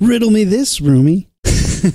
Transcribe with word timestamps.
Riddle 0.00 0.30
me 0.30 0.44
this, 0.44 0.80
Roomy. 0.80 1.28
oh, 1.84 1.92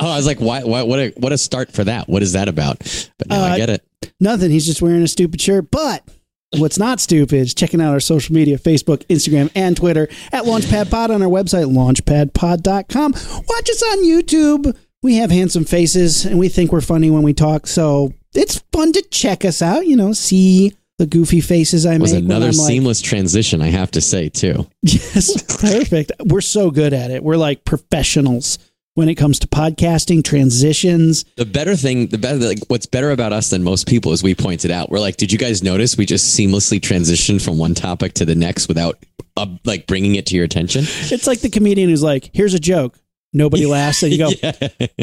I 0.00 0.16
was 0.16 0.26
like, 0.26 0.40
why, 0.40 0.64
why, 0.64 0.82
what 0.82 0.98
a, 0.98 1.12
what 1.16 1.32
a 1.32 1.38
start 1.38 1.72
for 1.72 1.84
that. 1.84 2.08
What 2.08 2.22
is 2.22 2.32
that 2.32 2.48
about? 2.48 2.78
But 3.18 3.28
now 3.28 3.42
Uh, 3.42 3.48
I 3.48 3.56
get 3.56 3.70
it. 3.70 3.84
Nothing. 4.18 4.50
He's 4.50 4.66
just 4.66 4.82
wearing 4.82 5.02
a 5.02 5.08
stupid 5.08 5.40
shirt. 5.40 5.70
But 5.70 6.08
what's 6.56 6.78
not 6.78 7.00
stupid 7.00 7.34
is 7.38 7.54
checking 7.54 7.80
out 7.80 7.92
our 7.92 8.00
social 8.00 8.34
media 8.34 8.58
Facebook, 8.58 9.04
Instagram, 9.06 9.50
and 9.54 9.76
Twitter 9.76 10.08
at 10.32 10.44
Launchpad 10.44 10.90
Pod 10.90 11.10
on 11.10 11.22
our 11.22 11.28
website, 11.28 11.72
launchpadpod.com. 11.72 13.12
Watch 13.12 13.70
us 13.70 13.82
on 13.82 14.04
YouTube. 14.04 14.76
We 15.02 15.16
have 15.16 15.30
handsome 15.30 15.64
faces 15.64 16.24
and 16.26 16.38
we 16.38 16.48
think 16.48 16.72
we're 16.72 16.80
funny 16.80 17.10
when 17.10 17.22
we 17.22 17.32
talk. 17.32 17.66
So 17.66 18.12
it's 18.34 18.62
fun 18.72 18.92
to 18.92 19.02
check 19.10 19.44
us 19.44 19.62
out, 19.62 19.86
you 19.86 19.96
know, 19.96 20.12
see 20.12 20.74
the 21.00 21.06
goofy 21.06 21.40
faces 21.40 21.86
I 21.86 21.96
was 21.96 22.12
make. 22.12 22.24
when 22.24 22.30
another 22.30 22.48
I'm 22.48 22.56
like, 22.58 22.66
seamless 22.66 23.00
transition, 23.00 23.62
I 23.62 23.68
have 23.68 23.90
to 23.92 24.02
say, 24.02 24.28
too. 24.28 24.66
Yes, 24.82 25.42
perfect. 25.58 26.12
We're 26.26 26.42
so 26.42 26.70
good 26.70 26.92
at 26.92 27.10
it. 27.10 27.24
We're 27.24 27.38
like 27.38 27.64
professionals 27.64 28.58
when 28.94 29.08
it 29.08 29.14
comes 29.14 29.38
to 29.38 29.46
podcasting, 29.46 30.22
transitions. 30.22 31.24
The 31.36 31.46
better 31.46 31.74
thing, 31.74 32.08
the 32.08 32.18
better, 32.18 32.36
like, 32.36 32.58
what's 32.68 32.84
better 32.84 33.12
about 33.12 33.32
us 33.32 33.48
than 33.48 33.62
most 33.62 33.88
people 33.88 34.12
is 34.12 34.22
we 34.22 34.34
pointed 34.34 34.70
out. 34.70 34.90
We're 34.90 35.00
like, 35.00 35.16
did 35.16 35.32
you 35.32 35.38
guys 35.38 35.62
notice 35.62 35.96
we 35.96 36.04
just 36.04 36.38
seamlessly 36.38 36.78
transitioned 36.78 37.42
from 37.42 37.56
one 37.56 37.72
topic 37.74 38.12
to 38.14 38.26
the 38.26 38.34
next 38.34 38.68
without, 38.68 38.98
uh, 39.38 39.46
like, 39.64 39.86
bringing 39.86 40.16
it 40.16 40.26
to 40.26 40.36
your 40.36 40.44
attention? 40.44 40.82
It's 40.86 41.26
like 41.26 41.40
the 41.40 41.48
comedian 41.48 41.88
who's 41.88 42.02
like, 42.02 42.28
here's 42.34 42.52
a 42.52 42.60
joke. 42.60 42.98
Nobody 43.32 43.66
laughs. 43.70 44.02
And 44.02 44.12
you 44.12 44.18
go, 44.18 44.30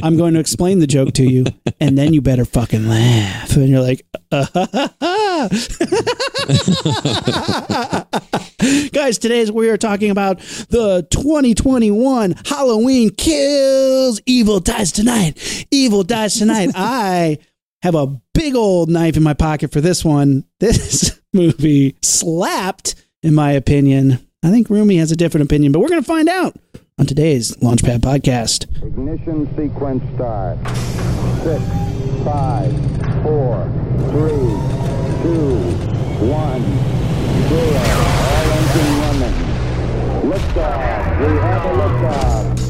I'm 0.03 0.17
going 0.17 0.33
to 0.33 0.39
explain 0.39 0.79
the 0.79 0.87
joke 0.87 1.13
to 1.13 1.23
you. 1.23 1.45
And 1.79 1.97
then 1.97 2.13
you 2.13 2.21
better 2.21 2.45
fucking 2.45 2.87
laugh. 2.87 3.55
And 3.55 3.69
you're 3.69 3.81
like, 3.81 4.05
Guys, 8.91 9.17
today 9.17 9.49
we 9.49 9.69
are 9.69 9.77
talking 9.77 10.11
about 10.11 10.39
the 10.69 11.07
2021 11.11 12.35
Halloween 12.45 13.09
Kills. 13.11 14.21
Evil 14.25 14.59
dies 14.59 14.91
tonight. 14.91 15.65
Evil 15.71 16.03
dies 16.03 16.37
tonight. 16.37 16.71
I 16.75 17.37
have 17.83 17.95
a 17.95 18.07
big 18.33 18.55
old 18.55 18.89
knife 18.89 19.15
in 19.15 19.23
my 19.23 19.33
pocket 19.33 19.71
for 19.71 19.81
this 19.81 20.03
one. 20.03 20.43
This 20.59 21.19
movie 21.33 21.95
slapped, 22.01 22.95
in 23.23 23.33
my 23.33 23.51
opinion. 23.51 24.19
I 24.43 24.49
think 24.49 24.69
Rumi 24.69 24.97
has 24.97 25.11
a 25.11 25.15
different 25.15 25.45
opinion, 25.45 25.71
but 25.71 25.79
we're 25.79 25.89
going 25.89 26.01
to 26.01 26.07
find 26.07 26.27
out 26.27 26.55
on 26.99 27.05
today's 27.05 27.55
Launchpad 27.57 27.99
podcast. 27.99 28.63
Ignition 28.83 29.45
sequence 29.55 30.03
start. 30.15 30.57
Six, 31.43 31.61
five, 32.25 32.71
four, 33.21 33.69
three, 34.09 34.49
two, 35.21 35.57
one, 36.25 36.63
zero. 37.49 37.85
All 38.33 38.49
engine 38.57 38.93
running. 39.03 39.37
Liftoff. 40.31 41.19
We 41.19 41.37
have 41.37 41.65
a 41.65 41.73
liftoff. 41.77 42.66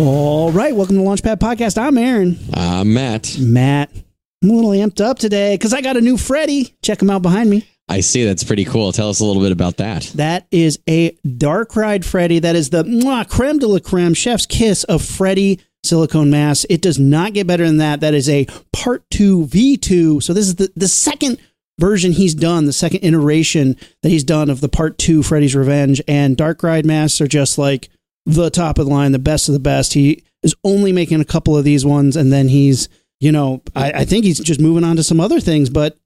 All 0.00 0.52
right, 0.52 0.76
welcome 0.76 0.94
to 0.94 1.02
Launchpad 1.02 1.38
Podcast. 1.38 1.76
I'm 1.76 1.98
Aaron. 1.98 2.38
Uh, 2.54 2.84
Matt, 2.84 3.36
Matt. 3.36 3.90
I'm 4.40 4.50
a 4.50 4.52
little 4.52 4.70
amped 4.70 5.00
up 5.00 5.18
today 5.18 5.54
because 5.54 5.74
I 5.74 5.80
got 5.80 5.96
a 5.96 6.00
new 6.00 6.16
Freddy. 6.16 6.72
Check 6.82 7.02
him 7.02 7.10
out 7.10 7.20
behind 7.20 7.50
me. 7.50 7.68
I 7.88 7.98
see. 7.98 8.24
That's 8.24 8.44
pretty 8.44 8.64
cool. 8.64 8.92
Tell 8.92 9.08
us 9.08 9.18
a 9.18 9.24
little 9.24 9.42
bit 9.42 9.50
about 9.50 9.78
that. 9.78 10.04
That 10.14 10.46
is 10.52 10.78
a 10.88 11.18
Dark 11.36 11.74
Ride 11.74 12.04
Freddy. 12.04 12.38
That 12.38 12.54
is 12.54 12.70
the 12.70 12.84
mwah, 12.84 13.28
creme 13.28 13.58
de 13.58 13.66
la 13.66 13.80
creme, 13.80 14.14
chef's 14.14 14.46
kiss 14.46 14.84
of 14.84 15.02
Freddy 15.02 15.58
silicone 15.82 16.30
mask. 16.30 16.66
It 16.70 16.80
does 16.80 17.00
not 17.00 17.32
get 17.32 17.48
better 17.48 17.66
than 17.66 17.78
that. 17.78 17.98
That 17.98 18.14
is 18.14 18.28
a 18.28 18.46
part 18.72 19.02
two 19.10 19.46
V2. 19.46 20.22
So 20.22 20.32
this 20.32 20.46
is 20.46 20.54
the, 20.54 20.70
the 20.76 20.86
second 20.86 21.38
version 21.80 22.12
he's 22.12 22.36
done, 22.36 22.66
the 22.66 22.72
second 22.72 23.00
iteration 23.02 23.76
that 24.04 24.10
he's 24.10 24.22
done 24.22 24.48
of 24.48 24.60
the 24.60 24.68
part 24.68 24.96
two 24.96 25.24
Freddy's 25.24 25.56
Revenge. 25.56 26.00
And 26.06 26.36
Dark 26.36 26.62
Ride 26.62 26.86
masks 26.86 27.20
are 27.20 27.26
just 27.26 27.58
like 27.58 27.88
the 28.28 28.50
top 28.50 28.78
of 28.78 28.86
the 28.86 28.92
line, 28.92 29.12
the 29.12 29.18
best 29.18 29.48
of 29.48 29.54
the 29.54 29.58
best. 29.58 29.94
He 29.94 30.22
is 30.42 30.54
only 30.62 30.92
making 30.92 31.20
a 31.20 31.24
couple 31.24 31.56
of 31.56 31.64
these 31.64 31.84
ones, 31.84 32.16
and 32.16 32.32
then 32.32 32.48
he's, 32.48 32.88
you 33.20 33.32
know, 33.32 33.62
I, 33.74 33.92
I 33.92 34.04
think 34.04 34.24
he's 34.24 34.38
just 34.38 34.60
moving 34.60 34.84
on 34.84 34.96
to 34.96 35.02
some 35.02 35.20
other 35.20 35.40
things, 35.40 35.70
but 35.70 35.98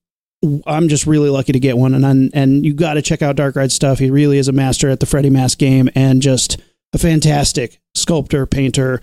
I'm 0.66 0.88
just 0.88 1.06
really 1.06 1.28
lucky 1.28 1.52
to 1.52 1.60
get 1.60 1.76
one, 1.76 1.94
and 1.94 2.06
I'm, 2.06 2.30
and 2.32 2.64
you 2.64 2.74
got 2.74 2.94
to 2.94 3.02
check 3.02 3.22
out 3.22 3.36
Dark 3.36 3.56
Ride 3.56 3.72
stuff. 3.72 3.98
He 3.98 4.10
really 4.10 4.38
is 4.38 4.48
a 4.48 4.52
master 4.52 4.88
at 4.88 5.00
the 5.00 5.06
Freddy 5.06 5.30
Mask 5.30 5.58
game, 5.58 5.90
and 5.94 6.22
just 6.22 6.60
a 6.92 6.98
fantastic 6.98 7.80
sculptor, 7.94 8.46
painter, 8.46 9.00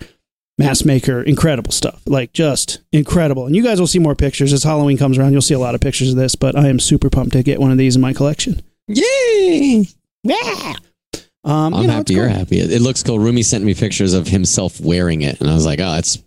mask 0.58 0.84
maker, 0.84 1.22
incredible 1.22 1.72
stuff. 1.72 2.00
Like 2.06 2.32
just 2.32 2.80
incredible. 2.92 3.46
And 3.46 3.56
you 3.56 3.62
guys 3.62 3.80
will 3.80 3.86
see 3.86 3.98
more 3.98 4.14
pictures 4.14 4.52
as 4.52 4.62
Halloween 4.62 4.98
comes 4.98 5.18
around. 5.18 5.32
You'll 5.32 5.42
see 5.42 5.54
a 5.54 5.58
lot 5.58 5.74
of 5.74 5.80
pictures 5.80 6.10
of 6.10 6.16
this, 6.16 6.34
but 6.34 6.56
I 6.56 6.68
am 6.68 6.78
super 6.78 7.10
pumped 7.10 7.32
to 7.32 7.42
get 7.42 7.60
one 7.60 7.70
of 7.70 7.78
these 7.78 7.96
in 7.96 8.02
my 8.02 8.12
collection. 8.12 8.62
Yay! 8.86 9.86
Yeah. 10.22 10.74
Um, 11.44 11.74
I'm 11.74 11.82
you 11.82 11.86
know, 11.88 11.94
happy 11.94 12.00
it's 12.02 12.10
you're 12.12 12.28
happy. 12.28 12.58
It, 12.60 12.72
it 12.72 12.82
looks 12.82 13.02
cool. 13.02 13.18
Rumi 13.18 13.42
sent 13.42 13.64
me 13.64 13.74
pictures 13.74 14.12
of 14.14 14.26
himself 14.26 14.80
wearing 14.80 15.22
it, 15.22 15.40
and 15.40 15.48
I 15.48 15.54
was 15.54 15.64
like, 15.64 15.80
oh, 15.80 15.92
that's 15.92 16.18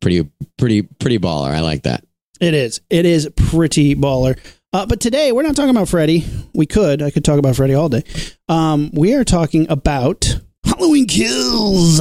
pretty, 0.00 0.28
pretty, 0.58 0.82
pretty 0.82 1.18
baller. 1.18 1.50
I 1.50 1.60
like 1.60 1.84
that. 1.84 2.04
It 2.40 2.54
is. 2.54 2.80
It 2.90 3.06
is 3.06 3.28
pretty 3.36 3.94
baller. 3.94 4.38
Uh, 4.72 4.86
but 4.86 5.00
today 5.00 5.32
we're 5.32 5.42
not 5.42 5.54
talking 5.54 5.70
about 5.70 5.88
Freddy. 5.88 6.24
We 6.54 6.66
could. 6.66 7.02
I 7.02 7.10
could 7.10 7.24
talk 7.24 7.38
about 7.38 7.56
Freddy 7.56 7.74
all 7.74 7.88
day. 7.88 8.02
Um, 8.48 8.90
we 8.94 9.14
are 9.14 9.24
talking 9.24 9.70
about 9.70 10.40
Halloween 10.64 11.06
Kills. 11.06 12.00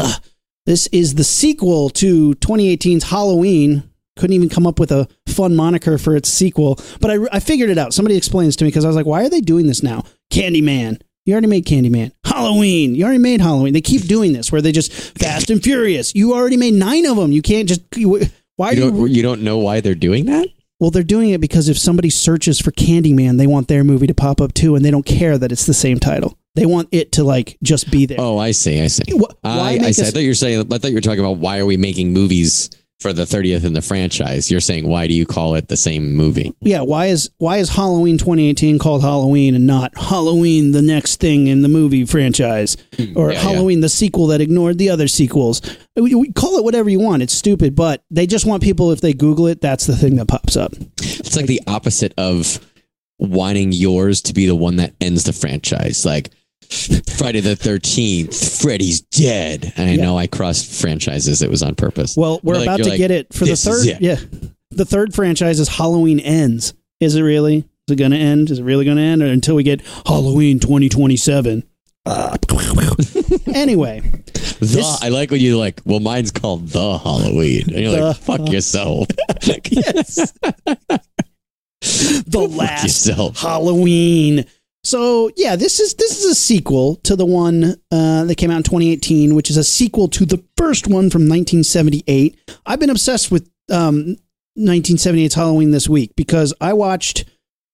This 0.65 0.87
is 0.87 1.15
the 1.15 1.23
sequel 1.23 1.89
to 1.91 2.33
2018's 2.35 3.03
Halloween. 3.03 3.83
Couldn't 4.17 4.35
even 4.35 4.49
come 4.49 4.67
up 4.67 4.79
with 4.79 4.91
a 4.91 5.07
fun 5.27 5.55
moniker 5.55 5.97
for 5.97 6.15
its 6.15 6.29
sequel, 6.29 6.79
but 6.99 7.11
I, 7.11 7.17
I 7.31 7.39
figured 7.39 7.69
it 7.69 7.77
out. 7.77 7.93
Somebody 7.93 8.15
explains 8.15 8.55
to 8.57 8.63
me 8.65 8.69
because 8.69 8.85
I 8.85 8.87
was 8.87 8.95
like, 8.95 9.05
why 9.05 9.23
are 9.23 9.29
they 9.29 9.41
doing 9.41 9.67
this 9.67 9.83
now? 9.83 10.03
Candyman. 10.31 11.01
You 11.25 11.33
already 11.33 11.47
made 11.47 11.65
Candyman. 11.65 12.11
Halloween. 12.25 12.95
You 12.95 13.03
already 13.03 13.19
made 13.19 13.41
Halloween. 13.41 13.73
They 13.73 13.81
keep 13.81 14.03
doing 14.03 14.33
this 14.33 14.51
where 14.51 14.61
they 14.61 14.71
just 14.71 14.91
Fast 15.19 15.49
and 15.49 15.61
Furious. 15.61 16.15
You 16.15 16.33
already 16.33 16.57
made 16.57 16.73
nine 16.73 17.05
of 17.05 17.17
them. 17.17 17.31
You 17.31 17.41
can't 17.41 17.67
just. 17.67 17.81
You, 17.95 18.21
why 18.55 18.71
You 18.71 18.75
do 18.75 18.81
you 18.85 18.91
don't, 18.91 19.11
you 19.11 19.21
don't 19.23 19.41
know 19.43 19.57
why 19.59 19.81
they're 19.81 19.95
doing 19.95 20.25
that? 20.25 20.47
well, 20.79 20.89
they're 20.89 21.03
doing 21.03 21.29
it 21.29 21.39
because 21.39 21.69
if 21.69 21.77
somebody 21.77 22.09
searches 22.09 22.59
for 22.59 22.71
Candyman, 22.71 23.37
they 23.37 23.45
want 23.45 23.67
their 23.67 23.83
movie 23.83 24.07
to 24.07 24.15
pop 24.15 24.41
up 24.41 24.51
too, 24.55 24.75
and 24.75 24.83
they 24.83 24.89
don't 24.89 25.05
care 25.05 25.37
that 25.37 25.51
it's 25.51 25.67
the 25.67 25.75
same 25.75 25.99
title. 25.99 26.39
They 26.55 26.65
want 26.65 26.89
it 26.91 27.11
to 27.13 27.23
like 27.23 27.55
just 27.61 27.91
be 27.91 28.07
there. 28.07 28.17
Oh, 28.19 28.39
I 28.39 28.49
see. 28.49 28.81
I 28.81 28.87
see. 28.87 29.03
Wh- 29.11 29.43
why 29.43 29.77
I, 29.79 29.85
I, 29.85 29.91
see. 29.91 30.07
I 30.07 30.09
thought 30.09 30.21
you 30.23 30.29
were 30.31 30.33
saying. 30.33 30.73
I 30.73 30.77
thought 30.79 30.89
you 30.89 30.95
were 30.95 31.01
talking 31.01 31.19
about 31.19 31.37
why 31.37 31.59
are 31.59 31.67
we 31.67 31.77
making 31.77 32.13
movies 32.13 32.71
for 33.01 33.11
the 33.13 33.23
30th 33.23 33.65
in 33.65 33.73
the 33.73 33.81
franchise? 33.81 34.51
You're 34.51 34.59
saying 34.59 34.87
why 34.87 35.07
do 35.07 35.13
you 35.13 35.25
call 35.25 35.55
it 35.55 35.67
the 35.67 35.77
same 35.77 36.13
movie? 36.13 36.53
Yeah, 36.61 36.81
why 36.81 37.07
is 37.07 37.31
why 37.39 37.57
is 37.57 37.69
Halloween 37.69 38.17
2018 38.17 38.79
called 38.79 39.01
Halloween 39.01 39.55
and 39.55 39.65
not 39.67 39.97
Halloween 39.97 40.71
the 40.71 40.81
next 40.81 41.19
thing 41.19 41.47
in 41.47 41.61
the 41.61 41.67
movie 41.67 42.05
franchise 42.05 42.77
or 42.77 42.95
Hmm, 42.97 43.13
yeah, 43.15 43.29
yeah. 43.31 43.39
Halloween 43.39 43.79
the 43.81 43.89
sequel 43.89 44.27
that 44.27 44.41
ignored 44.41 44.77
the 44.77 44.89
other 44.89 45.07
sequels? 45.07 45.61
We, 45.95 46.13
we 46.15 46.31
call 46.31 46.57
it 46.57 46.63
whatever 46.63 46.89
you 46.89 46.99
want. 46.99 47.23
It's 47.23 47.33
stupid, 47.33 47.75
but 47.75 48.03
they 48.11 48.27
just 48.27 48.45
want 48.45 48.63
people 48.63 48.91
if 48.91 49.01
they 49.01 49.13
Google 49.13 49.47
it, 49.47 49.61
that's 49.61 49.87
the 49.87 49.95
thing 49.97 50.15
that 50.17 50.27
pops 50.27 50.55
up. 50.55 50.73
It's 51.01 51.35
like 51.35 51.47
the 51.47 51.61
opposite 51.67 52.13
of 52.17 52.59
wanting 53.19 53.71
yours 53.71 54.21
to 54.21 54.33
be 54.33 54.45
the 54.45 54.55
one 54.55 54.77
that 54.77 54.93
ends 55.01 55.25
the 55.25 55.33
franchise. 55.33 56.05
Like 56.05 56.29
Friday 56.71 57.41
the 57.41 57.55
13th, 57.55 58.61
Freddy's 58.61 59.01
dead. 59.01 59.73
And 59.75 59.89
I 59.89 59.93
Yeah. 59.93 60.03
know 60.03 60.17
I 60.17 60.27
crossed 60.27 60.71
franchises. 60.71 61.41
It 61.41 61.49
was 61.49 61.61
on 61.61 61.75
purpose. 61.75 62.15
Well, 62.15 62.39
we're 62.43 62.55
Like, 62.55 62.63
about 62.63 62.77
to 62.77 62.89
like, 62.89 62.97
get 62.97 63.11
it 63.11 63.33
for 63.33 63.45
the 63.45 63.55
third. 63.55 63.85
Yeah, 63.99 64.17
the 64.71 64.85
third 64.85 65.13
franchise 65.13 65.59
is 65.59 65.67
Halloween 65.67 66.19
ends. 66.19 66.73
Is 66.99 67.15
it 67.15 67.21
really? 67.21 67.57
Is 67.87 67.93
it 67.93 67.95
going 67.97 68.11
to 68.11 68.17
end? 68.17 68.49
Is 68.51 68.59
it 68.59 68.63
really 68.63 68.85
going 68.85 68.97
to 68.97 69.03
end? 69.03 69.21
Or 69.21 69.25
until 69.27 69.55
we 69.55 69.63
get 69.63 69.81
Halloween 70.05 70.59
2027? 70.59 71.63
Uh, 72.05 72.35
anyway, 73.53 74.01
The, 74.33 74.57
this- 74.65 75.01
I 75.03 75.09
like 75.09 75.29
when 75.29 75.41
you 75.41 75.57
like, 75.59 75.81
well, 75.85 75.99
mine's 75.99 76.31
called 76.31 76.69
The 76.69 76.97
Halloween. 76.97 77.63
And 77.67 77.79
you're 77.79 77.91
The- 77.91 78.01
like, 78.07 78.17
fuck 78.17 78.49
yourself. 78.49 79.07
yes, 79.45 80.31
the 81.81 82.47
last 82.49 82.83
yourself. 82.83 83.39
Halloween. 83.39 84.45
So 84.83 85.29
yeah, 85.35 85.55
this 85.55 85.79
is 85.79 85.93
this 85.95 86.19
is 86.19 86.25
a 86.25 86.35
sequel 86.35 86.95
to 87.03 87.15
the 87.15 87.25
one 87.25 87.75
uh, 87.91 88.23
that 88.25 88.35
came 88.37 88.49
out 88.49 88.57
in 88.57 88.63
2018, 88.63 89.35
which 89.35 89.49
is 89.49 89.57
a 89.57 89.63
sequel 89.63 90.07
to 90.09 90.25
the 90.25 90.43
first 90.57 90.87
one 90.87 91.09
from 91.09 91.29
1978. 91.29 92.37
I've 92.65 92.79
been 92.79 92.89
obsessed 92.89 93.31
with 93.31 93.49
um, 93.69 94.17
1978's 94.57 95.35
Halloween 95.35 95.71
this 95.71 95.87
week 95.87 96.15
because 96.15 96.53
I 96.59 96.73
watched 96.73 97.25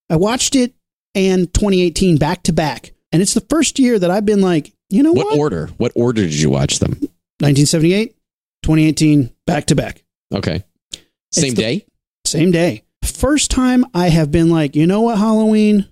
I 0.09 0.17
watched 0.17 0.55
it 0.55 0.73
and 1.15 1.51
2018 1.53 2.17
back 2.17 2.43
to 2.43 2.53
back, 2.53 2.91
and 3.11 3.21
it's 3.21 3.33
the 3.33 3.45
first 3.49 3.79
year 3.79 3.97
that 3.97 4.11
I've 4.11 4.25
been 4.25 4.41
like, 4.41 4.73
you 4.89 5.01
know 5.01 5.13
what? 5.13 5.27
What 5.27 5.39
order? 5.39 5.67
What 5.77 5.91
order 5.95 6.21
did 6.21 6.33
you 6.33 6.49
watch 6.49 6.79
them? 6.79 6.91
1978, 7.39 8.15
2018, 8.63 9.31
back 9.45 9.65
to 9.67 9.75
back. 9.75 10.03
Okay. 10.33 10.63
Same 11.31 11.53
the- 11.53 11.61
day? 11.61 11.85
Same 12.25 12.51
day. 12.51 12.83
First 13.03 13.51
time 13.51 13.85
I 13.93 14.09
have 14.09 14.31
been 14.31 14.49
like, 14.49 14.75
you 14.75 14.85
know 14.85 15.01
what, 15.01 15.17
Halloween? 15.17 15.87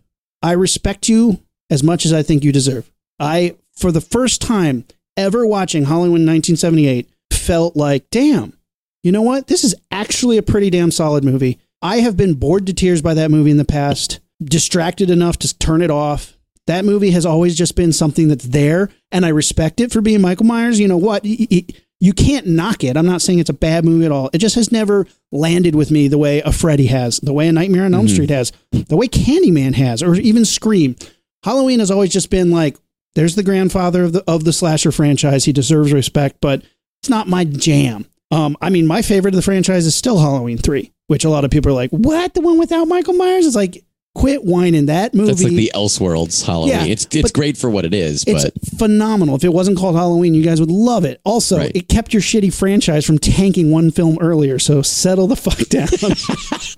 I 0.45 0.51
respect 0.51 1.09
you 1.09 1.42
as 1.71 1.81
much 1.81 2.06
as 2.06 2.13
I 2.13 2.21
think 2.21 2.44
you 2.44 2.51
deserve. 2.51 2.92
I, 3.19 3.56
for 3.75 3.92
the 3.92 4.00
first 4.00 4.44
time 4.44 4.86
ever 5.18 5.44
watching 5.47 5.86
Halloween 5.86 6.24
1978, 6.24 7.09
felt 7.33 7.75
like, 7.75 8.12
damn, 8.12 8.56
you 9.01 9.12
know 9.12 9.24
what? 9.24 9.47
This 9.47 9.63
is 9.63 9.74
actually 9.89 10.38
a 10.38 10.44
pretty 10.44 10.69
damn 10.69 10.92
solid 10.92 11.24
movie. 11.24 11.57
I 11.81 11.97
have 12.01 12.15
been 12.15 12.36
bored 12.36 12.68
to 12.68 12.75
tears 12.75 13.01
by 13.01 13.15
that 13.15 13.31
movie 13.31 13.50
in 13.50 13.57
the 13.57 13.65
past, 13.65 14.19
distracted 14.44 15.09
enough 15.09 15.39
to 15.39 15.57
turn 15.57 15.81
it 15.81 15.89
off. 15.89 16.38
That 16.68 16.86
movie 16.86 17.09
has 17.12 17.25
always 17.25 17.57
just 17.57 17.75
been 17.75 17.92
something 17.92 18.27
that's 18.27 18.45
there, 18.45 18.92
and 19.12 19.25
I 19.25 19.30
respect 19.30 19.81
it 19.81 19.92
for 19.92 20.01
being 20.01 20.21
Michael 20.21 20.45
Myers. 20.45 20.80
You 20.80 20.88
know 20.88 20.97
what? 20.97 21.24
Y- 21.24 21.47
y- 21.50 21.65
You 22.06 22.13
can't 22.13 22.46
knock 22.46 22.84
it. 22.84 22.98
I'm 22.98 23.07
not 23.07 23.24
saying 23.24 23.40
it's 23.40 23.50
a 23.50 23.54
bad 23.54 23.84
movie 23.84 24.06
at 24.06 24.12
all. 24.12 24.30
It 24.31 24.38
just 24.38 24.54
has 24.54 24.72
never 24.72 25.07
landed 25.31 25.74
with 25.74 25.90
me 25.90 26.07
the 26.07 26.19
way 26.19 26.40
a 26.42 26.52
Freddy 26.52 26.86
has, 26.86 27.19
the 27.19 27.34
way 27.34 27.48
a 27.48 27.52
Nightmare 27.52 27.86
on 27.86 27.96
Elm 27.96 28.07
Street 28.07 28.30
has, 28.30 28.52
the 28.72 28.96
way 28.96 29.07
Candyman 29.07 29.74
has, 29.74 30.04
or 30.04 30.13
even 30.13 30.46
Scream. 30.46 30.96
Halloween 31.44 31.80
has 31.80 31.90
always 31.90 32.12
just 32.12 32.30
been 32.30 32.52
like, 32.52 32.78
there's 33.16 33.36
the 33.36 33.42
grandfather 33.42 34.04
of 34.04 34.13
the 34.13 34.24
of 34.28 34.44
the 34.44 34.54
slasher 34.54 34.92
franchise. 34.92 35.46
He 35.46 35.54
deserves 35.54 35.94
respect, 35.94 36.38
but 36.42 36.62
it's 37.02 37.10
not 37.10 37.28
my 37.28 37.44
jam. 37.44 38.06
Um, 38.30 38.57
I 38.62 38.69
mean, 38.69 38.88
my 38.88 39.02
favorite 39.02 39.34
of 39.34 39.38
the 39.38 39.42
franchise 39.42 39.86
is 39.86 39.96
still 39.96 40.19
Halloween 40.19 40.57
three, 40.57 40.92
which 41.07 41.24
a 41.24 41.30
lot 41.30 41.46
of 41.46 41.52
people 41.52 41.72
are 41.72 41.75
like, 41.75 41.92
"What? 41.92 42.34
The 42.34 42.42
one 42.42 42.60
without 42.60 42.88
Michael 42.88 43.13
Myers?" 43.13 43.46
It's 43.46 43.56
like, 43.56 43.84
quit 44.15 44.44
whining. 44.44 44.88
That 44.88 45.13
movie, 45.13 45.27
That's 45.31 45.44
like 45.44 45.53
the 45.53 45.71
Elseworlds 45.75 46.44
Halloween. 46.44 46.73
Yeah, 46.73 46.85
it's 46.85 47.07
it's 47.12 47.31
great 47.31 47.56
for 47.57 47.69
what 47.69 47.85
it 47.85 47.94
is, 47.94 48.23
it's 48.25 48.45
but 48.45 48.53
phenomenal. 48.79 49.35
If 49.35 49.44
it 49.44 49.53
wasn't 49.53 49.77
called 49.77 49.95
Halloween, 49.95 50.33
you 50.33 50.41
guys 50.44 50.59
would 50.59 50.71
love 50.71 51.06
it. 51.06 51.21
Also, 51.23 51.57
Right. 51.59 51.71
it 51.75 51.88
kept 51.88 52.13
your 52.13 52.21
shitty 52.23 52.51
franchise 52.51 53.06
from 53.06 53.19
tanking 53.19 53.69
one 53.69 53.91
film 53.91 54.17
earlier. 54.19 54.57
So 54.57 54.81
settle 54.81 55.27
the 55.27 55.35
fuck 55.45 55.59
down. 55.69 55.88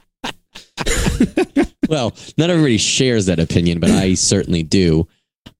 well, 1.89 2.13
not 2.37 2.49
everybody 2.49 2.77
shares 2.77 3.25
that 3.27 3.39
opinion, 3.39 3.79
but 3.79 3.89
I 3.91 4.13
certainly 4.15 4.63
do. 4.63 5.07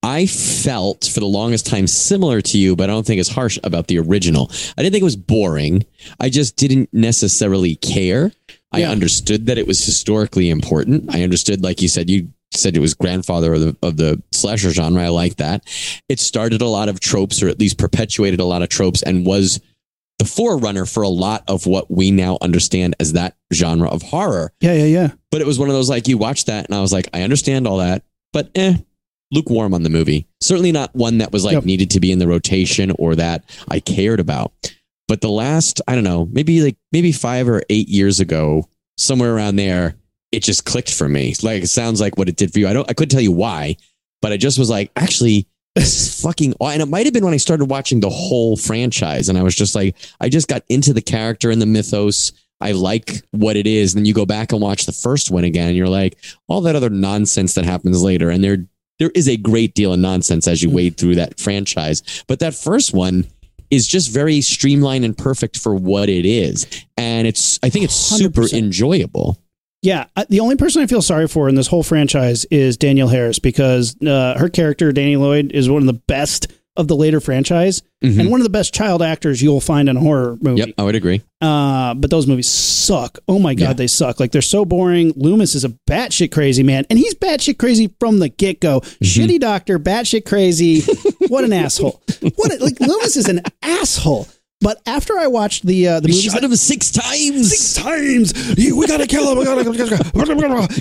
I 0.04 0.26
felt 0.28 1.06
for 1.12 1.20
the 1.20 1.26
longest 1.26 1.66
time 1.66 1.88
similar 1.88 2.40
to 2.42 2.58
you, 2.58 2.76
but 2.76 2.90
I 2.90 2.94
don't 2.94 3.06
think 3.06 3.20
it's 3.20 3.30
harsh 3.30 3.58
about 3.64 3.88
the 3.88 4.00
original. 4.00 4.50
I 4.78 4.84
didn't 4.84 4.94
think 4.94 5.02
it 5.02 5.06
was 5.06 5.16
boring. 5.16 5.86
I 6.20 6.30
just 6.30 6.56
didn't 6.56 6.90
necessarily 6.94 7.76
care. 7.78 8.32
I 8.72 8.80
Yeah. 8.82 8.92
understood 8.92 9.46
that 9.48 9.58
it 9.58 9.66
was 9.68 9.84
historically 9.84 10.50
important. 10.50 11.06
I 11.14 11.24
understood, 11.24 11.64
like 11.64 11.82
you 11.82 11.88
said, 11.88 12.10
you 12.10 12.28
said 12.54 12.76
it 12.76 12.80
was 12.82 12.94
grandfather 12.94 13.54
of 13.54 13.62
the 13.62 13.78
of 13.82 13.98
the 13.98 14.22
slasher 14.34 14.72
genre. 14.72 15.04
I 15.04 15.10
like 15.10 15.38
that. 15.38 15.64
It 16.10 16.20
started 16.20 16.62
a 16.62 16.68
lot 16.68 16.90
of 16.90 17.00
tropes, 17.00 17.42
or 17.42 17.48
at 17.50 17.60
least 17.60 17.78
perpetuated 17.78 18.40
a 18.40 18.46
lot 18.46 18.62
of 18.62 18.70
tropes, 18.70 19.02
and 19.04 19.26
was 19.26 19.60
the 20.20 20.26
forerunner 20.26 20.86
for 20.86 21.04
a 21.04 21.10
lot 21.10 21.44
of 21.48 21.66
what 21.68 21.92
we 21.92 22.10
now 22.10 22.38
understand 22.42 22.96
as 23.00 23.14
that 23.14 23.36
genre 23.54 23.88
of 23.88 24.02
horror 24.02 24.52
yeah, 24.62 24.74
yeah, 24.74 24.86
yeah. 24.86 25.12
but 25.30 25.42
it 25.42 25.46
was 25.48 25.60
one 25.60 25.70
of 25.70 25.76
those 25.76 25.92
like 25.92 26.08
you 26.08 26.18
watched 26.18 26.48
that 26.48 26.66
and 26.66 26.74
I 26.74 26.82
was 26.82 26.92
like, 26.92 27.08
I 27.14 27.22
understand 27.22 27.68
all 27.68 27.78
that, 27.78 28.02
but 28.34 28.50
eh, 28.56 28.78
lukewarm 29.32 29.76
on 29.76 29.84
the 29.84 29.92
movie. 29.92 30.28
Certainly 30.42 30.72
not 30.72 30.96
one 30.96 31.20
that 31.20 31.32
was 31.32 31.46
like 31.46 31.54
Yep. 31.54 31.66
needed 31.66 31.92
to 31.92 32.00
be 32.00 32.12
in 32.12 32.18
the 32.18 32.28
rotation 32.28 32.92
or 32.98 33.14
that 33.14 33.44
I 33.70 33.80
cared 33.80 34.20
about. 34.20 34.54
But 35.08 35.22
the 35.22 35.30
last, 35.30 35.82
I 35.88 35.96
don't 35.96 36.04
know, 36.04 36.28
maybe 36.32 36.62
like 36.62 36.78
maybe 36.92 37.12
five 37.12 37.48
or 37.48 37.64
eight 37.70 37.88
years 37.88 38.20
ago, 38.20 38.68
somewhere 38.98 39.34
around 39.34 39.56
there, 39.56 39.96
it 40.32 40.44
just 40.44 40.66
clicked 40.66 40.94
for 40.94 41.08
me. 41.08 41.34
Like 41.42 41.64
it 41.64 41.68
sounds 41.68 42.02
like 42.02 42.18
what 42.18 42.30
it 42.30 42.36
did 42.36 42.52
for 42.52 42.60
you. 42.60 42.68
I 42.68 42.74
don't, 42.74 42.90
I 42.90 42.94
couldn't 42.94 43.12
tell 43.12 43.22
you 43.22 43.32
why, 43.32 43.78
but 44.22 44.32
I 44.32 44.38
just 44.38 44.60
was 44.60 44.70
like, 44.70 44.92
actually, 44.96 45.48
this 45.76 45.96
is 45.96 46.22
fucking. 46.24 46.56
And 46.60 46.82
it 46.82 46.88
might 46.88 47.06
have 47.06 47.14
been 47.14 47.26
when 47.26 47.34
I 47.34 47.38
started 47.38 47.66
watching 47.66 48.00
the 48.00 48.10
whole 48.10 48.58
franchise, 48.58 49.30
and 49.30 49.38
I 49.38 49.44
was 49.44 49.56
just 49.56 49.76
like, 49.76 49.96
I 50.20 50.30
just 50.30 50.48
got 50.48 50.64
into 50.70 50.94
the 50.94 51.02
character 51.02 51.52
and 51.52 51.62
the 51.62 51.66
mythos. 51.66 52.34
I 52.60 52.72
like 52.72 53.22
what 53.32 53.56
it 53.56 53.68
is. 53.68 53.94
And 53.94 54.00
then 54.00 54.06
you 54.08 54.16
go 54.16 54.26
back 54.26 54.52
and 54.52 54.60
watch 54.60 54.88
the 54.88 54.92
first 54.92 55.30
one 55.30 55.44
again, 55.44 55.70
and 55.70 55.78
you're 55.78 55.88
like, 55.88 56.18
all 56.48 56.62
that 56.62 56.76
other 56.76 56.90
nonsense 56.90 57.54
that 57.54 57.66
happens 57.66 58.02
later. 58.02 58.30
And 58.30 58.44
there, 58.44 58.66
there 59.00 59.12
is 59.14 59.30
a 59.30 59.38
great 59.38 59.76
deal 59.76 59.94
of 59.94 60.00
nonsense 60.00 60.48
as 60.48 60.64
you 60.64 60.70
mm. 60.70 60.74
wade 60.74 60.98
through 60.98 61.16
that 61.16 61.40
franchise. 61.40 62.24
But 62.28 62.40
that 62.40 62.56
first 62.56 62.94
one 62.94 63.28
is 63.70 63.88
just 63.88 64.12
very 64.12 64.42
streamlined 64.42 65.06
and 65.06 65.18
perfect 65.18 65.58
for 65.58 65.76
what 65.76 66.10
it 66.10 66.26
is. 66.26 66.68
And 66.98 67.28
it's, 67.28 67.60
I 67.64 67.70
think 67.70 67.86
it's 67.86 67.96
super 67.96 68.42
100%. 68.42 68.58
enjoyable. 68.58 69.38
Yeah, 69.84 70.06
the 70.30 70.40
only 70.40 70.56
person 70.56 70.82
I 70.82 70.88
feel 70.88 71.02
sorry 71.02 71.28
for 71.28 71.48
in 71.48 71.56
this 71.56 71.68
whole 71.68 71.84
franchise 71.84 72.46
is 72.46 72.78
Danielle 72.78 73.08
Harris 73.10 73.40
because 73.40 73.96
uh, 74.02 74.38
her 74.38 74.50
character 74.50 74.92
Danny 74.92 75.18
Lloyd 75.18 75.52
is 75.52 75.70
one 75.70 75.84
of 75.84 75.88
the 75.88 75.94
best 75.94 76.52
of 76.78 76.88
the 76.88 76.96
later 76.96 77.20
franchise 77.20 77.82
Mhm. 78.04 78.20
and 78.20 78.30
one 78.32 78.40
of 78.40 78.44
the 78.44 78.50
best 78.52 78.74
child 78.74 79.02
actors 79.02 79.42
you'll 79.42 79.60
find 79.60 79.90
in 79.90 79.98
a 79.98 80.00
horror 80.00 80.38
movie. 80.42 80.60
Yep, 80.60 80.70
I 80.78 80.84
would 80.84 80.96
agree. 80.96 81.22
Uh, 81.42 81.94
but 81.96 82.10
those 82.12 82.28
movies 82.28 82.48
suck. 82.48 83.20
Oh 83.28 83.40
my 83.40 83.54
god, 83.56 83.62
Yeah. 83.70 83.74
they 83.74 83.88
suck. 83.88 84.20
Like 84.20 84.32
they're 84.32 84.42
so 84.42 84.64
boring. 84.66 85.14
Loomis 85.16 85.56
is 85.56 85.66
a 85.66 85.70
batshit 85.90 86.32
crazy 86.32 86.64
man, 86.64 86.86
and 86.90 86.98
he's 87.00 87.16
batshit 87.16 87.58
crazy 87.58 87.90
from 88.00 88.20
the 88.20 88.30
get 88.30 88.60
go. 88.62 88.82
Mm-hmm. 88.82 89.04
Shitty 89.06 89.40
doctor, 89.40 89.80
batshit 89.80 90.26
crazy. 90.26 90.82
what 91.28 91.44
an 91.44 91.54
asshole. 91.54 92.02
What 92.36 92.54
a, 92.54 92.64
like 92.64 92.80
Loomis 92.80 93.18
is 93.18 93.28
an 93.28 93.42
asshole. 93.64 94.28
But 94.60 94.82
after 94.88 95.16
I 95.20 95.28
watched 95.28 95.68
the 95.68 95.88
uh, 95.88 96.00
the 96.00 96.08
We 96.08 96.14
movies, 96.14 96.32
shot 96.34 96.44
him 96.44 96.56
six 96.56 96.90
times. 96.92 97.50
six 97.50 97.74
times. 97.76 98.34
We 98.58 98.88
gotta 98.88 99.06
kill 99.06 99.32
him. 99.32 99.38
We 99.38 99.46
gotta. 99.46 99.64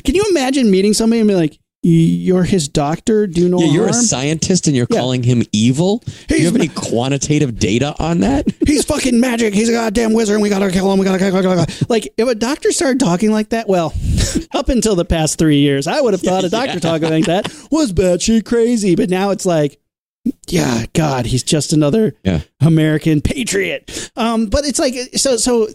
Can 0.02 0.14
you 0.14 0.24
imagine 0.30 0.70
meeting 0.70 0.94
somebody 0.94 1.20
and 1.20 1.28
be 1.28 1.34
like, 1.34 1.58
"You're 1.88 2.42
his 2.42 2.66
doctor. 2.66 3.28
Do 3.28 3.48
no 3.48 3.60
Yeah, 3.60 3.66
you're 3.72 3.88
a 3.88 3.92
scientist 3.92 4.66
and 4.66 4.74
you're 4.76 4.88
Yeah. 4.90 4.98
calling 4.98 5.22
him 5.22 5.44
evil. 5.52 6.02
Do 6.26 6.36
you 6.36 6.46
have 6.46 6.56
any 6.56 6.66
quantitative 6.68 7.58
data 7.60 7.94
on 8.00 8.20
that? 8.20 8.46
He's 8.66 8.84
fucking 8.84 9.20
magic. 9.20 9.54
He's 9.54 9.68
a 9.68 9.72
goddamn 9.72 10.12
wizard. 10.12 10.34
and 10.34 10.42
We 10.42 10.48
gotta 10.48 10.70
kill 10.72 10.90
him. 10.92 10.98
We 10.98 11.04
gotta 11.04 11.18
kill 11.18 11.52
him. 11.52 11.66
Like 11.88 12.12
if 12.16 12.26
a 12.28 12.34
doctor 12.34 12.72
started 12.72 12.98
talking 12.98 13.30
like 13.30 13.50
that, 13.50 13.68
well, 13.68 13.94
up 14.52 14.68
until 14.68 14.96
the 14.96 15.04
past 15.04 15.38
three 15.38 15.58
years, 15.58 15.86
I 15.86 16.00
would 16.00 16.12
have 16.12 16.22
thought 16.22 16.42
a 16.42 16.48
doctor 16.50 16.80
talking 16.80 17.08
like 17.10 17.26
that 17.26 17.52
was 17.70 17.92
batshit 17.92 18.44
crazy. 18.44 18.96
But 18.96 19.08
now 19.08 19.30
it's 19.30 19.46
like. 19.46 19.78
Yeah, 20.48 20.86
God, 20.92 21.26
he's 21.26 21.44
just 21.44 21.72
another 21.72 22.16
Yeah. 22.24 22.40
American 22.60 23.20
patriot. 23.20 24.10
Um, 24.16 24.46
but 24.46 24.64
it's 24.64 24.80
like 24.80 24.94
so 25.14 25.36
so 25.36 25.68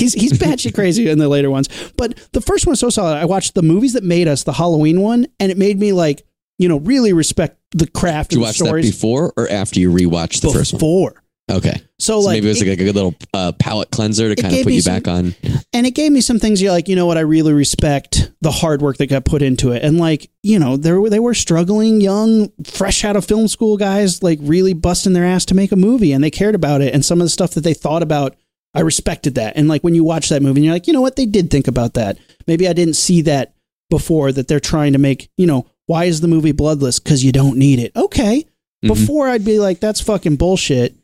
he's 0.00 0.14
he's 0.14 0.32
batshit 0.32 0.74
crazy 0.74 1.08
in 1.08 1.18
the 1.18 1.28
later 1.28 1.50
ones. 1.50 1.68
But 1.96 2.18
the 2.32 2.40
first 2.40 2.66
one 2.66 2.72
is 2.74 2.80
so 2.80 2.90
solid. 2.90 3.16
I 3.16 3.24
watched 3.26 3.54
the 3.54 3.62
movies 3.62 3.92
that 3.92 4.04
made 4.04 4.26
us, 4.28 4.42
the 4.44 4.52
Halloween 4.52 5.00
one, 5.00 5.26
and 5.38 5.52
it 5.52 5.58
made 5.58 5.78
me 5.78 5.92
like, 5.92 6.22
you 6.58 6.68
know, 6.68 6.78
really 6.78 7.12
respect 7.12 7.56
the 7.72 7.86
craft 7.86 8.30
Did 8.30 8.36
you 8.36 8.42
watch 8.42 8.58
the 8.58 8.64
that 8.64 8.82
before 8.82 9.32
or 9.36 9.48
after 9.48 9.78
you 9.78 9.90
rewatched 9.92 10.40
the 10.40 10.50
first 10.50 10.72
one? 10.72 10.78
before. 10.80 11.22
Okay. 11.50 11.72
So, 11.98 12.20
So 12.20 12.20
like 12.20 12.34
maybe 12.36 12.46
it 12.46 12.50
was 12.50 12.62
it- 12.62 12.68
like 12.68 12.78
a 12.78 12.84
good 12.84 12.94
little 12.94 13.14
uh, 13.34 13.50
palate 13.52 13.90
cleanser 13.90 14.32
to 14.32 14.40
kind 14.40 14.54
of 14.54 14.62
put 14.62 14.72
you 14.72 14.80
some- 14.82 14.94
back 14.94 15.08
on. 15.08 15.34
and 15.72 15.84
it 15.84 15.96
gave 15.96 16.12
me 16.12 16.20
some 16.20 16.38
things 16.38 16.62
you're 16.62 16.70
like, 16.70 16.86
you 16.88 16.94
know 16.94 17.06
what, 17.06 17.16
I 17.16 17.22
really 17.22 17.52
respect 17.52 18.30
the 18.40 18.52
hard 18.52 18.82
work 18.82 18.98
that 18.98 19.06
got 19.08 19.24
put 19.24 19.42
into 19.42 19.72
it. 19.72 19.82
And 19.82 19.98
like, 19.98 20.30
you 20.44 20.60
know, 20.60 20.76
they 20.76 20.92
were 20.92 21.10
they 21.10 21.18
were 21.18 21.34
struggling 21.34 22.00
young, 22.00 22.50
fresh 22.64 23.04
out 23.04 23.16
of 23.16 23.24
film 23.24 23.48
school 23.48 23.76
guys, 23.76 24.22
like 24.22 24.38
really 24.42 24.74
busting 24.74 25.12
their 25.12 25.24
ass 25.24 25.44
to 25.46 25.54
make 25.56 25.72
a 25.72 25.76
movie 25.76 26.12
and 26.12 26.22
they 26.22 26.30
cared 26.30 26.54
about 26.54 26.82
it. 26.82 26.94
And 26.94 27.04
some 27.04 27.20
of 27.20 27.24
the 27.24 27.30
stuff 27.30 27.52
that 27.54 27.62
they 27.62 27.74
thought 27.74 28.02
about, 28.04 28.36
I 28.74 28.80
respected 28.80 29.34
that. 29.34 29.56
And 29.56 29.68
like 29.68 29.82
when 29.82 29.94
you 29.94 30.04
watch 30.04 30.28
that 30.28 30.42
movie 30.42 30.60
and 30.60 30.64
you're 30.64 30.74
like, 30.74 30.86
you 30.86 30.92
know 30.92 31.00
what, 31.00 31.16
they 31.16 31.26
did 31.26 31.50
think 31.50 31.66
about 31.68 31.94
that. 31.94 32.18
Maybe 32.46 32.68
I 32.68 32.72
didn't 32.72 32.94
see 32.94 33.22
that 33.22 33.54
before 33.88 34.30
that 34.32 34.46
they're 34.48 34.60
trying 34.60 34.92
to 34.92 34.98
make, 34.98 35.28
you 35.36 35.46
know, 35.46 35.66
why 35.86 36.04
is 36.04 36.20
the 36.20 36.28
movie 36.28 36.52
bloodless? 36.52 37.00
Because 37.00 37.24
you 37.24 37.32
don't 37.32 37.58
need 37.58 37.80
it. 37.80 37.90
Okay. 37.96 38.44
Mhm. 38.84 38.88
Before 38.88 39.28
I'd 39.28 39.44
be 39.44 39.58
like, 39.58 39.80
that's 39.80 40.00
fucking 40.00 40.36
bullshit. 40.36 40.94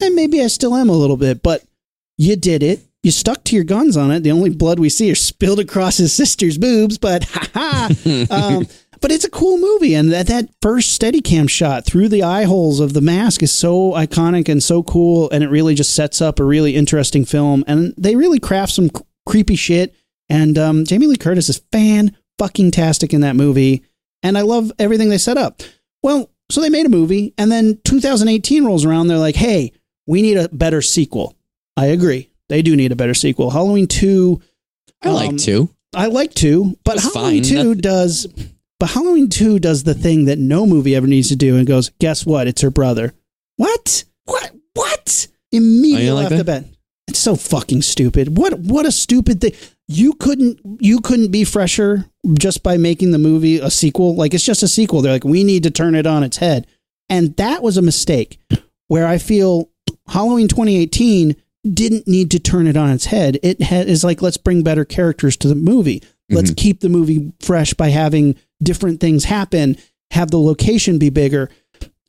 And 0.00 0.14
maybe 0.14 0.42
I 0.42 0.46
still 0.46 0.74
am 0.74 0.88
a 0.88 0.92
little 0.96 1.16
bit, 1.16 1.42
but 1.42 1.62
you 2.18 2.36
did 2.36 2.62
it. 2.62 2.80
You 3.02 3.10
stuck 3.10 3.44
to 3.44 3.54
your 3.54 3.64
guns 3.64 3.96
on 3.96 4.10
it. 4.10 4.20
The 4.20 4.32
only 4.32 4.50
blood 4.50 4.78
we 4.78 4.88
see 4.88 5.10
is 5.10 5.20
spilled 5.20 5.60
across 5.60 5.98
his 5.98 6.12
sister's 6.12 6.58
boobs, 6.58 6.98
but 6.98 7.24
ha 7.30 7.48
ha. 7.54 7.90
um, 8.30 8.66
but 9.00 9.10
it's 9.12 9.24
a 9.24 9.30
cool 9.30 9.58
movie, 9.58 9.94
and 9.94 10.12
that 10.12 10.26
that 10.28 10.48
first 10.62 11.00
Steadicam 11.00 11.48
shot 11.48 11.84
through 11.84 12.08
the 12.08 12.22
eye 12.22 12.44
holes 12.44 12.80
of 12.80 12.92
the 12.92 13.00
mask 13.00 13.42
is 13.42 13.52
so 13.52 13.92
iconic 13.92 14.48
and 14.48 14.62
so 14.62 14.82
cool, 14.82 15.30
and 15.30 15.44
it 15.44 15.48
really 15.48 15.74
just 15.74 15.94
sets 15.94 16.20
up 16.20 16.38
a 16.40 16.44
really 16.44 16.74
interesting 16.76 17.24
film. 17.24 17.64
And 17.66 17.94
they 17.98 18.16
really 18.16 18.38
craft 18.40 18.72
some 18.72 18.88
c- 18.88 19.02
creepy 19.26 19.56
shit. 19.56 19.94
And 20.28 20.58
um, 20.58 20.84
Jamie 20.84 21.06
Lee 21.06 21.16
Curtis 21.16 21.48
is 21.48 21.62
fan 21.70 22.16
fucking 22.38 22.72
tastic 22.72 23.14
in 23.14 23.20
that 23.20 23.36
movie, 23.36 23.84
and 24.22 24.36
I 24.36 24.40
love 24.42 24.72
everything 24.78 25.08
they 25.08 25.18
set 25.18 25.38
up. 25.38 25.62
Well, 26.02 26.30
so 26.50 26.60
they 26.60 26.68
made 26.70 26.86
a 26.86 26.90
movie, 26.90 27.32
and 27.38 27.50
then 27.52 27.78
2018 27.84 28.64
rolls 28.64 28.84
around. 28.84 29.06
They're 29.06 29.18
like, 29.18 29.36
"Hey, 29.36 29.72
we 30.06 30.22
need 30.22 30.36
a 30.36 30.48
better 30.48 30.82
sequel." 30.82 31.34
I 31.76 31.86
agree. 31.86 32.30
They 32.48 32.62
do 32.62 32.74
need 32.76 32.92
a 32.92 32.96
better 32.96 33.14
sequel. 33.14 33.50
Halloween 33.50 33.86
2 33.86 34.40
I 35.02 35.08
Um, 35.08 35.14
like 35.14 35.36
to. 35.38 35.68
I 35.94 36.06
like 36.06 36.34
to, 36.34 36.76
but 36.84 36.98
Halloween 37.00 37.42
fine. 37.44 37.50
2 37.50 37.54
Nothing- 37.54 37.80
does 37.80 38.26
but 38.78 38.90
Halloween 38.90 39.28
2 39.28 39.58
does 39.58 39.84
the 39.84 39.94
thing 39.94 40.26
that 40.26 40.38
no 40.38 40.66
movie 40.66 40.94
ever 40.94 41.06
needs 41.06 41.28
to 41.28 41.36
do 41.36 41.56
and 41.56 41.66
goes, 41.66 41.90
"Guess 41.98 42.26
what? 42.26 42.46
It's 42.46 42.62
her 42.62 42.70
brother." 42.70 43.14
What? 43.56 44.04
What? 44.24 44.52
What? 44.74 45.28
Immediately 45.52 46.10
like 46.10 46.24
off 46.26 46.30
the 46.30 46.44
that? 46.44 46.62
bat. 46.64 46.64
It's 47.08 47.18
so 47.18 47.36
fucking 47.36 47.82
stupid. 47.82 48.36
What 48.36 48.58
what 48.58 48.86
a 48.86 48.92
stupid 48.92 49.40
thing. 49.40 49.52
You 49.88 50.12
couldn't 50.14 50.60
you 50.80 51.00
couldn't 51.00 51.30
be 51.30 51.44
fresher 51.44 52.06
just 52.38 52.62
by 52.62 52.76
making 52.76 53.12
the 53.12 53.18
movie 53.18 53.58
a 53.58 53.70
sequel. 53.70 54.14
Like 54.16 54.34
it's 54.34 54.44
just 54.44 54.62
a 54.62 54.68
sequel. 54.68 55.02
They're 55.02 55.12
like, 55.12 55.24
"We 55.24 55.44
need 55.44 55.62
to 55.62 55.70
turn 55.70 55.94
it 55.94 56.06
on 56.06 56.22
its 56.22 56.38
head." 56.38 56.66
And 57.08 57.36
that 57.36 57.62
was 57.62 57.76
a 57.76 57.82
mistake 57.82 58.40
where 58.88 59.06
I 59.06 59.18
feel 59.18 59.70
Halloween 60.08 60.48
2018 60.48 61.36
didn't 61.72 62.06
need 62.06 62.30
to 62.30 62.38
turn 62.38 62.66
it 62.66 62.76
on 62.76 62.90
its 62.90 63.06
head. 63.06 63.38
It 63.42 63.62
ha- 63.62 63.76
is 63.76 64.04
like, 64.04 64.22
let's 64.22 64.36
bring 64.36 64.62
better 64.62 64.84
characters 64.84 65.36
to 65.38 65.48
the 65.48 65.54
movie. 65.54 66.02
Let's 66.28 66.50
mm-hmm. 66.50 66.56
keep 66.56 66.80
the 66.80 66.88
movie 66.88 67.32
fresh 67.40 67.74
by 67.74 67.90
having 67.90 68.36
different 68.62 69.00
things 69.00 69.24
happen, 69.24 69.76
have 70.10 70.30
the 70.30 70.38
location 70.38 70.98
be 70.98 71.10
bigger. 71.10 71.50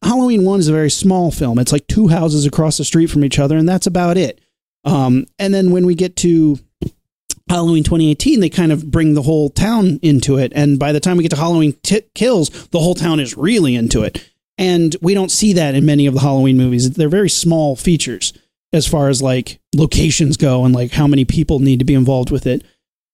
Halloween 0.04 0.46
1 0.46 0.60
is 0.60 0.68
a 0.68 0.74
very 0.74 0.92
small 0.92 1.32
film. 1.32 1.60
It's 1.60 1.72
like 1.72 1.88
two 1.88 2.08
houses 2.08 2.46
across 2.46 2.77
the 2.77 2.86
street 2.86 3.08
from 3.08 3.24
each 3.24 3.39
other, 3.39 3.58
and 3.58 3.68
that's 3.68 3.88
about 3.88 4.18
it. 4.18 4.39
Um, 4.84 5.25
and 5.39 5.54
then 5.54 5.72
when 5.72 5.86
we 5.86 5.96
get 5.96 6.16
to 6.18 6.60
Halloween 7.50 7.84
2018, 7.84 8.39
they 8.39 8.50
kind 8.50 8.72
of 8.72 8.89
bring 8.92 9.13
the 9.13 9.22
whole 9.22 9.50
town 9.50 10.00
into 10.01 10.38
it. 10.38 10.51
And 10.56 10.77
by 10.77 10.92
the 10.92 11.00
time 11.00 11.18
we 11.18 11.24
get 11.24 11.30
to 11.32 11.38
Halloween 11.38 11.74
t- 11.84 12.04
Kills, 12.13 12.68
the 12.68 12.80
whole 12.80 12.96
town 12.96 13.20
is 13.20 13.38
really 13.38 13.75
into 13.75 14.04
it. 14.04 14.30
And 14.58 14.96
we 15.01 15.13
don't 15.13 15.32
see 15.32 15.54
that 15.54 15.75
in 15.75 15.86
many 15.86 16.08
of 16.08 16.13
the 16.13 16.20
Halloween 16.20 16.58
movies. 16.58 16.92
They're 16.92 17.10
very 17.10 17.30
small 17.30 17.75
features 17.75 18.34
as 18.74 18.88
far 18.88 19.10
as 19.10 19.22
like 19.22 19.60
locations 19.75 20.36
go 20.36 20.66
and 20.66 20.74
like 20.74 20.92
how 20.92 21.08
many 21.08 21.25
people 21.25 21.60
need 21.60 21.80
to 21.80 21.86
be 21.86 21.94
involved 21.94 22.32
with 22.32 22.48
it. 22.48 22.63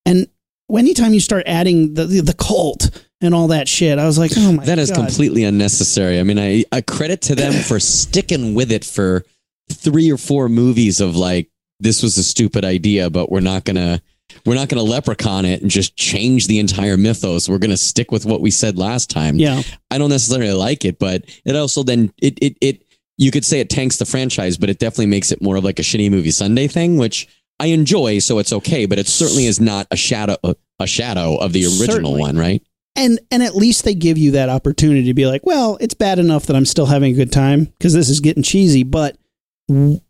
And 0.06 0.28
anytime 0.72 1.13
you 1.13 1.20
start 1.20 1.44
adding 1.46 1.94
the 1.94 2.06
the, 2.06 2.22
the 2.22 2.34
cult 2.34 3.03
and 3.24 3.34
all 3.34 3.48
that 3.48 3.68
shit, 3.68 3.98
I 4.00 4.06
was 4.06 4.18
like, 4.18 4.32
oh 4.38 4.51
my 4.53 4.65
That 4.65 4.80
is 4.80 4.89
God. 4.92 4.98
completely 4.98 5.44
unnecessary. 5.44 6.20
I 6.20 6.24
mean, 6.24 6.38
I, 6.39 6.65
I 6.72 6.82
credit 6.82 7.22
to 7.24 7.36
them 7.36 7.53
for 7.53 7.80
sticking 7.80 8.53
with 8.53 8.72
it 8.72 8.84
for 8.86 9.24
three 9.72 10.12
or 10.12 10.18
four 10.18 10.50
movies 10.50 11.00
of 11.01 11.15
like, 11.15 11.50
this 11.80 12.03
was 12.03 12.18
a 12.18 12.24
stupid 12.24 12.63
idea, 12.63 13.10
but 13.10 13.32
we're 13.32 13.39
not 13.42 13.65
gonna 13.65 14.01
we're 14.46 14.56
not 14.56 14.70
gonna 14.70 14.84
leprechaun 14.84 15.46
it 15.46 15.62
and 15.62 15.70
just 15.70 15.96
change 15.96 16.48
the 16.48 16.60
entire 16.60 16.98
mythos. 16.98 17.50
We're 17.50 17.58
gonna 17.58 17.77
stick 17.77 18.12
with 18.12 18.25
what 18.25 18.42
we 18.42 18.51
said 18.51 18.77
last 18.77 19.10
time. 19.10 19.38
Yeah. 19.38 19.62
I 19.92 19.98
don't 19.98 20.10
necessarily 20.10 20.53
like 20.53 20.86
it, 20.86 20.98
but 21.00 21.24
it 21.46 21.56
also 21.56 21.84
then 21.84 22.13
it 22.22 22.38
it 22.42 22.58
it 22.62 22.86
you 23.18 23.32
could 23.32 23.46
say 23.46 23.60
it 23.60 23.70
tanks 23.70 23.98
the 23.98 24.06
franchise, 24.06 24.58
but 24.58 24.70
it 24.70 24.80
definitely 24.80 25.08
makes 25.08 25.32
it 25.32 25.42
more 25.42 25.56
of 25.56 25.63
like 25.63 25.80
a 25.80 25.84
shitty 25.84 26.10
movie 26.10 26.32
Sunday 26.32 26.68
thing, 26.68 26.98
which 26.98 27.27
I 27.60 27.68
enjoy, 27.68 28.20
so 28.20 28.39
it's 28.39 28.53
okay. 28.53 28.86
But 28.86 28.98
it 28.98 29.08
certainly 29.08 29.46
is 29.46 29.60
not 29.60 29.88
a 29.92 29.96
shadow 29.98 30.38
a 30.80 30.88
shadow 30.88 31.36
of 31.36 31.53
the 31.53 31.65
original 31.65 31.86
Certainly. 31.88 32.20
one, 32.22 32.38
right? 32.38 32.63
And 32.96 33.20
and 33.32 33.42
at 33.44 33.56
least 33.56 33.84
they 33.86 33.96
give 33.96 34.18
you 34.18 34.32
that 34.32 34.50
opportunity 34.50 35.06
to 35.06 35.14
be 35.14 35.26
like, 35.26 35.46
well, 35.46 35.78
it's 35.82 35.94
bad 35.94 36.20
enough 36.20 36.46
that 36.46 36.56
I'm 36.56 36.66
still 36.66 36.86
having 36.86 37.14
a 37.14 37.16
good 37.16 37.32
time 37.32 37.66
because 37.66 37.94
this 37.94 38.10
is 38.10 38.20
getting 38.20 38.44
cheesy, 38.44 38.84
but 38.84 39.18
you 39.68 40.02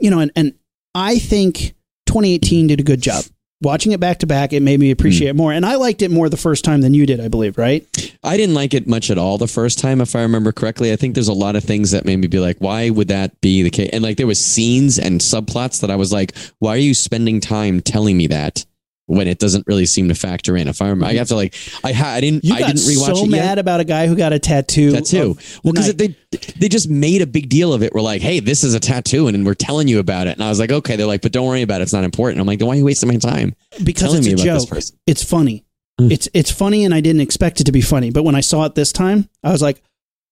know, 0.00 0.18
and 0.18 0.32
and 0.34 0.54
I 0.94 1.18
think 1.18 1.74
2018 2.06 2.66
did 2.68 2.80
a 2.80 2.84
good 2.84 3.00
job. 3.00 3.24
Watching 3.60 3.92
it 3.92 4.00
back 4.00 4.18
to 4.18 4.26
back, 4.26 4.52
it 4.52 4.60
made 4.60 4.80
me 4.80 4.90
appreciate 4.90 5.28
mm. 5.28 5.30
it 5.30 5.36
more, 5.36 5.52
and 5.52 5.64
I 5.64 5.76
liked 5.76 6.02
it 6.02 6.10
more 6.10 6.28
the 6.28 6.36
first 6.36 6.64
time 6.64 6.80
than 6.80 6.94
you 6.94 7.06
did, 7.06 7.20
I 7.20 7.28
believe, 7.28 7.56
right? 7.56 7.86
I 8.24 8.36
didn't 8.36 8.56
like 8.56 8.74
it 8.74 8.88
much 8.88 9.08
at 9.08 9.18
all 9.18 9.38
the 9.38 9.46
first 9.46 9.78
time, 9.78 10.00
if 10.00 10.16
I 10.16 10.22
remember 10.22 10.50
correctly. 10.50 10.92
I 10.92 10.96
think 10.96 11.14
there's 11.14 11.28
a 11.28 11.32
lot 11.32 11.54
of 11.54 11.62
things 11.62 11.92
that 11.92 12.04
made 12.04 12.16
me 12.16 12.26
be 12.26 12.40
like, 12.40 12.56
why 12.58 12.90
would 12.90 13.06
that 13.06 13.40
be 13.40 13.62
the 13.62 13.70
case? 13.70 13.90
And 13.92 14.02
like 14.02 14.16
there 14.16 14.26
was 14.26 14.44
scenes 14.44 14.98
and 14.98 15.20
subplots 15.20 15.80
that 15.80 15.92
I 15.92 15.96
was 15.96 16.12
like, 16.12 16.34
why 16.58 16.74
are 16.74 16.78
you 16.78 16.92
spending 16.92 17.38
time 17.38 17.80
telling 17.80 18.16
me 18.16 18.26
that 18.26 18.64
when 19.06 19.28
it 19.28 19.38
doesn't 19.38 19.66
really 19.66 19.86
seem 19.86 20.08
to 20.08 20.14
factor 20.14 20.56
in? 20.56 20.68
If 20.68 20.80
I 20.80 20.86
remember, 20.88 21.06
I 21.06 21.14
have 21.14 21.28
to 21.28 21.34
like, 21.34 21.54
I 21.84 21.92
ha- 21.92 22.12
I 22.12 22.20
didn't, 22.20 22.44
You 22.44 22.54
I 22.54 22.58
didn't 22.58 22.76
rewatch 22.76 23.16
so 23.16 23.24
it 23.24 23.30
mad 23.30 23.36
yet. 23.36 23.58
about 23.58 23.80
a 23.80 23.84
guy 23.84 24.06
who 24.06 24.16
got 24.16 24.32
a 24.32 24.38
tattoo. 24.38 24.92
Tattoo. 24.92 25.36
Well, 25.62 25.72
because 25.72 25.94
they 25.94 26.14
they 26.56 26.68
just 26.68 26.88
made 26.88 27.22
a 27.22 27.26
big 27.26 27.48
deal 27.48 27.72
of 27.72 27.82
it. 27.82 27.92
We're 27.92 28.00
like, 28.00 28.22
hey, 28.22 28.40
this 28.40 28.64
is 28.64 28.74
a 28.74 28.80
tattoo, 28.80 29.28
and 29.28 29.44
we're 29.44 29.54
telling 29.54 29.88
you 29.88 29.98
about 29.98 30.26
it. 30.26 30.32
And 30.32 30.42
I 30.44 30.48
was 30.48 30.58
like, 30.58 30.72
okay. 30.72 30.96
They're 30.96 31.06
like, 31.06 31.22
but 31.22 31.32
don't 31.32 31.46
worry 31.46 31.62
about 31.62 31.80
it. 31.80 31.84
It's 31.84 31.92
not 31.92 32.04
important. 32.04 32.40
I'm 32.40 32.46
like, 32.46 32.58
then 32.58 32.68
why 32.68 32.74
are 32.74 32.78
you 32.78 32.84
wasting 32.84 33.08
my 33.08 33.16
time 33.16 33.54
because 33.82 34.14
it's 34.14 34.26
me 34.26 34.32
a 34.32 34.36
joke. 34.36 34.68
It's 35.06 35.22
funny. 35.24 35.64
Mm. 36.00 36.10
It's 36.10 36.28
it's 36.32 36.50
funny, 36.50 36.84
and 36.84 36.94
I 36.94 37.00
didn't 37.00 37.20
expect 37.20 37.60
it 37.60 37.64
to 37.64 37.72
be 37.72 37.82
funny. 37.82 38.10
But 38.10 38.22
when 38.22 38.34
I 38.34 38.40
saw 38.40 38.64
it 38.64 38.74
this 38.74 38.92
time, 38.92 39.28
I 39.44 39.52
was 39.52 39.60
like, 39.60 39.82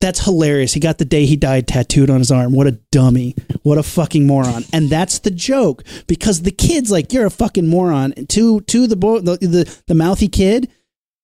"That's 0.01 0.25
hilarious." 0.25 0.73
He 0.73 0.81
got 0.81 0.99
the 0.99 1.05
day 1.05 1.27
he 1.27 1.37
died 1.37 1.67
tattooed 1.67 2.11
on 2.11 2.19
his 2.19 2.31
arm. 2.31 2.53
What 2.53 2.67
a 2.67 2.79
dummy! 2.93 3.35
What 3.63 3.79
a 3.79 3.83
fucking 3.83 4.27
moron! 4.27 4.65
And 4.73 4.89
that's 4.89 5.21
the 5.21 5.31
joke 5.31 5.85
because 6.07 6.43
the 6.43 6.51
kid's 6.51 6.91
like, 6.91 7.13
"You're 7.13 7.27
a 7.27 7.31
fucking 7.31 7.67
moron." 7.67 8.13
And 8.17 8.29
to 8.31 8.61
to 8.63 8.87
the 8.87 8.97
boy, 8.97 9.21
the 9.21 9.37
the, 9.37 9.81
the 9.87 9.95
mouthy 9.95 10.29
kid. 10.29 10.71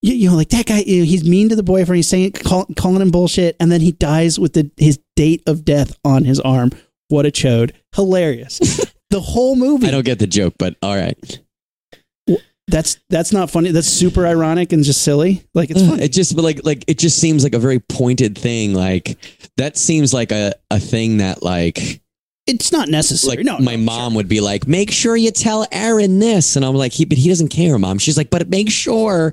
You, 0.02 0.14
you 0.14 0.30
know, 0.30 0.36
like 0.36 0.50
that 0.50 0.66
guy. 0.66 0.80
You 0.80 1.00
know, 1.00 1.04
he's 1.06 1.24
mean 1.24 1.48
to 1.48 1.56
the 1.56 1.62
boyfriend. 1.62 1.96
He's 1.96 2.08
saying, 2.08 2.32
call, 2.32 2.66
calling 2.76 3.00
him 3.00 3.10
bullshit, 3.10 3.56
and 3.58 3.72
then 3.72 3.80
he 3.80 3.92
dies 3.92 4.38
with 4.38 4.52
the 4.52 4.70
his 4.76 4.98
date 5.16 5.42
of 5.46 5.64
death 5.64 5.96
on 6.04 6.24
his 6.24 6.38
arm. 6.40 6.70
What 7.08 7.26
a 7.26 7.30
chode! 7.30 7.72
Hilarious. 7.94 8.58
the 9.10 9.20
whole 9.20 9.56
movie. 9.56 9.88
I 9.88 9.90
don't 9.90 10.04
get 10.04 10.18
the 10.18 10.26
joke, 10.26 10.54
but 10.58 10.76
all 10.82 10.96
right. 10.96 11.40
That's 12.68 12.98
that's 13.10 13.32
not 13.32 13.50
funny. 13.50 13.70
That's 13.70 13.86
super 13.86 14.26
ironic 14.26 14.72
and 14.72 14.82
just 14.82 15.02
silly. 15.02 15.44
Like 15.54 15.70
it's 15.70 15.86
funny. 15.86 16.02
It 16.02 16.12
just 16.12 16.34
but 16.34 16.42
like 16.42 16.64
like 16.64 16.84
it 16.88 16.98
just 16.98 17.18
seems 17.20 17.44
like 17.44 17.54
a 17.54 17.58
very 17.60 17.78
pointed 17.78 18.36
thing. 18.36 18.74
Like 18.74 19.16
that 19.56 19.76
seems 19.76 20.12
like 20.12 20.32
a, 20.32 20.52
a 20.70 20.80
thing 20.80 21.18
that 21.18 21.42
like 21.44 22.00
It's 22.48 22.72
not 22.72 22.88
necessary. 22.88 23.36
like 23.36 23.46
no, 23.46 23.58
my 23.60 23.76
no, 23.76 23.82
mom 23.84 24.14
would 24.14 24.28
be 24.28 24.40
like, 24.40 24.66
make 24.66 24.90
sure 24.90 25.16
you 25.16 25.30
tell 25.30 25.64
Aaron 25.70 26.18
this, 26.18 26.56
and 26.56 26.64
I'm 26.64 26.74
like, 26.74 26.92
he 26.92 27.04
but 27.04 27.18
he 27.18 27.28
doesn't 27.28 27.48
care, 27.48 27.78
mom. 27.78 27.98
She's 27.98 28.16
like, 28.16 28.30
but 28.30 28.48
make 28.48 28.70
sure. 28.70 29.32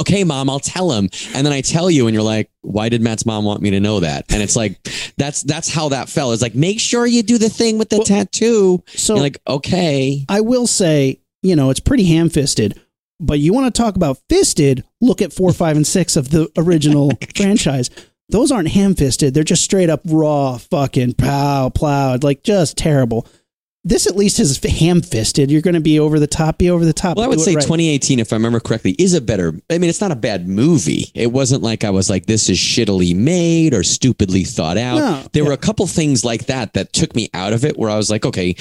Okay, 0.00 0.24
mom, 0.24 0.48
I'll 0.48 0.58
tell 0.60 0.92
him, 0.92 1.10
and 1.34 1.46
then 1.46 1.52
I 1.52 1.60
tell 1.60 1.90
you, 1.90 2.06
and 2.06 2.14
you're 2.14 2.22
like, 2.22 2.50
why 2.62 2.88
did 2.88 3.02
Matt's 3.02 3.26
mom 3.26 3.44
want 3.44 3.60
me 3.60 3.70
to 3.70 3.80
know 3.80 4.00
that? 4.00 4.24
And 4.32 4.42
it's 4.42 4.56
like 4.56 4.82
that's 5.18 5.42
that's 5.42 5.68
how 5.72 5.90
that 5.90 6.08
fell. 6.08 6.32
It's 6.32 6.40
like 6.42 6.54
make 6.54 6.80
sure 6.80 7.06
you 7.06 7.22
do 7.22 7.36
the 7.36 7.50
thing 7.50 7.76
with 7.76 7.90
the 7.90 7.98
Well, 7.98 8.06
tattoo. 8.06 8.82
So 8.88 9.14
you're 9.14 9.22
like, 9.22 9.40
okay, 9.46 10.24
I 10.28 10.40
will 10.40 10.66
say, 10.66 11.20
you 11.42 11.56
know, 11.56 11.70
it's 11.70 11.80
pretty 11.80 12.04
ham 12.04 12.30
fisted. 12.30 12.80
But 13.20 13.38
you 13.38 13.52
want 13.52 13.72
to 13.72 13.82
talk 13.82 13.94
about 13.94 14.18
fisted? 14.28 14.84
Look 15.00 15.22
at 15.22 15.32
four, 15.32 15.52
five, 15.52 15.76
and 15.76 15.86
six 15.86 16.16
of 16.16 16.30
the 16.30 16.50
original 16.56 17.12
franchise. 17.36 17.90
Those 18.28 18.50
aren't 18.50 18.68
ham 18.68 18.94
fisted. 18.94 19.34
They're 19.34 19.44
just 19.44 19.62
straight 19.62 19.90
up 19.90 20.00
raw, 20.06 20.56
fucking 20.58 21.14
pow, 21.14 21.68
plowed, 21.68 22.24
like 22.24 22.42
just 22.42 22.76
terrible. 22.76 23.26
This 23.84 24.06
at 24.06 24.16
least 24.16 24.38
is 24.38 24.62
ham 24.62 25.02
fisted. 25.02 25.50
You're 25.50 25.60
going 25.60 25.74
to 25.74 25.80
be 25.80 25.98
over 25.98 26.20
the 26.20 26.28
top, 26.28 26.58
be 26.58 26.70
over 26.70 26.84
the 26.84 26.92
top. 26.92 27.16
Well, 27.16 27.26
I 27.26 27.28
would 27.28 27.40
say 27.40 27.54
right. 27.54 27.62
2018, 27.62 28.20
if 28.20 28.32
I 28.32 28.36
remember 28.36 28.60
correctly, 28.60 28.92
is 28.96 29.12
a 29.12 29.20
better. 29.20 29.52
I 29.68 29.78
mean, 29.78 29.90
it's 29.90 30.00
not 30.00 30.12
a 30.12 30.16
bad 30.16 30.48
movie. 30.48 31.10
It 31.14 31.32
wasn't 31.32 31.62
like 31.62 31.82
I 31.82 31.90
was 31.90 32.08
like, 32.08 32.26
this 32.26 32.48
is 32.48 32.58
shittily 32.58 33.14
made 33.14 33.74
or 33.74 33.82
stupidly 33.82 34.44
thought 34.44 34.78
out. 34.78 34.98
No, 34.98 35.28
there 35.32 35.42
yeah. 35.42 35.48
were 35.48 35.54
a 35.54 35.58
couple 35.58 35.86
things 35.88 36.24
like 36.24 36.46
that 36.46 36.74
that 36.74 36.92
took 36.92 37.16
me 37.16 37.28
out 37.34 37.52
of 37.52 37.64
it 37.64 37.76
where 37.76 37.90
I 37.90 37.96
was 37.96 38.08
like, 38.08 38.24
okay, 38.24 38.54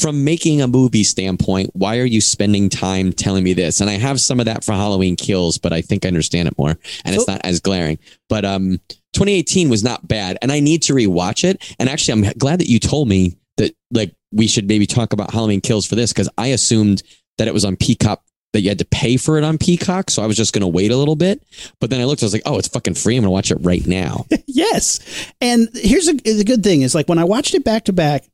from 0.00 0.24
making 0.24 0.62
a 0.62 0.68
movie 0.68 1.04
standpoint, 1.04 1.70
why 1.74 1.98
are 1.98 2.04
you 2.04 2.20
spending 2.20 2.68
time 2.68 3.12
telling 3.12 3.44
me 3.44 3.52
this? 3.52 3.80
And 3.80 3.90
I 3.90 3.94
have 3.94 4.20
some 4.20 4.38
of 4.40 4.46
that 4.46 4.64
for 4.64 4.72
Halloween 4.72 5.16
Kills, 5.16 5.58
but 5.58 5.72
I 5.72 5.82
think 5.82 6.04
I 6.04 6.08
understand 6.08 6.48
it 6.48 6.58
more 6.58 6.78
and 7.04 7.14
it's 7.14 7.26
not 7.26 7.40
as 7.44 7.60
glaring. 7.60 7.98
But 8.28 8.44
um, 8.44 8.80
2018 9.14 9.68
was 9.68 9.82
not 9.82 10.06
bad, 10.06 10.38
and 10.42 10.52
I 10.52 10.60
need 10.60 10.82
to 10.84 10.94
rewatch 10.94 11.44
it. 11.44 11.74
And 11.78 11.88
actually, 11.88 12.26
I'm 12.26 12.32
glad 12.38 12.60
that 12.60 12.68
you 12.68 12.78
told 12.78 13.08
me 13.08 13.36
that 13.56 13.74
like 13.90 14.14
we 14.32 14.46
should 14.46 14.68
maybe 14.68 14.86
talk 14.86 15.12
about 15.12 15.32
Halloween 15.32 15.60
Kills 15.60 15.86
for 15.86 15.94
this 15.94 16.12
because 16.12 16.28
I 16.38 16.48
assumed 16.48 17.02
that 17.38 17.48
it 17.48 17.54
was 17.54 17.64
on 17.64 17.76
Peacock 17.76 18.22
that 18.52 18.60
you 18.60 18.68
had 18.68 18.78
to 18.78 18.84
pay 18.86 19.16
for 19.16 19.38
it 19.38 19.44
on 19.44 19.58
Peacock, 19.58 20.10
so 20.10 20.22
I 20.22 20.26
was 20.26 20.36
just 20.36 20.54
going 20.54 20.62
to 20.62 20.68
wait 20.68 20.90
a 20.90 20.96
little 20.96 21.16
bit. 21.16 21.42
But 21.80 21.90
then 21.90 22.00
I 22.00 22.04
looked, 22.04 22.22
I 22.22 22.26
was 22.26 22.32
like, 22.32 22.42
oh, 22.46 22.58
it's 22.58 22.68
fucking 22.68 22.94
free. 22.94 23.16
I'm 23.16 23.22
going 23.22 23.28
to 23.28 23.32
watch 23.32 23.50
it 23.50 23.58
right 23.60 23.86
now. 23.86 24.26
yes. 24.46 25.00
And 25.40 25.68
here's 25.74 26.08
a, 26.08 26.14
the 26.14 26.44
good 26.44 26.62
thing 26.62 26.82
is 26.82 26.94
like 26.94 27.08
when 27.08 27.18
I 27.18 27.24
watched 27.24 27.54
it 27.54 27.64
back 27.64 27.84
to 27.84 27.92
back, 27.92 28.24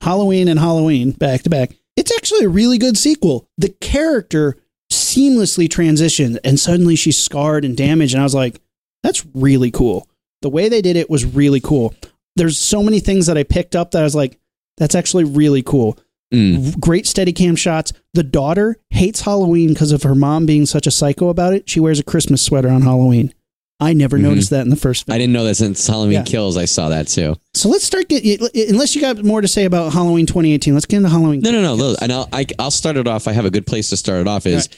Halloween 0.00 0.48
and 0.48 0.58
Halloween 0.58 1.12
back 1.12 1.42
to 1.42 1.50
back, 1.50 1.76
it's 1.96 2.14
actually 2.16 2.44
a 2.44 2.48
really 2.48 2.78
good 2.78 2.96
sequel. 2.96 3.48
The 3.58 3.68
character 3.68 4.56
seamlessly 4.90 5.68
transitioned 5.68 6.38
and 6.44 6.58
suddenly 6.58 6.96
she's 6.96 7.18
scarred 7.18 7.64
and 7.64 7.76
damaged. 7.76 8.14
And 8.14 8.20
I 8.20 8.24
was 8.24 8.34
like, 8.34 8.60
that's 9.02 9.24
really 9.34 9.70
cool. 9.70 10.08
The 10.42 10.50
way 10.50 10.68
they 10.68 10.82
did 10.82 10.96
it 10.96 11.10
was 11.10 11.24
really 11.24 11.60
cool. 11.60 11.94
There's 12.36 12.58
so 12.58 12.82
many 12.82 13.00
things 13.00 13.26
that 13.26 13.36
I 13.36 13.42
picked 13.42 13.76
up 13.76 13.90
that 13.90 14.00
I 14.00 14.04
was 14.04 14.14
like, 14.14 14.38
that's 14.78 14.94
actually 14.94 15.24
really 15.24 15.62
cool. 15.62 15.98
Mm. 16.32 16.78
Great 16.80 17.06
steady 17.06 17.32
cam 17.32 17.56
shots. 17.56 17.92
The 18.14 18.22
daughter 18.22 18.76
hates 18.90 19.20
Halloween 19.20 19.70
because 19.70 19.92
of 19.92 20.04
her 20.04 20.14
mom 20.14 20.46
being 20.46 20.64
such 20.64 20.86
a 20.86 20.90
psycho 20.90 21.28
about 21.28 21.54
it. 21.54 21.68
She 21.68 21.80
wears 21.80 21.98
a 21.98 22.04
Christmas 22.04 22.40
sweater 22.40 22.68
on 22.68 22.82
Halloween. 22.82 23.34
I 23.80 23.92
never 23.94 24.18
Mhm. 24.18 24.22
noticed 24.22 24.50
that 24.50 24.62
in 24.62 24.68
the 24.68 24.76
first 24.76 25.06
film. 25.06 25.14
I 25.14 25.18
didn't 25.18 25.32
know 25.32 25.44
that 25.44 25.54
since 25.56 25.86
Halloween 25.86 26.12
Yeah. 26.12 26.22
Kills, 26.24 26.56
I 26.56 26.66
saw 26.66 26.88
that 26.90 27.08
too. 27.08 27.36
So 27.54 27.68
let's 27.68 27.84
start 27.84 28.08
get 28.08 28.24
unless 28.68 28.94
you 28.94 29.00
got 29.00 29.24
more 29.24 29.40
to 29.40 29.48
say 29.48 29.64
about 29.64 29.92
Halloween 29.92 30.26
2018. 30.26 30.74
Let's 30.74 30.86
get 30.86 30.98
into 30.98 31.08
Halloween. 31.08 31.40
No, 31.40 31.50
no, 31.50 31.62
no. 31.62 31.74
Look, 31.74 31.98
and 32.02 32.12
I'll, 32.12 32.28
I, 32.32 32.44
I'll 32.58 32.70
start 32.70 32.96
it 32.96 33.06
off. 33.08 33.26
I 33.26 33.32
have 33.32 33.44
a 33.46 33.50
good 33.50 33.66
place 33.66 33.88
to 33.90 33.96
start 33.96 34.20
it 34.20 34.28
off. 34.28 34.46
Is 34.46 34.68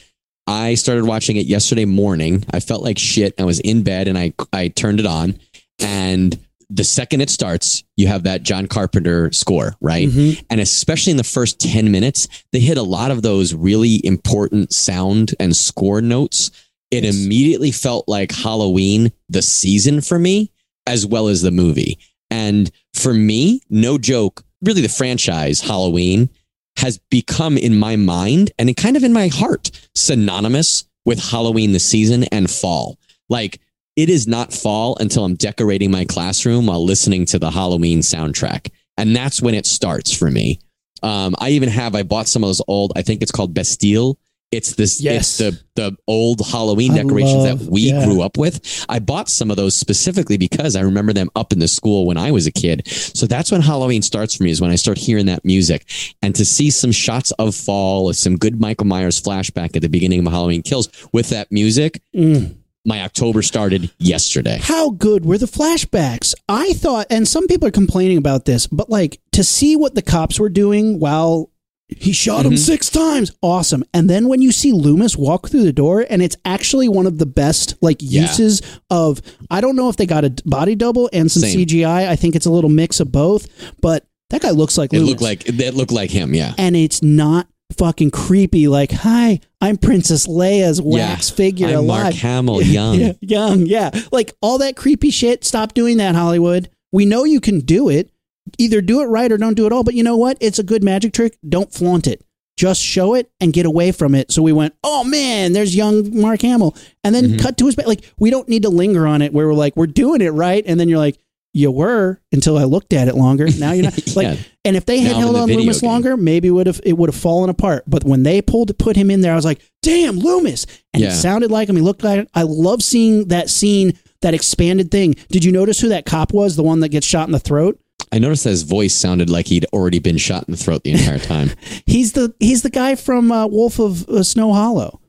I 0.47 0.75
started 0.75 1.05
watching 1.05 1.37
it 1.37 1.45
yesterday 1.45 1.85
morning. 1.85 2.45
I 2.53 2.59
felt 2.59 2.83
like 2.83 2.97
shit. 2.97 3.33
I 3.39 3.43
was 3.43 3.59
in 3.59 3.83
bed 3.83 4.07
and 4.07 4.17
I 4.17 4.33
I 4.51 4.69
turned 4.69 4.99
it 4.99 5.05
on, 5.05 5.35
and 5.79 6.37
the 6.69 6.83
second 6.83 7.21
it 7.21 7.29
starts, 7.29 7.83
you 7.97 8.07
have 8.07 8.23
that 8.23 8.41
John 8.41 8.67
Carpenter 8.67 9.31
score, 9.31 9.75
right? 9.79 10.09
Mhm. 10.09 10.43
And 10.49 10.59
especially 10.59 11.11
in 11.11 11.17
the 11.17 11.23
first 11.23 11.59
ten 11.59 11.91
minutes, 11.91 12.27
they 12.51 12.59
hit 12.59 12.77
a 12.77 12.83
lot 12.83 13.11
of 13.11 13.21
those 13.21 13.53
really 13.53 14.03
important 14.05 14.73
sound 14.73 15.35
and 15.39 15.55
score 15.55 16.01
notes. 16.01 16.49
It 16.93 17.05
immediately 17.05 17.71
felt 17.71 18.07
like 18.07 18.31
Halloween, 18.31 19.11
the 19.27 19.41
season 19.41 19.99
for 19.99 20.19
me, 20.19 20.51
as 20.85 21.07
well 21.07 21.27
as 21.27 21.41
the 21.41 21.49
movie. 21.49 21.97
And 22.29 22.69
for 22.93 23.15
me, 23.15 23.61
no 23.67 23.97
joke, 23.97 24.43
really 24.61 24.81
the 24.81 24.89
franchise 24.89 25.59
Halloween 25.59 26.29
has 26.77 26.99
become 27.09 27.57
in 27.57 27.79
my 27.79 27.95
mind 27.95 28.51
and 28.59 28.69
it 28.69 28.77
kind 28.77 28.95
of 28.95 29.03
in 29.03 29.11
my 29.11 29.27
heart 29.27 29.71
synonymous 29.95 30.83
with 31.03 31.31
Halloween 31.31 31.71
the 31.71 31.79
season 31.79 32.25
and 32.25 32.49
fall. 32.49 32.99
Like 33.27 33.59
it 33.95 34.09
is 34.09 34.27
not 34.27 34.53
fall 34.53 34.95
until 34.99 35.25
I'm 35.25 35.35
decorating 35.35 35.89
my 35.89 36.05
classroom 36.05 36.67
while 36.67 36.85
listening 36.85 37.25
to 37.27 37.39
the 37.39 37.49
Halloween 37.49 38.01
soundtrack. 38.01 38.69
And 38.97 39.15
that's 39.15 39.41
when 39.41 39.55
it 39.55 39.65
starts 39.65 40.13
for 40.13 40.29
me. 40.29 40.59
Um, 41.01 41.33
I 41.39 41.49
even 41.49 41.69
have, 41.69 41.95
I 41.95 42.03
bought 42.03 42.27
some 42.27 42.43
of 42.43 42.49
those 42.49 42.61
old, 42.67 42.93
I 42.95 43.01
think 43.01 43.23
it's 43.23 43.31
called 43.31 43.55
Beistle 43.55 44.17
It's 44.53 44.75
this 44.75 45.01
Yes. 45.01 45.17
it's 45.19 45.37
the 45.39 45.59
the 45.75 45.97
old 46.07 46.41
Halloween 46.45 46.93
decorations 46.93 47.43
love- 47.45 47.59
that 47.59 47.71
we 47.71 47.89
yeah. 47.89 48.05
grew 48.05 48.21
up 48.21 48.37
with. 48.37 48.85
I 48.87 48.99
bought 48.99 49.27
some 49.29 49.49
of 49.49 49.57
those 49.57 49.75
specifically 49.75 50.37
because 50.37 50.75
I 50.75 50.81
remember 50.81 51.13
them 51.13 51.29
up 51.35 51.51
in 51.51 51.59
the 51.59 51.67
school 51.67 52.05
when 52.05 52.15
I 52.17 52.29
was 52.31 52.45
a 52.45 52.51
kid. 52.51 52.87
So 52.87 53.25
that's 53.25 53.51
when 53.51 53.61
Halloween 53.61 54.01
starts 54.03 54.35
for 54.35 54.43
me 54.43 54.51
is 54.51 54.61
when 54.61 54.69
I 54.71 54.75
start 54.75 54.97
hearing 54.99 55.25
that 55.25 55.43
music. 55.43 55.85
And 56.21 56.35
to 56.35 56.45
see 56.45 56.69
some 56.69 56.91
shots 56.91 57.31
of 57.39 57.55
fall, 57.55 58.13
some 58.13 58.37
good 58.37 58.61
Michael 58.61 58.85
Myers 58.85 59.19
flashback 59.19 59.75
at 59.75 59.81
the 59.81 59.89
beginning 59.89 60.25
of 60.25 60.31
Halloween 60.31 60.61
Kills 60.61 60.89
with 61.11 61.29
that 61.29 61.51
music, 61.51 62.01
Mm. 62.15 62.53
my 62.85 63.01
October 63.01 63.41
started 63.41 63.89
yesterday. 63.97 64.59
How 64.61 64.91
good 64.91 65.25
were 65.25 65.39
the 65.39 65.47
flashbacks? 65.47 66.35
I 66.47 66.73
thought, 66.73 67.07
and 67.09 67.27
some 67.27 67.47
people 67.47 67.67
are 67.67 67.71
complaining 67.71 68.17
about 68.17 68.45
this, 68.45 68.67
but 68.67 68.89
like 68.91 69.19
to 69.31 69.43
see 69.43 69.75
what 69.75 69.95
the 69.95 70.01
cops 70.03 70.39
were 70.39 70.49
doing 70.49 70.99
while 70.99 71.49
he 71.89 72.11
shot 72.13 72.45
him 72.45 72.53
Mhm. 72.53 72.57
six 72.59 72.89
times, 72.89 73.31
awesome. 73.41 73.83
And 73.93 74.09
then 74.09 74.27
when 74.27 74.41
you 74.41 74.51
see 74.51 74.71
Loomis 74.71 75.17
walk 75.17 75.49
through 75.49 75.63
the 75.63 75.73
door, 75.73 76.05
and 76.09 76.21
it's 76.21 76.37
actually 76.45 76.87
one 76.89 77.05
of 77.05 77.17
the 77.19 77.25
best 77.25 77.75
like 77.81 77.97
Yeah. 78.01 78.21
uses 78.21 78.61
of. 78.89 79.21
I 79.51 79.61
don't 79.61 79.75
know 79.75 79.89
if 79.89 79.97
they 79.97 80.05
got 80.05 80.25
a 80.25 80.33
body 80.45 80.75
double 80.75 81.09
and 81.13 81.31
some 81.31 81.41
Same. 81.41 81.59
CGI. 81.59 82.09
I 82.09 82.15
think 82.15 82.35
it's 82.35 82.45
a 82.45 82.51
little 82.51 82.69
mix 82.69 82.99
of 82.99 83.11
both, 83.11 83.47
but 83.81 84.05
that 84.29 84.41
guy 84.41 84.49
looks 84.51 84.77
like 84.77 84.93
It 84.93 84.97
Loomis. 84.99 85.09
looked 85.11 85.21
like 85.21 85.47
it 85.49 85.75
looked 85.75 85.91
like 85.91 86.09
him, 86.11 86.33
yeah. 86.33 86.53
and 86.57 86.75
it's 86.75 87.03
not 87.03 87.47
fucking 87.77 88.11
creepy. 88.11 88.67
Like, 88.67 88.91
hi, 88.91 89.39
I'm 89.61 89.77
Princess 89.77 90.25
Leia's 90.27 90.81
wax 90.81 91.29
figure 91.29 91.67
I'm 91.67 91.75
alive. 91.75 92.03
Mark 92.03 92.13
Hamill 92.15 92.61
young. 92.63 92.99
Yeah, 92.99 93.13
young, 93.21 93.65
yeah. 93.65 93.91
Like 94.11 94.33
all 94.41 94.57
that 94.59 94.75
creepy 94.75 95.09
shit. 95.11 95.43
Stop 95.43 95.73
doing 95.73 95.97
that, 95.97 96.15
Hollywood. 96.15 96.69
We 96.91 97.05
know 97.05 97.23
you 97.25 97.39
can 97.41 97.59
do 97.61 97.89
it. 97.89 98.09
Either 98.57 98.81
do 98.81 99.01
it 99.01 99.05
right 99.05 99.31
or 99.31 99.37
don't 99.37 99.55
do 99.55 99.65
it 99.65 99.73
all. 99.73 99.83
But 99.83 99.93
you 99.95 100.03
know 100.03 100.17
what? 100.17 100.37
It's 100.39 100.59
a 100.59 100.63
good 100.63 100.83
magic 100.83 101.13
trick. 101.13 101.37
Don't 101.47 101.71
flaunt 101.73 102.07
it. 102.07 102.23
Just 102.55 102.81
show 102.81 103.15
it 103.15 103.31
and 103.41 103.51
get 103.51 103.65
away 103.65 103.91
from 103.91 104.13
it. 104.13 104.31
So 104.31 104.41
we 104.43 104.51
went, 104.51 104.75
oh 104.83 105.03
man, 105.03 105.53
there's 105.53 105.75
young 105.75 106.19
Mark 106.19 106.41
Hamill, 106.43 106.75
and 107.03 107.15
then 107.15 107.31
Mhm. 107.31 107.39
cut 107.41 107.57
to 107.57 107.65
his 107.65 107.75
back. 107.75 107.87
Like 107.87 108.03
we 108.19 108.29
don't 108.29 108.47
need 108.47 108.61
to 108.63 108.69
linger 108.69 109.07
on 109.07 109.21
it. 109.23 109.33
Where 109.33 109.47
we're 109.47 109.53
like, 109.55 109.75
we're 109.75 109.87
doing 109.87 110.21
it 110.21 110.29
right, 110.29 110.63
and 110.67 110.79
then 110.79 110.87
you're 110.87 110.99
like, 110.99 111.17
you 111.55 111.71
were 111.71 112.19
until 112.31 112.57
I 112.57 112.63
looked 112.63 112.93
at 112.93 113.07
it 113.07 113.15
longer. 113.15 113.47
Now 113.59 113.71
you're 113.73 113.83
not. 113.83 113.93
Like, 114.15 114.25
Yeah. 114.27 114.35
and 114.65 114.75
if 114.75 114.85
they 114.85 114.99
had 114.99 115.13
Now 115.13 115.19
held 115.19 115.35
the 115.35 115.39
on 115.41 115.49
Loomis 115.49 115.81
game. 115.81 115.89
longer, 115.89 116.15
maybe 116.17 116.49
would 116.51 116.67
have 116.67 116.79
it 116.83 116.93
would 116.97 117.09
have 117.09 117.19
fallen 117.19 117.49
apart. 117.49 117.83
But 117.87 118.03
when 118.03 118.21
they 118.23 118.39
pulled 118.41 118.67
to 118.69 118.73
put 118.75 118.95
him 118.95 119.09
in 119.09 119.21
there, 119.21 119.33
I 119.33 119.35
was 119.35 119.45
like, 119.45 119.59
"Damn, 119.81 120.19
Loomis!" 120.19 120.67
And 120.93 121.01
Yeah. 121.01 121.09
it 121.09 121.13
sounded 121.15 121.49
like 121.51 121.69
him. 121.69 121.75
He 121.75 121.81
looked 121.81 122.03
like. 122.03 122.27
I 122.35 122.43
love 122.43 122.83
seeing 122.83 123.29
that 123.29 123.49
scene, 123.49 123.93
that 124.21 124.33
expanded 124.35 124.91
thing. 124.91 125.15
Did 125.31 125.43
you 125.43 125.51
notice 125.51 125.79
who 125.79 125.89
that 125.89 126.05
cop 126.05 126.33
was? 126.33 126.55
The 126.55 126.63
one 126.63 126.79
that 126.81 126.89
gets 126.89 127.05
shot 127.07 127.27
in 127.27 127.31
the 127.33 127.39
throat. 127.39 127.79
I 128.13 128.19
noticed 128.19 128.43
that 128.43 128.51
his 128.51 128.61
voice 128.61 128.93
sounded 128.93 129.27
like 129.31 129.47
he'd 129.47 129.65
already 129.73 129.97
been 129.97 130.19
shot 130.19 130.47
in 130.47 130.51
the 130.51 130.57
throat 130.57 130.83
the 130.83 130.91
entire 130.91 131.17
time. 131.17 131.49
He's 131.87 132.13
the 132.13 132.31
he's 132.39 132.61
the 132.61 132.69
guy 132.69 132.93
from 132.93 133.31
uh, 133.31 133.47
Wolf 133.47 133.79
of 133.79 134.07
uh, 134.07 134.21
Snow 134.21 134.53
Hollow. 134.53 134.99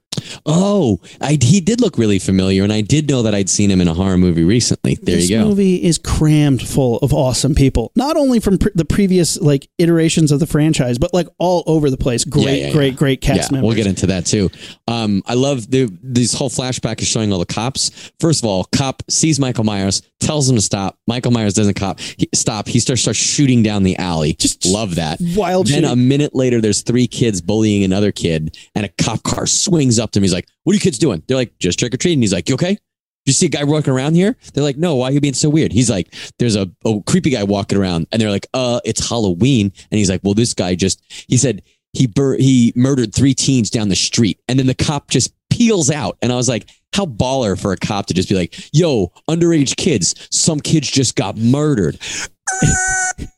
Oh, 0.47 1.00
I, 1.21 1.38
he 1.40 1.61
did 1.61 1.81
look 1.81 1.99
really 1.99 2.19
familiar, 2.19 2.62
and 2.64 2.73
I 2.73 2.81
did 2.81 3.09
know 3.09 3.23
that 3.23 3.35
I'd 3.35 3.49
seen 3.49 3.71
him 3.71 3.81
in 3.81 3.88
a 3.88 3.95
horror 3.95 4.16
movie 4.19 4.45
recently. 4.45 4.95
There 4.97 5.16
this 5.16 5.31
you 5.31 5.37
go. 5.37 5.43
This 5.43 5.49
movie 5.49 5.85
is 5.85 5.99
crammed 5.99 6.66
full 6.66 6.99
of 6.99 7.12
awesome 7.12 7.54
people. 7.54 7.93
Not 7.97 8.16
only 8.16 8.40
from 8.40 8.59
pr- 8.59 8.69
the 8.75 8.85
previous 8.85 9.38
like 9.40 9.69
iterations 9.78 10.33
of 10.33 10.40
the 10.40 10.47
franchise, 10.47 10.99
but 10.99 11.12
like 11.14 11.28
all 11.38 11.62
over 11.66 11.90
the 11.90 11.97
place. 11.97 12.25
Great, 12.25 12.45
Yeah, 12.45 12.66
yeah, 12.69 12.73
great, 12.73 12.93
yeah. 12.93 12.99
great 12.99 13.21
cast 13.21 13.50
yeah, 13.50 13.57
members. 13.57 13.66
we'll 13.69 13.76
get 13.76 13.87
into 13.87 14.07
that 14.07 14.26
too. 14.26 14.50
Um, 14.88 15.23
I 15.26 15.35
love 15.35 15.71
the 15.71 15.90
this 16.02 16.33
whole 16.35 16.50
flashback 16.50 17.00
is 17.00 17.09
showing 17.09 17.33
all 17.33 17.38
the 17.38 17.47
cops. 17.47 18.12
First 18.21 18.43
of 18.43 18.49
all, 18.49 18.64
cop 18.64 19.02
sees 19.11 19.38
Michael 19.38 19.64
Myers, 19.64 20.02
tells 20.21 20.49
him 20.49 20.57
to 20.57 20.62
stop. 20.62 20.99
Michael 21.07 21.31
Myers 21.31 21.54
doesn't 21.54 21.75
cop 21.75 22.00
he, 22.00 22.28
stop. 22.35 22.66
He 22.69 22.81
starts 22.81 23.02
starts 23.02 23.19
shooting 23.19 23.62
down 23.62 23.83
the 23.83 23.97
alley. 23.99 24.35
Just 24.35 24.64
love 24.66 24.95
that. 24.95 25.19
Wild 25.37 25.66
Then 25.66 25.83
shit. 25.83 25.90
a 25.93 25.97
minute 25.97 26.35
later, 26.35 26.61
there's 26.61 26.83
three 26.83 27.07
kids 27.07 27.40
bullying 27.40 27.85
another 27.85 28.12
kid, 28.12 28.57
and 28.75 28.85
a 28.87 28.88
cop 28.88 29.23
car 29.23 29.47
swings 29.47 29.99
up 29.99 30.12
to 30.14 30.18
him. 30.18 30.25
He's 30.25 30.33
like, 30.33 30.49
"What 30.62 30.73
are 30.73 30.75
you 30.75 30.80
kids 30.80 30.99
doing?" 30.99 31.23
They're 31.26 31.37
like, 31.37 31.59
"Just 31.59 31.78
trick 31.78 31.94
or 31.94 31.99
treating." 31.99 32.21
He's 32.21 32.33
like, 32.33 32.49
"You 32.49 32.54
okay?" 32.54 32.78
You 33.26 33.33
see 33.33 33.47
a 33.47 33.49
guy 33.49 33.64
walking 33.64 33.92
around 33.92 34.14
here? 34.14 34.37
They're 34.52 34.62
like, 34.62 34.76
no, 34.76 34.97
why 34.97 35.09
are 35.09 35.12
you 35.12 35.21
being 35.21 35.35
so 35.35 35.49
weird? 35.49 35.73
He's 35.73 35.88
like, 35.88 36.14
there's 36.38 36.56
a, 36.56 36.71
a 36.85 37.00
creepy 37.06 37.30
guy 37.30 37.42
walking 37.42 37.78
around, 37.78 38.06
and 38.12 38.21
they're 38.21 38.30
like, 38.30 38.47
uh, 38.52 38.80
it's 38.84 39.08
Halloween, 39.08 39.73
and 39.91 39.99
he's 39.99 40.10
like, 40.10 40.21
well, 40.23 40.34
this 40.34 40.52
guy 40.52 40.75
just, 40.75 41.02
he 41.28 41.36
said 41.36 41.62
he 41.95 42.06
bur- 42.06 42.36
he 42.36 42.73
murdered 42.76 43.15
three 43.15 43.34
teens 43.34 43.71
down 43.71 43.89
the 43.89 43.97
street, 43.97 44.41
and 44.47 44.58
then 44.58 44.67
the 44.67 44.75
cop 44.75 45.08
just 45.08 45.32
peels 45.50 45.91
out, 45.91 46.19
and 46.21 46.32
I 46.32 46.36
was 46.36 46.49
like, 46.49 46.69
how 46.93 47.06
baller 47.06 47.60
for 47.60 47.73
a 47.73 47.76
cop 47.76 48.06
to 48.06 48.15
just 48.15 48.28
be 48.28 48.34
like, 48.34 48.54
yo, 48.73 49.10
underage 49.28 49.76
kids, 49.76 50.15
some 50.30 50.60
kids 50.60 50.91
just 50.91 51.17
got 51.17 51.36
murdered, 51.36 51.99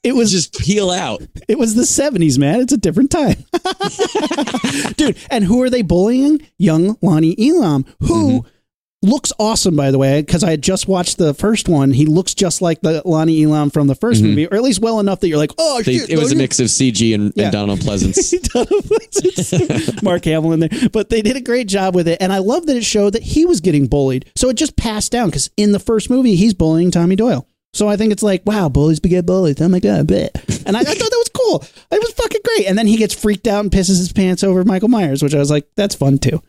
it 0.02 0.14
was 0.14 0.30
just 0.30 0.58
peel 0.58 0.90
out. 0.90 1.22
It 1.48 1.58
was 1.58 1.74
the 1.74 1.82
70s, 1.82 2.38
man. 2.38 2.60
It's 2.60 2.72
a 2.72 2.76
different 2.78 3.10
time. 3.10 3.36
Dude, 4.96 5.16
and 5.30 5.44
who 5.44 5.62
are 5.62 5.70
they 5.70 5.82
bullying? 5.82 6.40
Young 6.58 6.96
Lonnie 7.02 7.36
Elam, 7.38 7.84
who 8.00 8.42
Mm-hmm. 8.42 9.10
looks 9.10 9.32
awesome, 9.38 9.76
by 9.76 9.90
the 9.90 9.98
way, 9.98 10.20
because 10.22 10.42
I 10.42 10.50
had 10.50 10.62
just 10.62 10.88
watched 10.88 11.18
the 11.18 11.34
first 11.34 11.68
one. 11.68 11.92
He 11.92 12.06
looks 12.06 12.34
just 12.34 12.62
like 12.62 12.80
the 12.80 13.02
Lonnie 13.04 13.44
Elam 13.44 13.70
from 13.70 13.86
the 13.86 13.94
1st 13.94 14.22
movie, 14.22 14.46
or 14.48 14.54
at 14.54 14.62
least 14.62 14.80
well 14.80 14.98
enough 15.00 15.20
that 15.20 15.28
you're 15.28 15.38
like, 15.38 15.52
oh, 15.58 15.78
Mm-hmm. 15.80 15.90
They, 15.90 15.98
shit. 15.98 16.10
it 16.10 16.18
was 16.18 16.32
a 16.32 16.34
no, 16.34 16.38
mix 16.38 16.58
of 16.58 16.66
CG 16.66 17.14
and, 17.14 17.32
Yeah. 17.36 17.44
and 17.44 17.52
Donald 17.52 17.80
Pleasence. 17.80 18.32
you- 19.92 20.02
Mark 20.02 20.24
Hamill 20.24 20.52
in 20.54 20.60
there. 20.60 20.88
But 20.92 21.10
they 21.10 21.22
did 21.22 21.36
a 21.36 21.40
great 21.40 21.68
job 21.68 21.94
with 21.94 22.08
it. 22.08 22.18
And 22.20 22.32
I 22.32 22.38
love 22.38 22.66
that 22.66 22.76
it 22.76 22.84
showed 22.84 23.12
that 23.12 23.22
he 23.22 23.44
was 23.44 23.60
getting 23.60 23.86
bullied. 23.86 24.30
So 24.34 24.48
it 24.48 24.54
just 24.56 24.76
passed 24.76 25.12
down 25.12 25.28
because 25.28 25.50
in 25.56 25.72
the 25.72 25.78
first 25.78 26.10
movie, 26.10 26.34
he's 26.34 26.54
bullying 26.54 26.90
Tommy 26.90 27.14
Doyle. 27.16 27.46
So 27.76 27.88
I 27.88 27.96
think 27.96 28.12
it's 28.12 28.22
like, 28.22 28.42
wow, 28.46 28.68
bullies 28.68 29.00
beget 29.00 29.26
bullies. 29.26 29.60
Oh 29.60 29.68
my 29.68 29.80
God. 29.80 30.06
bleh. 30.08 30.30
And 30.66 30.76
I, 30.76 30.80
I 30.80 30.84
thought 30.84 31.10
that 31.10 31.24
was 31.24 31.30
cool. 31.34 31.64
It 31.90 32.00
was 32.02 32.12
fucking 32.14 32.40
great. 32.44 32.66
And 32.66 32.76
then 32.78 32.86
he 32.86 32.96
gets 32.96 33.14
freaked 33.14 33.46
out 33.46 33.60
and 33.60 33.70
pisses 33.70 33.98
his 33.98 34.12
pants 34.12 34.42
over 34.42 34.64
Michael 34.64 34.88
Myers, 34.88 35.22
which 35.22 35.34
I 35.34 35.38
was 35.38 35.50
like, 35.50 35.68
that's 35.76 35.94
fun 35.94 36.18
too. 36.18 36.42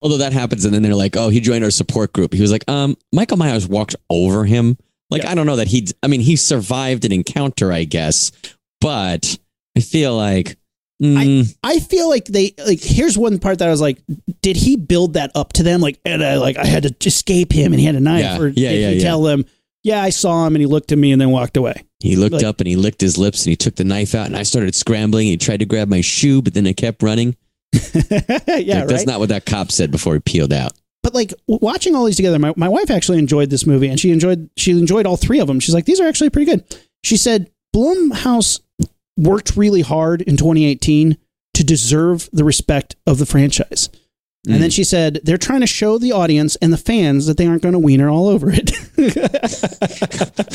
Although 0.00 0.18
that 0.18 0.32
happens, 0.32 0.64
and 0.64 0.72
then 0.72 0.82
they're 0.82 0.94
like, 0.94 1.16
"Oh, 1.16 1.28
he 1.28 1.40
joined 1.40 1.64
our 1.64 1.72
support 1.72 2.12
group." 2.12 2.32
He 2.32 2.40
was 2.40 2.52
like, 2.52 2.62
"Um, 2.70 2.96
Michael 3.12 3.36
Myers 3.36 3.66
walked 3.66 3.96
over 4.08 4.44
him. 4.44 4.78
Like, 5.10 5.24
Yeah. 5.24 5.32
I 5.32 5.34
don't 5.34 5.46
know 5.46 5.56
that 5.56 5.66
he. 5.66 5.88
I 6.04 6.06
mean, 6.06 6.20
he 6.20 6.36
survived 6.36 7.04
an 7.04 7.10
encounter, 7.10 7.72
I 7.72 7.82
guess, 7.82 8.30
but 8.80 9.36
I 9.76 9.80
feel 9.80 10.16
like, 10.16 10.56
mm, 11.02 11.52
I 11.64 11.80
feel 11.80 12.08
like 12.08 12.26
they 12.26 12.54
like. 12.64 12.80
Here's 12.80 13.18
one 13.18 13.40
part 13.40 13.58
that 13.58 13.66
I 13.66 13.72
was 13.72 13.80
like, 13.80 13.98
did 14.40 14.54
he 14.56 14.76
build 14.76 15.14
that 15.14 15.32
up 15.34 15.52
to 15.54 15.64
them? 15.64 15.80
Like, 15.80 15.98
and 16.04 16.22
I 16.24 16.36
like 16.36 16.56
I 16.58 16.64
had 16.66 16.84
to 16.84 17.08
escape 17.08 17.52
him, 17.52 17.72
and 17.72 17.80
he 17.80 17.84
had 17.86 17.96
a 17.96 18.00
knife, 18.00 18.22
Yeah, 18.22 18.38
or 18.38 18.46
yeah, 18.50 18.70
did 18.70 18.80
yeah, 18.80 18.90
he 18.90 18.96
yeah. 18.98 19.02
tell 19.02 19.22
them? 19.22 19.46
Yeah, 19.88 20.02
I 20.02 20.10
saw 20.10 20.46
him, 20.46 20.54
and 20.54 20.60
he 20.60 20.66
looked 20.66 20.92
at 20.92 20.98
me, 20.98 21.12
and 21.12 21.20
then 21.20 21.30
walked 21.30 21.56
away. 21.56 21.82
he 22.00 22.14
looked 22.16 22.34
Like- 22.34 22.44
up 22.44 22.60
and 22.60 22.68
he 22.68 22.76
licked 22.76 23.00
his 23.00 23.16
lips 23.18 23.44
and 23.44 23.50
he 23.50 23.56
took 23.56 23.74
the 23.76 23.84
knife 23.84 24.14
out, 24.14 24.26
and 24.26 24.36
I 24.36 24.42
started 24.44 24.74
scrambling. 24.74 25.26
He 25.26 25.36
tried 25.36 25.60
to 25.60 25.66
grab 25.66 25.88
my 25.88 26.00
shoe, 26.00 26.42
but 26.42 26.54
then 26.54 26.66
I 26.66 26.72
kept 26.72 27.02
running. 27.02 27.36
yeah, 27.72 27.82
Like, 28.08 28.48
right. 28.48 28.86
That's 28.88 29.06
not 29.06 29.18
what 29.18 29.28
that 29.30 29.46
cop 29.46 29.72
said 29.72 29.90
before 29.90 30.14
he 30.14 30.20
peeled 30.20 30.52
out. 30.52 30.72
but 31.02 31.14
like 31.14 31.32
watching 31.46 31.94
all 31.96 32.04
these 32.04 32.16
together, 32.16 32.38
my, 32.38 32.52
my 32.56 32.68
wife 32.68 32.90
actually 32.90 33.18
enjoyed 33.18 33.50
this 33.50 33.66
movie, 33.66 33.88
and 33.88 33.98
she 33.98 34.10
enjoyed 34.12 34.48
she 34.56 34.70
enjoyed 34.72 35.06
all 35.06 35.16
three 35.16 35.40
of 35.40 35.46
them. 35.48 35.58
She's 35.60 35.74
like, 35.74 35.86
these 35.86 36.00
are 36.00 36.06
actually 36.06 36.30
pretty 36.30 36.50
good. 36.50 36.64
She 37.02 37.16
said 37.16 37.50
Blumhouse 37.74 38.60
worked 39.16 39.56
really 39.56 39.80
hard 39.82 40.22
in 40.22 40.36
2018 40.36 41.16
to 41.54 41.64
deserve 41.64 42.28
the 42.32 42.44
respect 42.44 42.94
of 43.06 43.18
the 43.18 43.26
franchise. 43.26 43.88
And 44.48 44.56
Mm. 44.56 44.60
then 44.60 44.70
she 44.70 44.82
said 44.82 45.20
they're 45.24 45.36
trying 45.36 45.60
to 45.60 45.66
show 45.66 45.98
the 45.98 46.12
audience 46.12 46.56
and 46.56 46.72
the 46.72 46.78
fans 46.78 47.26
that 47.26 47.36
they 47.36 47.46
aren't 47.46 47.60
going 47.62 47.74
to 47.74 47.78
wiener 47.78 48.08
all 48.08 48.28
over 48.28 48.50
it. 48.50 48.70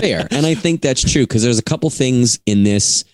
fair 0.00 0.26
and 0.30 0.44
i 0.44 0.54
think 0.54 0.82
that's 0.82 1.10
true 1.10 1.22
because 1.22 1.42
there's 1.42 1.58
a 1.58 1.62
couple 1.62 1.88
things 1.90 2.38
in 2.46 2.64
this 2.64 3.04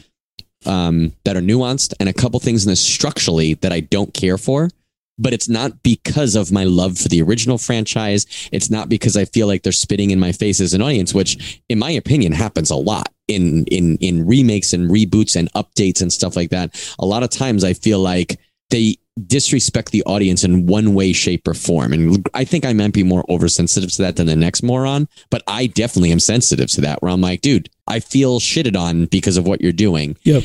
um, 0.66 1.12
that 1.24 1.36
are 1.36 1.40
nuanced 1.40 1.92
and 2.00 2.08
a 2.08 2.12
couple 2.12 2.38
things 2.40 2.64
in 2.64 2.70
this 2.70 2.80
structurally 2.80 3.54
that 3.54 3.72
i 3.72 3.80
don't 3.80 4.12
care 4.14 4.36
for 4.38 4.68
but 5.18 5.32
it's 5.32 5.48
not 5.48 5.82
because 5.82 6.34
of 6.34 6.50
my 6.50 6.64
love 6.64 6.98
for 6.98 7.08
the 7.08 7.22
original 7.22 7.58
franchise 7.58 8.26
it's 8.52 8.70
not 8.70 8.88
because 8.88 9.16
i 9.16 9.24
feel 9.24 9.46
like 9.46 9.62
they're 9.62 9.72
spitting 9.72 10.10
in 10.10 10.18
my 10.18 10.32
face 10.32 10.60
as 10.60 10.74
an 10.74 10.82
audience 10.82 11.14
which 11.14 11.62
in 11.68 11.78
my 11.78 11.90
opinion 11.92 12.32
happens 12.32 12.70
a 12.70 12.76
lot 12.76 13.12
in 13.28 13.64
in 13.66 13.96
in 13.98 14.26
remakes 14.26 14.72
and 14.72 14.90
reboots 14.90 15.36
and 15.36 15.52
updates 15.52 16.02
and 16.02 16.12
stuff 16.12 16.34
like 16.36 16.50
that 16.50 16.74
a 16.98 17.06
lot 17.06 17.22
of 17.22 17.30
times 17.30 17.62
i 17.62 17.72
feel 17.72 18.00
like 18.00 18.40
they 18.70 18.96
disrespect 19.26 19.92
the 19.92 20.02
audience 20.04 20.44
in 20.44 20.66
one 20.66 20.94
way, 20.94 21.12
shape, 21.12 21.46
or 21.46 21.54
form. 21.54 21.92
And 21.92 22.28
I 22.34 22.44
think 22.44 22.64
I 22.64 22.72
might 22.72 22.92
be 22.92 23.02
more 23.02 23.24
oversensitive 23.28 23.92
to 23.92 24.02
that 24.02 24.16
than 24.16 24.26
the 24.26 24.36
next 24.36 24.62
moron, 24.62 25.08
but 25.30 25.42
I 25.46 25.66
definitely 25.66 26.12
am 26.12 26.20
sensitive 26.20 26.70
to 26.72 26.80
that 26.82 27.02
where 27.02 27.10
I'm 27.10 27.20
like, 27.20 27.40
dude, 27.40 27.68
I 27.86 28.00
feel 28.00 28.40
shitted 28.40 28.76
on 28.76 29.06
because 29.06 29.36
of 29.36 29.46
what 29.46 29.60
you're 29.60 29.72
doing. 29.72 30.16
Yep. 30.22 30.44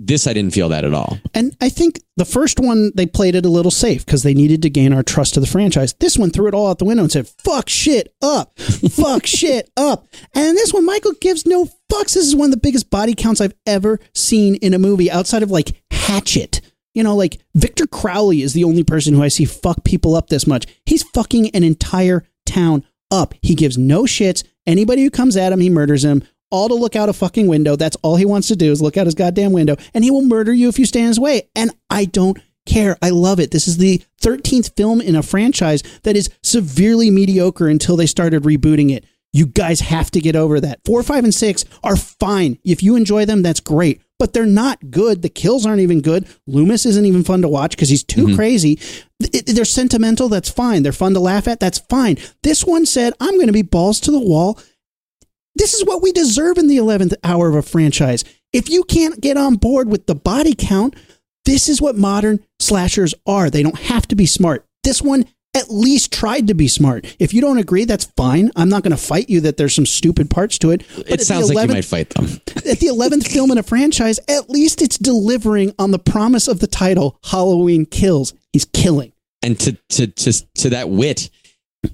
This, 0.00 0.28
I 0.28 0.32
didn't 0.32 0.54
feel 0.54 0.68
that 0.68 0.84
at 0.84 0.94
all. 0.94 1.18
And 1.34 1.56
I 1.60 1.68
think 1.68 2.00
the 2.16 2.24
first 2.24 2.60
one 2.60 2.92
they 2.94 3.04
played 3.04 3.34
it 3.34 3.44
a 3.44 3.48
little 3.48 3.72
safe 3.72 4.06
because 4.06 4.22
they 4.22 4.32
needed 4.32 4.62
to 4.62 4.70
gain 4.70 4.92
our 4.92 5.02
trust 5.02 5.36
of 5.36 5.40
the 5.40 5.48
franchise. 5.48 5.92
This 5.94 6.16
one 6.16 6.30
threw 6.30 6.46
it 6.46 6.54
all 6.54 6.68
out 6.68 6.78
the 6.78 6.84
window 6.84 7.02
and 7.02 7.10
said, 7.10 7.26
"Fuck 7.26 7.68
shit 7.68 8.14
up, 8.22 8.56
fuck 8.60 9.26
shit 9.26 9.70
up." 9.76 10.06
And 10.36 10.56
this 10.56 10.72
one, 10.72 10.86
Michael 10.86 11.14
gives 11.20 11.46
no 11.46 11.64
fucks. 11.92 12.14
This 12.14 12.28
is 12.28 12.36
one 12.36 12.46
of 12.46 12.50
the 12.52 12.60
biggest 12.60 12.90
body 12.90 13.14
counts 13.14 13.40
I've 13.40 13.56
ever 13.66 13.98
seen 14.14 14.54
in 14.56 14.72
a 14.72 14.78
movie 14.78 15.10
outside 15.10 15.42
of 15.42 15.50
like 15.50 15.82
Hatchet. 15.90 16.57
You 16.98 17.04
know, 17.04 17.14
like 17.14 17.38
Victor 17.54 17.86
Crowley 17.86 18.42
is 18.42 18.54
the 18.54 18.64
only 18.64 18.82
person 18.82 19.14
who 19.14 19.22
I 19.22 19.28
see 19.28 19.44
fuck 19.44 19.84
people 19.84 20.16
up 20.16 20.30
this 20.30 20.48
much. 20.48 20.66
He's 20.84 21.04
fucking 21.04 21.50
an 21.50 21.62
entire 21.62 22.24
town 22.44 22.84
up. 23.12 23.34
He 23.40 23.54
gives 23.54 23.78
no 23.78 24.02
shits. 24.02 24.42
Anybody 24.66 25.04
who 25.04 25.10
comes 25.10 25.36
at 25.36 25.52
him, 25.52 25.60
he 25.60 25.70
murders 25.70 26.04
him. 26.04 26.24
All 26.50 26.66
to 26.66 26.74
look 26.74 26.96
out 26.96 27.08
a 27.08 27.12
fucking 27.12 27.46
window. 27.46 27.76
That's 27.76 27.96
all 28.02 28.16
he 28.16 28.24
wants 28.24 28.48
to 28.48 28.56
do 28.56 28.72
is 28.72 28.82
look 28.82 28.96
out 28.96 29.06
his 29.06 29.14
goddamn 29.14 29.52
window, 29.52 29.76
and 29.94 30.02
he 30.02 30.10
will 30.10 30.24
murder 30.24 30.52
you 30.52 30.68
if 30.68 30.76
you 30.76 30.86
stand 30.86 31.06
his 31.06 31.20
way. 31.20 31.48
And 31.54 31.70
I 31.88 32.06
don't 32.06 32.36
care. 32.66 32.98
I 33.00 33.10
love 33.10 33.38
it. 33.38 33.52
This 33.52 33.68
is 33.68 33.76
the 33.76 34.02
13th 34.20 34.74
film 34.74 35.00
in 35.00 35.14
a 35.14 35.22
franchise 35.22 35.84
that 36.02 36.16
is 36.16 36.30
severely 36.42 37.12
mediocre 37.12 37.68
until 37.68 37.94
they 37.94 38.06
started 38.06 38.42
rebooting 38.42 38.90
it. 38.90 39.04
You 39.32 39.46
guys 39.46 39.78
have 39.78 40.10
to 40.10 40.20
get 40.20 40.34
over 40.34 40.58
that. 40.58 40.80
Four, 40.84 41.04
five, 41.04 41.22
and 41.22 41.32
six 41.32 41.64
are 41.84 41.94
fine. 41.94 42.58
If 42.64 42.82
you 42.82 42.96
enjoy 42.96 43.24
them, 43.24 43.42
that's 43.42 43.60
great. 43.60 44.02
But 44.18 44.32
they're 44.32 44.46
not 44.46 44.90
good. 44.90 45.22
The 45.22 45.28
kills 45.28 45.64
aren't 45.64 45.80
even 45.80 46.00
good. 46.00 46.26
Loomis 46.46 46.84
isn't 46.86 47.06
even 47.06 47.22
fun 47.22 47.42
to 47.42 47.48
watch 47.48 47.72
because 47.72 47.88
he's 47.88 48.02
too 48.02 48.26
mm-hmm. 48.26 48.36
crazy. 48.36 48.76
Th- 49.22 49.44
They're 49.44 49.64
sentimental. 49.64 50.28
That's 50.28 50.50
fine. 50.50 50.82
They're 50.82 50.92
fun 50.92 51.14
to 51.14 51.20
laugh 51.20 51.46
at. 51.46 51.60
That's 51.60 51.78
fine. 51.78 52.18
This 52.42 52.64
one 52.64 52.84
said, 52.84 53.12
I'm 53.20 53.34
going 53.34 53.46
to 53.46 53.52
be 53.52 53.62
balls 53.62 54.00
to 54.00 54.10
the 54.10 54.18
wall. 54.18 54.58
This 55.54 55.74
is 55.74 55.84
what 55.84 56.02
we 56.02 56.12
deserve 56.12 56.58
in 56.58 56.66
the 56.66 56.78
11th 56.78 57.14
hour 57.22 57.48
of 57.48 57.54
a 57.54 57.62
franchise. 57.62 58.24
If 58.52 58.70
you 58.70 58.84
can't 58.84 59.20
get 59.20 59.36
on 59.36 59.56
board 59.56 59.88
with 59.88 60.06
the 60.06 60.14
body 60.14 60.54
count, 60.56 60.94
this 61.44 61.68
is 61.68 61.80
what 61.80 61.96
modern 61.96 62.44
slashers 62.60 63.14
are. 63.26 63.50
They 63.50 63.62
don't 63.62 63.78
have 63.78 64.06
to 64.08 64.16
be 64.16 64.26
smart. 64.26 64.66
This 64.84 65.02
one 65.02 65.26
at 65.54 65.70
least 65.70 66.12
tried 66.12 66.46
to 66.48 66.54
be 66.54 66.68
smart. 66.68 67.16
If 67.18 67.32
you 67.34 67.40
don't 67.40 67.58
agree, 67.58 67.84
that's 67.84 68.04
fine. 68.16 68.50
I'm 68.54 68.68
not 68.68 68.82
going 68.82 68.90
to 68.96 69.02
fight 69.02 69.28
you 69.28 69.40
that 69.40 69.56
there's 69.56 69.74
some 69.74 69.86
stupid 69.86 70.30
parts 70.30 70.58
to 70.58 70.70
it. 70.70 70.84
But 70.96 71.10
It 71.10 71.20
sounds 71.22 71.52
like 71.52 71.68
you 71.68 71.74
might 71.74 71.84
fight 71.84 72.10
them. 72.10 72.24
at 72.56 72.78
the 72.80 72.88
11th 72.88 73.26
film 73.26 73.50
in 73.50 73.58
a 73.58 73.62
franchise, 73.62 74.20
at 74.28 74.50
least 74.50 74.82
it's 74.82 74.98
delivering 74.98 75.74
on 75.78 75.90
the 75.90 75.98
promise 75.98 76.48
of 76.48 76.60
the 76.60 76.66
title 76.66 77.18
Halloween 77.24 77.86
Kills. 77.86 78.34
He's 78.52 78.64
killing. 78.66 79.12
and 79.42 79.58
to 79.60 79.72
to 79.90 80.06
to 80.08 80.32
to 80.56 80.70
that 80.70 80.90
wit 80.90 81.30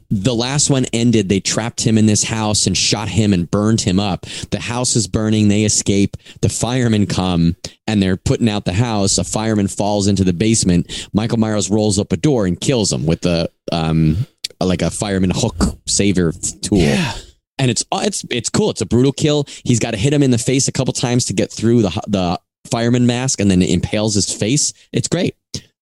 the 0.08 0.34
last 0.34 0.70
one 0.70 0.86
ended 0.92 1.28
they 1.28 1.40
trapped 1.40 1.82
him 1.82 1.98
in 1.98 2.06
this 2.06 2.24
house 2.24 2.66
and 2.66 2.76
shot 2.76 3.08
him 3.08 3.34
and 3.34 3.50
burned 3.50 3.82
him 3.82 4.00
up 4.00 4.22
the 4.50 4.60
house 4.60 4.96
is 4.96 5.06
burning 5.06 5.48
they 5.48 5.64
escape 5.64 6.16
the 6.40 6.48
firemen 6.48 7.06
come 7.06 7.54
and 7.86 8.02
they're 8.02 8.16
putting 8.16 8.48
out 8.48 8.64
the 8.64 8.72
house 8.72 9.18
a 9.18 9.24
fireman 9.24 9.68
falls 9.68 10.06
into 10.06 10.24
the 10.24 10.32
basement 10.32 11.08
michael 11.12 11.38
myers 11.38 11.68
rolls 11.68 11.98
up 11.98 12.12
a 12.12 12.16
door 12.16 12.46
and 12.46 12.60
kills 12.60 12.90
him 12.90 13.04
with 13.04 13.20
the 13.20 13.50
um 13.72 14.26
like 14.60 14.82
a 14.82 14.90
fireman 14.90 15.30
hook 15.34 15.78
saver 15.86 16.32
tool 16.62 16.78
yeah. 16.78 17.12
and 17.58 17.70
it's 17.70 17.84
it's 17.92 18.24
it's 18.30 18.50
cool. 18.50 18.70
It's 18.70 18.80
a 18.80 18.86
brutal 18.86 19.12
kill. 19.12 19.46
He's 19.64 19.78
got 19.78 19.92
to 19.92 19.96
hit 19.96 20.12
him 20.12 20.22
in 20.22 20.30
the 20.30 20.38
face 20.38 20.68
a 20.68 20.72
couple 20.72 20.92
times 20.92 21.26
to 21.26 21.32
get 21.32 21.52
through 21.52 21.82
the 21.82 22.02
the 22.06 22.40
fireman 22.70 23.06
mask, 23.06 23.40
and 23.40 23.50
then 23.50 23.62
it 23.62 23.70
impales 23.70 24.14
his 24.14 24.32
face. 24.32 24.72
It's 24.92 25.08
great. 25.08 25.36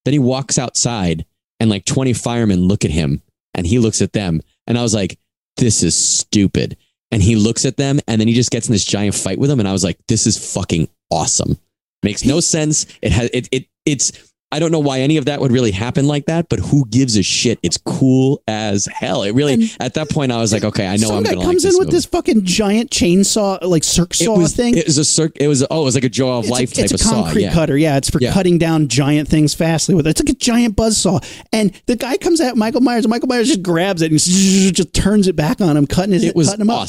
Then 0.04 0.12
he 0.12 0.18
walks 0.18 0.58
outside, 0.58 1.24
and 1.60 1.70
like 1.70 1.84
twenty 1.84 2.12
firemen 2.12 2.66
look 2.68 2.84
at 2.84 2.90
him, 2.90 3.22
and 3.54 3.66
he 3.66 3.78
looks 3.78 4.02
at 4.02 4.12
them, 4.12 4.40
and 4.66 4.78
I 4.78 4.82
was 4.82 4.94
like, 4.94 5.18
"This 5.56 5.82
is 5.82 5.94
stupid." 5.94 6.76
And 7.10 7.22
he 7.22 7.36
looks 7.36 7.66
at 7.66 7.76
them, 7.76 8.00
and 8.08 8.18
then 8.20 8.28
he 8.28 8.32
just 8.34 8.50
gets 8.50 8.68
in 8.68 8.72
this 8.72 8.86
giant 8.86 9.14
fight 9.14 9.38
with 9.38 9.50
them, 9.50 9.60
and 9.60 9.68
I 9.68 9.72
was 9.72 9.84
like, 9.84 9.98
"This 10.08 10.26
is 10.26 10.54
fucking 10.54 10.88
awesome." 11.10 11.58
Makes 12.02 12.24
no 12.24 12.40
sense. 12.40 12.86
It 13.02 13.12
has 13.12 13.30
it 13.32 13.48
it 13.52 13.66
it's. 13.84 14.31
I 14.52 14.58
don't 14.60 14.70
know 14.70 14.78
why 14.78 15.00
any 15.00 15.16
of 15.16 15.24
that 15.24 15.40
would 15.40 15.50
really 15.50 15.70
happen 15.72 16.06
like 16.06 16.26
that, 16.26 16.48
but 16.48 16.58
who 16.60 16.86
gives 16.86 17.16
a 17.16 17.22
shit? 17.22 17.58
It's 17.62 17.78
cool 17.78 18.42
as 18.46 18.86
hell. 18.86 19.22
It 19.22 19.32
really, 19.32 19.54
And- 19.54 19.76
at 19.80 19.94
that 19.94 20.10
point, 20.10 20.30
I 20.30 20.36
was 20.40 20.52
like, 20.52 20.62
okay, 20.62 20.86
I 20.86 20.96
know 20.96 21.08
Some 21.08 21.16
I'm 21.16 21.22
guy 21.24 21.30
going 21.30 21.40
to 21.40 21.46
like 21.46 21.46
comes 21.54 21.62
this 21.64 21.74
in 21.74 21.78
with 21.78 21.88
movie 21.88 21.96
this 21.96 22.04
fucking 22.04 22.44
giant 22.44 22.90
chainsaw, 22.90 23.58
like 23.62 23.82
circ 23.82 24.12
it 24.12 24.24
saw 24.24 24.38
was 24.38 24.54
thing. 24.54 24.76
It 24.76 24.86
was 24.86 24.98
a 24.98 25.04
circ. 25.04 25.32
It 25.40 25.48
was 25.48 25.64
oh, 25.70 25.80
it 25.80 25.84
was 25.84 25.94
like 25.94 26.04
a 26.04 26.08
jaw 26.08 26.38
of 26.38 26.44
it's 26.44 26.50
life 26.52 26.72
a, 26.72 26.74
type 26.76 26.84
it's 26.84 26.92
of 26.92 27.00
a 27.00 27.04
saw. 27.04 27.22
concrete 27.24 27.42
Yeah. 27.44 27.52
cutter. 27.54 27.76
Yeah, 27.78 27.96
it's 27.96 28.10
for 28.10 28.18
Yeah. 28.20 28.32
cutting 28.32 28.58
down 28.58 28.88
giant 28.88 29.28
things 29.28 29.54
fastly 29.54 29.94
with 29.94 30.06
it. 30.06 30.10
It's 30.10 30.20
like 30.22 30.28
a 30.30 30.38
giant 30.38 30.76
buzz 30.76 30.98
saw. 30.98 31.18
And 31.52 31.72
the 31.86 31.96
guy 31.96 32.16
comes 32.18 32.40
at 32.40 32.56
Michael 32.56 32.82
Myers, 32.82 33.04
and 33.04 33.10
Michael 33.10 33.28
Myers 33.28 33.48
just 33.48 33.62
grabs 33.62 34.02
it 34.02 34.10
and 34.10 34.20
just 34.74 34.92
turns 34.92 35.26
it 35.28 35.34
back 35.34 35.60
on 35.62 35.76
him, 35.76 35.86
cutting 35.86 36.12
his 36.12 36.24
It 36.24 36.36
was 36.36 36.48
cutting 36.48 36.62
him 36.62 36.70
up. 36.70 36.88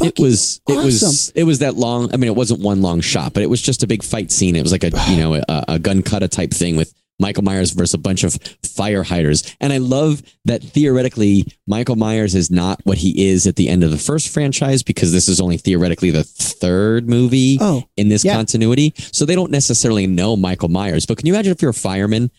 Awesome. 0.00 0.08
It 0.08 0.18
was. 0.18 0.60
It 0.68 0.76
was. 0.76 1.32
It 1.34 1.44
was 1.44 1.58
that 1.60 1.74
long. 1.74 2.12
I 2.12 2.16
mean, 2.16 2.28
it 2.28 2.36
wasn't 2.36 2.60
one 2.60 2.82
long 2.82 3.00
shot, 3.00 3.32
but 3.34 3.42
it 3.42 3.50
was 3.50 3.60
just 3.62 3.82
a 3.82 3.86
big 3.86 4.02
fight 4.02 4.30
scene. 4.30 4.56
It 4.56 4.62
was 4.62 4.72
like 4.72 4.84
a 4.84 4.90
you 5.10 5.16
know 5.16 5.34
a, 5.34 5.64
a 5.68 5.78
gun 5.78 6.02
kata 6.02 6.28
type 6.28 6.50
thing 6.52 6.76
with 6.76 6.92
Michael 7.20 7.42
Myers 7.42 7.72
versus 7.72 7.94
a 7.94 7.98
bunch 7.98 8.22
of 8.22 8.38
fire 8.62 9.02
hiders. 9.02 9.56
And 9.60 9.72
I 9.72 9.78
love 9.78 10.22
that 10.44 10.62
theoretically 10.62 11.46
Michael 11.66 11.96
Myers 11.96 12.34
is 12.36 12.48
not 12.50 12.80
what 12.84 12.98
he 12.98 13.28
is 13.28 13.46
at 13.46 13.56
the 13.56 13.68
end 13.68 13.82
of 13.82 13.90
the 13.90 13.98
first 13.98 14.28
franchise 14.28 14.84
because 14.84 15.10
this 15.12 15.28
is 15.28 15.40
only 15.40 15.56
theoretically 15.56 16.10
the 16.12 16.22
third 16.22 17.08
movie 17.08 17.58
Oh, 17.60 17.82
in 17.96 18.08
this 18.08 18.24
yeah. 18.24 18.34
continuity. 18.34 18.94
So 18.96 19.24
they 19.24 19.34
don't 19.34 19.50
necessarily 19.50 20.06
know 20.06 20.36
Michael 20.36 20.68
Myers. 20.68 21.06
But 21.06 21.18
can 21.18 21.26
you 21.26 21.34
imagine 21.34 21.50
if 21.50 21.60
you're 21.60 21.72
a 21.72 21.74
fireman, 21.74 22.30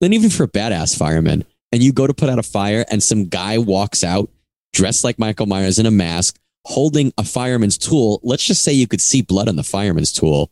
then 0.00 0.12
even 0.12 0.26
if 0.26 0.38
you're 0.38 0.46
a 0.46 0.50
badass 0.50 0.96
fireman, 0.96 1.44
and 1.72 1.82
you 1.82 1.92
go 1.92 2.06
to 2.06 2.12
put 2.14 2.28
out 2.28 2.38
a 2.38 2.42
fire 2.42 2.84
and 2.90 3.02
some 3.02 3.24
guy 3.28 3.56
walks 3.56 4.04
out 4.04 4.28
dressed 4.74 5.04
like 5.04 5.18
Michael 5.18 5.46
Myers 5.46 5.78
in 5.78 5.86
a 5.86 5.90
mask, 5.90 6.38
holding 6.64 7.12
a 7.18 7.24
fireman's 7.24 7.76
tool. 7.78 8.20
Let's 8.22 8.44
just 8.44 8.62
say 8.62 8.72
you 8.72 8.86
could 8.86 9.00
see 9.00 9.22
blood 9.22 9.48
on 9.48 9.56
the 9.56 9.62
fireman's 9.64 10.12
tool. 10.12 10.50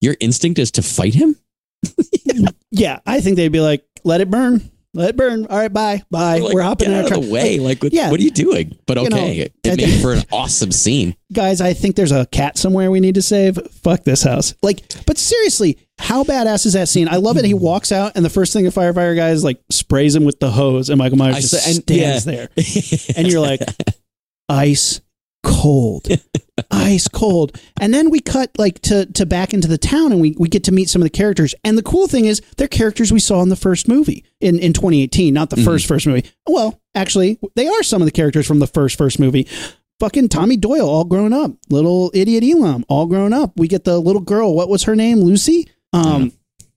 Your 0.00 0.16
instinct 0.20 0.58
is 0.58 0.70
to 0.72 0.82
fight 0.82 1.14
him? 1.14 1.36
yeah. 2.70 3.00
I 3.06 3.20
think 3.20 3.36
they'd 3.36 3.48
be 3.52 3.60
like, 3.60 3.84
"Let 4.04 4.20
it 4.20 4.30
burn, 4.30 4.68
let 4.94 5.10
it 5.10 5.16
burn." 5.16 5.46
All 5.46 5.56
right, 5.58 5.72
bye, 5.72 6.02
bye. 6.10 6.38
Like, 6.38 6.54
We're 6.54 6.62
hopping 6.62 6.90
in 6.90 6.94
out 6.94 7.12
our 7.12 7.20
the 7.20 7.30
way. 7.32 7.58
Like, 7.58 7.82
what, 7.82 7.92
Yeah. 7.92 8.10
what 8.10 8.18
are 8.18 8.22
you 8.22 8.30
doing? 8.30 8.76
But 8.86 8.98
You 8.98 9.08
know, 9.10 9.16
okay, 9.16 9.38
it, 9.40 9.52
it 9.64 9.76
made 9.76 10.00
for 10.02 10.12
an 10.12 10.22
awesome 10.32 10.72
scene. 10.72 11.16
guys, 11.32 11.60
I 11.60 11.72
think 11.74 11.96
there's 11.96 12.12
a 12.12 12.26
cat 12.26 12.56
somewhere 12.58 12.90
we 12.90 13.00
need 13.00 13.14
to 13.16 13.22
save. 13.22 13.58
Fuck 13.82 14.04
this 14.04 14.22
house. 14.22 14.54
Like, 14.62 14.82
but 15.06 15.18
seriously, 15.18 15.78
how 15.98 16.24
badass 16.24 16.66
is 16.66 16.72
that 16.72 16.88
scene? 16.88 17.08
I 17.08 17.16
love 17.16 17.36
it. 17.36 17.44
He 17.44 17.54
walks 17.54 17.92
out, 17.92 18.12
and 18.16 18.24
the 18.24 18.30
first 18.30 18.52
thing 18.52 18.64
the 18.64 18.70
firefighter 18.70 19.14
guy 19.16 19.30
is 19.30 19.44
like 19.44 19.60
sprays 19.70 20.14
him 20.16 20.24
with 20.24 20.40
the 20.40 20.50
hose, 20.50 20.88
and 20.88 20.98
Michael 20.98 21.18
Myers 21.18 21.36
I 21.36 21.40
just 21.40 21.62
saw- 21.62 21.70
and- 21.70 21.82
stands 21.82 22.26
yeah. 22.26 22.32
there, 22.32 23.16
and 23.16 23.30
you're 23.30 23.40
like, 23.40 23.60
ice 24.48 25.00
cold, 25.42 26.08
ice 26.70 27.08
cold. 27.08 27.60
And 27.80 27.92
then 27.92 28.10
we 28.10 28.20
cut 28.20 28.50
like 28.58 28.80
to 28.82 29.06
to 29.06 29.26
back 29.26 29.52
into 29.54 29.68
the 29.68 29.78
town, 29.78 30.12
and 30.12 30.20
we 30.20 30.34
we 30.38 30.48
get 30.48 30.64
to 30.64 30.72
meet 30.72 30.88
some 30.88 31.02
of 31.02 31.06
the 31.06 31.10
characters. 31.10 31.54
And 31.64 31.76
the 31.78 31.82
cool 31.82 32.06
thing 32.08 32.24
is, 32.26 32.40
they're 32.56 32.68
characters 32.68 33.12
we 33.12 33.20
saw 33.20 33.42
in 33.42 33.48
the 33.48 33.56
first 33.56 33.88
movie 33.88 34.24
in 34.40 34.58
in 34.58 34.72
2018, 34.72 35.32
not 35.34 35.50
the 35.50 35.56
Mm-hmm. 35.56 35.64
first 35.64 35.86
first 35.86 36.06
movie. 36.06 36.24
Well, 36.46 36.80
actually, 36.94 37.38
they 37.56 37.68
are 37.68 37.82
some 37.82 38.02
of 38.02 38.06
the 38.06 38.12
characters 38.12 38.46
from 38.46 38.58
the 38.58 38.66
first 38.66 38.96
first 38.98 39.18
movie 39.20 39.46
fucking 40.00 40.28
Tommy 40.28 40.56
Doyle 40.56 40.88
all 40.88 41.04
grown 41.04 41.32
up. 41.32 41.52
Little 41.70 42.10
idiot 42.12 42.42
Elam 42.42 42.84
all 42.88 43.06
grown 43.06 43.32
up. 43.32 43.52
We 43.56 43.68
get 43.68 43.84
the 43.84 44.00
little 44.00 44.20
girl. 44.22 44.52
What 44.54 44.68
was 44.68 44.82
her 44.84 44.96
name? 44.96 45.20
Lucy. 45.20 45.68
Um, 45.92 46.32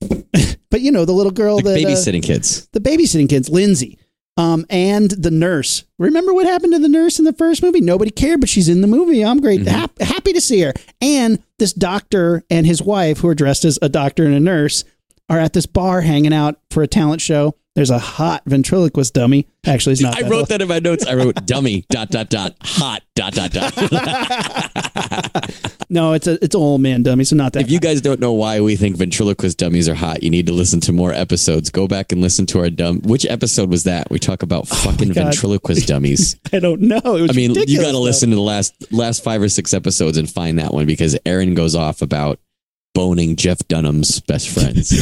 but 0.70 0.80
you 0.80 0.92
know 0.92 1.04
the 1.04 1.12
little 1.12 1.32
girl 1.32 1.56
Like 1.56 1.64
that 1.64 1.84
uh, 1.84 1.88
babysitting 1.88 2.22
kids. 2.22 2.68
the 2.72 2.80
babysitting 2.80 3.28
kids, 3.28 3.48
Lindsay. 3.48 3.98
Um, 4.38 4.66
and 4.68 5.10
the 5.12 5.30
nurse. 5.30 5.84
Remember 5.98 6.34
what 6.34 6.46
happened 6.46 6.74
to 6.74 6.78
the 6.78 6.88
nurse 6.90 7.18
in 7.18 7.24
the 7.24 7.32
first 7.32 7.62
movie? 7.62 7.80
Nobody 7.80 8.10
cared, 8.10 8.40
but 8.40 8.50
she's 8.50 8.68
in 8.68 8.82
the 8.82 8.86
movie. 8.86 9.24
I'm 9.24 9.40
great, 9.40 9.60
Mm-hmm. 9.60 9.68
hap- 9.70 9.98
happy 10.00 10.32
to 10.34 10.40
see 10.42 10.60
her. 10.60 10.74
And 11.00 11.42
this 11.58 11.72
doctor 11.72 12.42
and 12.50 12.66
his 12.66 12.82
wife, 12.82 13.18
who 13.20 13.28
are 13.28 13.34
dressed 13.34 13.64
as 13.64 13.78
a 13.80 13.88
doctor 13.88 14.24
and 14.26 14.34
a 14.34 14.40
nurse, 14.40 14.84
are 15.30 15.38
at 15.38 15.54
this 15.54 15.64
bar 15.66 16.02
hanging 16.02 16.34
out 16.34 16.60
for 16.70 16.82
a 16.82 16.86
talent 16.86 17.20
show. 17.22 17.54
There's 17.76 17.90
a 17.90 17.98
hot 17.98 18.42
ventriloquist 18.46 19.14
dummy. 19.14 19.46
Actually, 19.66 19.92
it's 19.92 20.02
not. 20.02 20.16
I 20.16 20.28
wrote 20.28 20.48
that 20.48 20.62
in 20.62 20.68
my 20.68 20.78
notes. 20.78 21.06
I 21.06 21.14
wrote 21.14 21.34
dummy 21.46 21.84
dot 21.90 22.10
dot 22.10 22.30
dot 22.30 22.56
hot 22.62 23.02
dot 23.14 23.34
dot 23.34 23.52
dot. 23.52 23.74
No, 25.88 26.14
it's 26.14 26.26
a 26.26 26.32
it's 26.44 26.54
an 26.54 26.60
old 26.60 26.80
man 26.80 27.04
dummy, 27.04 27.22
so 27.22 27.36
not 27.36 27.52
that. 27.52 27.62
if 27.62 27.70
you 27.70 27.78
guys 27.78 28.00
don't 28.00 28.18
know 28.18 28.32
why 28.32 28.60
we 28.60 28.74
think 28.74 28.96
ventriloquist 28.96 29.56
dummies 29.56 29.88
are 29.88 29.94
hot, 29.94 30.22
you 30.22 30.30
need 30.30 30.46
to 30.48 30.52
listen 30.52 30.80
to 30.80 30.92
more 30.92 31.12
episodes. 31.12 31.70
Go 31.70 31.86
back 31.86 32.10
and 32.10 32.20
listen 32.20 32.44
to 32.46 32.58
our 32.58 32.70
dumb. 32.70 33.02
Which 33.02 33.24
episode 33.24 33.70
was 33.70 33.84
that? 33.84 34.10
We 34.10 34.18
talk 34.18 34.42
about 34.42 34.62
oh 34.62 34.74
fucking 34.74 35.10
Oh 35.10 35.14
ventriloquist 35.14 35.86
dummies. 35.88 36.36
I 36.52 36.58
don't 36.58 36.80
know. 36.80 37.00
It 37.04 37.22
was 37.22 37.30
I 37.30 37.34
mean, 37.34 37.54
you 37.54 37.80
got 37.80 37.92
to 37.92 37.98
listen 37.98 38.30
to 38.30 38.36
the 38.36 38.42
last 38.42 38.92
last 38.92 39.22
five 39.22 39.40
or 39.40 39.48
six 39.48 39.72
episodes 39.72 40.18
and 40.18 40.28
find 40.28 40.58
that 40.58 40.74
one 40.74 40.86
because 40.86 41.16
Aaron 41.24 41.54
goes 41.54 41.76
off 41.76 42.02
about 42.02 42.40
boning 42.96 43.36
Jeff 43.36 43.58
Dunham's 43.68 44.20
best 44.20 44.48
friends. 44.48 44.90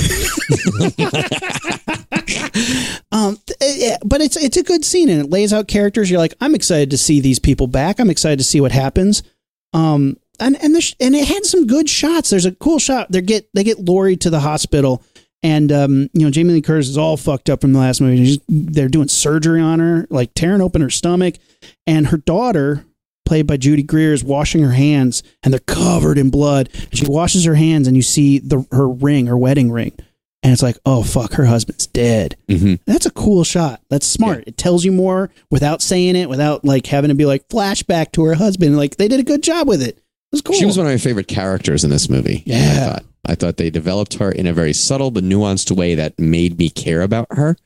Um, 3.13 3.39
th- 3.47 3.83
eh, 3.93 3.97
but 4.05 4.21
it's 4.21 4.37
it's 4.37 4.57
a 4.57 4.63
good 4.63 4.85
scene 4.85 5.09
and 5.09 5.21
it 5.21 5.31
lays 5.31 5.53
out 5.53 5.69
characters. 5.69 6.11
You're 6.11 6.19
like, 6.19 6.35
I'm 6.41 6.55
excited 6.55 6.91
to 6.91 6.99
see 6.99 7.21
these 7.21 7.39
people 7.39 7.69
back. 7.69 8.01
I'm 8.01 8.11
excited 8.11 8.39
to 8.39 8.45
see 8.45 8.61
what 8.61 8.73
happens. 8.73 9.23
Um, 9.73 10.17
and 10.41 10.57
and 10.63 10.75
the 10.75 10.81
sh- 10.81 10.95
and 11.01 11.15
it 11.15 11.29
had 11.29 11.45
some 11.45 11.67
good 11.67 11.89
shots. 11.89 12.31
There's 12.31 12.45
a 12.47 12.53
cool 12.53 12.81
shot. 12.81 13.13
They 13.13 13.21
get 13.23 13.49
they 13.55 13.63
get 13.63 13.79
Lori 13.79 14.17
to 14.19 14.31
the 14.31 14.41
hospital, 14.41 15.03
and 15.45 15.71
um, 15.71 16.11
you 16.13 16.25
know 16.25 16.31
Jamie 16.31 16.55
Lee 16.55 16.63
Curtis 16.63 16.89
is 16.89 16.99
all 16.99 17.17
fucked 17.17 17.49
up 17.51 17.61
from 17.61 17.73
the 17.73 17.79
last 17.79 18.01
movie. 18.01 18.25
She's, 18.25 18.39
they're 18.49 18.89
doing 18.89 19.09
surgery 19.09 19.61
on 19.61 19.79
her, 19.79 20.07
like 20.11 20.35
tearing 20.35 20.61
open 20.61 20.83
her 20.83 20.91
stomach, 20.91 21.37
and 21.87 22.09
her 22.09 22.17
daughter. 22.17 22.85
Played 23.25 23.47
by 23.47 23.57
Judy 23.57 23.83
Greer 23.83 24.13
is 24.13 24.23
washing 24.23 24.63
her 24.63 24.73
hands, 24.73 25.23
and 25.43 25.53
they're 25.53 25.61
covered 25.61 26.19
in 26.19 26.31
blood. 26.31 26.69
She 26.93 27.07
washes 27.07 27.45
her 27.45 27.55
hands, 27.55 27.89
and 27.89 27.97
you 27.97 28.03
see 28.03 28.39
the 28.39 28.67
her 28.71 28.89
ring, 28.89 29.27
her 29.27 29.39
wedding 29.39 29.71
ring, 29.71 29.93
and 30.43 30.53
it's 30.53 30.63
like, 30.63 30.77
oh 30.85 31.03
fuck, 31.03 31.33
her 31.35 31.47
husband's 31.47 31.87
dead. 31.87 32.37
Mhm. 32.49 32.81
That's 32.87 33.07
a 33.07 33.11
cool 33.11 33.43
shot. 33.45 33.81
That's 33.89 34.07
smart. 34.07 34.45
It 34.47 34.59
tells 34.59 34.85
you 34.85 34.93
more 34.93 35.31
without 35.51 35.81
saying 35.81 36.17
it, 36.17 36.29
without 36.29 36.65
like 36.67 36.87
having 36.87 37.09
to 37.09 37.15
be 37.15 37.25
like 37.25 37.49
flashback 37.49 38.13
to 38.13 38.25
her 38.25 38.35
husband. 38.35 38.77
Like 38.77 38.97
they 38.97 39.09
did 39.09 39.21
a 39.21 39.25
good 39.25 39.43
job 39.43 39.69
with 39.69 39.81
it. 39.83 39.97
It 39.97 40.03
was 40.33 40.43
cool. 40.43 40.57
She 40.57 40.67
was 40.67 40.77
one 40.77 40.87
of 40.87 40.93
my 40.93 40.99
favorite 40.99 41.29
characters 41.29 41.83
in 41.85 41.91
this 41.91 42.09
movie. 42.11 42.43
Yeah. 42.45 42.59
I 42.59 42.91
thought. 42.91 43.05
I 43.27 43.35
thought 43.37 43.57
they 43.57 43.71
developed 43.71 44.15
her 44.15 44.31
in 44.31 44.47
a 44.47 44.53
very 44.53 44.75
subtle 44.75 45.11
but 45.11 45.25
nuanced 45.25 45.71
way 45.75 45.95
that 45.95 46.19
made 46.19 46.59
me 46.59 46.69
care 46.69 47.01
about 47.01 47.27
her, 47.31 47.57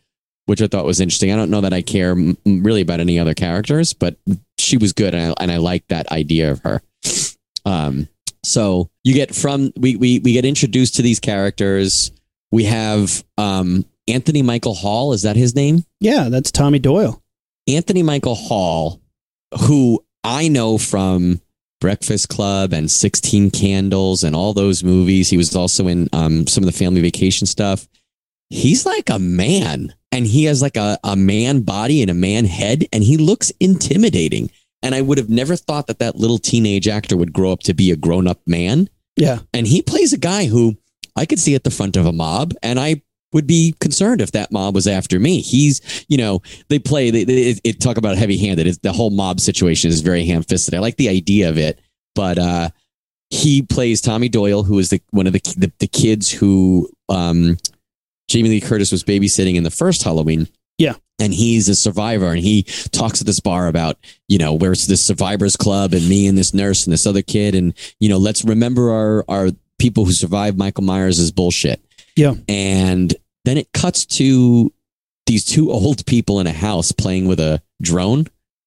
which 0.49 0.63
I 0.63 0.67
thought 0.67 0.87
was 0.87 0.99
interesting. 0.99 1.31
I 1.31 1.37
don't 1.37 1.51
know 1.51 1.61
that 1.61 1.75
I 1.75 1.83
care 1.83 2.13
m- 2.13 2.39
really 2.47 2.81
about 2.81 3.01
any 3.01 3.19
other 3.19 3.35
characters, 3.35 3.93
but 3.93 4.17
she 4.57 4.79
was 4.79 4.95
good, 4.95 5.15
and 5.15 5.33
I 5.33 5.43
and 5.43 5.53
I 5.53 5.59
liked 5.59 5.91
that 5.91 6.11
idea 6.11 6.51
of 6.51 6.61
her. 6.61 6.81
Um, 7.67 8.09
so 8.43 8.89
you 9.05 9.13
get 9.13 9.35
from 9.35 9.73
we 9.77 9.97
we 9.97 10.21
we 10.21 10.33
get 10.33 10.47
introduced 10.47 10.95
to 10.97 11.03
these 11.03 11.21
characters. 11.21 12.13
We 12.51 12.65
have 12.65 13.23
um, 13.37 13.85
Anthony 14.09 14.41
Michael 14.41 14.73
Hall. 14.73 15.13
Is 15.13 15.21
that 15.23 15.37
his 15.37 15.55
name? 15.55 15.85
Yeah, 16.01 16.31
that's 16.31 16.51
Tommy 16.51 16.79
Doyle. 16.79 17.23
Anthony 17.69 18.03
Michael 18.03 18.35
Hall, 18.35 19.03
who 19.67 20.03
I 20.25 20.49
know 20.49 20.79
from 20.79 21.43
Breakfast 21.79 22.31
Club 22.31 22.73
and 22.73 22.91
16 22.91 23.51
Candles 23.51 24.25
and 24.25 24.35
all 24.35 24.55
those 24.55 24.83
movies. 24.83 25.29
He 25.29 25.37
was 25.37 25.55
also 25.55 25.89
in 25.89 26.09
um, 26.15 26.47
some 26.47 26.65
of 26.65 26.73
the 26.73 26.79
family 26.79 27.03
vacation 27.03 27.47
stuff. 27.47 27.87
He's 28.49 28.87
like 28.87 29.11
a 29.11 29.19
man 29.19 29.93
and 30.13 30.27
he 30.27 30.45
has 30.45 30.63
like 30.63 30.77
a, 30.77 30.99
a 31.05 31.17
man 31.17 31.63
body 31.63 32.03
and 32.03 32.11
a 32.11 32.15
man 32.15 32.45
head 32.45 32.87
and 32.93 33.03
he 33.03 33.17
looks 33.17 33.51
intimidating. 33.61 34.51
And 34.83 34.95
I 34.95 35.03
would 35.03 35.19
have 35.19 35.29
never 35.29 35.57
thought 35.57 35.87
that 35.89 35.99
that 35.99 36.17
little 36.17 36.39
teenage 36.39 36.89
actor 36.89 37.17
would 37.17 37.33
grow 37.33 37.53
up 37.53 37.61
to 37.61 37.75
be 37.75 37.91
a 37.91 37.97
grown 37.97 38.27
up 38.27 38.41
man. 38.47 38.89
Yeah. 39.17 39.41
And 39.53 39.67
he 39.67 39.83
plays 39.83 40.13
a 40.13 40.19
guy 40.19 40.47
who 40.47 40.77
I 41.17 41.27
could 41.27 41.41
see 41.41 41.55
at 41.55 41.65
the 41.65 41.71
front 41.71 41.97
of 41.97 42.07
a 42.07 42.13
mob 42.13 42.55
and 42.63 42.79
I 42.79 43.03
would 43.33 43.47
be 43.47 43.75
concerned 43.81 44.21
if 44.23 44.33
that 44.33 44.53
mob 44.53 44.75
was 44.75 44.87
after 44.87 45.19
me. 45.21 45.41
He's, 45.41 46.07
you 46.09 46.17
know, 46.17 46.41
they 46.69 46.79
play, 46.79 47.11
they, 47.11 47.25
they 47.25 47.51
it, 47.51 47.61
it 47.65 47.81
talk 47.81 47.99
about 47.99 48.17
heavy 48.17 48.39
handed. 48.39 48.75
The 48.83 48.93
whole 48.93 49.11
mob 49.11 49.41
situation 49.41 49.91
is 49.91 50.01
very 50.01 50.25
ham 50.25 50.43
fisted. 50.43 50.75
I 50.75 50.79
like 50.79 50.97
the 50.97 51.11
idea 51.11 51.49
of 51.51 51.59
it, 51.59 51.81
but, 52.15 52.39
uh, 52.39 52.71
he 53.31 53.63
plays 53.63 54.01
Tommy 54.01 54.29
Doyle, 54.29 54.63
who 54.63 54.79
is 54.79 54.89
the 54.89 55.03
one 55.11 55.27
of 55.27 55.33
the 55.33 55.41
the, 55.57 55.73
the 55.81 55.87
kids 55.87 56.31
who 56.31 56.89
um, 57.09 57.59
Jamie 58.29 58.51
Lee 58.51 58.61
Curtis 58.61 58.93
was 58.93 59.03
babysitting 59.05 59.57
in 59.57 59.63
the 59.65 59.71
first 59.71 60.03
Halloween. 60.03 60.49
Yeah. 60.79 60.95
And 61.19 61.35
he's 61.35 61.69
a 61.69 61.75
survivor 61.75 62.27
and 62.31 62.39
he 62.39 62.63
talks 62.93 63.21
at 63.21 63.27
this 63.27 63.41
bar 63.41 63.67
about, 63.67 63.97
you 64.29 64.39
know, 64.39 64.53
where's 64.55 64.87
this 64.87 65.03
survivors 65.03 65.57
club 65.57 65.93
and 65.93 66.09
me 66.09 66.29
and 66.29 66.39
this 66.39 66.55
nurse 66.55 66.87
and 66.87 66.93
this 66.93 67.07
other 67.07 67.23
kid. 67.23 67.55
And, 67.57 67.75
you 67.99 68.09
know, 68.09 68.19
let's 68.19 68.45
remember 68.45 68.91
our, 68.93 69.25
our 69.29 69.49
people 69.79 70.05
who 70.05 70.13
survived 70.13 70.57
Michael 70.57 70.85
Myers 70.85 71.19
is 71.19 71.33
bullshit. 71.33 71.85
Yeah. 72.15 72.35
And 72.49 73.13
then 73.45 73.59
it 73.59 73.73
cuts 73.73 74.07
to 74.07 74.73
these 75.27 75.45
two 75.45 75.73
old 75.73 76.07
people 76.07 76.39
in 76.39 76.47
a 76.47 76.53
house 76.53 76.93
playing 76.93 77.27
with 77.27 77.41
a 77.41 77.61
drone 77.83 78.27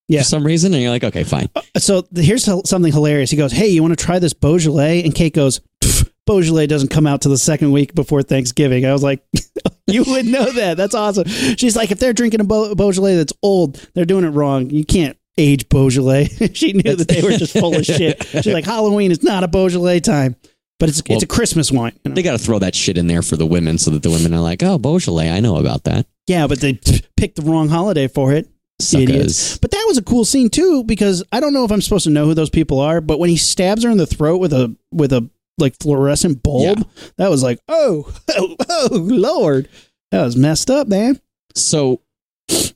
Yeah. 0.09 0.19
for 0.21 0.25
some 0.25 0.43
reason. 0.45 0.73
And 0.73 0.81
you're 0.81 0.91
like, 0.91 1.05
okay, 1.05 1.23
fine. 1.23 1.47
Uh, 1.55 1.61
so 1.77 2.05
here's 2.15 2.43
something 2.43 2.91
hilarious. 2.91 3.31
He 3.31 3.37
goes, 3.37 3.51
"Hey, 3.53 3.67
you 3.69 3.81
want 3.81 3.97
to 3.97 4.05
try 4.05 4.19
this 4.19 4.33
Beaujolais?" 4.33 5.03
And 5.03 5.15
Kate 5.15 5.33
goes, 5.33 5.61
"Pff, 5.81 6.10
"Beaujolais 6.25 6.67
doesn't 6.67 6.89
come 6.89 7.07
out 7.07 7.21
to 7.21 7.29
the 7.29 7.37
second 7.37 7.71
week 7.71 7.93
before 7.95 8.21
Thanksgiving." 8.23 8.85
I 8.85 8.93
was 8.93 9.03
like, 9.03 9.23
"You 9.87 10.03
would 10.07 10.25
know 10.25 10.51
that. 10.51 10.77
That's 10.77 10.95
awesome." 10.95 11.27
She's 11.27 11.75
like, 11.75 11.91
"If 11.91 11.99
they're 11.99 12.13
drinking 12.13 12.41
a 12.41 12.43
Beaujolais 12.75 13.15
that's 13.17 13.33
old, 13.43 13.75
they're 13.93 14.05
doing 14.05 14.25
it 14.25 14.29
wrong. 14.29 14.69
You 14.69 14.85
can't 14.85 15.17
age 15.37 15.69
Beaujolais." 15.69 16.25
she 16.53 16.73
knew 16.73 16.95
that 16.95 17.07
they 17.07 17.21
were 17.21 17.31
just 17.31 17.53
full 17.57 17.75
of 17.75 17.85
shit. 17.85 18.23
She's 18.31 18.47
like, 18.47 18.65
"Halloween 18.65 19.11
is 19.11 19.23
not 19.23 19.43
a 19.43 19.47
Beaujolais 19.47 19.99
time, 20.01 20.35
but 20.79 20.89
it's 20.89 21.01
Well, 21.07 21.15
it's 21.17 21.23
a 21.23 21.27
Christmas 21.27 21.71
wine." 21.71 21.93
you 22.03 22.09
know? 22.09 22.15
They 22.15 22.23
got 22.23 22.33
to 22.33 22.37
throw 22.37 22.59
that 22.59 22.75
shit 22.75 22.97
in 22.97 23.07
there 23.07 23.21
for 23.21 23.35
the 23.35 23.45
women 23.45 23.77
so 23.77 23.91
that 23.91 24.03
the 24.03 24.09
women 24.09 24.33
are 24.33 24.41
like, 24.41 24.61
oh, 24.63 24.77
Beaujolais, 24.77 25.29
I 25.29 25.39
know 25.39 25.57
about 25.57 25.83
that. 25.85 26.05
yeah, 26.27 26.47
but 26.47 26.59
they 26.61 26.79
picked 27.17 27.35
the 27.35 27.43
wrong 27.43 27.69
holiday 27.69 28.07
for 28.07 28.33
it. 28.33 28.47
Idiots. 28.93 29.59
But 29.59 29.69
that 29.71 29.83
was 29.87 29.99
a 29.99 30.01
cool 30.01 30.25
scene 30.25 30.49
too 30.49 30.83
because 30.83 31.23
I 31.31 31.39
don't 31.39 31.53
know 31.53 31.65
if 31.65 31.71
I'm 31.71 31.81
supposed 31.81 32.05
to 32.05 32.09
know 32.09 32.25
who 32.25 32.33
those 32.33 32.49
people 32.49 32.79
are, 32.79 32.99
but 32.99 33.19
when 33.19 33.29
he 33.29 33.37
stabs 33.37 33.83
her 33.83 33.91
in 33.91 33.97
the 33.97 34.07
throat 34.07 34.37
with 34.37 34.53
a 34.53 34.75
with 34.91 35.13
a 35.13 35.29
like 35.61 35.75
fluorescent 35.81 36.43
bulb, 36.43 36.85
that 37.17 37.29
was 37.29 37.43
like, 37.43 37.59
oh, 37.67 38.11
oh, 38.29 38.55
oh, 38.69 38.89
lord, 38.91 39.69
that 40.11 40.23
was 40.23 40.35
messed 40.35 40.69
up, 40.69 40.87
man. 40.87 41.19
So 41.55 42.01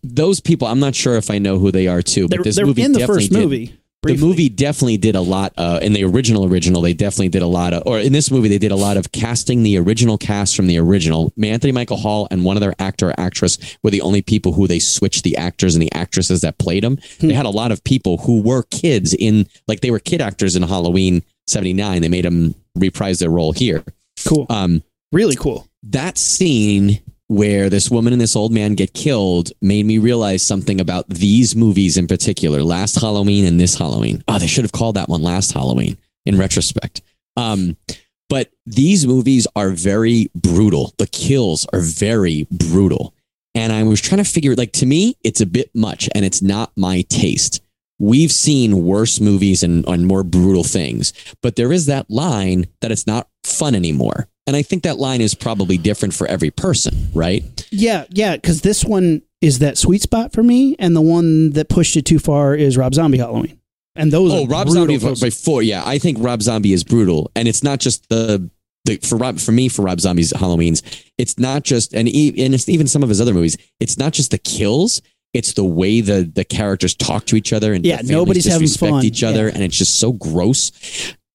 those 0.03 0.39
people, 0.39 0.67
I'm 0.67 0.79
not 0.79 0.95
sure 0.95 1.15
if 1.17 1.29
I 1.29 1.37
know 1.39 1.59
who 1.59 1.71
they 1.71 1.87
are 1.87 2.01
too, 2.01 2.27
but 2.27 2.37
They're, 2.37 2.43
this 2.43 2.55
they're 2.55 2.65
movie 2.65 2.83
in 2.83 2.91
the 2.93 2.99
definitely 2.99 3.23
first 3.23 3.33
did- 3.33 3.39
movie. 3.41 3.79
The 4.05 4.17
movie 4.17 4.49
definitely 4.49 4.97
did 4.97 5.15
a 5.15 5.21
lot. 5.21 5.53
Uh, 5.57 5.79
in 5.81 5.93
the 5.93 6.03
original 6.03 6.45
original, 6.45 6.83
they 6.83 6.93
definitely 6.93 7.29
did 7.29 7.41
a 7.41 7.47
lot 7.47 7.73
of, 7.73 7.81
or 7.87 7.97
in 7.97 8.13
this 8.13 8.29
movie, 8.29 8.47
they 8.47 8.59
did 8.59 8.71
a 8.71 8.75
lot 8.75 8.97
of 8.97 9.11
casting 9.11 9.63
the 9.63 9.79
original 9.79 10.15
cast 10.15 10.55
from 10.55 10.67
the 10.67 10.77
original. 10.77 11.33
Anthony 11.41 11.71
Michael 11.71 11.97
Hall 11.97 12.27
and 12.29 12.45
one 12.45 12.55
other 12.55 12.75
actor 12.77 13.09
or 13.09 13.19
actress 13.19 13.57
were 13.81 13.89
the 13.89 14.01
only 14.01 14.21
people 14.21 14.53
who 14.53 14.67
they 14.67 14.77
switched 14.77 15.23
the 15.23 15.35
actors 15.37 15.73
and 15.73 15.81
the 15.81 15.91
actresses 15.93 16.41
that 16.41 16.59
played 16.59 16.83
them. 16.83 16.99
Hmm. 17.19 17.29
They 17.29 17.33
had 17.33 17.47
a 17.47 17.49
lot 17.49 17.71
of 17.71 17.83
people 17.83 18.17
who 18.19 18.43
were 18.43 18.61
kids 18.69 19.15
in, 19.15 19.47
like 19.67 19.81
they 19.81 19.89
were 19.89 19.97
kid 19.97 20.21
actors 20.21 20.55
in 20.55 20.61
Halloween 20.61 21.23
'79. 21.47 22.01
They 22.01 22.09
made 22.09 22.25
him 22.25 22.55
reprise 22.75 23.19
their 23.19 23.29
role 23.29 23.51
here. 23.53 23.83
cool, 24.25 24.45
Um, 24.49 24.83
really 25.11 25.35
cool. 25.35 25.67
that 25.83 26.17
scene 26.17 26.99
where 27.27 27.69
this 27.69 27.89
woman 27.89 28.13
and 28.13 28.21
this 28.21 28.35
old 28.35 28.51
man 28.51 28.75
get 28.75 28.93
killed 28.93 29.51
made 29.61 29.85
me 29.85 29.97
realize 29.97 30.43
something 30.43 30.79
about 30.79 31.07
these 31.09 31.55
movies 31.55 31.97
in 31.97 32.05
particular 32.07 32.61
last 32.63 32.99
halloween 33.01 33.45
and 33.45 33.59
this 33.59 33.75
halloween 33.75 34.23
oh 34.27 34.37
they 34.37 34.45
should 34.45 34.63
have 34.63 34.71
called 34.71 34.95
that 34.95 35.09
one 35.09 35.23
last 35.23 35.51
halloween 35.53 35.97
in 36.27 36.37
retrospect 36.37 37.01
um 37.35 37.75
but 38.29 38.51
these 38.67 39.07
movies 39.07 39.47
are 39.55 39.71
very 39.71 40.29
brutal 40.35 40.93
the 40.99 41.07
kills 41.07 41.65
are 41.73 41.79
very 41.81 42.45
brutal 42.51 43.13
and 43.55 43.73
i 43.73 43.81
was 43.81 43.99
trying 44.01 44.23
to 44.23 44.29
figure 44.29 44.53
like 44.55 44.71
to 44.71 44.85
me 44.85 45.15
it's 45.23 45.41
a 45.41 45.45
bit 45.47 45.69
much 45.73 46.07
and 46.13 46.23
it's 46.25 46.43
not 46.43 46.71
my 46.77 47.01
taste 47.09 47.59
we've 47.99 48.31
seen 48.31 48.83
worse 48.85 49.19
movies 49.19 49.63
and, 49.63 49.87
and 49.87 50.05
more 50.05 50.23
brutal 50.23 50.63
things 50.63 51.13
but 51.41 51.55
there 51.55 51.71
is 51.71 51.85
that 51.85 52.09
line 52.09 52.65
that 52.81 52.91
it's 52.91 53.07
not 53.07 53.27
fun 53.43 53.73
anymore 53.75 54.27
and 54.47 54.55
i 54.55 54.61
think 54.61 54.83
that 54.83 54.97
line 54.97 55.21
is 55.21 55.33
probably 55.33 55.77
different 55.77 56.13
for 56.13 56.27
every 56.27 56.51
person 56.51 57.09
right 57.13 57.67
Yeah, 57.71 58.05
yeah, 58.09 58.35
because 58.35 58.61
this 58.61 58.83
one 58.83 59.21
is 59.41 59.59
that 59.59 59.77
sweet 59.77 60.01
spot 60.01 60.33
for 60.33 60.41
me, 60.41 60.75
and 60.79 60.95
the 60.95 61.01
one 61.01 61.51
that 61.51 61.69
pushed 61.69 61.95
it 61.97 62.05
too 62.05 62.19
far 62.19 62.55
is 62.55 62.77
Rob 62.77 62.93
Zombie 62.95 63.17
Halloween, 63.19 63.59
and 63.95 64.11
those. 64.11 64.33
oh 64.33 64.45
are 64.45 64.47
rob 64.47 64.69
zombie 64.69 64.97
films. 64.97 65.21
before 65.21 65.61
yeah 65.61 65.83
i 65.85 65.97
think 65.99 66.17
rob 66.19 66.41
zombie 66.41 66.73
is 66.73 66.83
brutal 66.83 67.29
and 67.35 67.47
it's 67.47 67.63
not 67.63 67.79
just 67.79 68.09
the 68.09 68.49
the, 68.85 68.97
for 68.97 69.17
Rob, 69.17 69.39
for 69.39 69.51
me, 69.51 69.67
for 69.67 69.81
Rob 69.81 69.99
Zombie's 69.99 70.31
Halloween's, 70.31 70.83
it's 71.17 71.39
not 71.39 71.63
just 71.63 71.93
and, 71.95 72.07
e- 72.07 72.45
and 72.45 72.53
it's 72.53 72.69
even 72.69 72.85
some 72.85 73.01
of 73.01 73.09
his 73.09 73.19
other 73.19 73.33
movies. 73.33 73.57
It's 73.79 73.97
not 73.97 74.13
just 74.13 74.29
the 74.29 74.37
kills; 74.37 75.01
it's 75.35 75.53
the 75.53 75.63
way 75.63 76.01
the 76.01 76.29
the 76.33 76.43
characters 76.45 76.95
talk 76.95 77.25
to 77.27 77.35
each 77.35 77.53
other 77.53 77.73
and 77.73 77.85
Yeah, 77.85 78.01
nobody's 78.03 78.45
having 78.45 78.61
disrespect 78.61 78.91
fun. 78.91 79.05
each 79.05 79.23
other, 79.23 79.47
Yeah. 79.47 79.53
and 79.53 79.63
it's 79.63 79.77
just 79.77 79.99
so 79.99 80.13
gross. 80.13 80.71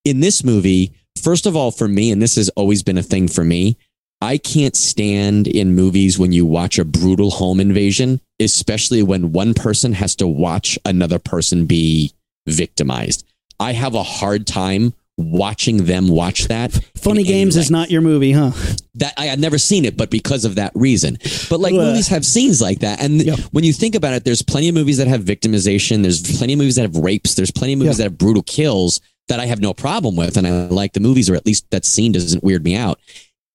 In 0.05 0.21
this 0.21 0.43
movie, 0.43 0.93
first 1.23 1.47
of 1.47 1.55
all, 1.55 1.71
for 1.71 1.87
me, 1.87 2.11
and 2.11 2.21
this 2.23 2.37
has 2.37 2.49
always 2.51 2.83
been 2.83 2.99
a 2.99 3.03
thing 3.03 3.29
for 3.29 3.45
me, 3.45 3.77
I 4.23 4.37
can't 4.39 4.77
stand 4.77 5.47
in 5.47 5.75
movies 5.75 6.19
when 6.19 6.33
you 6.33 6.45
watch 6.45 6.79
a 6.79 6.85
brutal 6.85 7.31
home 7.31 7.61
invasion, 7.61 8.21
especially 8.39 9.03
when 9.03 9.33
one 9.33 9.55
person 9.55 9.93
has 9.95 10.15
to 10.17 10.27
watch 10.27 10.79
another 10.85 11.19
person 11.19 11.67
be 11.67 12.13
victimized. 12.47 13.25
I 13.59 13.73
have 13.73 13.95
a 13.95 14.03
hard 14.03 14.47
time 14.47 14.95
watching 15.21 15.85
them 15.85 16.09
watch 16.09 16.49
that. 16.49 16.73
Funny 16.97 17.23
Games 17.23 17.57
is 17.57 17.71
not 17.71 17.91
your 17.91 18.01
movie, 18.01 18.33
huh? 18.33 18.53
that 18.97 19.15
I 19.17 19.27
had 19.27 19.39
never 19.39 19.57
seen 19.59 19.85
it, 19.85 19.97
but 19.97 20.11
because 20.11 20.45
of 20.45 20.57
that 20.57 20.73
reason. 20.75 21.17
But 21.49 21.61
like 21.61 21.73
Ugh. 21.73 21.79
movies 21.81 22.09
have 22.09 22.25
scenes 22.27 22.61
like 22.61 22.81
that, 22.81 23.01
and 23.01 23.23
Yeah. 23.23 23.37
when 23.53 23.65
you 23.65 23.73
think 23.73 23.95
about 23.95 24.15
it, 24.15 24.25
there's 24.25 24.43
plenty 24.43 24.69
of 24.69 24.75
movies 24.75 24.97
that 24.99 25.07
have 25.07 25.23
victimization. 25.23 26.03
There's 26.03 26.21
plenty 26.39 26.55
of 26.55 26.59
movies 26.59 26.75
that 26.77 26.83
have 26.83 26.97
rapes. 26.97 27.35
There's 27.35 27.51
plenty 27.53 27.75
of 27.75 27.79
movies 27.79 27.95
Yeah. 27.99 28.05
that 28.05 28.11
have 28.13 28.19
brutal 28.19 28.43
kills 28.43 29.01
that 29.29 29.39
I 29.41 29.47
have 29.47 29.61
no 29.61 29.73
problem 29.73 30.17
with, 30.17 30.37
and 30.37 30.47
I 30.47 30.67
like 30.67 30.93
the 30.93 31.01
movies, 31.01 31.31
or 31.31 31.37
at 31.37 31.47
least 31.47 31.65
that 31.71 31.85
scene 31.85 32.13
doesn't 32.13 32.43
weird 32.43 32.65
me 32.65 32.75
out. 32.75 32.99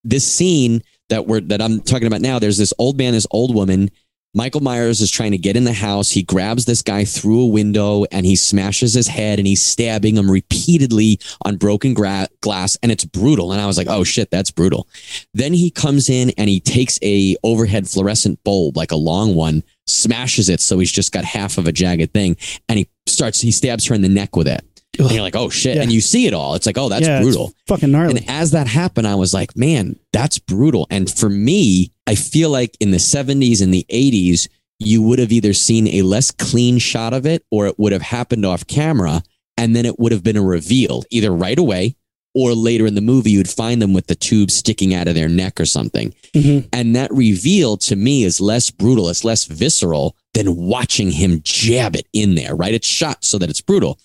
This 0.03 0.23
scene 0.23 0.81
that 1.09 1.27
we're 1.27 1.41
that 1.41 1.61
I'm 1.61 1.81
talking 1.81 2.07
about 2.07 2.21
now, 2.21 2.39
there's 2.39 2.57
this 2.57 2.73
old 2.79 2.97
man, 2.97 3.13
this 3.13 3.27
old 3.31 3.53
woman. 3.53 3.91
Michael 4.35 4.59
Myers 4.59 4.99
is 4.99 5.09
trying 5.09 5.31
to 5.31 5.37
get 5.37 5.55
in 5.55 5.63
the 5.63 5.71
house. 5.71 6.11
He 6.11 6.21
grabs 6.21 6.65
this 6.65 6.81
guy 6.81 7.05
through 7.05 7.39
a 7.39 7.47
window 7.47 8.03
and 8.11 8.25
he 8.25 8.35
smashes 8.35 8.93
his 8.93 9.07
head 9.07 9.39
and 9.39 9.47
he's 9.47 9.63
stabbing 9.63 10.17
him 10.17 10.29
repeatedly 10.29 11.19
on 11.45 11.55
broken 11.55 11.93
gra- 11.93 12.27
glass 12.41 12.77
and 12.83 12.91
it's 12.91 13.05
brutal. 13.05 13.53
And 13.53 13.61
I 13.61 13.65
was 13.65 13.77
like, 13.77 13.87
oh 13.87 14.03
shit, 14.03 14.29
that's 14.31 14.51
brutal. 14.51 14.89
Then 15.33 15.53
he 15.53 15.71
comes 15.71 16.09
in 16.09 16.31
and 16.37 16.49
he 16.49 16.59
takes 16.59 16.99
a 17.01 17.37
overhead 17.43 17.87
fluorescent 17.87 18.43
bulb, 18.43 18.75
like 18.75 18.91
a 18.91 18.97
long 18.97 19.35
one, 19.35 19.63
smashes 19.87 20.49
it 20.49 20.59
so 20.59 20.79
he's 20.79 20.91
just 20.91 21.13
got 21.13 21.23
half 21.23 21.57
of 21.57 21.65
a 21.65 21.71
jagged 21.71 22.11
thing, 22.11 22.35
and 22.67 22.79
he 22.79 22.89
starts 23.07 23.39
he 23.39 23.51
stabs 23.51 23.85
her 23.85 23.95
in 23.95 24.01
the 24.01 24.09
neck 24.09 24.35
with 24.35 24.49
it. 24.49 24.74
And 24.99 25.11
you're 25.11 25.21
like, 25.21 25.35
oh 25.35 25.49
shit. 25.49 25.75
Yeah. 25.75 25.83
And 25.83 25.91
you 25.91 26.01
see 26.01 26.27
it 26.27 26.33
all. 26.33 26.55
It's 26.55 26.65
like, 26.65 26.77
oh, 26.77 26.89
that's 26.89 27.05
yeah, 27.05 27.21
brutal. 27.21 27.53
fucking 27.67 27.91
gnarly. 27.91 28.17
And 28.17 28.29
as 28.29 28.51
that 28.51 28.67
happened, 28.67 29.07
I 29.07 29.15
was 29.15 29.33
like, 29.33 29.55
man, 29.55 29.97
that's 30.13 30.39
brutal. 30.39 30.87
And 30.89 31.09
for 31.09 31.29
me, 31.29 31.91
I 32.07 32.15
feel 32.15 32.49
like 32.49 32.75
in 32.79 32.91
the 32.91 32.97
70s 32.97 33.61
and 33.61 33.73
the 33.73 33.85
80s, 33.91 34.47
you 34.79 35.01
would 35.01 35.19
have 35.19 35.31
either 35.31 35.53
seen 35.53 35.87
a 35.87 36.01
less 36.01 36.31
clean 36.31 36.77
shot 36.79 37.13
of 37.13 37.25
it 37.25 37.45
or 37.51 37.67
it 37.67 37.79
would 37.79 37.91
have 37.93 38.01
happened 38.01 38.45
off 38.45 38.67
camera. 38.67 39.23
And 39.57 39.75
then 39.75 39.85
it 39.85 39.99
would 39.99 40.11
have 40.11 40.23
been 40.23 40.35
a 40.37 40.43
reveal 40.43 41.03
either 41.11 41.31
right 41.31 41.57
away 41.57 41.95
or 42.33 42.53
later 42.53 42.85
in 42.85 42.95
the 42.95 43.01
movie, 43.01 43.31
you'd 43.31 43.49
find 43.49 43.81
them 43.81 43.93
with 43.93 44.07
the 44.07 44.15
tube 44.15 44.51
sticking 44.51 44.93
out 44.93 45.07
of 45.07 45.15
their 45.15 45.29
neck 45.29 45.57
or 45.57 45.65
something. 45.65 46.13
Mhm. 46.33 46.67
And 46.73 46.93
that 46.93 47.09
reveal 47.13 47.77
to 47.77 47.95
me 47.95 48.25
is 48.25 48.41
less 48.41 48.69
brutal, 48.69 49.07
it's 49.07 49.23
less 49.23 49.45
visceral 49.45 50.17
than 50.33 50.57
watching 50.57 51.11
him 51.11 51.39
jab 51.45 51.95
it 51.95 52.05
in 52.11 52.35
there, 52.35 52.53
right? 52.53 52.73
It's 52.73 52.85
shot 52.87 53.23
so 53.23 53.37
that 53.37 53.49
it's 53.49 53.61
brutal. 53.61 53.97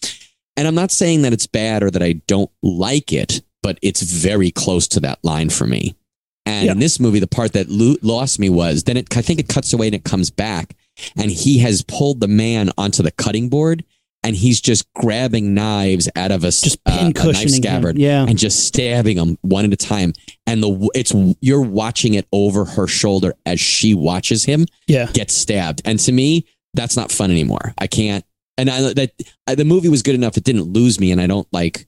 And 0.60 0.68
I'm 0.68 0.74
not 0.74 0.90
saying 0.90 1.22
that 1.22 1.32
it's 1.32 1.46
bad 1.46 1.82
or 1.82 1.90
that 1.90 2.02
I 2.02 2.20
don't 2.26 2.50
like 2.62 3.14
it, 3.14 3.40
but 3.62 3.78
it's 3.80 4.02
very 4.02 4.50
close 4.50 4.86
to 4.88 5.00
that 5.00 5.18
line 5.22 5.48
for 5.48 5.66
me. 5.66 5.94
And 6.44 6.66
Yeah. 6.66 6.72
in 6.72 6.80
this 6.80 7.00
movie, 7.00 7.18
the 7.18 7.26
part 7.26 7.54
that 7.54 7.70
lo- 7.70 7.96
lost 8.02 8.38
me 8.38 8.50
was 8.50 8.84
then 8.84 8.98
it, 8.98 9.16
I 9.16 9.22
think 9.22 9.40
it 9.40 9.48
cuts 9.48 9.72
away 9.72 9.86
and 9.86 9.94
it 9.94 10.04
comes 10.04 10.28
back, 10.30 10.76
and 11.16 11.30
he 11.30 11.58
has 11.60 11.80
pulled 11.82 12.20
the 12.20 12.28
man 12.28 12.70
onto 12.76 13.02
the 13.02 13.10
cutting 13.10 13.48
board, 13.48 13.84
and 14.22 14.36
he's 14.36 14.60
just 14.60 14.84
grabbing 14.92 15.54
knives 15.54 16.10
out 16.14 16.30
of 16.30 16.44
a, 16.44 16.48
Just 16.48 16.76
uh, 16.84 16.90
a 17.08 17.12
pin 17.14 17.32
knife 17.32 17.36
him. 17.42 17.48
scabbard 17.48 17.98
Yeah. 17.98 18.26
and 18.28 18.36
just 18.38 18.64
stabbing 18.66 19.16
them 19.16 19.38
one 19.40 19.64
at 19.64 19.72
a 19.72 19.76
time. 19.76 20.12
And 20.46 20.62
the 20.62 20.90
it's 20.94 21.14
you're 21.40 21.62
watching 21.62 22.12
it 22.12 22.26
over 22.32 22.66
her 22.66 22.86
shoulder 22.86 23.34
as 23.46 23.60
she 23.60 23.94
watches 23.94 24.44
him 24.44 24.66
Yeah. 24.86 25.08
get 25.14 25.30
stabbed. 25.30 25.80
And 25.86 25.98
to 26.00 26.12
me, 26.12 26.44
that's 26.74 26.96
not 26.98 27.10
fun 27.10 27.30
anymore. 27.30 27.72
I 27.78 27.86
can't. 27.86 28.24
And 28.60 28.68
I, 28.68 28.92
that 28.92 29.12
I, 29.46 29.54
the 29.54 29.64
movie 29.64 29.88
was 29.88 30.02
good 30.02 30.14
enough; 30.14 30.36
it 30.36 30.44
didn't 30.44 30.72
lose 30.72 31.00
me, 31.00 31.12
and 31.12 31.20
I 31.20 31.26
don't 31.26 31.48
like. 31.50 31.86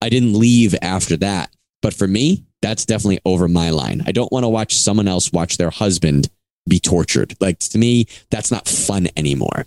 I 0.00 0.08
didn't 0.08 0.34
leave 0.38 0.74
after 0.80 1.16
that. 1.18 1.54
But 1.82 1.92
for 1.92 2.08
me, 2.08 2.46
that's 2.62 2.86
definitely 2.86 3.20
over 3.26 3.46
my 3.46 3.68
line. 3.68 4.02
I 4.06 4.12
don't 4.12 4.32
want 4.32 4.44
to 4.44 4.48
watch 4.48 4.74
someone 4.74 5.06
else 5.06 5.32
watch 5.32 5.58
their 5.58 5.68
husband 5.68 6.30
be 6.66 6.80
tortured. 6.80 7.36
Like 7.40 7.58
to 7.58 7.78
me, 7.78 8.06
that's 8.30 8.50
not 8.50 8.66
fun 8.66 9.08
anymore. 9.18 9.66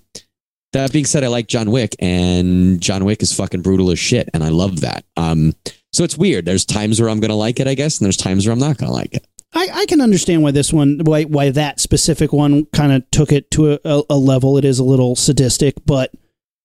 That 0.73 0.91
being 0.91 1.05
said, 1.05 1.23
I 1.23 1.27
like 1.27 1.47
John 1.47 1.69
Wick, 1.69 1.95
and 1.99 2.81
John 2.81 3.05
Wick 3.05 3.21
is 3.21 3.33
fucking 3.33 3.61
brutal 3.61 3.91
as 3.91 3.99
shit, 3.99 4.29
and 4.33 4.43
I 4.43 4.49
love 4.49 4.81
that. 4.81 5.05
Um, 5.15 5.53
so 5.93 6.03
it's 6.03 6.17
weird. 6.17 6.45
There's 6.45 6.65
times 6.65 6.99
where 6.99 7.09
I'm 7.09 7.19
gonna 7.19 7.35
like 7.35 7.59
it, 7.59 7.67
I 7.67 7.75
guess, 7.75 7.99
and 7.99 8.05
there's 8.05 8.17
times 8.17 8.47
where 8.47 8.53
I'm 8.53 8.59
not 8.59 8.77
gonna 8.77 8.91
like 8.91 9.13
it. 9.13 9.27
I, 9.53 9.69
I 9.71 9.85
can 9.85 10.01
understand 10.01 10.43
why 10.43 10.51
this 10.51 10.73
one, 10.73 10.99
why 11.03 11.23
why 11.23 11.51
that 11.51 11.79
specific 11.79 12.33
one 12.33 12.65
kind 12.65 12.91
of 12.91 13.09
took 13.11 13.31
it 13.31 13.51
to 13.51 13.73
a, 13.73 13.79
a, 13.85 14.03
a 14.09 14.17
level. 14.17 14.57
It 14.57 14.65
is 14.65 14.79
a 14.79 14.83
little 14.83 15.15
sadistic, 15.15 15.75
but 15.85 16.11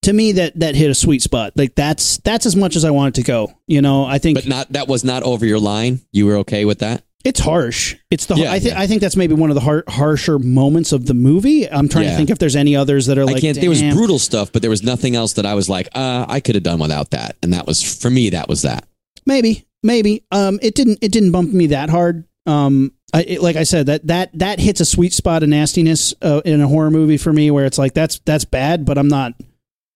to 0.03 0.13
me, 0.13 0.33
that 0.33 0.59
that 0.61 0.75
hit 0.75 0.91
a 0.91 0.95
sweet 0.95 1.23
spot. 1.23 1.53
Like 1.57 1.75
that's 1.75 2.19
that's 2.19 2.47
as 2.47 2.57
much 2.57 2.77
as 2.77 2.85
I 2.85 2.91
wanted 2.91 3.15
to 3.17 3.23
go. 3.23 3.53
You 3.67 3.83
know, 3.83 4.05
I 4.05 4.19
think 4.19 4.37
But 4.39 4.47
not 4.47 4.73
that 4.73 4.89
was 4.89 5.05
not 5.05 5.23
over 5.23 5.47
your 5.47 5.59
line. 5.59 6.01
You 6.13 6.27
were 6.27 6.37
okay 6.39 6.65
with 6.65 6.81
that? 6.81 7.03
it's 7.25 7.41
harsh. 7.41 7.95
It's 8.11 8.27
the 8.27 8.35
Yeah, 8.35 8.53
I 8.53 8.59
think 8.59 8.75
yeah. 8.75 8.81
I 8.81 8.87
think 8.87 9.01
that's 9.01 9.17
maybe 9.17 9.35
one 9.35 9.51
of 9.51 9.55
the 9.55 9.61
har- 9.61 9.85
harsher 9.89 10.39
moments 10.39 10.93
of 10.93 11.07
the 11.07 11.15
movie. 11.15 11.71
I'm 11.71 11.89
trying 11.89 12.07
to 12.07 12.17
think 12.17 12.31
if 12.31 12.39
there's 12.39 12.57
any 12.57 12.75
others 12.75 13.07
that 13.07 13.19
are 13.19 13.25
like 13.25 13.37
I 13.37 13.41
can't. 13.41 13.61
There 13.61 13.71
was 13.71 13.83
brutal 13.83 14.19
stuff, 14.19 14.53
but 14.53 14.63
there 14.63 14.71
was 14.71 14.83
nothing 14.83 15.15
else 15.15 15.35
that 15.35 15.47
I 15.47 15.55
was 15.55 15.69
like, 15.69 15.89
uh, 15.95 16.27
I 16.29 16.41
could 16.41 16.57
have 16.57 16.65
done 16.65 16.81
without 16.81 17.11
that. 17.11 17.37
And 17.43 17.53
that 17.53 17.67
was 17.67 17.83
for 17.83 18.11
me. 18.11 18.31
That 18.31 18.49
was 18.49 18.63
that. 18.63 18.87
Maybe, 19.25 19.67
maybe. 19.83 20.25
Um, 20.33 20.59
it 20.63 20.75
didn't. 20.75 20.99
It 21.01 21.13
didn't 21.13 21.31
bump 21.31 21.53
me 21.53 21.69
that 21.69 21.91
hard. 21.91 22.25
Um, 22.47 22.93
I, 23.15 23.23
it, 23.23 23.43
like 23.43 23.57
I 23.57 23.63
said, 23.63 23.87
that 23.87 24.07
that 24.09 24.31
that 24.39 24.59
hits 24.59 24.81
a 24.81 24.85
sweet 24.85 25.13
spot 25.13 25.43
of 25.45 25.49
nastiness 25.49 26.15
uh, 26.23 26.41
in 26.45 26.61
a 26.61 26.67
horror 26.67 26.91
movie 26.91 27.19
for 27.19 27.33
me, 27.33 27.51
where 27.53 27.67
it's 27.67 27.79
like 27.79 27.95
that's 27.95 28.19
that's 28.25 28.45
bad, 28.45 28.85
but 28.85 28.99
I'm 28.99 29.09
not, 29.09 29.35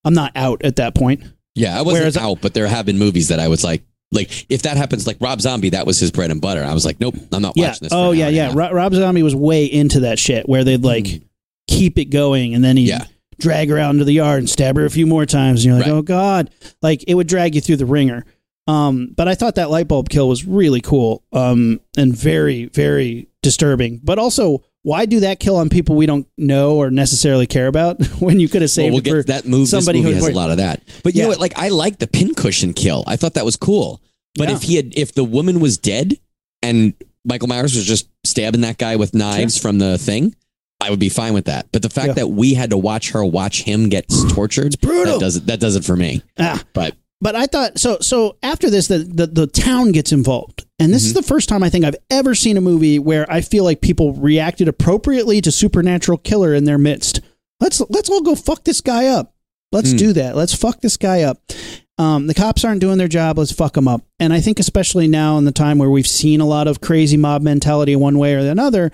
I'm 0.06 0.14
not 0.14 0.32
out 0.34 0.64
at 0.64 0.76
that 0.76 0.94
point. 0.94 1.22
Yeah, 1.54 1.78
I 1.78 1.82
wasn't 1.82 2.02
Whereas- 2.04 2.16
out, 2.16 2.40
but 2.40 2.54
there 2.54 2.66
have 2.66 2.86
been 2.86 2.98
movies 2.98 3.28
that 3.28 3.40
I 3.40 3.48
was 3.48 3.62
like, 3.64 3.82
like 4.12 4.46
if 4.48 4.62
that 4.62 4.76
happens, 4.76 5.06
like 5.06 5.16
Rob 5.20 5.40
Zombie, 5.40 5.70
that 5.70 5.84
was 5.86 5.98
his 5.98 6.10
bread 6.12 6.30
and 6.30 6.40
butter. 6.40 6.62
I 6.62 6.72
was 6.72 6.84
like, 6.86 7.00
nope, 7.00 7.16
I'm 7.32 7.42
not 7.42 7.54
Yeah. 7.56 7.68
watching 7.68 7.84
this. 7.86 7.92
Oh 7.92 8.12
yeah, 8.12 8.24
hour 8.24 8.28
and 8.28 8.34
a 8.34 8.36
yeah. 8.36 8.46
half. 8.46 8.56
Ro- 8.56 8.72
Rob 8.72 8.94
Zombie 8.94 9.22
was 9.22 9.34
way 9.34 9.64
into 9.66 10.00
that 10.00 10.18
shit, 10.18 10.48
where 10.48 10.64
they'd 10.64 10.84
like 10.84 11.04
Mhm. 11.04 11.22
keep 11.68 11.98
it 11.98 12.06
going, 12.06 12.54
and 12.54 12.62
then 12.64 12.76
he 12.76 12.84
Yeah. 12.84 13.04
drag 13.40 13.68
her 13.68 13.78
out 13.78 13.90
into 13.90 14.04
the 14.04 14.12
yard 14.12 14.38
and 14.38 14.48
stab 14.48 14.76
her 14.76 14.84
a 14.86 14.90
few 14.90 15.06
more 15.06 15.26
times, 15.26 15.60
and 15.64 15.66
you're 15.66 15.76
like, 15.76 15.86
Right. 15.86 15.92
oh 15.96 16.02
god, 16.02 16.50
like 16.82 17.04
it 17.08 17.14
would 17.14 17.26
drag 17.26 17.54
you 17.56 17.60
through 17.60 17.76
the 17.76 17.86
ringer. 17.86 18.24
Um, 18.68 19.12
but 19.16 19.28
I 19.28 19.34
thought 19.34 19.56
that 19.56 19.70
light 19.70 19.88
bulb 19.88 20.08
kill 20.08 20.28
was 20.28 20.44
really 20.44 20.80
cool, 20.80 21.22
um, 21.32 21.80
and 21.96 22.16
very, 22.16 22.66
very 22.66 23.28
disturbing. 23.42 24.00
But 24.02 24.18
also, 24.18 24.62
why 24.86 25.04
do 25.04 25.20
that 25.20 25.40
kill 25.40 25.56
on 25.56 25.68
people 25.68 25.96
we 25.96 26.06
don't 26.06 26.28
know 26.38 26.76
or 26.76 26.90
necessarily 26.92 27.46
care 27.46 27.66
about 27.66 28.00
when 28.20 28.38
you 28.38 28.48
could 28.48 28.62
have 28.62 28.68
Well, 28.68 28.74
saved 28.84 28.92
we'll 28.92 29.02
get 29.02 29.10
for 29.12 29.22
that 29.24 29.44
move. 29.44 29.66
somebody 29.68 30.00
this 30.00 30.10
who 30.18 30.24
has 30.24 30.28
a 30.28 30.36
lot 30.36 30.50
of 30.52 30.58
that. 30.58 30.80
But 31.02 31.14
you 31.14 31.18
Yeah. 31.18 31.24
know 31.24 31.28
what? 31.30 31.40
Like 31.40 31.58
I 31.58 31.70
like 31.70 31.98
the 31.98 32.06
pincushion 32.06 32.72
kill. 32.72 33.02
I 33.06 33.16
thought 33.16 33.34
that 33.34 33.44
was 33.44 33.56
cool. 33.56 34.00
But 34.36 34.48
Yeah. 34.48 34.54
if 34.56 34.62
he 34.62 34.76
had, 34.76 34.92
if 34.96 35.12
the 35.12 35.24
woman 35.24 35.58
was 35.58 35.76
dead 35.76 36.14
and 36.62 36.94
Michael 37.24 37.48
Myers 37.48 37.74
was 37.74 37.84
just 37.84 38.06
stabbing 38.24 38.60
that 38.60 38.78
guy 38.78 38.94
with 38.94 39.12
knives 39.14 39.58
from 39.58 39.78
the 39.78 39.98
thing, 39.98 40.36
I 40.80 40.90
would 40.90 41.00
be 41.00 41.08
fine 41.08 41.32
with 41.34 41.46
that. 41.46 41.66
But 41.72 41.82
the 41.82 41.88
fact 41.90 42.14
that 42.16 42.28
we 42.28 42.54
had 42.54 42.70
to 42.70 42.76
watch 42.78 43.10
her 43.12 43.24
watch 43.24 43.62
him 43.62 43.88
get 43.88 44.06
tortured, 44.28 44.66
it's 44.66 44.76
brutal. 44.76 45.14
that 45.14 45.20
does 45.20 45.36
it. 45.36 45.46
That 45.46 45.58
does 45.58 45.74
it 45.74 45.84
for 45.84 45.96
me. 45.96 46.22
Ah. 46.38 46.62
But 46.74 46.94
But 47.20 47.34
I 47.34 47.46
thought 47.46 47.78
so. 47.80 47.96
So 48.02 48.36
after 48.42 48.68
this, 48.70 48.86
the 48.88 48.98
the, 48.98 49.26
the 49.26 49.46
town 49.46 49.90
gets 49.92 50.12
involved, 50.12 50.65
and 50.78 50.92
this 50.92 51.04
is 51.04 51.12
Mm-hmm. 51.12 51.20
the 51.20 51.26
first 51.26 51.48
time 51.48 51.62
I 51.62 51.70
think 51.70 51.84
I've 51.84 51.96
ever 52.10 52.34
seen 52.34 52.56
a 52.56 52.60
movie 52.60 52.98
where 52.98 53.30
I 53.30 53.40
feel 53.40 53.64
like 53.64 53.80
people 53.80 54.12
reacted 54.14 54.68
appropriately 54.68 55.40
to 55.40 55.50
supernatural 55.52 56.18
killer 56.18 56.54
in 56.54 56.64
their 56.64 56.78
midst. 56.78 57.20
Let's 57.60 57.80
let's 57.88 58.10
all 58.10 58.22
go 58.22 58.34
fuck 58.34 58.64
this 58.64 58.80
guy 58.80 59.06
up. 59.06 59.34
Let's 59.72 59.90
Hmm. 59.92 59.96
do 59.96 60.12
that. 60.14 60.36
Let's 60.36 60.54
fuck 60.54 60.80
this 60.80 60.96
guy 60.96 61.22
up. 61.22 61.40
Um, 61.98 62.26
the 62.26 62.34
cops 62.34 62.62
aren't 62.64 62.82
doing 62.82 62.98
their 62.98 63.08
job. 63.08 63.38
Let's 63.38 63.52
fuck 63.52 63.72
them 63.72 63.88
up. 63.88 64.02
And 64.20 64.32
I 64.32 64.40
think 64.40 64.58
especially 64.60 65.08
now 65.08 65.38
in 65.38 65.44
the 65.46 65.52
time 65.52 65.78
where 65.78 65.88
we've 65.90 66.06
seen 66.06 66.40
a 66.42 66.46
lot 66.46 66.68
of 66.68 66.82
crazy 66.82 67.16
mob 67.16 67.40
mentality 67.42 67.96
one 67.96 68.18
way 68.18 68.34
or 68.34 68.38
another, 68.38 68.90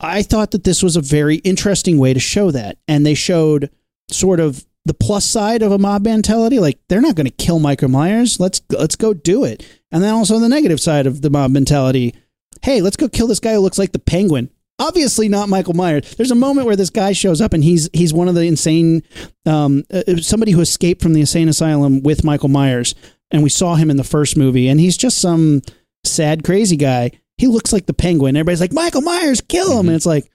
I 0.00 0.22
thought 0.22 0.50
that 0.52 0.64
this 0.64 0.82
was 0.82 0.96
a 0.96 1.02
very 1.02 1.36
interesting 1.36 1.98
way 1.98 2.14
to 2.14 2.20
show 2.20 2.50
that. 2.50 2.78
And 2.88 3.04
they 3.04 3.14
showed 3.14 3.68
sort 4.10 4.40
of 4.40 4.64
the 4.84 4.94
plus 4.94 5.24
side 5.24 5.62
of 5.62 5.72
a 5.72 5.78
mob 5.78 6.04
mentality. 6.04 6.58
Like 6.58 6.78
they're 6.88 7.00
not 7.00 7.14
going 7.16 7.26
to 7.26 7.32
kill 7.32 7.58
Michael 7.58 7.88
Myers. 7.88 8.38
Let's 8.38 8.60
let's 8.70 8.96
go 8.96 9.14
do 9.14 9.44
it. 9.44 9.66
And 9.90 10.02
then 10.02 10.14
also 10.14 10.38
the 10.38 10.48
negative 10.48 10.80
side 10.80 11.06
of 11.06 11.22
the 11.22 11.30
mob 11.30 11.50
mentality. 11.50 12.14
Hey, 12.62 12.80
let's 12.80 12.96
go 12.96 13.08
kill 13.08 13.26
this 13.26 13.40
guy 13.40 13.54
who 13.54 13.60
looks 13.60 13.78
like 13.78 13.92
the 13.92 13.98
penguin. 13.98 14.50
Obviously 14.78 15.28
not 15.28 15.48
Michael 15.48 15.74
Myers. 15.74 16.16
There's 16.16 16.32
a 16.32 16.36
moment 16.36 16.66
where 16.66 16.76
this 16.76 16.90
guy 16.90 17.12
shows 17.12 17.40
up 17.40 17.52
and 17.52 17.62
he's 17.62 17.88
he's 17.92 18.12
one 18.12 18.28
of 18.28 18.34
the 18.34 18.42
insane 18.42 19.02
um, 19.46 19.84
uh, 19.92 20.16
somebody 20.16 20.52
who 20.52 20.60
escaped 20.60 21.00
from 21.00 21.12
the 21.12 21.20
insane 21.20 21.48
asylum 21.48 22.02
with 22.02 22.24
Michael 22.24 22.48
Myers, 22.48 22.94
and 23.30 23.42
we 23.42 23.50
saw 23.50 23.76
him 23.76 23.90
in 23.90 23.96
the 23.96 24.04
first 24.04 24.36
movie, 24.36 24.68
and 24.68 24.80
he's 24.80 24.96
just 24.96 25.18
some 25.18 25.62
sad 26.02 26.44
crazy 26.44 26.76
guy. 26.76 27.12
He 27.38 27.46
looks 27.46 27.72
like 27.72 27.86
the 27.86 27.94
penguin. 27.94 28.36
Everybody's 28.36 28.60
like 28.60 28.72
Michael 28.72 29.02
Myers, 29.02 29.40
kill 29.40 29.78
him, 29.78 29.86
and 29.86 29.96
it's 29.96 30.06
like 30.06 30.28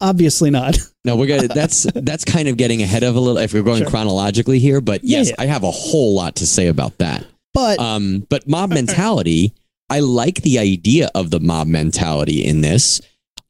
obviously 0.00 0.50
not. 0.50 0.78
no, 1.04 1.16
we're 1.16 1.26
gonna. 1.26 1.48
That's 1.48 1.84
that's 1.94 2.24
kind 2.24 2.48
of 2.48 2.56
getting 2.56 2.82
ahead 2.82 3.02
of 3.02 3.16
a 3.16 3.20
little. 3.20 3.38
If 3.38 3.52
we're 3.52 3.62
going 3.62 3.82
Sure. 3.82 3.90
chronologically 3.90 4.58
here, 4.58 4.80
but 4.80 5.04
yes, 5.04 5.30
yeah. 5.30 5.34
I 5.38 5.46
have 5.46 5.62
a 5.62 5.70
whole 5.70 6.14
lot 6.14 6.36
to 6.36 6.46
say 6.46 6.68
about 6.68 6.98
that. 6.98 7.26
But 7.52 7.78
Um, 7.78 8.26
but 8.28 8.48
mob 8.48 8.70
mentality, 8.70 9.52
I 9.88 10.00
like 10.00 10.42
the 10.42 10.58
idea 10.58 11.10
of 11.14 11.30
the 11.30 11.40
mob 11.40 11.68
mentality 11.68 12.44
in 12.44 12.60
this. 12.60 13.00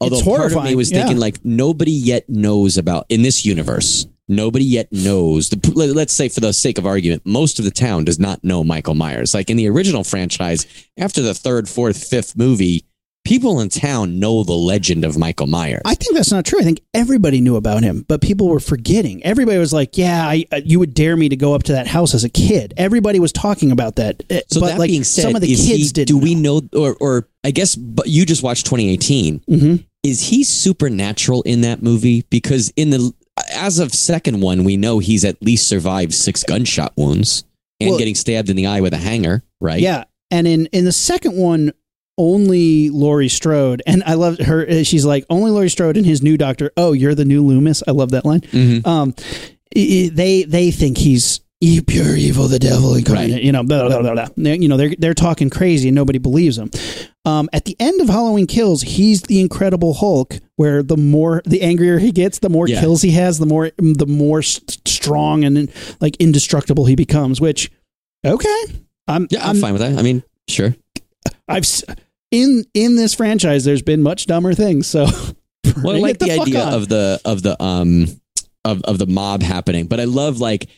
Although 0.00 0.16
part 0.16 0.26
of 0.26 0.26
me 0.26 0.36
horrifying, 0.36 0.76
was 0.76 0.90
yeah. 0.90 0.98
thinking 1.00 1.18
like 1.18 1.44
nobody 1.44 1.92
yet 1.92 2.28
knows 2.28 2.76
about 2.76 3.06
in 3.08 3.22
this 3.22 3.46
universe. 3.46 4.06
Nobody 4.26 4.64
yet 4.64 4.90
knows. 4.90 5.50
The, 5.50 5.72
let's 5.94 6.14
say, 6.14 6.28
for 6.30 6.40
the 6.40 6.52
sake 6.52 6.78
of 6.78 6.86
argument, 6.86 7.22
most 7.26 7.58
of 7.58 7.64
the 7.66 7.70
town 7.70 8.04
does 8.04 8.18
not 8.18 8.42
know 8.42 8.64
Michael 8.64 8.94
Myers. 8.94 9.34
Like 9.34 9.50
in 9.50 9.58
the 9.58 9.68
original 9.68 10.02
franchise, 10.02 10.66
after 10.96 11.20
the 11.20 11.34
third, 11.34 11.68
fourth, 11.68 12.02
fifth 12.02 12.36
movie, 12.36 12.84
people 13.24 13.60
in 13.60 13.68
town 13.68 14.18
know 14.18 14.44
the 14.44 14.52
legend 14.52 15.04
of 15.04 15.18
Michael 15.18 15.46
Myers. 15.46 15.82
I 15.84 15.94
think 15.94 16.14
that's 16.14 16.30
not 16.30 16.44
true. 16.44 16.60
I 16.60 16.62
think 16.62 16.80
everybody 16.92 17.40
knew 17.40 17.56
about 17.56 17.82
him, 17.82 18.04
but 18.06 18.20
people 18.20 18.48
were 18.48 18.60
forgetting. 18.60 19.24
Everybody 19.24 19.58
was 19.58 19.72
like, 19.72 19.96
"Yeah, 19.96 20.26
I, 20.26 20.44
uh, 20.52 20.60
you 20.64 20.78
would 20.78 20.94
dare 20.94 21.16
me 21.16 21.28
to 21.28 21.36
go 21.36 21.54
up 21.54 21.64
to 21.64 21.72
that 21.72 21.86
house 21.86 22.14
as 22.14 22.24
a 22.24 22.28
kid." 22.28 22.74
Everybody 22.76 23.18
was 23.20 23.32
talking 23.32 23.72
about 23.72 23.96
that. 23.96 24.22
Uh, 24.30 24.40
so 24.48 24.60
but 24.60 24.68
that 24.68 24.78
like 24.78 24.90
being 24.90 25.04
said, 25.04 25.22
some 25.22 25.34
of 25.34 25.40
the 25.40 25.48
kids 25.48 25.66
he, 25.66 25.88
didn't. 25.88 26.08
do 26.08 26.18
we 26.18 26.34
know, 26.34 26.60
or, 26.74 26.96
or 27.00 27.28
I 27.42 27.50
guess, 27.50 27.74
but 27.74 28.08
you 28.08 28.24
just 28.26 28.42
watched 28.42 28.66
2018. 28.66 29.42
hmm 29.48 29.76
is 30.04 30.20
he 30.20 30.44
supernatural 30.44 31.40
in 31.42 31.62
that 31.62 31.82
movie? 31.82 32.26
Because 32.28 32.70
in 32.76 32.90
the 32.90 33.10
as 33.54 33.78
of 33.78 33.92
second 33.92 34.42
one, 34.42 34.62
we 34.62 34.76
know 34.76 34.98
he's 34.98 35.24
at 35.24 35.42
least 35.42 35.66
survived 35.66 36.12
six 36.12 36.44
gunshot 36.44 36.92
wounds 36.96 37.44
and 37.80 37.88
Well- 37.90 37.98
getting 37.98 38.14
stabbed 38.14 38.50
in 38.50 38.56
the 38.56 38.66
eye 38.66 38.82
with 38.82 38.92
a 38.92 38.98
hanger, 38.98 39.42
right? 39.62 39.80
Yeah, 39.80 40.04
and 40.30 40.46
in 40.46 40.66
in 40.66 40.84
the 40.84 40.92
second 40.92 41.36
one, 41.36 41.72
only 42.18 42.90
Laurie 42.90 43.28
Strode, 43.28 43.82
and 43.86 44.02
I 44.04 44.14
love 44.14 44.38
her. 44.38 44.66
uh, 44.68 44.82
She's 44.84 45.04
like 45.04 45.24
only 45.30 45.50
Laurie 45.50 45.70
Strode 45.70 45.96
and 45.96 46.06
his 46.06 46.22
new 46.22 46.36
doctor. 46.36 46.70
Oh, 46.76 46.92
you're 46.92 47.14
the 47.14 47.24
new 47.24 47.44
Loomis. 47.44 47.82
I 47.86 47.90
love 47.92 48.10
that 48.12 48.24
line. 48.24 48.40
Mhm. 48.40 48.86
Um, 48.86 49.14
they 49.74 50.44
they 50.46 50.70
think 50.70 50.98
he's 50.98 51.40
pure 51.86 52.14
evil, 52.14 52.46
the 52.46 52.58
devil 52.58 52.94
incarnate. 52.94 53.32
Right. 53.32 53.42
You 53.42 53.50
know, 53.50 53.62
blah, 53.62 53.88
blah, 53.88 54.02
blah, 54.02 54.12
blah. 54.12 54.28
They're- 54.36 54.54
you 54.56 54.68
know 54.68 54.76
they're 54.76 54.94
they're 54.98 55.14
talking 55.14 55.48
crazy 55.50 55.88
and 55.88 55.94
nobody 55.94 56.18
believes 56.18 56.56
them. 56.56 56.70
Um, 57.24 57.48
at 57.54 57.64
the 57.64 57.74
end 57.80 58.02
of 58.02 58.08
Halloween 58.08 58.46
Kills, 58.46 58.82
he's 58.82 59.22
the 59.22 59.40
Incredible 59.40 59.94
Hulk. 59.94 60.38
Where 60.56 60.84
the 60.84 60.96
more 60.96 61.42
the 61.46 61.62
angrier 61.62 61.98
he 61.98 62.12
gets, 62.12 62.38
the 62.38 62.48
more 62.50 62.68
Yeah. 62.68 62.78
kills 62.80 63.02
he 63.02 63.10
has, 63.12 63.38
the 63.40 63.46
more 63.46 63.72
the 63.78 64.06
more 64.06 64.40
st- 64.42 64.86
strong 64.86 65.42
and 65.42 65.68
like 66.00 66.16
indestructible 66.18 66.84
he 66.84 66.94
becomes. 66.94 67.40
Which, 67.40 67.72
okay, 68.24 68.64
I'm 69.08 69.26
Yeah, 69.30 69.48
I'm, 69.48 69.56
fine 69.60 69.72
with 69.72 69.80
that. 69.82 69.98
I 69.98 70.02
mean, 70.02 70.22
sure. 70.48 70.76
I've 71.48 71.66
in 72.34 72.64
in 72.74 72.96
this 72.96 73.14
franchise. 73.14 73.64
There's 73.64 73.82
been 73.82 74.02
much 74.02 74.26
dumber 74.26 74.54
things. 74.54 74.86
So, 74.86 75.06
Well, 75.82 75.96
I 75.96 75.98
like 75.98 76.14
it 76.16 76.20
the, 76.20 76.40
idea 76.40 76.62
on. 76.62 76.74
of 76.74 76.88
the 76.88 77.20
of 77.24 77.42
the 77.42 77.62
um 77.62 78.06
of 78.64 78.82
of 78.82 78.98
the 78.98 79.06
mob 79.06 79.42
happening, 79.42 79.86
but 79.86 80.00
I 80.00 80.04
love 80.04 80.40
like 80.40 80.68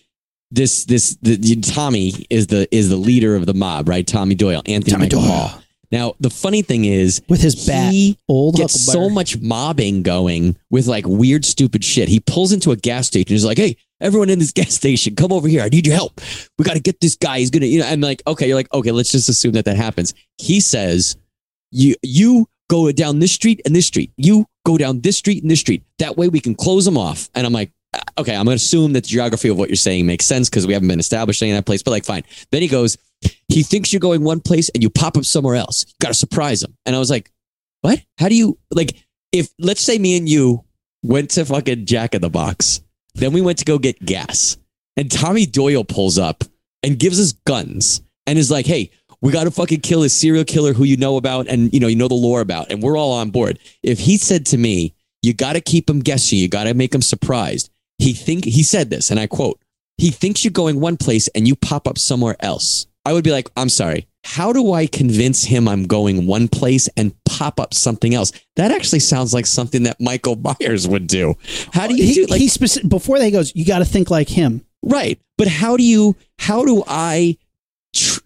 this 0.50 0.84
this 0.84 1.16
the, 1.22 1.56
Tommy 1.60 2.12
is 2.30 2.46
the 2.48 2.68
is 2.74 2.88
the 2.88 2.96
leader 2.96 3.34
of 3.34 3.46
the 3.46 3.54
mob, 3.54 3.88
right? 3.88 4.06
Tommy 4.06 4.34
Doyle, 4.34 4.62
Anthony 4.66 4.92
Tommy 4.92 5.04
Michael 5.06 5.22
Doyle. 5.22 5.30
Hall. 5.30 5.62
Now, 5.92 6.14
the 6.18 6.30
funny 6.30 6.62
thing 6.62 6.84
is, 6.84 7.22
with 7.28 7.40
his 7.40 7.66
bat, 7.66 7.92
he 7.92 8.18
old 8.28 8.56
gets 8.56 8.80
so 8.80 9.08
much 9.08 9.38
mobbing 9.38 10.02
going 10.02 10.56
with 10.68 10.88
like 10.88 11.06
weird, 11.06 11.44
stupid 11.44 11.84
shit. 11.84 12.08
He 12.08 12.18
pulls 12.18 12.52
into 12.52 12.72
a 12.72 12.76
gas 12.76 13.06
station. 13.06 13.28
He's 13.28 13.44
like, 13.44 13.58
"Hey, 13.58 13.76
everyone 14.00 14.28
in 14.28 14.40
this 14.40 14.50
gas 14.52 14.74
station, 14.74 15.14
come 15.14 15.32
over 15.32 15.46
here. 15.46 15.62
I 15.62 15.68
need 15.68 15.86
your 15.86 15.94
help. 15.94 16.20
We 16.58 16.64
got 16.64 16.74
to 16.74 16.80
get 16.80 17.00
this 17.00 17.14
guy. 17.14 17.38
He's 17.38 17.50
gonna, 17.50 17.66
you 17.66 17.80
know." 17.80 17.86
I'm 17.86 18.00
like, 18.00 18.20
"Okay." 18.26 18.48
You're 18.48 18.56
like, 18.56 18.72
"Okay." 18.74 18.90
Let's 18.90 19.12
just 19.12 19.28
assume 19.28 19.52
that 19.52 19.64
that 19.66 19.76
happens. 19.76 20.12
He 20.38 20.60
says, 20.60 21.16
"You, 21.70 21.94
you 22.02 22.48
go 22.68 22.90
down 22.92 23.18
this 23.18 23.32
street 23.32 23.60
and 23.64 23.74
this 23.74 23.86
street. 23.86 24.12
You 24.16 24.46
go 24.64 24.76
down 24.76 25.00
this 25.00 25.16
street 25.16 25.42
and 25.42 25.50
this 25.50 25.60
street. 25.60 25.84
That 25.98 26.16
way 26.16 26.28
we 26.28 26.40
can 26.40 26.54
close 26.54 26.84
them 26.84 26.98
off." 26.98 27.28
And 27.34 27.46
I'm 27.46 27.52
like, 27.52 27.72
uh, 27.94 28.00
okay, 28.18 28.34
I'm 28.34 28.44
going 28.44 28.56
to 28.56 28.62
assume 28.62 28.92
that 28.94 29.04
the 29.04 29.08
geography 29.08 29.48
of 29.48 29.56
what 29.56 29.68
you're 29.68 29.76
saying 29.76 30.06
makes 30.06 30.26
sense 30.26 30.48
because 30.48 30.66
we 30.66 30.72
haven't 30.72 30.88
been 30.88 31.00
established 31.00 31.42
in 31.42 31.54
that 31.54 31.66
place. 31.66 31.82
But 31.82 31.92
like, 31.92 32.04
fine. 32.04 32.24
Then 32.50 32.62
he 32.62 32.68
goes, 32.68 32.98
he 33.48 33.62
thinks 33.62 33.92
you're 33.92 34.00
going 34.00 34.22
one 34.22 34.40
place 34.40 34.68
and 34.70 34.82
you 34.82 34.90
pop 34.90 35.16
up 35.16 35.24
somewhere 35.24 35.54
else. 35.56 35.84
You 35.86 35.94
got 36.00 36.08
to 36.08 36.14
surprise 36.14 36.62
him. 36.62 36.76
And 36.84 36.94
I 36.94 36.98
was 36.98 37.10
like, 37.10 37.30
what? 37.82 38.02
How 38.18 38.28
do 38.28 38.34
you 38.34 38.58
like? 38.70 38.96
If 39.32 39.50
let's 39.58 39.80
say 39.80 39.98
me 39.98 40.16
and 40.16 40.28
you 40.28 40.64
went 41.02 41.30
to 41.30 41.44
fucking 41.44 41.86
Jack 41.86 42.14
in 42.14 42.20
the 42.20 42.30
Box, 42.30 42.80
then 43.14 43.32
we 43.32 43.40
went 43.40 43.58
to 43.58 43.64
go 43.64 43.78
get 43.78 44.04
gas, 44.04 44.56
and 44.96 45.10
Tommy 45.10 45.46
Doyle 45.46 45.84
pulls 45.84 46.18
up 46.18 46.44
and 46.82 46.98
gives 46.98 47.20
us 47.20 47.32
guns 47.32 48.02
and 48.26 48.38
is 48.38 48.50
like, 48.50 48.66
hey. 48.66 48.90
We 49.26 49.32
got 49.32 49.42
to 49.42 49.50
fucking 49.50 49.80
kill 49.80 50.02
this 50.02 50.16
serial 50.16 50.44
killer 50.44 50.72
who 50.72 50.84
you 50.84 50.96
know 50.96 51.16
about 51.16 51.48
and 51.48 51.74
you 51.74 51.80
know 51.80 51.88
you 51.88 51.96
know 51.96 52.06
the 52.06 52.14
lore 52.14 52.40
about, 52.40 52.70
and 52.70 52.80
we're 52.80 52.96
all 52.96 53.10
on 53.10 53.30
board. 53.30 53.58
If 53.82 53.98
he 53.98 54.18
said 54.18 54.46
to 54.46 54.56
me, 54.56 54.94
"You 55.20 55.34
got 55.34 55.54
to 55.54 55.60
keep 55.60 55.90
him 55.90 55.98
guessing, 55.98 56.38
you 56.38 56.46
got 56.46 56.64
to 56.64 56.74
make 56.74 56.94
him 56.94 57.02
surprised," 57.02 57.68
he 57.98 58.12
think 58.12 58.44
he 58.44 58.62
said 58.62 58.88
this, 58.88 59.10
and 59.10 59.18
I 59.18 59.26
quote: 59.26 59.58
"He 59.98 60.12
thinks 60.12 60.44
you're 60.44 60.52
going 60.52 60.78
one 60.78 60.96
place 60.96 61.26
and 61.34 61.48
you 61.48 61.56
pop 61.56 61.88
up 61.88 61.98
somewhere 61.98 62.36
else." 62.38 62.86
I 63.04 63.12
would 63.14 63.24
be 63.24 63.32
like, 63.32 63.50
"I'm 63.56 63.68
sorry, 63.68 64.06
how 64.22 64.52
do 64.52 64.72
I 64.72 64.86
convince 64.86 65.42
him 65.42 65.66
I'm 65.66 65.88
going 65.88 66.28
one 66.28 66.46
place 66.46 66.88
and 66.96 67.12
pop 67.24 67.58
up 67.58 67.74
something 67.74 68.14
else? 68.14 68.30
That 68.54 68.70
actually 68.70 69.00
sounds 69.00 69.34
like 69.34 69.46
something 69.46 69.82
that 69.84 70.00
Michael 70.00 70.36
Myers 70.60 70.86
would 70.86 71.08
do. 71.08 71.34
How 71.72 71.88
do 71.88 71.96
you 71.96 72.04
he, 72.04 72.14
do 72.14 72.26
like 72.26 72.40
he 72.40 72.48
speci- 72.48 72.88
before 72.88 73.18
they 73.18 73.32
goes, 73.32 73.52
you 73.56 73.64
got 73.64 73.80
to 73.80 73.84
think 73.84 74.08
like 74.08 74.28
him. 74.28 74.64
right? 74.84 75.20
But 75.36 75.48
how 75.48 75.76
do 75.76 75.82
you 75.82 76.14
how 76.38 76.64
do 76.64 76.84
I 76.86 77.38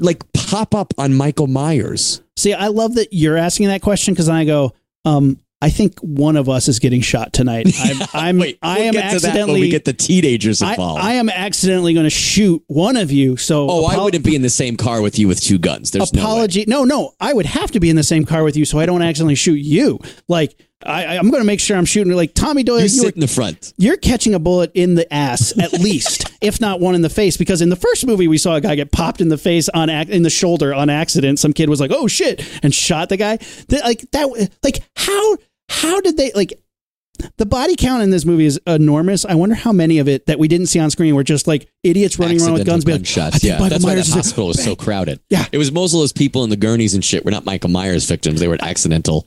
like 0.01 0.25
pop 0.33 0.75
up 0.75 0.93
on 0.99 1.15
Michael 1.15 1.47
Myers? 1.47 2.23
See, 2.37 2.53
I 2.53 2.69
love 2.69 2.95
that 2.95 3.09
you're 3.13 3.37
asking 3.37 3.69
that 3.69 3.83
question 3.83 4.15
because 4.15 4.29
I 4.29 4.45
go, 4.45 4.73
um, 5.05 5.39
I 5.63 5.69
think 5.69 5.99
one 6.01 6.37
of 6.37 6.49
us 6.49 6.69
is 6.69 6.79
getting 6.79 7.03
shot 7.03 7.35
tonight. 7.35 7.69
I'm, 7.79 8.09
I'm 8.15 8.39
Wait, 8.39 8.59
I 8.63 8.79
we'll 8.79 8.87
am 8.87 8.93
get 8.93 9.11
to 9.13 9.19
that 9.21 9.23
when 9.23 9.31
accidentally. 9.31 9.61
we 9.61 9.69
get 9.69 9.85
the 9.85 9.93
teenagers 9.93 10.63
involved. 10.63 11.03
I 11.03 11.15
am 11.15 11.29
accidentally 11.29 11.93
going 11.93 12.05
to 12.05 12.11
shoot 12.11 12.63
one 12.67 12.97
of 12.97 13.13
you. 13.13 13.37
So 13.37 13.69
oh, 13.69 13.85
I 13.85 14.03
wouldn't 14.03 14.25
be 14.25 14.35
in 14.35 14.43
the 14.43 14.49
same 14.51 14.77
car 14.77 15.03
with 15.03 15.19
you 15.19 15.29
with 15.29 15.41
two 15.43 15.59
guns. 15.59 15.91
There's 15.91 16.15
no 16.15 16.23
apology. 16.23 16.65
No, 16.67 16.85
no, 16.85 17.13
I 17.21 17.35
would 17.35 17.47
have 17.47 17.71
to 17.73 17.81
be 17.81 17.91
in 17.91 17.97
the 17.97 18.03
same 18.03 18.25
car 18.25 18.43
with 18.43 18.57
you, 18.57 18.65
so 18.65 18.79
I 18.79 18.87
don't 18.87 19.03
accidentally 19.03 19.35
shoot 19.35 19.57
you. 19.57 19.99
Like 20.29 20.57
I, 20.85 21.19
I'm 21.19 21.31
going 21.31 21.43
to 21.43 21.47
make 21.47 21.61
sure 21.61 21.77
I'm 21.77 21.85
shooting 21.85 22.13
like 22.15 22.33
Tommy 22.35 22.63
Doyle. 22.63 22.79
You 22.79 22.85
You 22.85 22.89
sit 22.89 23.05
were, 23.05 23.13
in 23.13 23.21
the 23.21 23.29
front. 23.29 23.75
you're 23.77 23.99
catching 23.99 24.35
a 24.35 24.39
bullet 24.39 24.71
in 24.75 24.95
the 24.95 25.13
ass 25.13 25.53
at 25.59 25.73
least, 25.81 26.33
if 26.41 26.61
not 26.61 26.81
one 26.81 26.95
in 26.95 27.03
the 27.03 27.11
face. 27.11 27.37
Because 27.37 27.61
in 27.61 27.69
the 27.69 27.77
first 27.77 28.07
movie, 28.07 28.29
we 28.29 28.39
saw 28.39 28.55
a 28.55 28.61
guy 28.61 28.75
get 28.77 28.91
popped 28.91 29.21
in 29.21 29.29
the 29.29 29.39
face 29.39 29.69
on 29.69 29.91
in 29.91 30.23
the 30.23 30.31
shoulder 30.31 30.73
on 30.73 30.89
accident. 30.89 31.39
Some 31.39 31.53
kid 31.53 31.69
was 31.69 31.81
like, 31.81 31.91
"Oh 31.93 32.07
shit!" 32.09 32.43
and 32.63 32.75
shot 32.75 33.11
the 33.11 33.17
guy. 33.19 33.37
Th- 33.37 33.83
like 33.83 34.11
that. 34.13 34.51
Like 34.63 34.83
how 34.97 35.37
how 35.69 36.01
did 36.01 36.17
they 36.17 36.33
like? 36.33 36.55
The 37.37 37.45
body 37.45 37.77
count 37.77 38.03
in 38.03 38.09
this 38.09 38.25
movie 38.25 38.47
is 38.47 38.59
enormous. 38.67 39.27
I 39.27 39.35
wonder 39.35 39.55
how 39.55 39.73
many 39.73 39.99
of 39.99 40.09
it 40.09 40.25
that 40.25 40.39
we 40.39 40.49
didn't 40.49 40.69
see 40.69 40.79
on 40.81 40.91
screen 40.91 41.15
were 41.15 41.23
just 41.23 41.47
like 41.47 41.69
idiots 41.83 42.19
running 42.19 42.41
around 42.41 42.55
with 42.55 42.65
guns. 42.67 42.87
Accidental 42.87 43.21
being 43.21 43.33
like. 43.35 43.43
Yeah, 43.43 43.53
Michael 43.59 43.69
that's 43.69 43.85
why 43.85 43.91
Myers 43.95 44.07
that 44.07 44.19
is 44.19 44.25
hospital 44.25 44.47
was 44.47 44.65
so 44.65 44.75
crowded. 44.75 45.21
Yeah. 45.29 45.45
it 45.53 45.59
was 45.59 45.71
most 45.71 45.93
of 45.93 46.01
those 46.01 46.15
people 46.15 46.45
in 46.45 46.49
the 46.51 46.57
gurneys 46.57 46.95
and 46.95 47.05
shit 47.05 47.27
were 47.27 47.31
not 47.31 47.45
Michael 47.45 47.69
Myers 47.69 48.07
victims. 48.07 48.41
They 48.41 48.49
were 48.49 48.57
accidental. 48.63 49.27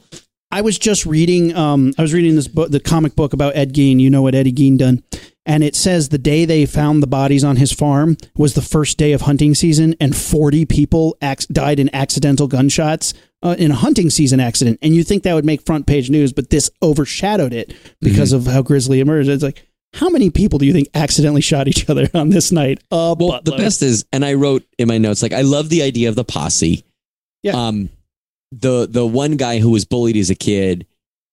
I 0.53 0.61
was 0.61 0.77
just 0.77 1.07
reading. 1.07 1.55
Um, 1.55 1.95
I 1.97 2.03
was 2.03 2.13
reading 2.13 2.35
this 2.35 2.47
book, 2.47 2.69
the 2.69 2.79
comic 2.79 3.15
book 3.15 3.33
about 3.33 3.55
Ed 3.55 3.73
Gein. 3.73 3.99
You 3.99 4.11
know 4.11 4.21
what 4.21 4.35
Eddie 4.35 4.53
Gein 4.53 4.77
done, 4.77 5.03
and 5.47 5.63
it 5.63 5.75
says 5.75 6.09
the 6.09 6.19
day 6.19 6.45
they 6.45 6.67
found 6.67 7.01
the 7.01 7.07
bodies 7.07 7.43
on 7.43 7.55
his 7.55 7.71
farm 7.71 8.17
was 8.37 8.53
the 8.53 8.61
first 8.61 8.99
day 8.99 9.13
of 9.13 9.21
hunting 9.21 9.55
season, 9.55 9.95
and 9.99 10.15
forty 10.15 10.63
people 10.63 11.17
ac- 11.23 11.47
died 11.51 11.79
in 11.79 11.89
accidental 11.93 12.45
gunshots 12.45 13.15
uh, 13.41 13.55
in 13.57 13.71
a 13.71 13.75
hunting 13.75 14.11
season 14.11 14.39
accident. 14.39 14.77
And 14.83 14.95
you 14.95 15.03
think 15.03 15.23
that 15.23 15.33
would 15.33 15.43
make 15.43 15.65
front 15.65 15.87
page 15.87 16.11
news, 16.11 16.31
but 16.31 16.51
this 16.51 16.69
overshadowed 16.83 17.51
it 17.51 17.73
because 17.99 18.31
of 18.31 18.45
how 18.45 18.61
grisly 18.61 18.99
it 18.99 19.01
emerged. 19.01 19.29
It's 19.29 19.43
like. 19.43 19.67
How 19.95 20.09
many 20.09 20.31
people 20.31 20.57
do 20.57 20.65
you 20.65 20.73
think 20.73 20.87
accidentally 20.95 21.41
shot 21.41 21.67
each 21.67 21.87
other 21.87 22.09
on 22.15 22.29
this 22.29 22.51
night? 22.51 22.79
A 22.89 23.15
Well, 23.15 23.41
the 23.43 23.51
best 23.51 23.83
is, 23.83 24.05
and 24.11 24.25
I 24.25 24.33
wrote 24.33 24.63
in 24.79 24.87
my 24.87 24.97
notes, 24.97 25.21
like 25.21 25.33
I 25.33 25.41
love 25.41 25.69
the 25.69 25.83
idea 25.83 26.09
of 26.09 26.15
the 26.15 26.23
posse. 26.23 26.83
Yeah. 27.43 27.51
Um, 27.51 27.89
the 28.61 28.87
the 28.89 29.05
one 29.05 29.37
guy 29.37 29.59
who 29.59 29.69
was 29.69 29.85
bullied 29.85 30.17
as 30.17 30.29
a 30.29 30.35
kid, 30.35 30.85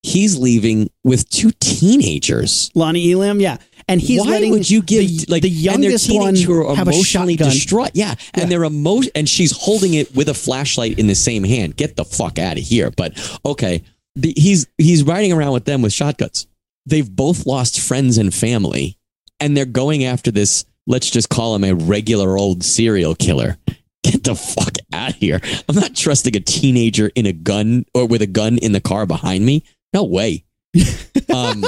he's 0.03 0.39
leaving 0.39 0.91
with 1.05 1.29
two 1.31 1.51
teenagers. 1.61 2.71
Lonnie 2.75 3.13
Elam, 3.13 3.41
yeah, 3.41 3.59
and 3.89 4.01
he's 4.01 4.21
Why 4.21 4.31
letting 4.33 4.53
would 4.53 4.71
you 4.71 4.83
give 4.83 5.07
the, 5.07 5.27
like 5.33 5.43
the 5.43 5.51
youngest 5.51 6.13
one 6.13 6.37
who 6.37 6.67
are 6.67 6.75
have 6.75 6.89
a 6.89 6.91
emotionally 6.91 7.35
shotgun? 7.35 7.53
distraught? 7.53 7.91
Yeah, 7.95 8.15
and 8.35 8.43
Yeah. 8.43 8.49
they're 8.59 8.65
emo 8.65 9.01
and 9.15 9.29
she's 9.29 9.53
holding 9.57 9.95
it 9.95 10.15
with 10.15 10.29
a 10.29 10.35
flashlight 10.35 10.99
in 10.99 11.07
the 11.07 11.15
same 11.15 11.45
hand. 11.45 11.77
Get 11.77 11.97
the 11.97 12.05
fuck 12.05 12.39
out 12.39 12.57
of 12.59 12.63
here! 12.65 12.91
But 12.91 13.19
okay, 13.45 13.83
the, 14.17 14.33
he's 14.37 14.67
he's 14.79 15.03
riding 15.03 15.33
around 15.33 15.53
with 15.53 15.65
them 15.65 15.83
with 15.83 15.93
shotguns. 15.93 16.47
They've 16.87 17.09
both 17.09 17.47
lost 17.47 17.79
friends 17.81 18.17
and 18.19 18.33
family, 18.33 18.97
and 19.39 19.57
they're 19.57 19.65
going 19.67 20.05
after 20.05 20.31
this. 20.31 20.65
Let's 20.87 21.11
just 21.11 21.29
call 21.29 21.55
him 21.55 21.63
a 21.63 21.75
regular 21.75 22.37
old 22.39 22.65
serial 22.65 23.15
killer. 23.15 23.59
Get 24.03 24.25
the 24.25 24.35
fuck 24.35 24.73
out 24.93 25.11
of 25.11 25.17
here! 25.17 25.41
I'm 25.69 25.77
not 25.77 25.95
trusting 25.95 26.35
a 26.37 26.41
teenager 26.41 27.11
in 27.15 27.27
a 27.27 27.33
gun 27.33 27.85
or 27.95 28.07
with 28.07 28.23
a 28.23 28.27
gun 28.27 28.59
in 28.59 28.73
the 28.73 28.81
car 28.81 29.07
behind 29.07 29.45
me. 29.45 29.65
No 29.93 30.05
way. 30.05 30.45
Um, 31.33 31.65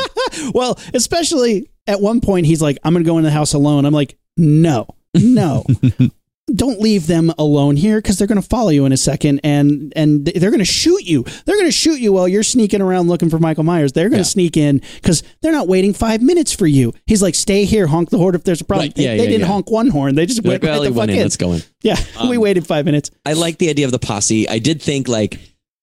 Well, 0.54 0.78
especially 0.92 1.70
at 1.86 2.00
one 2.00 2.20
point, 2.20 2.46
he's 2.46 2.60
like, 2.60 2.78
I'm 2.82 2.92
going 2.94 3.04
to 3.04 3.08
go 3.08 3.18
in 3.18 3.24
the 3.24 3.30
house 3.30 3.52
alone. 3.54 3.84
I'm 3.84 3.92
like, 3.94 4.18
no, 4.36 4.88
no. 5.14 5.64
Don't 6.52 6.80
leave 6.80 7.06
them 7.06 7.32
alone 7.38 7.76
here 7.76 7.98
because 7.98 8.18
they're 8.18 8.26
going 8.26 8.40
to 8.40 8.46
follow 8.46 8.70
you 8.70 8.84
in 8.84 8.90
a 8.92 8.96
second 8.96 9.40
and 9.44 9.92
and 9.94 10.26
they're 10.26 10.50
going 10.50 10.58
to 10.58 10.64
shoot 10.64 11.04
you. 11.04 11.22
They're 11.44 11.54
going 11.54 11.68
to 11.68 11.72
shoot 11.72 12.00
you 12.00 12.12
while 12.12 12.26
you're 12.26 12.42
sneaking 12.42 12.82
around 12.82 13.08
looking 13.08 13.30
for 13.30 13.38
Michael 13.38 13.62
Myers. 13.62 13.92
They're 13.92 14.08
going 14.08 14.18
to 14.22 14.28
Yeah. 14.28 14.32
sneak 14.32 14.56
in 14.56 14.82
because 14.96 15.22
they're 15.40 15.52
not 15.52 15.68
waiting 15.68 15.94
five 15.94 16.20
minutes 16.20 16.52
for 16.52 16.66
you. 16.66 16.92
He's 17.06 17.22
like, 17.22 17.36
stay 17.36 17.64
here, 17.64 17.86
honk 17.86 18.10
the 18.10 18.18
horn 18.18 18.34
if 18.34 18.42
there's 18.42 18.60
a 18.60 18.64
problem. 18.64 18.86
Right, 18.88 18.94
They, 18.96 19.04
yeah, 19.04 19.10
they 19.16 19.22
yeah, 19.22 19.28
didn't 19.28 19.40
yeah. 19.42 19.46
honk 19.46 19.70
one 19.70 19.88
horn. 19.88 20.16
They 20.16 20.26
just 20.26 20.42
like, 20.44 20.62
went 20.62 20.64
right 20.64 20.70
well, 20.72 20.80
the 20.82 20.88
he 20.88 20.94
fuck 20.94 21.08
in. 21.10 21.14
in. 21.14 21.22
Let's 21.22 21.36
go 21.36 21.52
in. 21.52 21.62
Yeah, 21.82 21.96
we 22.28 22.36
Um, 22.36 22.42
waited 22.42 22.66
five 22.66 22.86
minutes. 22.86 23.10
I 23.24 23.34
like 23.34 23.58
the 23.58 23.70
idea 23.70 23.86
of 23.86 23.92
the 23.92 24.00
posse. 24.00 24.48
I 24.48 24.58
did 24.58 24.82
think 24.82 25.06
like 25.06 25.38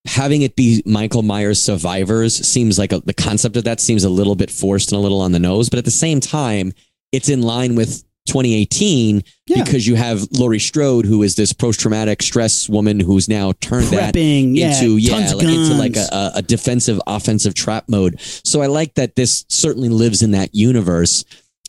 having 0.08 0.42
it 0.42 0.58
be 0.58 0.84
Michael 0.86 1.24
Myers 1.24 1.62
survivors 1.62 2.36
seems 2.36 2.78
like 2.78 2.92
a, 2.92 3.00
the 3.00 3.14
concept 3.14 3.56
of 3.56 3.64
that 3.64 3.80
seems 3.80 4.04
a 4.04 4.10
little 4.10 4.36
bit 4.36 4.52
forced 4.52 4.92
and 4.92 5.00
a 5.00 5.02
little 5.02 5.22
on 5.22 5.32
the 5.32 5.40
nose, 5.40 5.70
but 5.70 5.80
at 5.80 5.86
the 5.86 5.92
same 5.92 6.20
time, 6.20 6.74
it's 7.14 7.30
in 7.30 7.42
line 7.42 7.76
with 7.76 8.04
2018 8.28 9.24
Yeah. 9.48 9.64
because 9.64 9.88
you 9.88 9.96
have 9.96 10.28
Laurie 10.32 10.60
Strode, 10.60 11.06
who 11.06 11.24
is 11.24 11.36
this 11.36 11.54
post-traumatic 11.54 12.22
stress 12.22 12.70
woman 12.70 13.00
who's 13.00 13.28
now 13.28 13.54
turned 13.62 13.88
that 13.88 14.14
Prepping, 14.14 14.56
yeah, 14.56 14.74
into 14.80 14.98
yeah, 14.98 15.32
of 15.32 15.34
like, 15.38 15.48
into 15.48 15.74
like 15.76 15.96
a, 15.98 16.32
a- 16.36 16.42
defensive 16.42 17.02
offensive 17.08 17.54
trap 17.54 17.86
mode. 17.88 18.20
So 18.22 18.62
I 18.62 18.68
like 18.68 18.96
that 18.96 19.16
this 19.16 19.46
certainly 19.50 19.90
lives 19.90 20.22
in 20.22 20.32
that 20.32 20.54
universe. 20.54 21.26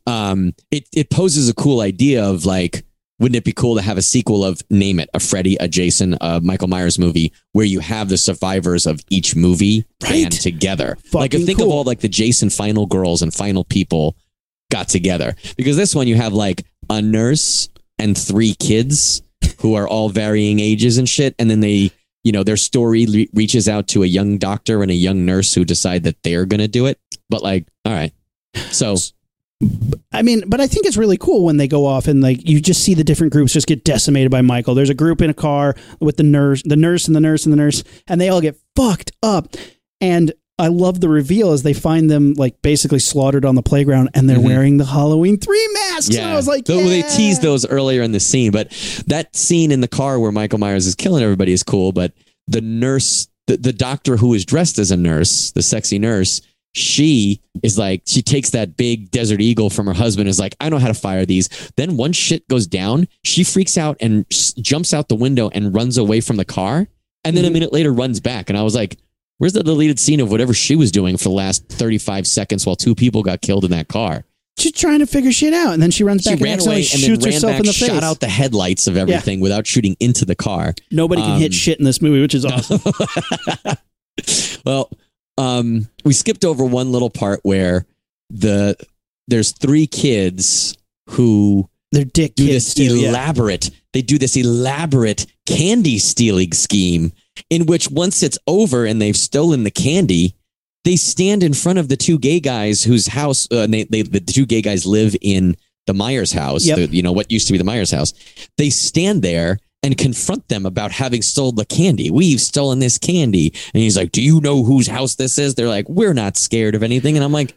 Um, 0.06 0.54
it 0.70 0.88
it 0.94 1.10
poses 1.10 1.48
a 1.48 1.54
cool 1.54 1.80
idea 1.80 2.24
of 2.24 2.44
like, 2.46 2.84
wouldn't 3.18 3.36
it 3.36 3.44
be 3.44 3.52
cool 3.52 3.76
to 3.76 3.82
have 3.82 3.98
a 3.98 4.02
sequel 4.02 4.44
of 4.44 4.62
name 4.70 4.98
it 4.98 5.10
a 5.14 5.20
Freddy, 5.20 5.56
a 5.60 5.68
Jason, 5.68 6.16
a 6.20 6.40
Michael 6.40 6.68
Myers 6.68 6.98
movie 6.98 7.32
where 7.52 7.66
you 7.66 7.80
have 7.80 8.08
the 8.08 8.16
survivors 8.16 8.86
of 8.86 9.00
each 9.10 9.36
movie 9.36 9.84
band 10.00 10.24
Right. 10.24 10.32
together? 10.32 10.96
like, 11.12 11.32
Fucking 11.32 11.46
think 11.46 11.60
of 11.60 11.68
all 11.68 11.84
like 11.84 12.00
the 12.00 12.08
Jason 12.08 12.48
final 12.50 12.86
girls 12.86 13.20
and 13.22 13.32
final 13.32 13.62
people 13.64 14.16
got 14.70 14.88
together 14.88 15.34
because 15.56 15.76
this 15.76 15.94
one 15.94 16.06
you 16.06 16.16
have 16.16 16.32
like 16.32 16.64
a 16.88 17.02
nurse 17.02 17.68
and 17.98 18.16
three 18.16 18.54
kids 18.54 19.22
who 19.58 19.74
are 19.74 19.86
all 19.86 20.08
varying 20.08 20.60
ages 20.60 20.98
and 20.98 21.08
shit 21.08 21.34
and 21.38 21.50
then 21.50 21.60
they 21.60 21.90
you 22.24 22.32
know 22.32 22.42
their 22.42 22.56
story 22.56 23.28
reaches 23.34 23.68
out 23.68 23.88
to 23.88 24.02
a 24.02 24.06
young 24.06 24.38
doctor 24.38 24.82
and 24.82 24.90
a 24.90 24.94
young 24.94 25.26
nurse 25.26 25.54
who 25.54 25.64
decide 25.64 26.04
that 26.04 26.22
they're 26.22 26.46
gonna 26.46 26.68
do 26.68 26.86
it 26.86 26.98
but 27.28 27.42
like 27.42 27.66
all 27.84 27.92
right 27.92 28.12
so 28.70 28.96
I 30.12 30.22
mean, 30.22 30.44
but 30.46 30.60
I 30.60 30.66
think 30.66 30.86
it's 30.86 30.96
really 30.96 31.18
cool 31.18 31.44
when 31.44 31.58
they 31.58 31.68
go 31.68 31.84
off 31.84 32.08
and 32.08 32.22
like 32.22 32.48
you 32.48 32.60
just 32.60 32.82
see 32.82 32.94
the 32.94 33.04
different 33.04 33.32
groups 33.32 33.52
just 33.52 33.66
get 33.66 33.84
decimated 33.84 34.30
by 34.30 34.40
Michael. 34.40 34.74
There's 34.74 34.90
a 34.90 34.94
group 34.94 35.20
in 35.20 35.28
a 35.28 35.34
car 35.34 35.74
with 36.00 36.16
the 36.16 36.22
nurse, 36.22 36.62
the 36.64 36.76
nurse 36.76 37.06
and 37.06 37.14
the 37.14 37.20
nurse 37.20 37.44
and 37.44 37.52
the 37.52 37.58
nurse, 37.58 37.84
and 38.08 38.20
they 38.20 38.30
all 38.30 38.40
get 38.40 38.58
fucked 38.74 39.12
up. 39.22 39.48
And 40.00 40.32
I 40.60 40.68
love 40.68 41.00
the 41.00 41.08
reveal 41.08 41.52
as 41.52 41.62
they 41.62 41.72
find 41.72 42.10
them 42.10 42.34
like 42.36 42.60
basically 42.62 42.98
slaughtered 43.00 43.44
on 43.44 43.54
the 43.54 43.62
playground 43.62 44.10
and 44.14 44.28
they're 44.28 44.38
Mhm. 44.38 44.44
wearing 44.44 44.76
the 44.76 44.84
Halloween 44.84 45.38
three 45.38 45.68
masks. 45.72 46.14
And 46.14 46.26
I 46.28 46.36
was 46.36 46.46
like, 46.46 46.64
Though 46.66 46.86
they 46.88 47.02
teased 47.02 47.42
those 47.42 47.66
earlier 47.66 48.02
in 48.02 48.12
the 48.12 48.20
scene, 48.20 48.52
but 48.52 48.70
that 49.06 49.34
scene 49.34 49.72
in 49.72 49.80
the 49.80 49.88
car 49.88 50.20
where 50.20 50.30
Michael 50.32 50.58
Myers 50.58 50.86
is 50.86 50.94
killing 50.94 51.22
everybody 51.24 51.52
is 51.52 51.62
cool. 51.62 51.92
But 51.92 52.12
the 52.46 52.60
nurse, 52.60 53.26
the, 53.46 53.56
the 53.56 53.72
doctor 53.72 54.16
who 54.16 54.34
is 54.34 54.44
dressed 54.44 54.78
as 54.78 54.90
a 54.90 54.96
nurse, 54.96 55.50
the 55.52 55.62
sexy 55.62 55.98
nurse, 55.98 56.40
she 56.72 57.40
is 57.64 57.76
like, 57.78 58.02
she 58.06 58.22
takes 58.22 58.50
that 58.50 58.76
big 58.76 59.10
desert 59.10 59.40
eagle 59.40 59.70
from 59.70 59.86
her 59.86 59.92
husband, 59.92 60.28
is 60.28 60.38
like, 60.38 60.54
I 60.60 60.68
know 60.68 60.78
how 60.78 60.86
to 60.88 60.94
fire 60.94 61.26
these. 61.26 61.48
Then 61.76 61.96
once 61.96 62.16
shit 62.16 62.46
goes 62.48 62.66
down, 62.66 63.08
she 63.24 63.42
freaks 63.42 63.76
out 63.76 63.96
and 64.00 64.24
s- 64.30 64.52
jumps 64.54 64.94
out 64.94 65.08
the 65.08 65.16
window 65.16 65.48
and 65.52 65.74
runs 65.74 65.98
away 65.98 66.20
from 66.20 66.36
the 66.36 66.44
car. 66.44 66.86
And 67.24 67.36
then 67.36 67.44
a 67.44 67.48
Mhm. 67.48 67.52
minute 67.54 67.72
later 67.72 67.92
runs 67.92 68.20
back. 68.20 68.48
And 68.48 68.56
I 68.58 68.62
was 68.62 68.74
like, 68.74 68.96
Where's 69.40 69.54
the 69.54 69.62
deleted 69.62 69.98
scene 69.98 70.20
of 70.20 70.30
whatever 70.30 70.52
she 70.52 70.76
was 70.76 70.92
doing 70.92 71.16
for 71.16 71.24
the 71.24 71.30
last 71.30 71.66
35 71.70 72.26
seconds 72.26 72.66
while 72.66 72.76
two 72.76 72.94
people 72.94 73.22
got 73.22 73.40
killed 73.40 73.64
in 73.64 73.70
that 73.70 73.88
car? 73.88 74.24
She's 74.58 74.72
trying 74.72 74.98
to 74.98 75.06
figure 75.06 75.32
shit 75.32 75.54
out, 75.54 75.72
and 75.72 75.82
then 75.82 75.90
she 75.90 76.04
runs 76.04 76.24
She 76.24 76.28
back 76.28 76.40
and 76.40 76.42
ran 76.42 76.52
accidentally 76.56 76.76
away 76.76 76.88
and 76.92 77.00
shoots 77.00 77.24
ran 77.24 77.32
herself 77.32 77.52
back, 77.52 77.60
in 77.60 77.66
the 77.66 77.72
face. 77.72 77.88
shot 77.88 78.02
out 78.02 78.20
the 78.20 78.28
headlights 78.28 78.86
of 78.86 78.98
everything 78.98 79.40
without 79.40 79.66
shooting 79.66 79.96
into 79.98 80.26
the 80.26 80.34
car. 80.34 80.74
Nobody 80.90 81.22
can 81.22 81.30
um, 81.32 81.40
hit 81.40 81.54
shit 81.54 81.78
in 81.78 81.86
this 81.86 82.02
movie, 82.02 82.20
which 82.20 82.34
is 82.34 82.44
awesome. 82.44 82.82
well, 84.66 84.90
um, 85.38 85.88
we 86.04 86.12
skipped 86.12 86.44
over 86.44 86.62
one 86.62 86.92
little 86.92 87.08
part 87.08 87.40
where 87.42 87.86
the 88.28 88.76
there's 89.26 89.52
three 89.52 89.86
kids 89.86 90.76
who 91.08 91.66
They're 91.92 92.04
dick 92.04 92.34
do 92.34 92.46
kids 92.46 92.74
this 92.74 92.74
too. 92.74 92.94
yeah. 92.94 93.08
elaborate 93.08 93.70
they 93.92 94.02
do 94.02 94.18
this 94.18 94.36
elaborate 94.36 95.26
candy 95.46 95.98
stealing 95.98 96.52
scheme 96.52 97.12
in 97.48 97.66
which 97.66 97.90
once 97.90 98.22
it's 98.22 98.38
over 98.46 98.84
and 98.84 99.00
they've 99.00 99.16
stolen 99.16 99.64
the 99.64 99.70
candy 99.70 100.34
they 100.84 100.96
stand 100.96 101.42
in 101.42 101.52
front 101.52 101.78
of 101.78 101.88
the 101.88 101.96
two 101.96 102.18
gay 102.18 102.40
guys 102.40 102.82
whose 102.84 103.06
house 103.06 103.46
uh, 103.50 103.66
they, 103.66 103.84
they 103.84 104.02
the 104.02 104.20
two 104.20 104.46
gay 104.46 104.62
guys 104.62 104.86
live 104.86 105.14
in 105.20 105.56
the 105.86 105.94
Myers 105.94 106.32
house 106.32 106.64
Yep. 106.66 106.76
the, 106.76 106.86
you 106.96 107.02
know 107.02 107.12
what 107.12 107.30
used 107.30 107.46
to 107.46 107.52
be 107.52 107.58
the 107.58 107.64
Myers 107.64 107.90
house 107.90 108.12
they 108.58 108.70
stand 108.70 109.22
there 109.22 109.58
and 109.82 109.96
confront 109.96 110.46
them 110.48 110.66
about 110.66 110.92
having 110.92 111.22
stolen 111.22 111.54
the 111.54 111.64
candy. 111.64 112.10
We've 112.10 112.38
stolen 112.38 112.80
this 112.80 112.98
candy. 112.98 113.54
And 113.72 113.82
he's 113.82 113.96
like, 113.96 114.12
Do 114.12 114.20
you 114.20 114.38
know 114.42 114.62
whose 114.62 114.86
house 114.86 115.14
this 115.14 115.38
is? 115.38 115.54
They're 115.54 115.68
like, 115.70 115.88
We're 115.88 116.12
not 116.12 116.36
scared 116.36 116.74
of 116.74 116.82
anything. 116.82 117.16
And 117.16 117.24
I'm 117.24 117.32
like, 117.32 117.56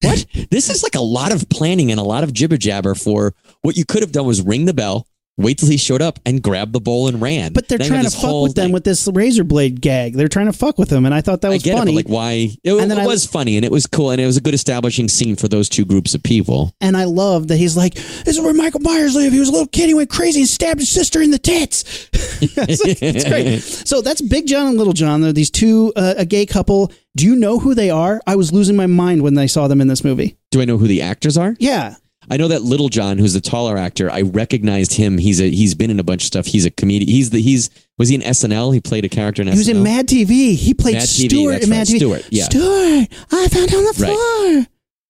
What? 0.00 0.24
this 0.52 0.70
is 0.70 0.84
like 0.84 0.94
a 0.94 1.00
lot 1.00 1.32
of 1.32 1.48
planning 1.48 1.90
and 1.90 1.98
a 1.98 2.04
lot 2.04 2.22
of 2.22 2.32
jibber 2.32 2.58
jabber 2.58 2.94
for 2.94 3.34
what 3.62 3.76
you 3.76 3.84
could 3.84 4.02
have 4.02 4.12
done 4.12 4.24
was 4.24 4.40
ring 4.40 4.66
the 4.66 4.72
bell, 4.72 5.08
wait 5.36 5.58
till 5.58 5.68
he 5.68 5.76
showed 5.76 6.00
up 6.00 6.20
and 6.24 6.42
grabbed 6.42 6.72
the 6.72 6.80
bowl 6.80 7.08
and 7.08 7.20
ran. 7.20 7.52
But 7.52 7.68
they're 7.68 7.78
Then 7.78 7.88
trying 7.88 8.04
to 8.04 8.10
fuck 8.10 8.42
with 8.42 8.54
them 8.54 8.66
thing. 8.66 8.72
with 8.72 8.84
this 8.84 9.08
razor 9.12 9.42
blade 9.44 9.80
gag. 9.80 10.14
They're 10.14 10.28
trying 10.28 10.46
to 10.46 10.52
fuck 10.52 10.78
with 10.78 10.88
them, 10.90 11.04
and 11.04 11.14
I 11.14 11.20
thought 11.20 11.40
that 11.40 11.48
was 11.50 11.62
funny. 11.64 11.92
it, 11.92 11.96
like 11.96 12.08
why? 12.08 12.50
It, 12.62 12.72
And 12.72 12.92
it 12.92 12.98
I- 12.98 13.06
was 13.06 13.26
funny 13.26 13.56
and 13.56 13.64
it 13.64 13.72
was 13.72 13.86
cool 13.86 14.10
and 14.10 14.20
it 14.20 14.26
was 14.26 14.36
a 14.36 14.40
good 14.40 14.54
establishing 14.54 15.08
scene 15.08 15.36
for 15.36 15.48
those 15.48 15.68
two 15.68 15.84
groups 15.84 16.14
of 16.14 16.22
people. 16.22 16.72
and 16.80 16.96
I 16.96 17.04
love 17.04 17.48
that 17.48 17.56
he's 17.56 17.76
like, 17.76 17.94
"This 17.94 18.36
is 18.36 18.40
where 18.40 18.54
Michael 18.54 18.80
Myers 18.80 19.14
lived. 19.14 19.32
He 19.34 19.40
was 19.40 19.48
a 19.48 19.52
little 19.52 19.66
kid. 19.68 19.88
He 19.88 19.94
went 19.94 20.10
crazy 20.10 20.40
and 20.40 20.48
stabbed 20.48 20.80
his 20.80 20.88
sister 20.90 21.20
in 21.20 21.30
the 21.30 21.38
tits." 21.38 21.84
it's, 22.40 22.84
like- 22.84 23.02
it's 23.02 23.24
great. 23.24 23.62
So 23.86 24.00
that's 24.02 24.20
Big 24.22 24.46
John 24.46 24.68
and 24.68 24.78
Little 24.78 24.92
John. 24.92 25.20
They're 25.20 25.32
these 25.32 25.50
two, 25.50 25.92
uh, 25.96 26.14
a 26.16 26.24
gay 26.24 26.46
couple. 26.46 26.90
Do 27.16 27.24
you 27.24 27.36
know 27.36 27.58
who 27.58 27.74
they 27.74 27.90
are? 27.90 28.20
I 28.26 28.34
was 28.36 28.52
losing 28.52 28.76
my 28.76 28.86
mind 28.86 29.22
when 29.22 29.36
I 29.38 29.46
saw 29.46 29.68
them 29.68 29.80
in 29.80 29.88
this 29.88 30.02
movie. 30.02 30.36
Do 30.50 30.60
I 30.60 30.64
know 30.64 30.78
who 30.78 30.86
the 30.88 31.02
actors 31.02 31.36
are? 31.36 31.54
Yeah, 31.60 31.94
I 32.30 32.36
know 32.36 32.48
that 32.48 32.62
Little 32.62 32.88
John, 32.88 33.18
who's 33.18 33.34
the 33.34 33.40
taller 33.40 33.76
actor, 33.76 34.10
I 34.10 34.22
recognized 34.22 34.94
him. 34.94 35.18
He's 35.18 35.40
a 35.40 35.50
he's 35.50 35.74
been 35.74 35.90
in 35.90 36.00
a 36.00 36.04
bunch 36.04 36.22
of 36.22 36.26
stuff. 36.26 36.46
He's 36.46 36.64
a 36.64 36.70
comedian. 36.70 37.10
He's 37.10 37.30
the 37.30 37.40
he's 37.40 37.70
was 37.98 38.08
he 38.08 38.14
in 38.16 38.20
SNL? 38.22 38.72
He 38.74 38.80
played 38.80 39.04
a 39.04 39.08
character 39.08 39.42
in 39.42 39.48
SNL. 39.48 39.52
he 39.52 39.58
was 39.58 39.68
in 39.68 39.82
Mad 39.82 40.06
TV. 40.08 40.54
He 40.56 40.74
played 40.74 40.94
Mad 40.94 41.02
TV, 41.04 41.28
Stuart 41.30 41.52
that's 41.52 41.64
in 41.64 41.70
Mad 41.70 41.78
right, 41.78 41.86
TV. 41.88 41.96
Stuart, 41.96 42.28
yeah. 42.30 42.44
Stuart, 42.44 43.08
I 43.32 43.48
found 43.48 43.74
on 43.74 43.84
the 43.84 43.94
Right. 43.98 44.64
floor. 44.64 44.66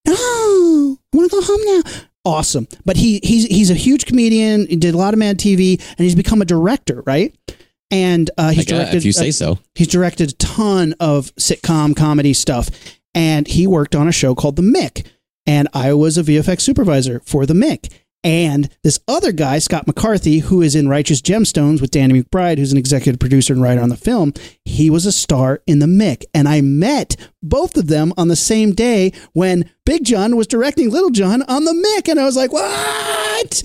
No, 0.07 0.15
I 1.13 1.17
want 1.17 1.31
to 1.31 1.37
go 1.37 1.43
home 1.43 1.61
now. 1.65 1.91
Awesome, 2.27 2.67
but 2.85 2.97
he 2.97 3.21
he's 3.23 3.45
he's 3.47 3.71
a 3.71 3.75
huge 3.75 4.07
comedian. 4.07 4.67
He 4.67 4.77
did 4.77 4.95
a 4.95 4.99
lot 4.99 5.13
of 5.15 5.19
Mad 5.19 5.39
TV, 5.39 5.79
and 5.91 5.99
he's 6.05 6.15
become 6.15 6.41
a 6.43 6.45
director, 6.47 7.03
right? 7.07 7.35
And 7.91 8.31
uh, 8.39 8.49
he's 8.51 8.59
Like, 8.67 8.69
uh, 8.73 8.79
directed. 8.79 8.97
if 8.97 9.05
you 9.05 9.13
say 9.13 9.29
uh, 9.29 9.33
so. 9.33 9.59
He's 9.75 9.89
directed 9.89 10.31
a 10.31 10.35
ton 10.35 10.95
of 11.01 11.35
sitcom 11.37 11.95
comedy 11.95 12.33
stuff, 12.33 12.71
and 13.15 13.47
he 13.47 13.67
worked 13.67 13.95
on 13.95 14.09
a 14.09 14.13
show 14.13 14.35
called 14.35 14.57
The 14.57 14.63
Mick. 14.63 15.07
And 15.47 15.69
I 15.75 15.93
was 15.93 16.17
a 16.17 16.23
VFX 16.23 16.63
supervisor 16.63 17.21
for 17.25 17.47
The 17.47 17.55
Mick. 17.55 17.93
And 18.25 18.71
this 18.83 18.99
other 19.07 19.33
guy, 19.33 19.59
Scott 19.59 19.87
MacArthur, 19.87 20.31
who 20.31 20.63
is 20.63 20.75
in 20.75 20.89
Righteous 20.89 21.21
Gemstones 21.21 21.83
with 21.83 21.91
Danny 21.91 22.23
McBride, 22.23 22.57
who's 22.57 22.73
an 22.73 22.79
executive 22.79 23.21
producer 23.21 23.53
and 23.53 23.63
writer 23.63 23.83
on 23.83 23.91
the 23.91 23.99
film, 23.99 24.33
he 24.65 24.89
was 24.89 25.05
a 25.05 25.13
star 25.13 25.61
in 25.67 25.79
The 25.79 25.87
Mick. 25.87 26.25
And 26.33 26.49
I 26.49 26.63
met 26.63 27.17
both 27.43 27.77
of 27.77 27.89
them 27.89 28.15
on 28.17 28.29
the 28.29 28.37
same 28.37 28.73
day 28.73 29.13
when 29.35 29.71
Big 29.85 30.05
John 30.05 30.37
was 30.37 30.47
directing 30.47 30.91
Little 30.91 31.11
John 31.11 31.43
on 31.43 31.67
The 31.67 31.73
Mick. 31.73 32.11
And 32.11 32.19
I 32.19 32.25
was 32.25 32.37
like, 32.37 32.51
what? 32.51 33.63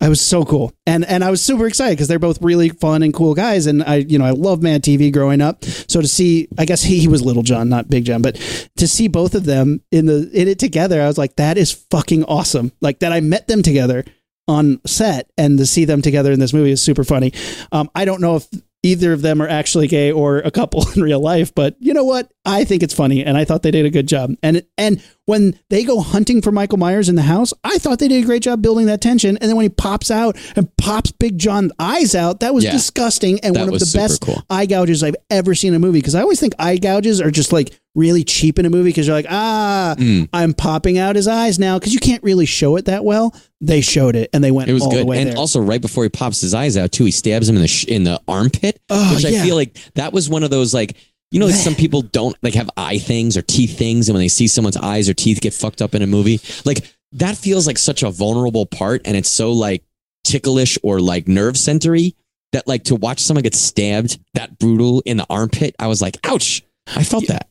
I 0.00 0.08
was 0.08 0.20
so 0.20 0.44
cool, 0.44 0.72
and 0.86 1.04
and 1.04 1.24
I 1.24 1.30
was 1.30 1.42
super 1.42 1.66
excited 1.66 1.96
because 1.96 2.08
they're 2.08 2.18
both 2.18 2.40
really 2.42 2.68
fun 2.68 3.02
and 3.02 3.12
cool 3.12 3.34
guys, 3.34 3.66
and 3.66 3.82
I 3.82 3.96
you 3.96 4.18
know 4.18 4.24
I 4.24 4.30
love 4.30 4.62
Mad 4.62 4.82
TV 4.82 5.12
growing 5.12 5.40
up. 5.40 5.64
So 5.64 6.00
to 6.00 6.08
see, 6.08 6.48
I 6.58 6.64
guess 6.64 6.82
he, 6.82 6.98
he 6.98 7.08
was 7.08 7.22
Little 7.22 7.42
John, 7.42 7.68
not 7.68 7.88
Big 7.88 8.04
John, 8.04 8.22
but 8.22 8.36
to 8.76 8.86
see 8.86 9.08
both 9.08 9.34
of 9.34 9.44
them 9.44 9.80
in 9.90 10.06
the 10.06 10.30
in 10.32 10.48
it 10.48 10.58
together, 10.58 11.00
I 11.00 11.06
was 11.06 11.18
like, 11.18 11.36
that 11.36 11.58
is 11.58 11.72
fucking 11.90 12.24
awesome. 12.24 12.72
Like 12.80 13.00
that, 13.00 13.12
I 13.12 13.20
met 13.20 13.48
them 13.48 13.62
together 13.62 14.04
on 14.48 14.80
set, 14.86 15.30
and 15.36 15.58
to 15.58 15.66
see 15.66 15.84
them 15.84 16.02
together 16.02 16.32
in 16.32 16.40
this 16.40 16.52
movie 16.52 16.70
is 16.70 16.82
super 16.82 17.04
funny. 17.04 17.32
Um, 17.72 17.90
I 17.94 18.04
don't 18.04 18.20
know 18.20 18.36
if 18.36 18.48
either 18.82 19.12
of 19.12 19.22
them 19.22 19.42
are 19.42 19.48
actually 19.48 19.88
gay 19.88 20.12
or 20.12 20.38
a 20.38 20.50
couple 20.50 20.88
in 20.94 21.02
real 21.02 21.20
life, 21.20 21.54
but 21.54 21.76
you 21.80 21.92
know 21.92 22.04
what? 22.04 22.32
I 22.44 22.64
think 22.64 22.82
it's 22.82 22.94
funny, 22.94 23.24
and 23.24 23.36
I 23.36 23.44
thought 23.44 23.62
they 23.62 23.70
did 23.70 23.86
a 23.86 23.90
good 23.90 24.08
job. 24.08 24.34
And 24.42 24.64
and 24.78 25.02
when 25.26 25.58
they 25.70 25.84
go 25.84 26.00
hunting 26.00 26.40
for 26.40 26.50
Michael 26.52 26.78
Myers 26.78 27.08
in 27.08 27.14
the 27.16 27.22
house, 27.22 27.52
I 27.62 27.78
thought 27.78 27.98
they 27.98 28.08
did 28.08 28.22
a 28.22 28.26
great 28.26 28.42
job 28.42 28.62
building 28.62 28.86
that 28.86 29.00
tension. 29.00 29.36
And 29.38 29.48
then 29.48 29.56
when 29.56 29.64
he 29.64 29.68
pops 29.68 30.10
out 30.10 30.36
and 30.56 30.74
pops 30.76 31.10
Big 31.12 31.36
John's 31.38 31.72
eyes 31.78 32.14
out, 32.14 32.40
that 32.40 32.54
was 32.54 32.64
Yeah. 32.64 32.72
disgusting 32.72 33.38
and 33.40 33.54
one 33.56 33.68
of 33.68 33.78
the 33.78 33.90
best 33.94 34.22
cool. 34.22 34.42
eye 34.48 34.66
gouges 34.66 35.02
I've 35.02 35.16
ever 35.30 35.54
seen 35.54 35.70
in 35.72 35.76
a 35.76 35.78
movie. 35.80 35.98
Because 35.98 36.14
I 36.14 36.22
always 36.22 36.40
think 36.40 36.54
eye 36.58 36.76
gouges 36.78 37.20
are 37.20 37.30
just 37.30 37.52
like 37.52 37.76
really 37.96 38.22
cheap 38.24 38.58
in 38.58 38.66
a 38.66 38.70
movie 38.70 38.90
because 38.90 39.06
you're 39.06 39.16
like, 39.16 39.26
ah, 39.30 39.94
Mm. 39.98 40.28
I'm 40.32 40.52
popping 40.54 40.98
out 40.98 41.16
his 41.16 41.26
eyes 41.26 41.58
now 41.58 41.78
because 41.78 41.92
you 41.94 41.98
can't 42.00 42.22
really 42.22 42.44
show 42.46 42.76
it 42.76 42.84
that 42.84 43.04
well. 43.04 43.34
They 43.60 43.80
showed 43.80 44.14
it 44.16 44.28
and 44.34 44.44
they 44.44 44.50
went 44.50 44.68
It 44.68 44.74
was 44.74 44.82
all 44.82 44.90
the 44.90 44.96
good, 44.98 45.06
way 45.08 45.18
and 45.22 45.30
there. 45.30 45.36
also 45.38 45.60
right 45.60 45.80
before 45.80 46.04
he 46.04 46.10
pops 46.10 46.40
his 46.40 46.52
eyes 46.54 46.76
out 46.76 46.92
too, 46.92 47.04
he 47.06 47.10
stabs 47.10 47.48
him 47.48 47.56
in 47.56 47.62
the 47.62 47.68
sh- 47.68 47.84
in 47.86 48.04
the 48.04 48.20
armpit, 48.28 48.78
Oh, 48.90 49.14
which 49.16 49.24
I 49.24 49.30
yeah. 49.30 49.42
feel 49.44 49.56
like 49.56 49.76
that 49.94 50.12
was 50.12 50.28
one 50.28 50.42
of 50.44 50.50
those 50.50 50.72
like 50.74 50.94
you 51.30 51.40
know 51.40 51.46
like 51.46 51.54
some 51.54 51.74
people 51.74 52.02
don't 52.02 52.36
like 52.42 52.54
have 52.54 52.70
eye 52.76 52.98
things 52.98 53.36
or 53.36 53.42
teeth 53.42 53.76
things, 53.76 54.08
and 54.08 54.14
when 54.14 54.22
they 54.22 54.28
see 54.28 54.46
someone's 54.46 54.76
eyes 54.76 55.08
or 55.08 55.14
teeth 55.14 55.40
get 55.40 55.54
fucked 55.54 55.82
up 55.82 55.94
in 55.94 56.02
a 56.02 56.06
movie, 56.06 56.40
like 56.64 56.92
that 57.12 57.36
feels 57.36 57.66
like 57.66 57.78
such 57.78 58.02
a 58.02 58.10
vulnerable 58.10 58.66
part, 58.66 59.02
and 59.04 59.16
it's 59.16 59.30
so 59.30 59.52
like 59.52 59.84
ticklish 60.24 60.78
or 60.82 61.00
like 61.00 61.28
nerve 61.28 61.56
centery 61.56 62.14
that 62.52 62.66
like 62.66 62.84
to 62.84 62.94
watch 62.94 63.20
someone 63.20 63.42
get 63.42 63.54
stabbed 63.54 64.18
that 64.34 64.58
brutal 64.58 65.02
in 65.04 65.16
the 65.16 65.26
armpit, 65.28 65.74
I 65.78 65.86
was 65.88 66.00
like, 66.00 66.18
ouch. 66.24 66.62
I 66.88 67.02
felt 67.02 67.26
that. 67.28 67.48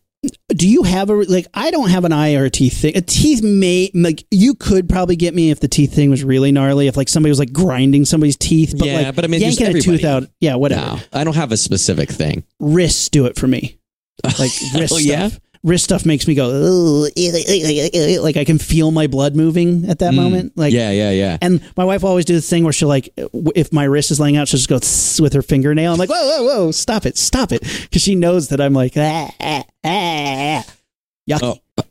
Do 0.49 0.67
you 0.69 0.83
have 0.83 1.09
a 1.09 1.13
like 1.13 1.47
i 1.53 1.71
don't 1.71 1.89
have 1.89 2.05
an 2.05 2.11
eye 2.11 2.35
or 2.35 2.45
a 2.45 2.49
teeth 2.49 2.81
thing. 2.81 2.95
A 2.97 3.01
teeth 3.01 3.43
may 3.43 3.89
like 3.93 4.25
you 4.31 4.53
could 4.55 4.87
probably 4.89 5.15
get 5.15 5.33
me 5.33 5.51
if 5.51 5.59
the 5.59 5.67
teeth 5.67 5.93
thing 5.93 6.09
was 6.09 6.23
really 6.23 6.51
gnarly 6.51 6.87
if 6.87 6.95
like 6.97 7.09
somebody 7.09 7.31
was 7.31 7.39
like 7.39 7.51
grinding 7.53 8.05
somebody's 8.05 8.35
teeth 8.37 8.75
but 8.77 8.87
Yeah, 8.87 8.97
like 9.07 9.15
but 9.15 9.25
I 9.25 9.27
mean, 9.27 9.41
yanking 9.41 9.67
a 9.75 9.81
tooth 9.81 10.03
out. 10.03 10.23
Yeah 10.39 10.55
whatever. 10.55 10.81
No, 10.97 10.99
I 11.13 11.23
don't 11.23 11.35
have 11.35 11.51
a 11.51 11.57
specific 11.57 12.09
thing. 12.09 12.43
wrists 12.59 13.09
do 13.09 13.25
it 13.25 13.35
for 13.37 13.47
me. 13.47 13.77
Like 14.23 14.51
wrist 14.73 14.93
Oh, 14.93 14.97
stuff. 14.97 15.01
yeah? 15.01 15.29
Wrist 15.65 15.83
stuff 15.83 16.05
makes 16.05 16.27
me 16.27 16.35
go 16.35 16.47
like 18.21 18.37
i 18.37 18.43
can 18.45 18.57
feel 18.59 18.91
my 18.91 19.07
blood 19.07 19.35
moving 19.35 19.89
at 19.89 19.99
that 19.99 20.13
Mm. 20.13 20.15
moment 20.15 20.57
like 20.57 20.71
yeah, 20.73 20.91
yeah, 20.91 21.09
yeah. 21.11 21.37
and 21.41 21.59
my 21.75 21.83
wife 21.83 22.03
will 22.03 22.09
always 22.09 22.25
do 22.25 22.33
this 22.35 22.47
thing 22.49 22.63
where 22.63 22.71
she'll 22.71 22.87
like, 22.87 23.09
if 23.55 23.73
my 23.73 23.83
wrist 23.85 24.11
is 24.11 24.19
laying 24.19 24.37
out, 24.37 24.47
she'll 24.47 24.59
just 24.59 24.69
go 24.69 25.23
with 25.23 25.33
her 25.33 25.41
fingernail. 25.41 25.91
I'm 25.91 25.97
like, 25.97 26.09
whoa, 26.09 26.15
whoa, 26.27 26.43
whoa, 26.43 26.71
stop 26.71 27.05
it, 27.07 27.17
stop 27.17 27.51
it, 27.51 27.61
because 27.61 28.01
she 28.03 28.13
knows 28.15 28.49
that 28.49 28.61
I'm 28.61 28.73
like, 28.73 28.93
ah, 28.95 29.31
ah, 29.39 29.63
ah. 29.83 30.65
yucky. 31.29 31.59
Oh. 31.75 31.83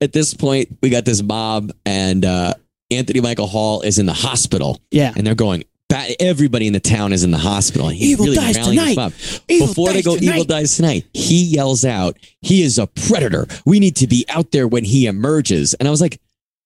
At 0.00 0.12
this 0.12 0.34
point, 0.34 0.76
we 0.82 0.90
got 0.90 1.04
this 1.06 1.22
mob, 1.22 1.72
and 1.86 2.24
uh, 2.24 2.54
Anthony 2.90 3.20
Michael 3.20 3.46
Hall 3.46 3.80
is 3.82 3.98
in 3.98 4.04
the 4.06 4.12
hospital, 4.12 4.78
Yeah, 4.90 5.12
and 5.16 5.26
they're 5.26 5.34
going. 5.34 5.64
"Ba- 5.92 6.22
Everybody 6.22 6.66
in 6.66 6.72
the 6.72 6.80
town 6.80 7.12
is 7.12 7.22
in 7.24 7.30
the 7.30 7.38
hospital. 7.38 7.88
He's 7.88 8.10
Evil 8.12 8.26
really 8.26 8.36
dies 8.36 8.56
tonight. 8.58 9.12
Before 9.46 9.92
they 9.92 10.02
go, 10.02 10.16
tonight. 10.16 10.32
evil 10.34 10.44
dies 10.44 10.76
tonight. 10.76 11.06
He 11.12 11.42
yells 11.44 11.84
out, 11.84 12.16
"He 12.40 12.62
is 12.62 12.78
a 12.78 12.86
predator. 12.86 13.46
We 13.66 13.78
need 13.80 13.96
to 13.96 14.06
be 14.06 14.24
out 14.28 14.50
there 14.52 14.66
when 14.66 14.84
he 14.84 15.06
emerges." 15.06 15.74
And 15.74 15.86
I 15.86 15.90
was 15.90 16.00
like, 16.00 16.20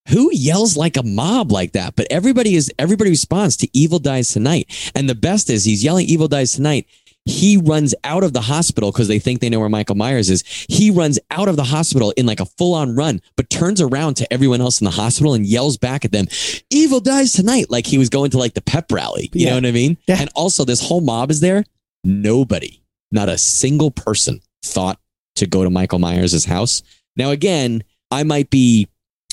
"Who 0.09 0.31
yells 0.33 0.77
like 0.77 0.97
a 0.97 1.03
mob 1.03 1.51
like 1.51 1.73
that?" 1.73 1.97
But 1.97 2.07
everybody 2.11 2.55
is 2.55 2.71
everybody 2.79 3.11
responds 3.11 3.57
to 3.59 3.69
"Evil 3.73 3.99
dies 3.99 4.29
tonight." 4.31 4.69
And 4.95 5.09
the 5.09 5.15
best 5.15 5.51
is 5.51 5.65
he's 5.65 5.83
yelling 5.83 6.07
"Evil 6.09 6.29
dies 6.29 6.53
tonight." 6.53 6.87
He 7.27 7.57
runs 7.57 7.93
out 8.05 8.23
of 8.23 8.33
the 8.33 8.41
hospital 8.41 8.93
because 8.93 9.09
they 9.09 9.19
think 9.19 9.41
they 9.41 9.49
know 9.51 9.59
where 9.61 9.69
Michael 9.69 9.97
Myers 9.97 10.31
is. 10.31 10.43
He 10.69 10.91
runs 10.91 11.19
out 11.31 11.49
of 11.49 11.57
the 11.57 11.65
hospital 11.65 12.13
in 12.17 12.25
like 12.25 12.39
a 12.41 12.47
full 12.47 12.73
on 12.75 12.95
run, 12.95 13.21
but 13.37 13.51
turns 13.51 13.81
around 13.81 14.15
to 14.19 14.33
everyone 14.33 14.61
else 14.61 14.81
in 14.81 14.85
the 14.85 14.93
hospital 14.93 15.35
and 15.35 15.45
yells 15.45 15.77
back 15.77 16.05
at 16.05 16.13
them, 16.13 16.27
Evil 16.71 17.01
dies 17.01 17.33
tonight. 17.33 17.67
Like 17.69 17.85
he 17.87 17.99
was 17.99 18.09
going 18.09 18.31
to 18.31 18.39
like 18.39 18.55
the 18.55 18.63
pep 18.63 18.91
rally. 18.93 19.29
You 19.33 19.45
Yeah. 19.47 19.51
know 19.51 19.57
what 19.57 19.67
I 19.67 19.73
mean? 19.73 19.97
Yeah. 20.07 20.19
And 20.21 20.31
also, 20.37 20.65
this 20.65 20.81
whole 20.81 21.01
mob 21.01 21.31
is 21.33 21.41
there. 21.41 21.65
Nobody, 22.05 22.83
not 23.11 23.29
a 23.29 23.37
single 23.39 23.91
person 23.91 24.41
thought 24.65 24.99
to 25.35 25.47
go 25.47 25.65
to 25.65 25.71
Michael 25.71 25.99
Myers' 25.99 26.45
house. 26.45 26.83
Now, 27.17 27.31
again, 27.31 27.83
I 28.11 28.23
might 28.23 28.51
be 28.51 28.87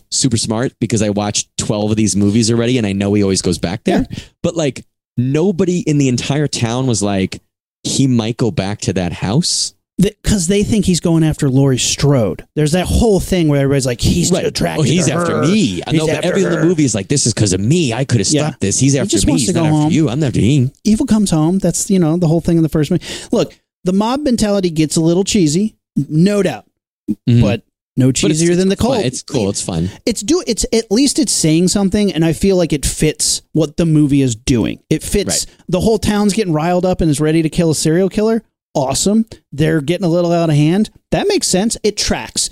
super 0.10 0.38
smart 0.38 0.74
because 0.80 1.02
I 1.04 1.10
watched 1.10 1.50
12 1.58 1.92
of 1.92 1.98
these 1.98 2.16
movies 2.16 2.50
already 2.52 2.78
and 2.78 2.88
I 2.88 2.94
know 2.94 3.14
he 3.14 3.22
always 3.24 3.42
goes 3.44 3.58
back 3.60 3.84
there. 3.84 4.06
But 4.42 4.56
like, 4.56 4.86
nobody 5.18 5.80
in 5.82 5.98
the 6.00 6.08
entire 6.10 6.48
town 6.48 6.88
was 6.88 7.04
like, 7.04 7.40
he 7.84 8.08
might 8.08 8.38
go 8.38 8.52
back 8.52 8.80
to 8.82 8.94
that 8.94 9.14
house. 9.14 9.74
because 10.00 10.48
they 10.48 10.64
think 10.64 10.86
he's 10.86 11.00
going 11.00 11.24
after 11.24 11.50
Laurie 11.50 11.78
Strode. 11.78 12.46
There's 12.56 12.72
that 12.72 12.88
whole 12.88 13.20
thing 13.20 13.48
where 13.48 13.62
everybody's 13.62 13.86
like, 13.86 14.02
he's 14.02 14.32
attracted. 14.32 14.80
Oh, 14.80 14.84
he's 14.84 15.08
after 15.08 15.38
her. 15.38 15.42
me. 15.44 15.84
I 15.86 15.92
He's 15.92 16.00
know, 16.00 16.10
after 16.10 16.28
every 16.30 16.44
in 16.44 16.50
the 16.52 16.64
movie 16.64 16.84
is 16.84 16.96
like, 16.96 17.08
this 17.10 17.28
is 17.28 17.34
because 17.34 17.54
of 17.54 17.60
me. 17.60 17.94
I 17.94 18.04
could 18.04 18.20
have 18.20 18.28
Yeah. 18.28 18.48
stopped 18.48 18.62
this. 18.62 18.80
He's 18.80 18.96
after 18.96 19.10
just 19.12 19.28
me. 19.28 19.34
He's 19.38 19.54
not 19.54 19.62
go 19.62 19.66
after 19.68 19.76
home. 19.78 19.92
you. 19.92 20.10
I'm 20.10 20.24
after 20.24 20.40
him. 20.40 20.72
Evil 20.84 21.06
comes 21.06 21.30
home. 21.30 21.60
That's 21.60 21.92
you 21.92 22.00
know 22.00 22.18
the 22.18 22.28
whole 22.28 22.42
thing 22.42 22.58
in 22.58 22.64
the 22.64 22.70
first 22.70 22.90
movie. 22.90 23.06
Look, 23.32 23.54
the 23.84 23.94
mob 23.94 24.22
mentality 24.22 24.72
gets 24.72 24.96
a 24.96 25.02
little 25.02 25.24
cheesy, 25.24 25.76
no 25.96 26.42
doubt, 26.42 26.66
Mhm. 27.30 27.42
but 27.42 27.62
no 27.96 28.10
cheesier 28.12 28.56
than 28.56 28.70
the 28.70 28.76
Fun. 28.76 29.02
It's 29.02 29.22
cool. 29.22 29.50
It's 29.50 29.62
fun. 29.62 29.90
it's 30.06 30.22
do 30.22 30.44
it's 30.48 30.66
at 30.74 30.92
least 30.92 31.20
it's 31.20 31.32
saying 31.32 31.68
something 31.68 32.12
and 32.12 32.26
i 32.26 32.34
feel 32.34 32.58
like 32.58 32.74
it 32.74 32.86
fits 32.86 33.42
what 33.54 33.78
the 33.78 33.86
movie 33.86 34.22
is 34.22 34.36
doing 34.36 34.82
it 34.90 35.04
fits 35.04 35.46
Right. 35.48 35.58
the 35.70 35.80
whole 35.82 36.00
town's 36.00 36.34
getting 36.34 36.54
riled 36.54 36.86
up 36.86 37.02
and 37.02 37.10
is 37.12 37.20
ready 37.22 37.42
to 37.44 37.50
kill 37.50 37.70
a 37.72 37.76
serial 37.76 38.10
killer 38.10 38.42
awesome 38.74 39.26
they're 39.52 39.82
getting 39.82 40.06
a 40.06 40.10
little 40.10 40.32
out 40.32 40.50
of 40.50 40.56
hand 40.56 40.90
that 41.12 41.28
makes 41.28 41.48
sense 41.48 41.78
it 41.84 41.96
tracks 41.98 42.50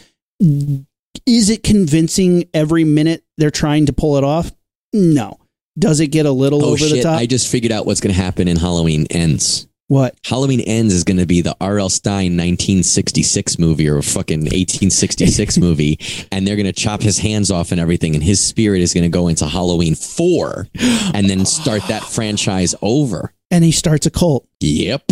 Is 1.25 1.49
it 1.49 1.63
convincing 1.63 2.45
every 2.53 2.83
minute 2.83 3.23
they're 3.37 3.51
trying 3.51 3.85
to 3.87 3.93
pull 3.93 4.17
it 4.17 4.23
off? 4.23 4.51
No. 4.93 5.37
Does 5.77 5.99
it 5.99 6.07
get 6.07 6.25
a 6.25 6.31
little 6.31 6.63
Oh 6.65 6.69
over 6.69 6.77
shit! 6.77 6.91
the 6.97 7.01
top? 7.03 7.19
I 7.19 7.25
just 7.25 7.47
figured 7.47 7.71
out 7.71 7.85
what's 7.85 7.99
going 8.01 8.13
to 8.15 8.19
happen 8.21 8.47
in 8.47 8.57
Halloween 8.57 9.07
Ends. 9.09 9.67
What? 9.91 10.15
Halloween 10.23 10.61
Ends 10.61 10.93
is 10.93 11.03
going 11.03 11.17
to 11.17 11.25
be 11.25 11.41
the 11.41 11.53
R.L. 11.59 11.89
Stine 11.89 12.37
1966 12.37 13.59
movie 13.59 13.89
or 13.89 14.01
fucking 14.01 14.39
1866 14.39 15.57
movie, 15.57 15.99
and 16.31 16.47
they're 16.47 16.55
going 16.55 16.65
to 16.65 16.71
chop 16.71 17.01
his 17.01 17.17
hands 17.17 17.51
off 17.51 17.73
and 17.73 17.81
everything, 17.81 18.15
and 18.15 18.23
his 18.23 18.39
spirit 18.41 18.81
is 18.81 18.93
going 18.93 19.03
to 19.03 19.09
go 19.09 19.27
into 19.27 19.45
Halloween 19.45 19.95
4 19.95 20.67
and 21.13 21.29
then 21.29 21.45
start 21.45 21.81
that 21.89 22.03
franchise 22.15 22.73
over. 22.81 23.33
And 23.51 23.65
he 23.65 23.73
starts 23.73 24.05
a 24.05 24.09
cult. 24.11 24.47
Yep. 24.61 25.03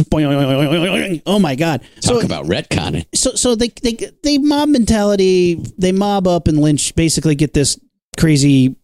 Oh 1.25 1.39
my 1.39 1.55
god! 1.55 1.81
Talk 2.01 2.21
So 2.21 2.25
about 2.25 2.45
retconning. 2.45 3.05
so 3.13 3.31
so 3.31 3.55
they 3.55 3.67
they 3.83 3.97
they 4.23 4.37
mob 4.37 4.69
mentality. 4.69 5.55
They 5.77 5.91
mob 5.91 6.25
up 6.25 6.47
and 6.47 6.57
lynch. 6.57 6.95
Basically, 6.95 7.35
get 7.35 7.53
this 7.53 7.77
crazy, 8.17 8.77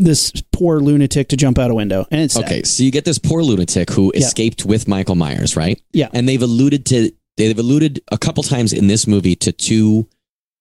this 0.00 0.32
poor 0.52 0.80
lunatic 0.80 1.28
to 1.28 1.36
jump 1.36 1.58
out 1.58 1.70
a 1.70 1.74
window. 1.74 2.06
And 2.10 2.20
it's 2.20 2.34
sad. 2.34 2.44
Okay, 2.44 2.62
so 2.62 2.82
you 2.82 2.90
get 2.90 3.04
this 3.04 3.18
poor 3.18 3.42
lunatic 3.42 3.90
who 3.90 4.12
Yeah. 4.14 4.26
escaped 4.26 4.64
with 4.64 4.88
Michael 4.88 5.14
Myers, 5.14 5.56
right? 5.56 5.80
Yeah. 5.92 6.08
And 6.12 6.28
they've 6.28 6.42
alluded 6.42 6.86
to 6.86 7.12
they've 7.36 7.58
alluded 7.58 8.02
a 8.10 8.18
couple 8.18 8.42
times 8.42 8.72
in 8.72 8.86
this 8.86 9.06
movie 9.06 9.34
to 9.36 9.52
two 9.52 10.06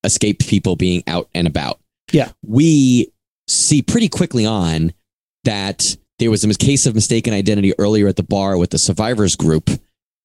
escaped 0.03 0.47
people 0.47 0.75
being 0.75 1.03
out 1.07 1.27
and 1.33 1.47
about. 1.47 1.79
Yeah. 2.11 2.31
We 2.45 3.11
see 3.47 3.81
pretty 3.81 4.07
quickly 4.09 4.45
on 4.45 4.93
that 5.43 5.97
there 6.19 6.29
was 6.29 6.43
a 6.43 6.53
case 6.53 6.85
of 6.85 6.95
mistaken 6.95 7.33
identity 7.33 7.73
earlier 7.79 8.07
at 8.07 8.15
the 8.17 8.23
bar 8.23 8.57
with 8.57 8.69
the 8.69 8.77
survivors 8.77 9.35
group. 9.35 9.69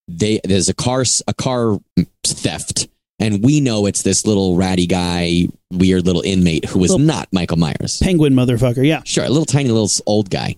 They 0.06 0.40
there's 0.44 0.68
a 0.68 0.74
car 0.74 1.04
a 1.26 1.34
car 1.34 1.78
theft 2.24 2.88
and 3.18 3.42
we 3.44 3.60
know 3.60 3.86
it's 3.86 4.02
this 4.02 4.26
little 4.26 4.56
ratty 4.56 4.86
guy, 4.86 5.48
weird 5.72 6.04
little 6.06 6.22
inmate 6.22 6.64
who 6.66 6.82
is 6.84 6.90
Little- 6.90 7.06
not 7.06 7.28
Michael 7.32 7.56
Myers. 7.58 7.98
penguin 8.02 8.34
motherfucker. 8.34 8.84
Yeah. 8.86 9.02
Sure, 9.04 9.24
a 9.24 9.28
little 9.28 9.44
tiny 9.46 9.68
little 9.70 9.90
old 10.06 10.30
guy. 10.30 10.56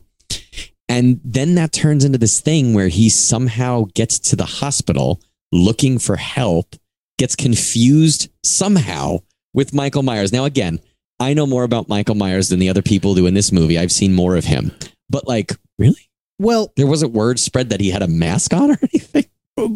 And 0.89 1.21
then 1.25 1.57
that 1.57 1.73
turns 1.73 2.05
into 2.05 2.19
this 2.19 2.41
thing 2.41 2.73
where 2.73 2.89
he 2.89 3.09
somehow 3.09 3.87
gets 3.95 4.19
to 4.21 4.37
the 4.37 4.45
hospital 4.45 5.21
looking 5.53 5.99
for 5.99 6.17
help, 6.17 6.77
gets 7.19 7.35
confused 7.35 8.31
somehow 8.45 9.19
with 9.53 9.75
Michael 9.75 10.03
Myers. 10.05 10.33
Now, 10.33 10.45
again, 10.45 10.79
I 11.19 11.35
know 11.35 11.47
more 11.47 11.65
about 11.65 11.89
Michael 11.89 12.15
Myers 12.15 12.51
than 12.51 12.61
the 12.61 12.69
other 12.69 12.83
people 12.83 13.15
do 13.15 13.27
in 13.27 13.35
this 13.35 13.51
movie. 13.51 13.79
I've 13.79 13.91
seen 13.93 14.15
more 14.15 14.37
of 14.37 14.45
him. 14.45 14.71
But, 15.11 15.27
like, 15.27 15.53
really? 15.79 16.09
Well, 16.39 16.73
There 16.77 16.87
wasn't 16.87 17.13
word 17.13 17.39
spread 17.41 17.71
that 17.71 17.81
he 17.81 17.91
had 17.91 18.03
a 18.03 18.09
mask 18.09 18.53
on 18.53 18.71
or 18.71 18.79
anything? 18.83 19.25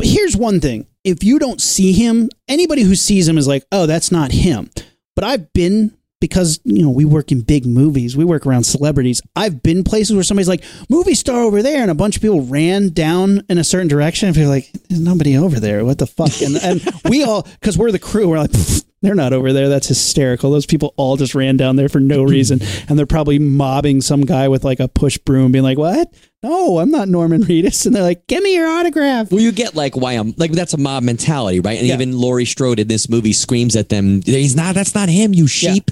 Here's 0.03 0.37
one 0.37 0.61
thing. 0.61 0.87
If 1.05 1.25
you 1.25 1.39
don't 1.39 1.61
see 1.61 1.93
him 1.93 2.29
anybody 2.49 2.83
who 2.83 2.95
sees 2.95 3.27
him 3.29 3.39
is 3.39 3.49
like 3.49 3.65
oh 3.73 3.87
that's 3.87 4.13
not 4.13 4.33
him. 4.33 4.71
But 5.17 5.25
i've 5.25 5.53
been 5.53 5.97
because 6.21 6.61
you 6.65 6.83
know 6.83 6.91
we 6.91 7.05
work 7.05 7.33
in 7.33 7.41
big 7.41 7.65
movies 7.65 8.17
we 8.17 8.25
work 8.25 8.47
around 8.47 8.65
celebrities 8.65 9.23
i've 9.37 9.63
been 9.63 9.83
places 9.83 10.15
where 10.15 10.23
somebody's 10.23 10.49
like 10.49 10.63
movie 10.91 11.15
star 11.15 11.41
over 11.41 11.63
there 11.63 11.81
and 11.81 11.91
a 11.91 11.95
bunch 11.95 12.17
of 12.17 12.23
people 12.23 12.43
ran 12.43 12.91
down 12.91 13.43
in 13.49 13.57
a 13.57 13.65
certain 13.65 13.89
direction 13.89 14.29
and 14.29 14.37
you're 14.37 14.47
like 14.47 14.71
there's 14.89 15.01
nobody 15.01 15.37
over 15.37 15.59
there. 15.59 15.85
What 15.85 15.99
the 15.99 16.07
fuck? 16.07 16.43
And, 16.43 16.57
and 16.57 16.83
we 17.09 17.23
all 17.25 17.43
because 17.43 17.79
we're 17.79 17.93
the 17.93 17.99
crew 17.99 18.29
we're 18.29 18.39
like 18.39 18.51
"Pfft, 18.51 18.85
they're 19.03 19.15
not 19.15 19.33
over 19.33 19.53
there 19.53 19.69
that's 19.69 19.89
hysterical 19.89 20.51
those 20.51 20.67
people 20.67 20.93
all 20.97 21.17
just 21.17 21.35
ran 21.35 21.57
down 21.57 21.77
there 21.77 21.89
for 21.89 22.01
no 22.01 22.23
reason 22.37 22.61
and 22.89 22.99
they're 22.99 23.07
probably 23.07 23.39
mobbing 23.39 24.01
some 24.01 24.23
guy 24.23 24.49
with 24.49 24.65
like 24.65 24.81
a 24.81 24.89
push 24.89 25.17
broom 25.19 25.53
being 25.53 25.65
like 25.65 25.79
what 25.79 26.13
no 26.43 26.79
i'm 26.79 26.91
not 26.91 27.09
norman 27.09 27.43
reedus 27.45 27.87
and 27.87 27.95
they're 27.95 28.03
like 28.03 28.27
give 28.27 28.43
me 28.43 28.55
your 28.55 28.69
autograph 28.69 29.31
Well, 29.31 29.41
you 29.41 29.53
get 29.53 29.75
like 29.75 29.97
why 29.97 30.13
I'm 30.15 30.35
like 30.37 30.53
that's 30.53 30.75
a 30.75 30.79
mob 30.79 31.03
mentality, 31.03 31.61
right? 31.61 31.79
And 31.79 31.87
Yeah. 31.87 31.95
even 31.95 32.17
Laurie 32.19 32.45
Strode 32.45 32.79
in 32.79 32.89
this 32.89 33.09
movie 33.09 33.33
screams 33.33 33.77
at 33.77 33.89
them, 33.89 34.23
"He's 34.25 34.57
not. 34.57 34.75
That's 34.75 34.95
not 34.95 35.09
him, 35.09 35.35
you 35.35 35.47
sheep." 35.47 35.91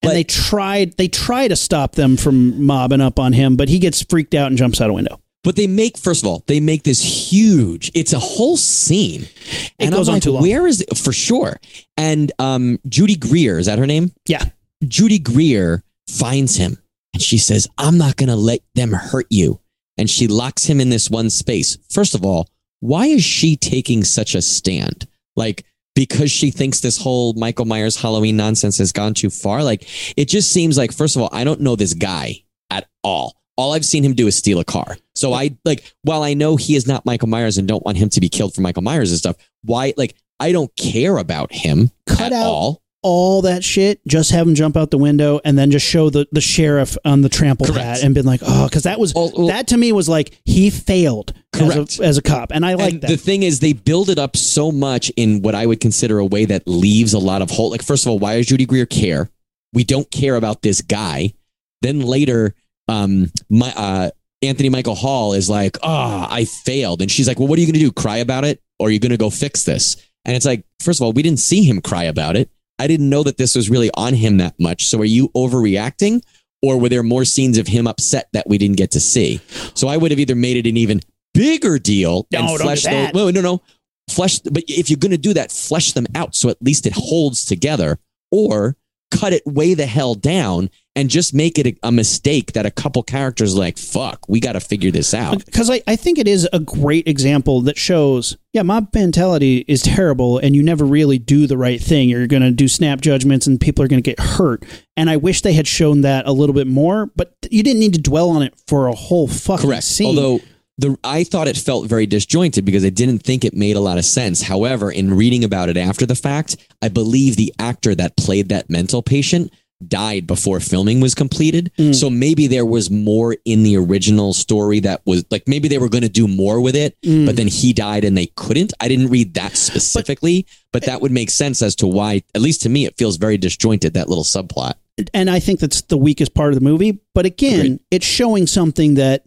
But- 0.00 0.08
and 0.10 0.16
they 0.16 0.24
tried 0.24 0.96
they 0.96 1.08
try 1.08 1.48
to 1.48 1.56
stop 1.56 1.94
them 1.94 2.16
from 2.16 2.64
mobbing 2.64 3.00
up 3.00 3.18
on 3.18 3.32
him, 3.32 3.56
but 3.56 3.68
he 3.68 3.78
gets 3.78 4.02
freaked 4.02 4.34
out 4.34 4.48
and 4.48 4.56
jumps 4.58 4.80
out 4.80 4.90
a 4.90 4.92
window. 4.92 5.20
But 5.44 5.56
they 5.56 5.66
make 5.66 5.98
first 5.98 6.22
of 6.22 6.28
all, 6.28 6.44
they 6.46 6.60
make 6.60 6.84
this 6.84 7.02
huge. 7.02 7.90
It's 7.94 8.12
a 8.12 8.18
whole 8.18 8.56
scene. 8.56 9.22
It 9.22 9.72
and 9.80 9.92
goes 9.92 10.08
I'm 10.08 10.12
on 10.12 10.16
like, 10.16 10.22
too 10.22 10.32
long. 10.32 10.42
Where 10.42 10.66
is 10.66 10.82
it 10.82 10.96
for 10.96 11.12
sure? 11.12 11.58
And 11.96 12.30
um, 12.38 12.78
Judy 12.88 13.16
Greer 13.16 13.58
is 13.58 13.66
that 13.66 13.78
her 13.78 13.86
name? 13.86 14.12
Yeah. 14.26 14.44
Judy 14.86 15.18
Greer 15.18 15.82
finds 16.08 16.56
him 16.56 16.78
and 17.12 17.22
she 17.22 17.38
says, 17.38 17.68
"I'm 17.78 17.98
not 17.98 18.16
going 18.16 18.28
to 18.28 18.36
let 18.36 18.60
them 18.74 18.92
hurt 18.92 19.26
you." 19.30 19.60
And 19.98 20.08
she 20.08 20.26
locks 20.26 20.64
him 20.64 20.80
in 20.80 20.90
this 20.90 21.10
one 21.10 21.28
space. 21.28 21.76
First 21.90 22.14
of 22.14 22.24
all, 22.24 22.48
why 22.80 23.06
is 23.06 23.22
she 23.22 23.56
taking 23.56 24.04
such 24.04 24.34
a 24.34 24.42
stand? 24.42 25.06
Like 25.36 25.64
because 25.94 26.30
she 26.30 26.50
thinks 26.50 26.80
this 26.80 26.98
whole 26.98 27.34
Michael 27.34 27.64
Myers 27.64 28.00
Halloween 28.00 28.36
nonsense 28.36 28.78
has 28.78 28.92
gone 28.92 29.14
too 29.14 29.30
far. 29.30 29.62
Like 29.62 29.86
it 30.16 30.26
just 30.26 30.52
seems 30.52 30.78
like 30.78 30.92
first 30.92 31.16
of 31.16 31.22
all, 31.22 31.28
I 31.32 31.44
don't 31.44 31.60
know 31.60 31.76
this 31.76 31.94
guy 31.94 32.42
at 32.70 32.88
all. 33.02 33.41
All 33.62 33.74
I've 33.74 33.84
seen 33.84 34.04
him 34.04 34.14
do 34.14 34.26
is 34.26 34.34
steal 34.34 34.58
a 34.58 34.64
car. 34.64 34.96
So 35.14 35.32
I 35.32 35.56
like 35.64 35.94
while 36.02 36.24
I 36.24 36.34
know 36.34 36.56
he 36.56 36.74
is 36.74 36.88
not 36.88 37.06
Michael 37.06 37.28
Myers 37.28 37.58
and 37.58 37.68
don't 37.68 37.84
want 37.84 37.96
him 37.96 38.08
to 38.08 38.20
be 38.20 38.28
killed 38.28 38.54
for 38.54 38.60
Michael 38.60 38.82
Myers 38.82 39.10
and 39.10 39.18
stuff, 39.20 39.36
why 39.62 39.94
like 39.96 40.16
I 40.40 40.50
don't 40.50 40.74
care 40.74 41.16
about 41.18 41.52
him 41.52 41.92
Cut 42.08 42.20
at 42.20 42.32
out 42.32 42.46
all. 42.46 42.82
All 43.04 43.42
that 43.42 43.62
shit, 43.62 44.00
just 44.06 44.32
have 44.32 44.48
him 44.48 44.56
jump 44.56 44.76
out 44.76 44.90
the 44.90 44.98
window 44.98 45.40
and 45.44 45.56
then 45.56 45.70
just 45.70 45.86
show 45.86 46.10
the, 46.10 46.26
the 46.32 46.40
sheriff 46.40 46.96
on 47.04 47.20
the 47.20 47.28
trample 47.28 47.66
Correct. 47.66 47.80
pad 47.80 48.04
and 48.04 48.14
been 48.14 48.26
like, 48.26 48.40
oh, 48.44 48.66
because 48.68 48.82
that 48.82 48.98
was 48.98 49.12
that 49.12 49.68
to 49.68 49.76
me 49.76 49.92
was 49.92 50.08
like 50.08 50.40
he 50.44 50.68
failed 50.68 51.32
Correct. 51.52 51.76
As, 51.76 52.00
a, 52.00 52.04
as 52.04 52.18
a 52.18 52.22
cop, 52.22 52.50
and 52.52 52.66
I 52.66 52.74
like 52.74 52.94
and 52.94 53.02
that. 53.02 53.08
The 53.08 53.16
thing 53.16 53.44
is, 53.44 53.60
they 53.60 53.74
build 53.74 54.08
it 54.08 54.18
up 54.18 54.36
so 54.36 54.72
much 54.72 55.10
in 55.16 55.42
what 55.42 55.54
I 55.54 55.66
would 55.66 55.80
consider 55.80 56.18
a 56.18 56.26
way 56.26 56.46
that 56.46 56.66
leaves 56.66 57.12
a 57.12 57.18
lot 57.20 57.42
of 57.42 57.50
hole. 57.50 57.70
Like, 57.70 57.82
first 57.82 58.06
of 58.06 58.10
all, 58.10 58.18
why 58.18 58.36
does 58.36 58.46
Judy 58.46 58.66
Greer 58.66 58.86
care? 58.86 59.30
We 59.72 59.84
don't 59.84 60.10
care 60.10 60.36
about 60.36 60.62
this 60.62 60.80
guy. 60.80 61.34
Then 61.82 62.00
later, 62.00 62.54
um, 62.92 63.32
my 63.48 63.72
uh, 63.76 64.10
Anthony 64.42 64.68
Michael 64.68 64.94
Hall 64.94 65.32
is 65.32 65.48
like, 65.48 65.76
"Ah, 65.82 66.28
I 66.30 66.44
failed," 66.44 67.02
and 67.02 67.10
she's 67.10 67.28
like, 67.28 67.38
"Well, 67.38 67.48
what 67.48 67.58
are 67.58 67.60
you 67.60 67.66
going 67.66 67.80
to 67.80 67.86
do? 67.86 67.92
Cry 67.92 68.18
about 68.18 68.44
it, 68.44 68.60
or 68.78 68.88
are 68.88 68.90
you 68.90 68.98
going 68.98 69.10
to 69.10 69.16
go 69.16 69.30
fix 69.30 69.64
this?" 69.64 69.96
And 70.24 70.36
it's 70.36 70.46
like, 70.46 70.64
first 70.80 71.00
of 71.00 71.04
all, 71.04 71.12
we 71.12 71.22
didn't 71.22 71.40
see 71.40 71.64
him 71.64 71.80
cry 71.80 72.04
about 72.04 72.36
it. 72.36 72.50
I 72.78 72.86
didn't 72.86 73.10
know 73.10 73.22
that 73.24 73.38
this 73.38 73.56
was 73.56 73.68
really 73.68 73.90
on 73.94 74.14
him 74.14 74.36
that 74.38 74.54
much. 74.58 74.86
So, 74.86 75.00
are 75.00 75.04
you 75.04 75.28
overreacting? 75.30 76.22
Or 76.64 76.78
were 76.78 76.88
there 76.88 77.02
more 77.02 77.24
scenes 77.24 77.58
of 77.58 77.66
him 77.66 77.88
upset 77.88 78.28
that 78.34 78.48
we 78.48 78.56
didn't 78.56 78.76
get 78.76 78.92
to 78.92 79.00
see? 79.00 79.40
So 79.74 79.88
I 79.88 79.96
would 79.96 80.12
have 80.12 80.20
either 80.20 80.36
made 80.36 80.56
it 80.56 80.68
an 80.68 80.76
even 80.76 81.00
bigger 81.34 81.76
deal 81.76 82.28
No, 82.30 82.38
and 82.38 82.48
do 82.48 82.58
flesh 82.58 82.84
those. 82.84 83.12
No, 83.14 83.30
no, 83.30 83.40
no. 83.40 83.62
Flesh, 84.08 84.38
but 84.38 84.62
if 84.68 84.88
you're 84.88 84.98
going 84.98 85.10
to 85.10 85.18
do 85.18 85.34
that, 85.34 85.50
flesh 85.50 85.90
them 85.90 86.06
out 86.14 86.36
so 86.36 86.50
at 86.50 86.62
least 86.62 86.86
it 86.86 86.92
holds 86.92 87.44
together, 87.44 87.98
or 88.30 88.76
cut 89.10 89.32
it 89.32 89.42
way 89.44 89.74
the 89.74 89.86
hell 89.86 90.14
down 90.14 90.70
and 90.94 91.08
just 91.08 91.32
make 91.34 91.58
it 91.58 91.66
a, 91.66 91.76
a 91.82 91.92
mistake 91.92 92.52
that 92.52 92.66
a 92.66 92.70
couple 92.70 93.02
characters 93.02 93.56
like, 93.56 93.78
fuck, 93.78 94.28
we 94.28 94.40
got 94.40 94.52
to 94.52 94.60
figure 94.60 94.90
this 94.90 95.14
out. 95.14 95.44
because 95.44 95.70
I, 95.70 95.82
I 95.86 95.96
think 95.96 96.18
it 96.18 96.28
is 96.28 96.48
a 96.52 96.60
great 96.60 97.08
example 97.08 97.62
that 97.62 97.78
shows 97.78 98.36
yeah 98.52 98.62
mob 98.62 98.88
mentality 98.94 99.64
is 99.66 99.82
terrible 99.82 100.38
and 100.38 100.54
you 100.54 100.62
never 100.62 100.84
really 100.84 101.18
do 101.18 101.46
the 101.46 101.56
right 101.56 101.80
thing 101.80 102.08
you're 102.08 102.26
going 102.26 102.42
to 102.42 102.50
do 102.50 102.68
snap 102.68 103.00
judgments 103.00 103.46
and 103.46 103.60
people 103.60 103.82
are 103.82 103.88
going 103.88 104.02
to 104.02 104.10
get 104.10 104.20
hurt 104.20 104.64
and 104.96 105.08
i 105.08 105.16
wish 105.16 105.40
they 105.40 105.54
had 105.54 105.66
shown 105.66 106.02
that 106.02 106.26
a 106.26 106.32
little 106.32 106.54
bit 106.54 106.66
more 106.66 107.06
but 107.16 107.34
you 107.50 107.62
didn't 107.62 107.80
need 107.80 107.94
to 107.94 108.00
dwell 108.00 108.30
on 108.30 108.42
it 108.42 108.54
for 108.66 108.88
a 108.88 108.94
whole 108.94 109.26
fucking 109.26 109.66
Correct. 109.66 109.84
scene 109.84 110.08
Although 110.18 110.40
the 110.78 110.96
I 111.04 111.24
thought 111.24 111.48
it 111.48 111.56
felt 111.56 111.86
very 111.86 112.06
disjointed 112.06 112.64
because 112.64 112.84
I 112.84 112.90
didn't 112.90 113.20
think 113.20 113.44
it 113.44 113.54
made 113.54 113.76
a 113.76 113.80
lot 113.80 113.98
of 113.98 114.06
sense. 114.06 114.42
However, 114.42 114.90
in 114.90 115.14
reading 115.14 115.44
about 115.44 115.68
it 115.68 115.76
after 115.76 116.06
the 116.06 116.14
fact, 116.14 116.56
I 116.80 116.88
believe 116.88 117.36
the 117.36 117.54
actor 117.58 117.94
that 117.94 118.16
played 118.16 118.48
that 118.48 118.70
mental 118.70 119.02
patient 119.02 119.52
died 119.88 120.26
before 120.26 120.60
filming 120.60 121.00
was 121.00 121.14
completed. 121.14 121.70
Mm. 121.78 121.94
So 121.94 122.08
maybe 122.10 122.46
there 122.46 122.64
was 122.66 122.90
more 122.90 123.36
in 123.44 123.62
the 123.62 123.76
original 123.76 124.32
story 124.34 124.80
that 124.80 125.02
was 125.06 125.24
like 125.30 125.46
maybe 125.46 125.68
they 125.68 125.78
were 125.78 125.88
going 125.88 126.02
to 126.02 126.08
do 126.08 126.26
more 126.28 126.60
with 126.60 126.74
it, 126.76 126.96
Mm. 127.02 127.26
but 127.26 127.36
then 127.36 127.48
he 127.48 127.72
died 127.72 128.04
and 128.04 128.16
they 128.16 128.26
couldn't. 128.36 128.72
I 128.80 128.88
didn't 128.88 129.08
read 129.08 129.34
that 129.34 129.56
specifically, 129.56 130.46
but, 130.72 130.84
that 130.86 131.00
would 131.00 131.12
make 131.12 131.30
sense 131.30 131.62
as 131.62 131.76
to 131.76 131.86
why 131.86 132.22
at 132.34 132.40
least 132.40 132.62
to 132.62 132.68
me 132.68 132.86
it 132.86 132.96
feels 132.96 133.16
very 133.16 133.36
disjointed 133.38 133.94
that 133.94 134.08
little 134.08 134.24
subplot. 134.24 134.74
and 135.14 135.30
i 135.30 135.38
think 135.40 135.58
that's 135.60 135.80
the 135.82 135.96
weakest 135.96 136.34
part 136.34 136.52
of 136.52 136.58
the 136.58 136.64
movie 136.64 136.98
but 137.14 137.24
again 137.24 137.60
Agreed. 137.60 137.80
it's 137.90 138.06
showing 138.06 138.46
something 138.46 138.94
that 138.94 139.24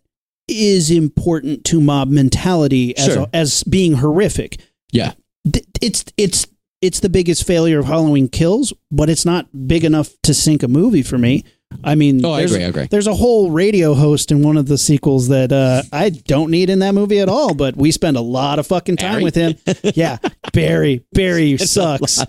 is 0.47 0.91
important 0.91 1.63
to 1.65 1.81
mob 1.81 2.07
mentality 2.09 2.95
as, 2.97 3.05
Sure. 3.05 3.23
a, 3.23 3.35
as 3.35 3.63
being 3.63 3.93
horrific 3.93 4.59
Yeah. 4.91 5.13
it's 5.81 6.05
it's 6.17 6.45
it's 6.85 6.99
the 6.99 7.09
biggest 7.09 7.45
failure 7.45 7.79
of 7.79 7.85
Halloween 7.85 8.27
Kills, 8.29 8.73
but 8.91 9.09
it's 9.09 9.25
not 9.25 9.47
big 9.67 9.83
enough 9.83 10.09
to 10.23 10.33
sink 10.33 10.63
a 10.63 10.67
movie 10.67 11.03
for 11.03 11.17
me. 11.17 11.43
I 11.83 11.95
mean, 11.95 12.23
Oh, 12.23 12.31
I 12.31 12.39
there's, 12.41 12.51
agree, 12.53 12.63
I 12.63 12.67
agree. 12.67 12.87
There's 12.89 13.07
a 13.07 13.13
whole 13.15 13.51
radio 13.51 13.93
host 13.95 14.31
in 14.31 14.43
one 14.43 14.55
of 14.55 14.67
the 14.67 14.77
sequels 14.77 15.27
that 15.29 15.51
uh, 15.51 15.81
I 15.91 16.09
don't 16.09 16.51
need 16.51 16.69
in 16.69 16.79
that 16.79 16.93
movie 16.93 17.19
at 17.19 17.27
all, 17.27 17.53
but 17.53 17.75
we 17.75 17.91
spend 17.91 18.15
a 18.17 18.21
lot 18.21 18.59
of 18.59 18.67
fucking 18.67 18.97
time 18.97 19.13
Barry? 19.13 19.23
with 19.23 19.35
him. 19.35 19.55
Yeah, 19.95 20.17
Barry. 20.53 21.03
Barry 21.11 21.57
sucks. 21.73 22.23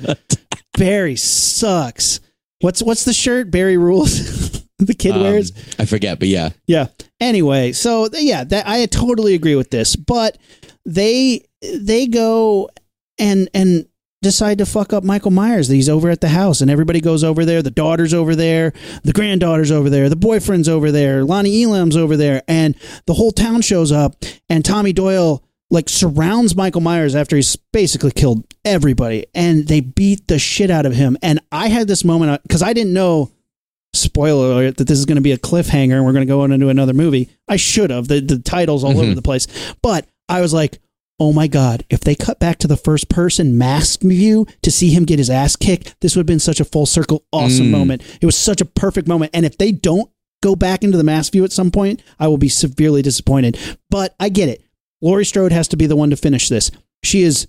Barry 0.77 1.17
sucks. 1.17 2.21
What's 2.61 2.83
what's 2.83 3.05
the 3.05 3.13
shirt 3.13 3.51
Barry 3.51 3.77
rules? 3.77 4.63
the 4.79 4.95
kid 4.95 5.13
Um, 5.13 5.23
wears. 5.23 5.53
I 5.79 5.85
forget, 5.85 6.19
but 6.19 6.29
yeah. 6.29 6.51
Yeah. 6.67 6.89
Anyway, 7.21 7.73
so 7.73 8.09
yeah, 8.15 8.43
that 8.45 8.67
I 8.67 8.87
totally 8.87 9.35
agree 9.35 9.55
with 9.55 9.71
this, 9.71 9.95
but 9.97 10.39
they 10.85 11.45
they 11.63 12.07
go 12.07 12.71
and 13.19 13.49
and 13.55 13.87
decide 14.27 14.59
to 14.59 14.67
fuck 14.67 14.93
up 14.93 15.05
Michael 15.05 15.31
Myers. 15.31 15.69
That 15.69 15.75
he's 15.77 15.89
over 15.89 16.11
at 16.11 16.21
the 16.21 16.29
house, 16.29 16.61
and 16.61 16.71
everybody 16.71 17.01
goes 17.01 17.23
over 17.25 17.45
there. 17.45 17.63
The 17.63 17.71
daughter's 17.71 18.13
over 18.13 18.35
there, 18.35 18.73
the 19.05 19.13
granddaughter's 19.13 19.71
over 19.71 19.89
there, 19.89 20.09
the 20.09 20.17
boyfriend's 20.17 20.69
over 20.69 20.91
there, 20.91 21.25
Lonnie 21.25 21.63
Elam's 21.63 21.97
over 21.97 22.17
there, 22.17 22.43
and 22.49 22.75
the 23.07 23.15
whole 23.15 23.31
town 23.33 23.61
shows 23.63 23.93
up. 23.93 24.17
And 24.49 24.65
Tommy 24.65 24.93
Doyle 24.93 25.43
like 25.71 25.89
surrounds 25.89 26.55
Michael 26.55 26.81
Myers 26.81 27.15
after 27.15 27.35
he's 27.37 27.57
basically 27.73 28.11
killed 28.11 28.45
everybody, 28.65 29.27
and 29.35 29.67
they 29.69 29.81
beat 29.81 30.27
the 30.29 30.39
shit 30.39 30.71
out 30.71 30.87
of 30.87 30.95
him. 30.95 31.17
And 31.23 31.41
I 31.53 31.69
had 31.69 31.89
this 31.89 32.05
moment 32.05 32.43
because 32.43 32.63
I 32.63 32.73
didn't 32.73 32.93
know. 32.93 33.31
Spoiler 33.95 34.51
alert 34.53 34.77
that 34.77 34.89
this 34.89 34.99
is 34.99 35.07
going 35.07 35.17
to 35.17 35.23
be 35.23 35.33
a 35.33 35.39
cliffhanger 35.39 35.95
and 35.95 36.05
we're 36.05 36.13
going 36.13 36.27
to 36.27 36.31
go 36.31 36.43
on 36.43 36.53
into 36.53 36.69
another 36.69 36.93
movie. 36.93 37.31
I 37.49 37.57
should 37.57 37.89
have. 37.89 38.09
The, 38.09 38.21
the 38.21 38.39
titles 38.39 38.85
all 38.85 38.91
over 38.91 39.05
Mhm. 39.13 39.15
the 39.15 39.23
place. 39.23 39.47
But 39.81 40.07
I 40.29 40.43
was 40.43 40.53
like, 40.53 40.81
oh 41.19 41.33
my 41.33 41.47
God, 41.47 41.85
if 41.91 42.01
they 42.01 42.15
cut 42.15 42.39
back 42.39 42.59
to 42.59 42.67
the 42.69 42.77
first 42.77 43.09
person 43.09 43.57
masked 43.57 44.03
view 44.03 44.47
to 44.63 44.71
see 44.71 44.91
him 44.91 45.05
get 45.05 45.19
his 45.19 45.31
ass 45.31 45.57
kicked, 45.57 45.99
this 46.01 46.15
would 46.15 46.21
have 46.21 46.27
been 46.27 46.39
such 46.39 46.61
a 46.61 46.65
full 46.65 46.87
circle, 46.87 47.25
awesome 47.33 47.67
Mm. 47.67 47.71
moment. 47.71 48.03
It 48.21 48.27
was 48.27 48.37
such 48.37 48.61
a 48.61 48.65
perfect 48.67 49.09
moment. 49.09 49.31
And 49.35 49.47
if 49.47 49.57
they 49.59 49.73
don't 49.73 50.11
go 50.43 50.55
back 50.55 50.85
into 50.85 50.99
the 50.99 51.05
mask 51.05 51.33
view 51.33 51.45
at 51.45 51.53
some 51.53 51.71
point, 51.71 52.03
I 52.19 52.29
will 52.29 52.37
be 52.39 52.49
severely 52.51 53.01
disappointed. 53.03 53.57
But 53.91 54.15
I 54.21 54.29
get 54.29 54.49
it. 54.51 54.63
Laurie 55.01 55.25
Strode 55.25 55.53
has 55.53 55.69
to 55.69 55.77
be 55.77 55.87
the 55.87 55.97
one 55.97 56.11
to 56.11 56.17
finish 56.17 56.49
this. 56.49 56.71
She 57.03 57.23
is. 57.23 57.47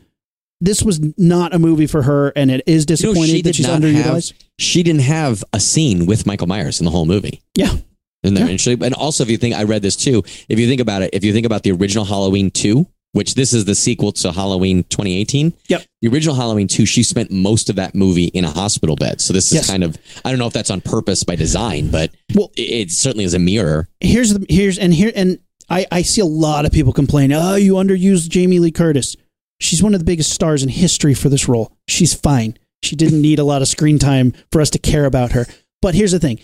This 0.59 0.81
was 0.81 0.99
not 1.19 1.53
a 1.53 1.59
movie 1.59 1.85
for 1.85 2.01
her, 2.01 2.29
and 2.35 2.49
it 2.49 2.63
is 2.65 2.81
You 2.83 2.85
know, 2.85 2.85
disappointing 3.13 3.35
she 3.35 3.41
that 3.43 3.55
she's 3.55 3.67
underutilized. 3.67 4.31
have. 4.31 4.39
She 4.57 4.81
didn't 4.81 5.01
have 5.03 5.43
a 5.53 5.59
scene 5.59 6.07
with 6.07 6.25
Michael 6.25 6.47
Myers 6.47 6.79
in 6.81 6.85
the 6.85 6.91
whole 6.91 7.05
movie. 7.05 7.41
Yeah. 7.55 7.75
And, 8.23 8.35
there, 8.35 8.49
Yeah. 8.49 8.75
and 8.81 8.93
also, 8.95 9.23
if 9.23 9.29
you 9.29 9.37
think, 9.37 9.53
I 9.53 9.63
read 9.63 9.83
this 9.83 9.95
too. 9.95 10.23
If 10.49 10.57
you 10.57 10.67
think 10.67 10.81
about 10.81 11.03
it, 11.03 11.11
if 11.13 11.23
you 11.23 11.31
think 11.31 11.45
about 11.45 11.61
the 11.61 11.71
original 11.73 12.05
Halloween 12.05 12.49
2, 12.49 12.87
which 13.13 13.35
this 13.35 13.53
is 13.53 13.65
the 13.65 13.73
sequel 13.75 14.11
to 14.11 14.31
Halloween 14.31 14.83
2018. 14.85 15.53
Yep. 15.69 15.83
The 16.01 16.07
original 16.09 16.35
Halloween 16.35 16.67
2, 16.67 16.85
she 16.85 17.03
spent 17.03 17.31
most 17.31 17.69
of 17.69 17.75
that 17.77 17.95
movie 17.95 18.25
in 18.25 18.45
a 18.45 18.49
hospital 18.51 18.95
bed. 18.95 19.21
So 19.21 19.33
this 19.33 19.47
is 19.47 19.53
Yes. 19.55 19.69
kind 19.69 19.83
of, 19.83 19.97
I 20.23 20.29
don't 20.29 20.39
know 20.39 20.47
if 20.47 20.53
that's 20.53 20.69
on 20.69 20.81
purpose 20.81 21.23
by 21.23 21.35
design, 21.35 21.89
but 21.89 22.11
Well- 22.35 22.51
it, 22.55 22.61
it 22.61 22.91
certainly 22.91 23.23
is 23.25 23.33
a 23.33 23.39
mirror. 23.39 23.87
here's 24.01 24.33
the 24.33 24.45
here's 24.49 24.77
and 24.77 24.93
here 24.93 25.11
and 25.15 25.39
I, 25.69 25.85
I 25.91 26.01
see 26.03 26.21
a 26.21 26.25
lot 26.25 26.65
of 26.65 26.71
people 26.71 26.93
complain, 26.93 27.33
oh, 27.33 27.55
you 27.55 27.73
underused 27.73 28.29
Jamie 28.29 28.59
Lee 28.59 28.71
Curtis. 28.71 29.15
She's 29.59 29.81
one 29.83 29.93
of 29.93 29.99
the 29.99 30.05
biggest 30.05 30.31
stars 30.31 30.63
in 30.63 30.69
history 30.69 31.13
for 31.13 31.29
this 31.29 31.47
role. 31.49 31.73
She's 31.89 32.13
fine. 32.13 32.57
She 32.83 32.95
didn't 32.95 33.21
need 33.21 33.39
a 33.39 33.43
lot 33.43 33.61
of 33.61 33.67
screen 33.67 33.97
time 33.99 34.33
for 34.51 34.61
us 34.61 34.69
to 34.69 34.79
care 34.79 35.05
about 35.05 35.31
her. 35.31 35.45
But 35.81 35.95
here's 35.95 36.11
the 36.11 36.19
thing. 36.19 36.39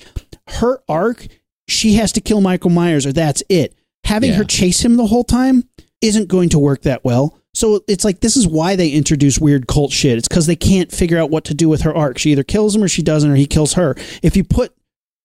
Her 0.48 0.80
arc, 0.90 1.28
she 1.70 1.94
has 1.94 2.12
to 2.14 2.22
kill 2.22 2.42
Michael 2.42 2.70
Myers 2.72 3.06
or 3.06 3.14
that's 3.14 3.44
it. 3.50 3.76
Having 4.06 4.32
Yeah. 4.32 4.36
her 4.38 4.44
chase 4.44 4.84
him 4.84 4.98
the 4.98 5.08
whole 5.08 5.24
time 5.24 5.70
isn't 6.04 6.28
going 6.28 6.50
to 6.50 6.60
work 6.60 6.84
that 6.84 7.04
well. 7.04 7.40
So 7.56 7.82
it's 7.88 8.04
like 8.04 8.20
this 8.20 8.36
is 8.36 8.48
why 8.48 8.76
they 8.76 8.90
introduce 8.90 9.40
weird 9.40 9.68
cult 9.68 9.92
shit. 9.92 10.18
It's 10.18 10.28
because 10.28 10.48
they 10.48 10.56
can't 10.56 10.92
figure 10.92 11.18
out 11.20 11.30
what 11.30 11.44
to 11.46 11.54
do 11.54 11.70
with 11.70 11.82
her 11.82 11.96
arc. 11.96 12.18
She 12.18 12.32
either 12.32 12.44
kills 12.44 12.76
him 12.76 12.84
or 12.84 12.88
she 12.88 13.02
doesn't, 13.04 13.30
or 13.30 13.36
he 13.36 13.46
kills 13.46 13.74
her. 13.74 13.96
If 14.22 14.36
you 14.36 14.44
put 14.44 14.76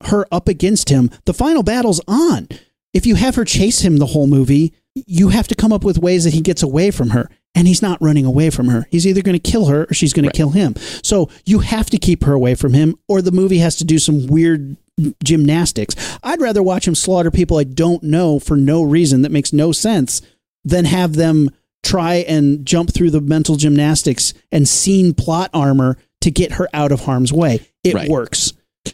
her 0.05 0.27
up 0.31 0.47
against 0.49 0.89
him, 0.91 1.11
the 1.25 1.35
final 1.35 1.63
battle's 1.63 2.01
on. 2.07 2.49
If 2.95 3.07
you 3.07 3.17
have 3.17 3.35
her 3.35 3.45
chase 3.45 3.81
him 3.81 3.97
the 3.97 4.07
whole 4.07 4.27
movie, 4.27 4.73
you 4.95 5.29
have 5.31 5.49
to 5.49 5.55
come 5.55 5.73
up 5.73 5.85
with 5.85 5.99
ways 5.99 6.25
that 6.25 6.35
he 6.35 6.41
gets 6.41 6.63
away 6.63 6.91
from 6.91 7.11
her. 7.11 7.29
And 7.55 7.67
he's 7.67 7.83
not 7.83 8.01
running 8.03 8.27
away 8.27 8.51
from 8.51 8.69
her. 8.69 8.87
He's 8.91 9.07
either 9.07 9.23
going 9.23 9.39
to 9.39 9.51
kill 9.51 9.67
her 9.67 9.85
or 9.85 9.95
she's 9.95 10.13
going 10.13 10.27
Right. 10.27 10.35
to 10.35 10.37
kill 10.37 10.51
him. 10.51 10.75
So 11.03 11.31
you 11.47 11.61
have 11.61 11.89
to 11.91 11.99
keep 11.99 12.25
her 12.25 12.35
away 12.35 12.55
from 12.55 12.75
him, 12.75 12.95
or 13.09 13.23
the 13.23 13.33
movie 13.33 13.59
has 13.59 13.75
to 13.77 13.85
do 13.85 13.99
some 13.99 14.27
weird 14.27 14.77
gymnastics. 15.25 15.95
I'd 16.23 16.41
rather 16.41 16.63
watch 16.63 16.87
him 16.87 16.95
slaughter 16.95 17.31
people 17.31 17.57
I 17.59 17.65
don't 17.65 18.03
know 18.03 18.39
for 18.39 18.57
no 18.57 18.83
reason 18.83 19.23
that 19.23 19.33
makes 19.33 19.53
no 19.53 19.73
sense 19.73 20.21
than 20.65 20.85
have 20.85 21.15
them 21.15 21.51
try 21.83 22.17
and 22.17 22.67
jump 22.67 22.93
through 22.93 23.11
the 23.11 23.21
mental 23.21 23.57
gymnastics 23.57 24.35
and 24.53 24.69
scene 24.69 25.15
plot 25.15 25.51
armor 25.55 25.97
to 26.21 26.31
get 26.31 26.53
her 26.53 26.69
out 26.75 26.93
of 26.93 27.01
harm's 27.01 27.33
way. 27.33 27.61
It 27.85 27.95
Right. 27.95 28.09
works. 28.11 28.53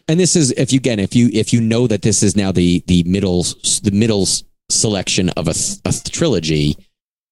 And 0.09 0.21
this 0.21 0.37
is, 0.37 0.51
if 0.53 0.73
you, 0.73 0.77
again, 0.79 0.99
if 0.99 1.15
you, 1.17 1.31
if 1.33 1.53
you 1.53 1.61
know 1.61 1.87
that 1.87 2.03
this 2.03 2.23
is 2.23 2.37
now 2.37 2.53
the, 2.53 2.83
the 2.87 3.03
middle, 3.05 3.43
the 3.83 3.91
middle 3.93 4.27
selection 4.71 5.31
of 5.31 5.49
a, 5.49 5.55
th- 5.55 5.79
a 5.85 5.93
trilogy, 6.11 6.77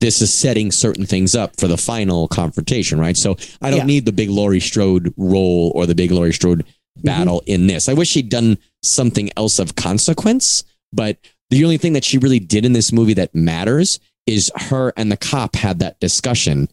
this 0.00 0.22
is 0.22 0.32
setting 0.32 0.70
certain 0.72 1.06
things 1.06 1.34
up 1.34 1.58
for 1.60 1.68
the 1.68 1.76
final 1.76 2.28
confrontation, 2.28 2.98
right? 2.98 3.16
So 3.16 3.36
I 3.60 3.70
don't 3.70 3.80
Yeah. 3.80 3.84
need 3.86 4.06
the 4.06 4.12
big 4.12 4.30
Laurie 4.30 4.60
Strode 4.60 5.12
role 5.16 5.72
or 5.74 5.86
the 5.86 5.94
big 5.94 6.10
Laurie 6.10 6.32
Strode 6.32 6.60
mm-hmm. 6.64 7.02
battle 7.02 7.42
in 7.46 7.66
this. 7.66 7.88
I 7.88 7.92
wish 7.92 8.08
she'd 8.08 8.28
done 8.28 8.58
something 8.82 9.30
else 9.36 9.58
of 9.58 9.76
consequence, 9.76 10.64
but 10.92 11.18
the 11.50 11.62
only 11.64 11.78
thing 11.78 11.92
that 11.92 12.04
she 12.04 12.18
really 12.18 12.40
did 12.40 12.64
in 12.64 12.72
this 12.72 12.92
movie 12.92 13.14
that 13.14 13.34
matters 13.34 14.00
is 14.26 14.50
her 14.54 14.92
and 14.96 15.10
the 15.10 15.16
cop 15.16 15.56
had 15.56 15.80
that 15.80 15.98
discussion 16.00 16.68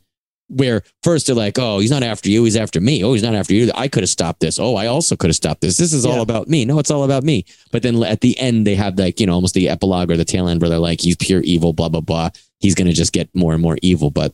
where 0.52 0.82
first 1.04 1.28
they're 1.28 1.36
like, 1.36 1.60
oh, 1.60 1.78
he's 1.78 1.92
not 1.92 2.02
after 2.02 2.28
you, 2.30 2.44
he's 2.44 2.56
after 2.56 2.82
me. 2.82 3.04
Oh, 3.04 3.14
he's 3.14 3.22
not 3.22 3.36
after 3.36 3.54
you. 3.54 3.72
I 3.76 3.88
could 3.88 4.02
have 4.02 4.10
stopped 4.10 4.40
this. 4.40 4.58
Oh, 4.58 4.76
I 4.76 4.88
also 4.88 5.16
could 5.16 5.30
have 5.30 5.36
stopped 5.36 5.62
this. 5.62 5.78
This 5.78 5.94
is 5.94 6.06
Yeah. 6.06 6.12
all 6.12 6.22
about 6.22 6.48
me. 6.48 6.66
No, 6.66 6.80
it's 6.80 6.90
all 6.90 7.04
about 7.04 7.24
me. 7.24 7.46
But 7.72 7.84
then 7.84 8.02
at 8.04 8.22
the 8.22 8.38
end, 8.40 8.66
they 8.66 8.74
have 8.74 8.98
like, 8.98 9.20
you 9.20 9.28
know, 9.28 9.34
almost 9.36 9.54
the 9.54 9.70
epilogue 9.70 10.10
or 10.10 10.18
the 10.18 10.26
tail 10.26 10.48
end 10.48 10.60
where 10.62 10.70
they're 10.70 10.80
like, 10.80 11.02
he's 11.02 11.16
pure 11.18 11.42
evil, 11.42 11.72
blah, 11.74 11.90
blah, 11.90 12.02
blah. 12.02 12.30
He's 12.60 12.74
going 12.74 12.88
to 12.88 12.94
just 12.94 13.14
get 13.14 13.30
more 13.36 13.54
and 13.54 13.62
more 13.62 13.78
evil. 13.84 14.10
But 14.10 14.34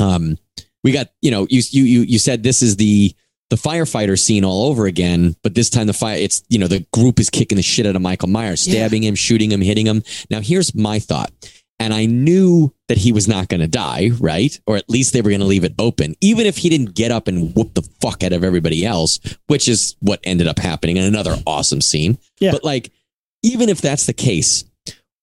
um, 0.00 0.36
we 0.82 0.90
got, 0.90 1.10
you 1.22 1.30
know, 1.30 1.46
you, 1.48 1.62
you, 1.70 1.84
you, 1.84 2.00
you 2.02 2.18
said 2.18 2.42
this 2.42 2.60
is 2.60 2.74
the, 2.76 3.14
the 3.50 3.56
firefighter 3.56 4.18
scene 4.18 4.44
all 4.44 4.64
over 4.66 4.86
again, 4.86 5.36
but 5.44 5.54
this 5.54 5.70
time 5.70 5.86
the 5.86 5.92
fire, 5.92 6.16
it's, 6.18 6.42
you 6.48 6.58
know, 6.58 6.66
the 6.66 6.84
group 6.92 7.20
is 7.20 7.30
kicking 7.30 7.54
the 7.56 7.62
shit 7.62 7.86
out 7.86 7.94
of 7.94 8.02
Michael 8.02 8.28
Myers, 8.28 8.66
Yeah. 8.66 8.72
stabbing 8.80 9.04
him, 9.04 9.14
shooting 9.14 9.52
him, 9.52 9.60
hitting 9.60 9.86
him. 9.86 10.02
Now, 10.28 10.40
here's 10.40 10.74
my 10.74 10.98
thought. 10.98 11.30
And 11.78 11.92
I 11.92 12.06
knew 12.06 12.72
that 12.88 12.98
he 12.98 13.12
was 13.12 13.28
not 13.28 13.48
going 13.48 13.60
to 13.60 13.66
die, 13.66 14.10
right? 14.18 14.58
Or 14.66 14.76
at 14.76 14.88
least 14.88 15.12
they 15.12 15.20
were 15.20 15.30
going 15.30 15.40
to 15.40 15.46
leave 15.46 15.64
it 15.64 15.74
open, 15.78 16.14
even 16.20 16.46
if 16.46 16.56
he 16.56 16.70
didn't 16.70 16.94
get 16.94 17.10
up 17.10 17.28
and 17.28 17.54
whoop 17.54 17.74
the 17.74 17.86
fuck 18.00 18.22
out 18.22 18.32
of 18.32 18.42
everybody 18.42 18.86
else, 18.86 19.20
which 19.46 19.68
is 19.68 19.94
what 20.00 20.20
ended 20.24 20.46
up 20.46 20.58
happening 20.58 20.96
in 20.96 21.04
another 21.04 21.36
awesome 21.46 21.82
scene. 21.82 22.18
Yeah. 22.40 22.52
But 22.52 22.64
like, 22.64 22.92
even 23.42 23.68
if 23.68 23.80
that's 23.80 24.06
the 24.06 24.14
case, 24.14 24.64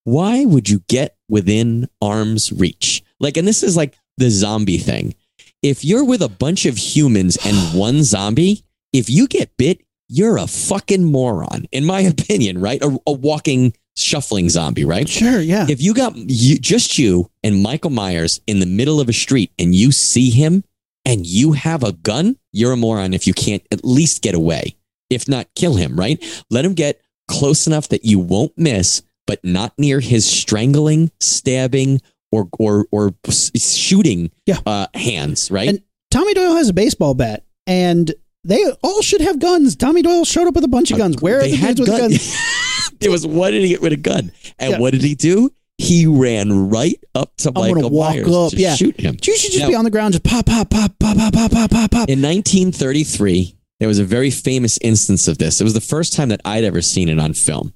why 0.03 0.45
would 0.45 0.69
you 0.69 0.83
get 0.87 1.17
within 1.29 1.89
arm's 2.01 2.51
reach? 2.51 3.03
Like, 3.19 3.37
and 3.37 3.47
this 3.47 3.63
is 3.63 3.75
like 3.75 3.97
the 4.17 4.29
zombie 4.29 4.77
thing. 4.77 5.15
If 5.61 5.85
you're 5.85 6.03
with 6.03 6.21
a 6.21 6.29
bunch 6.29 6.65
of 6.65 6.77
humans 6.77 7.37
and 7.45 7.55
one 7.79 8.03
zombie, 8.03 8.63
if 8.91 9.09
you 9.09 9.27
get 9.27 9.57
bit, 9.57 9.81
you're 10.07 10.37
a 10.37 10.47
fucking 10.47 11.03
moron, 11.03 11.65
in 11.71 11.85
my 11.85 12.01
opinion, 12.01 12.59
right? 12.59 12.81
A, 12.83 12.97
a 13.07 13.11
walking, 13.11 13.73
shuffling 13.95 14.49
zombie, 14.49 14.85
right? 14.85 15.07
Sure, 15.07 15.39
yeah. 15.39 15.65
If 15.69 15.81
you 15.81 15.93
got 15.93 16.15
you, 16.15 16.57
just 16.59 16.97
you 16.97 17.29
and 17.43 17.61
Michael 17.61 17.89
Myers 17.91 18.41
in 18.47 18.59
the 18.59 18.65
middle 18.65 18.99
of 18.99 19.09
a 19.09 19.13
street 19.13 19.51
and 19.59 19.73
you 19.75 19.91
see 19.91 20.29
him 20.29 20.63
and 21.05 21.25
you 21.25 21.51
have 21.53 21.83
a 21.83 21.91
gun, 21.91 22.37
you're 22.51 22.71
a 22.71 22.77
moron 22.77 23.13
if 23.13 23.27
you 23.27 23.33
can't 23.33 23.63
at 23.71 23.83
least 23.83 24.21
get 24.21 24.35
away. 24.35 24.75
If 25.09 25.27
not, 25.27 25.47
kill 25.55 25.75
him, 25.75 25.95
right? 25.99 26.23
Let 26.49 26.65
him 26.65 26.73
get 26.73 27.01
close 27.27 27.67
enough 27.67 27.89
that 27.89 28.03
you 28.05 28.19
won't 28.19 28.57
miss, 28.57 29.03
but 29.27 29.43
not 29.43 29.73
near 29.77 29.99
his 29.99 30.25
strangling, 30.25 31.11
stabbing, 31.19 32.01
or 32.31 32.49
or 32.57 32.87
or 32.91 33.13
shooting 33.59 34.31
Yeah. 34.47 34.57
uh, 34.65 34.87
hands, 34.95 35.51
right? 35.51 35.69
And 35.69 35.81
Tommy 36.09 36.33
Doyle 36.33 36.55
has 36.55 36.69
a 36.69 36.73
baseball 36.73 37.13
bat, 37.13 37.43
and 37.67 38.11
they 38.43 38.63
all 38.81 39.01
should 39.01 39.21
have 39.21 39.39
guns. 39.39 39.75
Tommy 39.75 40.01
Doyle 40.01 40.25
showed 40.25 40.47
up 40.47 40.55
with 40.55 40.63
a 40.63 40.67
bunch 40.69 40.89
of 40.91 40.97
guns. 40.97 41.21
Where 41.21 41.39
are 41.39 41.43
They 41.43 41.51
the 41.55 41.57
dudes 41.67 41.79
with 41.81 41.89
gun- 41.89 41.99
guns? 42.09 42.35
it 43.03 43.09
was 43.09 43.25
what 43.27 43.51
did 43.51 43.61
he 43.61 43.69
get 43.69 43.81
with 43.81 43.93
a 43.93 43.97
gun? 43.97 44.31
And 44.59 44.71
Yeah. 44.73 44.79
what 44.79 44.91
did 44.93 45.01
he 45.03 45.15
do? 45.15 45.51
He 45.77 46.05
ran 46.05 46.69
right 46.69 46.99
up 47.15 47.35
to 47.37 47.51
I'm 47.55 47.73
Michael 47.75 47.89
walk 47.89 48.15
Myers 48.15 48.27
up, 48.35 48.51
to 48.51 48.57
yeah. 48.57 48.75
shoot 48.75 48.99
him. 48.99 49.17
You 49.23 49.35
should 49.35 49.51
just 49.51 49.63
Now- 49.63 49.69
be 49.69 49.75
on 49.75 49.83
the 49.83 49.89
ground, 49.91 50.13
just 50.13 50.23
pop, 50.23 50.45
pop, 50.45 50.69
pop, 50.69 50.97
pop, 50.99 51.17
pop, 51.17 51.33
pop, 51.33 51.51
pop, 51.51 51.71
pop, 51.71 51.91
pop. 51.91 52.09
In 52.09 52.21
1933, 52.21 53.55
there 53.79 53.87
was 53.87 53.99
a 53.99 54.05
very 54.05 54.29
famous 54.29 54.77
instance 54.81 55.27
of 55.27 55.37
this. 55.39 55.59
It 55.59 55.63
was 55.63 55.73
the 55.73 55.81
first 55.81 56.13
time 56.13 56.29
that 56.29 56.41
I'd 56.45 56.63
ever 56.63 56.81
seen 56.81 57.09
it 57.09 57.19
on 57.19 57.33
film. 57.33 57.73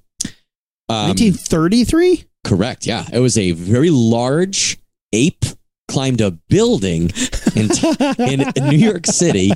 Um, 0.88 1.08
1933. 1.08 2.24
correct. 2.44 2.86
Yeah. 2.86 3.04
It 3.12 3.18
was 3.18 3.36
a 3.36 3.52
very 3.52 3.90
large 3.90 4.78
ape 5.12 5.44
climbed 5.88 6.20
a 6.20 6.30
building 6.30 7.10
in, 7.56 7.70
in 8.18 8.68
New 8.68 8.76
York 8.76 9.06
City 9.06 9.50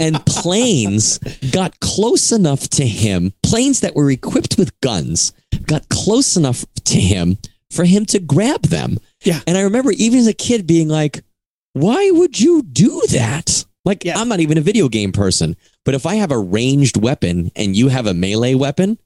and 0.00 0.24
planes 0.26 1.18
got 1.52 1.78
close 1.80 2.32
enough 2.32 2.68
to 2.70 2.86
him, 2.86 3.32
planes 3.42 3.80
that 3.80 3.94
were 3.94 4.10
equipped 4.10 4.56
with 4.58 4.78
guns 4.80 5.32
got 5.66 5.88
close 5.88 6.36
enough 6.36 6.64
to 6.84 7.00
him 7.00 7.38
for 7.70 7.84
him 7.84 8.04
to 8.06 8.18
grab 8.18 8.62
them. 8.62 8.98
Yeah. 9.22 9.40
And 9.46 9.56
I 9.56 9.62
remember 9.62 9.92
even 9.92 10.18
as 10.18 10.26
a 10.26 10.32
kid 10.34 10.66
being 10.66 10.88
like, 10.88 11.24
why 11.72 12.10
would 12.10 12.38
you 12.38 12.62
do 12.62 13.02
that? 13.10 13.64
Like, 13.84 14.04
Yeah. 14.04 14.18
I'm 14.18 14.28
not 14.28 14.40
even 14.40 14.58
a 14.58 14.62
video 14.62 14.88
game 14.88 15.12
person, 15.12 15.56
but 15.84 15.94
if 15.94 16.06
I 16.06 16.16
have 16.16 16.30
a 16.30 16.38
ranged 16.38 16.96
weapon 16.96 17.50
and 17.56 17.74
you 17.74 17.88
have 17.88 18.06
a 18.06 18.14
melee 18.14 18.54
weapon, 18.54 18.98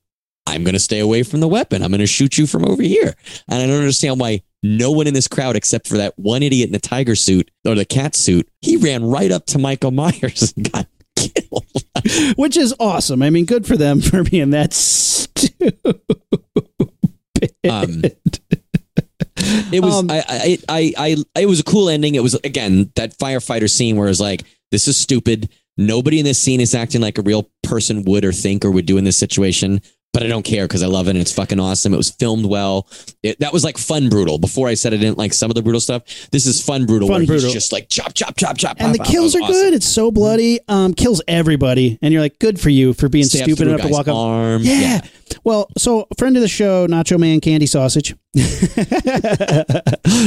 I'm 0.47 0.65
going 0.65 0.75
to 0.75 0.81
stay 0.81 1.01
away 1.01 1.23
from 1.23 1.41
the 1.41 1.49
weapon. 1.49 1.83
I'm 1.83 1.91
going 1.91 2.01
to 2.01 2.07
shoot 2.07 2.39
you 2.39 2.47
from 2.47 2.65
over 2.65 2.83
here. 2.83 3.15
And 3.49 3.63
I 3.63 3.67
don't 3.67 3.79
understand 3.79 4.21
why 4.21 4.43
no 4.67 4.91
one 4.91 5.07
in 5.07 5.15
this 5.15 5.29
crowd, 5.29 5.57
except 5.57 5.87
for 5.89 5.97
that 5.97 6.19
one 6.19 6.43
idiot 6.43 6.69
in 6.69 6.73
the 6.73 6.79
tiger 6.79 7.15
suit 7.15 7.51
or 7.67 7.75
the 7.75 7.85
cat 7.85 8.15
suit, 8.15 8.49
he 8.61 8.77
ran 8.77 9.05
right 9.05 9.31
up 9.31 9.47
to 9.47 9.59
Michael 9.59 9.91
Myers 9.91 10.53
and 10.57 10.71
got 10.73 10.87
killed. 11.17 11.65
which 12.37 12.57
is 12.57 12.75
awesome. 12.79 13.23
I 13.23 13.31
mean, 13.31 13.45
good 13.45 13.67
for 13.67 13.77
them 13.77 14.01
for 14.01 14.23
being 14.23 14.51
that 14.51 14.73
stupid. 14.73 15.79
Um, 17.69 18.03
It 19.73 19.83
was 19.83 19.95
Um, 19.95 20.11
I, 20.11 20.25
I 20.29 20.59
I 20.69 21.17
I 21.37 21.41
it 21.43 21.47
was 21.47 21.61
a 21.61 21.65
cool 21.65 21.89
ending. 21.89 22.15
It 22.15 22.23
was 22.23 22.35
again 22.37 22.91
that 22.95 23.19
firefighter 23.19 23.69
scene 23.71 23.97
where 23.97 24.09
it's 24.09 24.21
like 24.21 24.45
this 24.71 24.89
is 24.89 24.97
stupid. 24.97 25.51
Nobody 25.77 26.19
in 26.19 26.25
this 26.25 26.39
scene 26.39 26.61
is 26.61 26.75
acting 26.75 27.03
like 27.03 27.19
a 27.19 27.23
real 27.23 27.51
person 27.63 28.05
would 28.05 28.25
or 28.25 28.33
think 28.33 28.65
or 28.65 28.71
would 28.71 28.87
do 28.87 28.97
in 28.97 29.05
this 29.05 29.19
situation. 29.19 29.83
But 30.17 30.23
I 30.23 30.29
don't 30.29 30.45
care 30.45 30.67
because 30.67 30.83
I 30.83 30.87
love 30.87 31.09
it 31.09 31.11
and 31.11 31.19
it's 31.19 31.33
fucking 31.33 31.61
awesome. 31.61 31.93
It 31.93 31.99
was 31.99 32.11
filmed 32.11 32.47
well. 32.47 32.89
It, 33.23 33.39
that 33.41 33.53
was 33.53 33.65
like 33.65 33.77
fun 33.77 34.09
brutal. 34.09 34.39
Before 34.39 34.67
I 34.67 34.73
said 34.73 34.95
I 34.95 34.97
didn't 34.97 35.19
like 35.19 35.35
some 35.35 35.51
of 35.51 35.57
the 35.57 35.61
brutal 35.61 35.79
stuff. 35.79 36.05
This 36.31 36.47
is 36.47 36.63
fun 36.63 36.87
brutal. 36.87 37.07
Fun 37.07 37.27
brutal. 37.27 37.45
He's 37.45 37.53
just 37.53 37.71
like 37.71 37.91
chop 37.91 38.15
chop 38.15 38.35
chop 38.35 38.57
chop. 38.57 38.79
and 38.81 38.95
the 38.95 38.99
pop, 38.99 39.09
pop. 39.09 39.13
kills 39.13 39.37
are 39.37 39.43
awesome. 39.43 39.53
good. 39.53 39.75
It's 39.75 39.85
so 39.85 40.11
bloody. 40.11 40.59
Um, 40.69 40.95
kills 40.95 41.21
everybody, 41.29 41.99
and 42.01 42.15
you're 42.15 42.23
like, 42.23 42.39
good 42.39 42.59
for 42.59 42.71
you 42.71 42.95
for 42.95 43.11
being 43.11 43.27
Stab 43.27 43.43
stupid 43.43 43.69
enough 43.69 43.83
to 43.83 43.89
walk 43.89 44.09
up. 44.09 44.17
arm. 44.17 44.63
Yeah. 44.65 45.03
Well, 45.45 45.69
so 45.77 46.09
friend 46.17 46.35
of 46.35 46.41
the 46.41 46.49
show, 46.49 46.87
Nacho 46.87 47.21
Man 47.21 47.41
Candy 47.41 47.67
Sausage, 47.67 48.15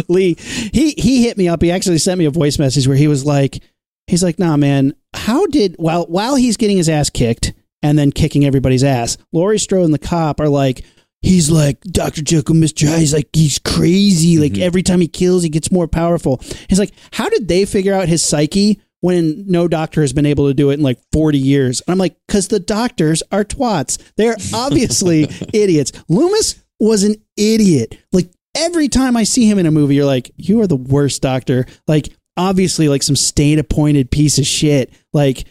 Lee, 0.08 0.36
he 0.72 0.94
he 1.00 1.24
hit 1.24 1.36
me 1.36 1.48
up. 1.48 1.64
He 1.64 1.72
actually 1.72 1.98
sent 1.98 2.20
me 2.20 2.26
a 2.26 2.32
voice 2.32 2.60
message 2.60 2.88
where 2.88 2.96
he 2.96 3.08
was 3.08 3.26
like, 3.26 3.64
he's 4.06 4.22
like, 4.22 4.38
nah, 4.38 4.56
man, 4.56 4.94
how 5.16 5.48
did 5.48 5.74
while 5.80 6.06
while 6.06 6.36
he's 6.36 6.58
getting 6.58 6.78
his 6.78 6.90
ass 6.90 7.10
kicked 7.10 7.54
and 7.82 7.98
then 7.98 8.12
kicking 8.12 8.46
everybody's 8.46 8.84
ass, 8.84 9.18
Laurie 9.34 9.60
Strode 9.60 9.86
and 9.86 9.94
the 9.94 10.00
cop 10.00 10.40
are 10.40 10.50
like. 10.50 10.84
He's 11.22 11.52
like 11.52 11.82
Dr. 11.82 12.22
Jekyll, 12.22 12.56
Mr. 12.56 12.88
Hyde. 12.88 13.00
He's 13.00 13.14
like 13.14 13.28
he's 13.34 13.60
crazy. 13.60 14.38
Like 14.38 14.54
Mhm. 14.54 14.60
every 14.62 14.82
time 14.84 15.02
he 15.02 15.10
kills, 15.10 15.44
he 15.44 15.50
gets 15.50 15.70
more 15.70 15.86
powerful. 15.86 16.40
He's 16.70 16.80
like, 16.80 16.94
how 17.12 17.28
did 17.28 17.50
they 17.50 17.66
figure 17.66 17.94
out 17.94 18.08
his 18.08 18.24
psyche 18.24 18.80
when 19.02 19.44
no 19.46 19.68
doctor 19.68 20.00
has 20.00 20.14
been 20.14 20.26
able 20.26 20.48
to 20.48 20.54
do 20.54 20.70
it 20.70 20.76
in 20.76 20.82
like 20.82 20.98
40 21.12 21.38
years? 21.38 21.82
And 21.82 21.92
I'm 21.92 21.98
like, 21.98 22.16
because 22.26 22.48
the 22.48 22.62
doctors 22.62 23.22
are 23.34 23.44
twats. 23.44 23.98
They're 24.16 24.38
obviously 24.54 25.24
idiots. 25.54 25.92
Loomis 26.08 26.56
was 26.80 27.04
an 27.04 27.16
idiot. 27.36 27.98
Like 28.14 28.32
every 28.56 28.88
time 28.88 29.18
I 29.18 29.26
see 29.26 29.46
him 29.46 29.60
in 29.60 29.66
a 29.66 29.72
movie, 29.72 29.96
you're 29.96 30.06
like, 30.06 30.32
you 30.38 30.62
are 30.62 30.68
the 30.68 30.78
worst 30.78 31.22
doctor. 31.22 31.66
Like 31.86 32.08
obviously, 32.38 32.88
like 32.88 33.04
some 33.04 33.18
state 33.18 33.60
appointed 33.60 34.10
piece 34.10 34.38
of 34.40 34.46
shit. 34.48 34.90
Like. 35.12 35.44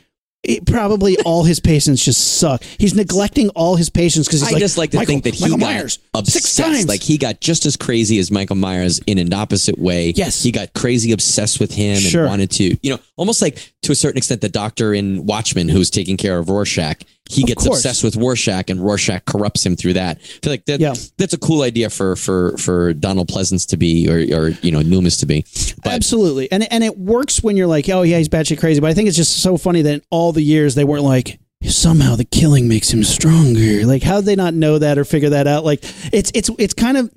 It, 0.49 0.67
probably 0.67 1.19
all 1.21 1.45
his 1.45 1.61
patients 1.61 2.05
just 2.05 2.39
suck. 2.39 2.63
He's 2.79 2.95
neglecting 2.95 3.51
all 3.51 3.77
his 3.77 3.91
patients 3.91 4.27
because 4.27 4.41
he's 4.41 4.49
I 4.49 4.53
like, 4.53 4.61
just 4.61 4.79
like 4.79 4.91
to 4.93 4.97
Michael, 4.97 5.13
think 5.13 5.25
that 5.25 5.35
he 5.35 5.45
Michael 5.45 5.59
got 5.59 5.67
Myers, 5.67 5.99
obsessed. 6.15 6.45
six 6.47 6.57
times. 6.57 6.89
Like 6.89 7.03
he 7.03 7.19
got 7.19 7.41
just 7.41 7.67
as 7.67 7.77
crazy 7.77 8.19
as 8.19 8.31
Michael 8.31 8.57
Myers 8.57 8.99
in 9.07 9.19
an 9.19 9.33
opposite 9.35 9.79
way. 9.79 10.11
Yes. 10.17 10.43
he 10.43 10.51
got 10.51 10.73
crazy 10.73 11.13
obsessed 11.13 11.61
with 11.61 11.73
him 11.75 11.99
Sure. 11.99 12.23
and 12.23 12.31
wanted 12.31 12.51
to, 12.53 12.77
you 12.83 12.91
know, 12.95 12.99
almost 13.17 13.43
like 13.43 13.73
to 13.83 13.93
a 13.93 13.95
certain 13.95 14.17
extent 14.19 14.41
the 14.41 14.49
doctor 14.49 14.95
in 14.95 15.27
Watchmen 15.27 15.69
who's 15.69 15.91
taking 15.91 16.17
care 16.17 16.39
of 16.39 16.49
Rorschach. 16.49 17.03
He 17.31 17.43
gets 17.43 17.67
obsessed 17.67 18.03
with 18.03 18.17
Rorschach, 18.17 18.71
and 18.71 18.81
Rorschach 18.83 19.25
corrupts 19.27 19.65
him 19.65 19.77
through 19.77 19.93
that. 19.95 20.17
I 20.19 20.21
feel 20.43 20.53
like 20.53 20.65
that, 20.65 20.81
Yeah. 20.81 20.95
that's 21.19 21.35
a 21.35 21.39
cool 21.39 21.63
idea 21.63 21.91
for 21.91 22.17
for 22.17 22.57
for 22.57 22.95
Donald 22.95 23.29
Pleasence 23.29 23.67
to 23.69 23.77
be, 23.77 24.09
or 24.09 24.17
or 24.39 24.49
you 24.63 24.71
know 24.73 24.81
Loomis 24.81 25.19
to 25.19 25.27
be. 25.27 25.45
But 25.85 25.93
Absolutely, 25.93 26.51
and 26.51 26.71
and 26.73 26.83
it 26.83 26.99
works 26.99 27.43
when 27.43 27.57
you're 27.57 27.67
like, 27.67 27.89
oh 27.91 28.03
yeah, 28.03 28.19
he's 28.19 28.29
batshit 28.29 28.59
crazy. 28.59 28.81
But 28.81 28.91
I 28.91 28.95
think 28.95 29.09
it's 29.09 29.17
just 29.17 29.43
so 29.43 29.57
funny 29.57 29.83
that 29.83 29.93
in 29.95 30.03
all 30.11 30.33
the 30.33 30.43
years 30.43 30.75
they 30.75 30.85
weren't 30.85 31.05
like 31.05 31.39
somehow 31.65 32.15
the 32.15 32.25
killing 32.25 32.69
makes 32.69 32.89
him 32.91 33.03
stronger. 33.05 33.85
Like 33.85 34.03
how 34.03 34.17
would 34.17 34.25
they 34.25 34.37
not 34.37 34.55
know 34.55 34.79
that 34.79 34.97
or 34.97 35.05
figure 35.05 35.31
that 35.31 35.47
out? 35.47 35.65
Like 35.65 35.81
it's 36.13 36.31
it's 36.35 36.51
it's 36.59 36.75
kind 36.75 36.97
of. 36.97 37.11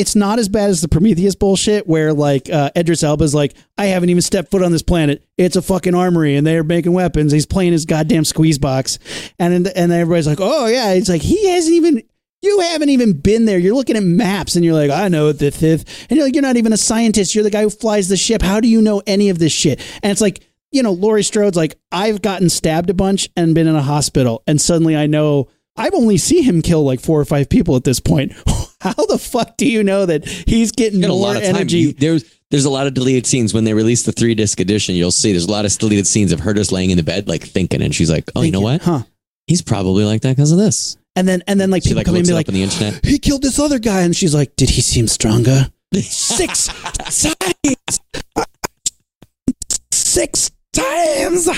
It's 0.00 0.16
not 0.16 0.38
as 0.38 0.48
bad 0.48 0.70
as 0.70 0.80
the 0.80 0.88
Prometheus 0.88 1.34
bullshit, 1.34 1.86
where 1.86 2.14
like 2.14 2.48
uh, 2.48 2.70
Idris 2.74 3.02
Elba's 3.02 3.34
like, 3.34 3.54
I 3.76 3.86
haven't 3.86 4.08
even 4.08 4.22
stepped 4.22 4.50
foot 4.50 4.62
on 4.62 4.72
this 4.72 4.82
planet. 4.82 5.22
It's 5.36 5.56
a 5.56 5.62
fucking 5.62 5.94
armory, 5.94 6.36
and 6.36 6.46
they're 6.46 6.64
making 6.64 6.94
weapons. 6.94 7.32
He's 7.32 7.44
playing 7.44 7.72
his 7.72 7.84
goddamn 7.84 8.24
squeeze 8.24 8.56
box, 8.56 8.98
and 9.38 9.66
and 9.68 9.92
everybody's 9.92 10.26
like, 10.26 10.40
oh 10.40 10.66
yeah, 10.66 10.92
it's 10.92 11.10
like 11.10 11.20
he 11.20 11.50
hasn't 11.50 11.74
even 11.74 12.02
you 12.40 12.60
haven't 12.60 12.88
even 12.88 13.12
been 13.12 13.44
there. 13.44 13.58
You're 13.58 13.74
looking 13.74 13.96
at 13.96 14.02
maps 14.02 14.56
and 14.56 14.64
you're 14.64 14.72
like, 14.72 14.90
I 14.90 15.08
know 15.08 15.32
the 15.32 15.50
fifth. 15.50 16.06
And 16.08 16.16
you're 16.16 16.26
like, 16.26 16.34
you're 16.34 16.40
not 16.40 16.56
even 16.56 16.72
a 16.72 16.78
scientist. 16.78 17.34
You're 17.34 17.44
the 17.44 17.50
guy 17.50 17.60
who 17.60 17.68
flies 17.68 18.08
the 18.08 18.16
ship. 18.16 18.40
How 18.40 18.60
do 18.60 18.68
you 18.68 18.80
know 18.80 19.02
any 19.06 19.28
of 19.28 19.38
this 19.38 19.52
shit? 19.52 19.78
And 20.02 20.10
it's 20.10 20.22
like, 20.22 20.42
you 20.72 20.82
know, 20.82 20.92
Laurie 20.92 21.22
Strode's 21.22 21.58
like, 21.58 21.78
I've 21.92 22.22
gotten 22.22 22.48
stabbed 22.48 22.88
a 22.88 22.94
bunch 22.94 23.28
and 23.36 23.54
been 23.54 23.66
in 23.66 23.76
a 23.76 23.82
hospital. 23.82 24.42
And 24.46 24.58
suddenly 24.58 24.96
I 24.96 25.06
know 25.06 25.48
I've 25.76 25.94
only 25.94 26.16
seen 26.16 26.44
him 26.44 26.62
kill 26.62 26.82
like 26.82 27.00
four 27.00 27.20
or 27.20 27.24
five 27.26 27.50
people 27.50 27.76
at 27.76 27.84
this 27.84 28.00
point. 28.00 28.32
How 28.80 28.92
the 29.06 29.18
fuck 29.18 29.56
do 29.56 29.68
you 29.68 29.82
know 29.84 30.06
that 30.06 30.26
he's 30.26 30.72
getting 30.72 31.00
got 31.00 31.06
a 31.10 31.10
more 31.10 31.20
lot 31.20 31.36
of 31.36 31.42
time. 31.42 31.56
energy? 31.56 31.78
You- 31.78 31.92
There's 31.92 32.24
there's 32.50 32.64
a 32.64 32.70
lot 32.70 32.86
of 32.88 32.94
deleted 32.94 33.26
scenes 33.26 33.54
when 33.54 33.62
they 33.64 33.74
release 33.74 34.02
the 34.02 34.12
three 34.12 34.34
disc 34.34 34.58
edition. 34.58 34.94
You'll 34.96 35.12
see 35.12 35.30
there's 35.32 35.44
a 35.44 35.50
lot 35.50 35.64
of 35.66 35.72
deleted 35.78 36.06
scenes 36.06 36.32
of 36.32 36.40
her 36.40 36.52
just 36.54 36.72
laying 36.72 36.90
in 36.90 36.96
the 36.96 37.02
bed 37.02 37.28
like 37.28 37.42
thinking, 37.44 37.80
and 37.82 37.94
she's 37.94 38.10
like, 38.10 38.28
oh, 38.34 38.42
you 38.42 38.50
know 38.50 38.60
what? 38.60 38.82
Huh. 38.82 39.02
He's 39.46 39.62
probably 39.62 40.04
like 40.04 40.22
that 40.22 40.34
because 40.36 40.50
of 40.52 40.58
this. 40.58 40.96
And 41.16 41.28
then 41.28 41.42
and 41.46 41.60
then 41.60 41.70
like 41.70 41.82
She 41.82 41.90
people 41.90 41.98
like 42.00 42.06
come 42.06 42.14
in 42.16 42.20
and 42.20 42.28
be 42.28 42.34
like, 42.34 42.46
up 42.46 42.50
on 42.50 42.54
the 42.54 42.62
internet. 42.62 43.04
he 43.04 43.18
killed 43.18 43.42
this 43.42 43.58
other 43.58 43.78
guy. 43.78 44.00
And 44.02 44.14
she's 44.16 44.34
like, 44.34 44.56
did 44.56 44.70
he 44.70 44.80
seem 44.80 45.06
stronger? 45.08 45.66
Six 45.94 46.68
times. 46.68 48.00
Six 49.92 50.50
times. 50.72 51.48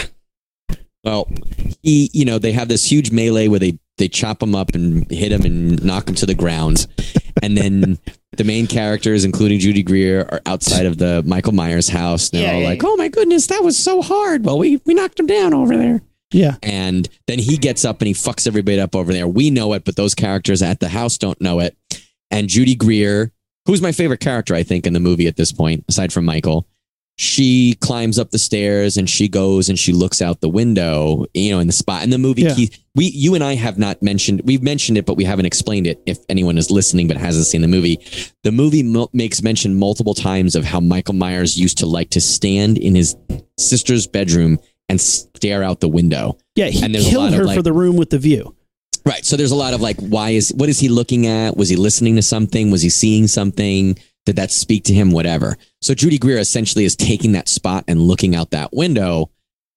Well, 1.04 1.28
he, 1.82 2.10
you 2.12 2.24
know, 2.24 2.38
they 2.38 2.52
have 2.52 2.68
this 2.68 2.90
huge 2.90 3.10
melee 3.10 3.48
where 3.48 3.58
they 3.58 3.78
they 4.02 4.08
chop 4.08 4.42
him 4.42 4.52
up 4.56 4.74
and 4.74 5.08
hit 5.12 5.30
him 5.30 5.42
and 5.42 5.80
knock 5.84 6.08
him 6.08 6.16
to 6.16 6.26
the 6.26 6.34
ground, 6.34 6.88
and 7.40 7.56
then 7.56 8.00
the 8.36 8.42
main 8.42 8.66
characters, 8.66 9.24
including 9.24 9.60
Judy 9.60 9.84
Greer, 9.84 10.22
are 10.28 10.40
outside 10.44 10.86
of 10.86 10.98
the 10.98 11.22
Michael 11.24 11.52
Myers 11.52 11.88
house. 11.88 12.30
They're 12.30 12.42
Yeah, 12.42 12.52
all 12.54 12.60
yeah, 12.62 12.68
like, 12.68 12.82
yeah. 12.82 12.88
"Oh 12.88 12.96
my 12.96 13.06
goodness, 13.06 13.46
that 13.46 13.62
was 13.62 13.78
so 13.78 14.02
hard." 14.02 14.44
Well, 14.44 14.58
we 14.58 14.80
we 14.86 14.94
knocked 14.94 15.20
him 15.20 15.28
down 15.28 15.54
over 15.54 15.76
there. 15.76 16.02
Yeah. 16.32 16.56
And 16.64 17.08
then 17.28 17.38
he 17.38 17.56
gets 17.56 17.84
up 17.84 18.00
and 18.00 18.08
he 18.08 18.14
fucks 18.14 18.46
everybody 18.48 18.80
up 18.80 18.96
over 18.96 19.12
there. 19.12 19.28
We 19.28 19.50
know 19.50 19.72
it, 19.74 19.84
but 19.84 19.94
those 19.94 20.14
characters 20.16 20.62
at 20.62 20.80
the 20.80 20.88
house 20.88 21.16
don't 21.16 21.40
know 21.40 21.60
it. 21.60 21.76
And 22.30 22.48
Judy 22.48 22.74
Greer, 22.74 23.30
who's 23.66 23.82
my 23.82 23.92
favorite 23.92 24.20
character, 24.20 24.54
I 24.54 24.64
think, 24.64 24.84
in 24.86 24.94
the 24.94 25.00
movie 25.00 25.28
at 25.28 25.36
this 25.36 25.52
point, 25.52 25.84
aside 25.88 26.12
from 26.12 26.24
Michael, 26.24 26.66
she 27.22 27.74
climbs 27.80 28.18
up 28.18 28.32
the 28.32 28.38
stairs 28.38 28.96
and 28.96 29.08
she 29.08 29.28
goes 29.28 29.68
and 29.68 29.78
she 29.78 29.92
looks 29.92 30.20
out 30.20 30.40
the 30.40 30.48
window, 30.48 31.24
you 31.34 31.52
know, 31.52 31.60
in 31.60 31.68
the 31.68 31.72
spot. 31.72 32.02
In 32.02 32.10
the 32.10 32.18
movie, 32.18 32.42
Yeah. 32.42 32.54
Keith, 32.56 32.76
we, 32.96 33.04
you 33.04 33.36
and 33.36 33.44
I 33.44 33.54
have 33.54 33.78
not 33.78 34.02
mentioned, 34.02 34.42
we've 34.44 34.60
mentioned 34.62 34.98
it, 34.98 35.06
but 35.06 35.14
we 35.16 35.22
haven't 35.22 35.46
explained 35.46 35.86
it. 35.86 36.02
If 36.04 36.18
anyone 36.28 36.58
is 36.58 36.68
listening 36.68 37.06
but 37.06 37.16
hasn't 37.16 37.46
seen 37.46 37.62
the 37.62 37.68
movie, 37.68 38.04
the 38.42 38.50
movie 38.50 38.82
mo- 38.82 39.08
makes 39.12 39.40
mention 39.40 39.78
multiple 39.78 40.14
times 40.14 40.56
of 40.56 40.64
how 40.64 40.80
Michael 40.80 41.14
Myers 41.14 41.56
used 41.56 41.78
to 41.78 41.86
like 41.86 42.10
to 42.10 42.20
stand 42.20 42.76
in 42.76 42.96
his 42.96 43.14
sister's 43.56 44.08
bedroom 44.08 44.58
and 44.88 45.00
stare 45.00 45.62
out 45.62 45.78
the 45.78 45.88
window. 45.88 46.36
Yeah, 46.56 46.66
he 46.66 46.84
And 46.84 46.92
there's 46.92 47.06
a 47.06 47.10
killed 47.10 47.22
lot 47.26 47.32
of, 47.34 47.38
her 47.38 47.44
like- 47.44 47.56
for 47.56 47.62
the 47.62 47.72
room 47.72 47.94
with 47.96 48.10
the 48.10 48.18
view. 48.18 48.56
Right. 49.06 49.24
So 49.24 49.36
there's 49.36 49.50
a 49.52 49.56
lot 49.56 49.74
of 49.74 49.80
like, 49.80 49.96
why 49.98 50.30
is, 50.30 50.52
what 50.54 50.68
is 50.68 50.78
he 50.80 50.88
looking 50.88 51.26
at? 51.28 51.56
Was 51.56 51.68
he 51.68 51.74
listening 51.76 52.16
to 52.16 52.22
something? 52.22 52.70
Was 52.72 52.82
he 52.82 52.88
seeing 52.90 53.26
something? 53.28 53.96
Did 54.24 54.36
that 54.36 54.50
speak 54.50 54.84
to 54.84 54.94
him? 54.94 55.10
Whatever. 55.10 55.56
So 55.80 55.94
Judy 55.94 56.18
Greer 56.18 56.38
essentially 56.38 56.84
is 56.84 56.96
taking 56.96 57.32
that 57.32 57.48
spot 57.48 57.84
and 57.88 58.00
looking 58.00 58.36
out 58.36 58.50
that 58.50 58.72
window, 58.72 59.30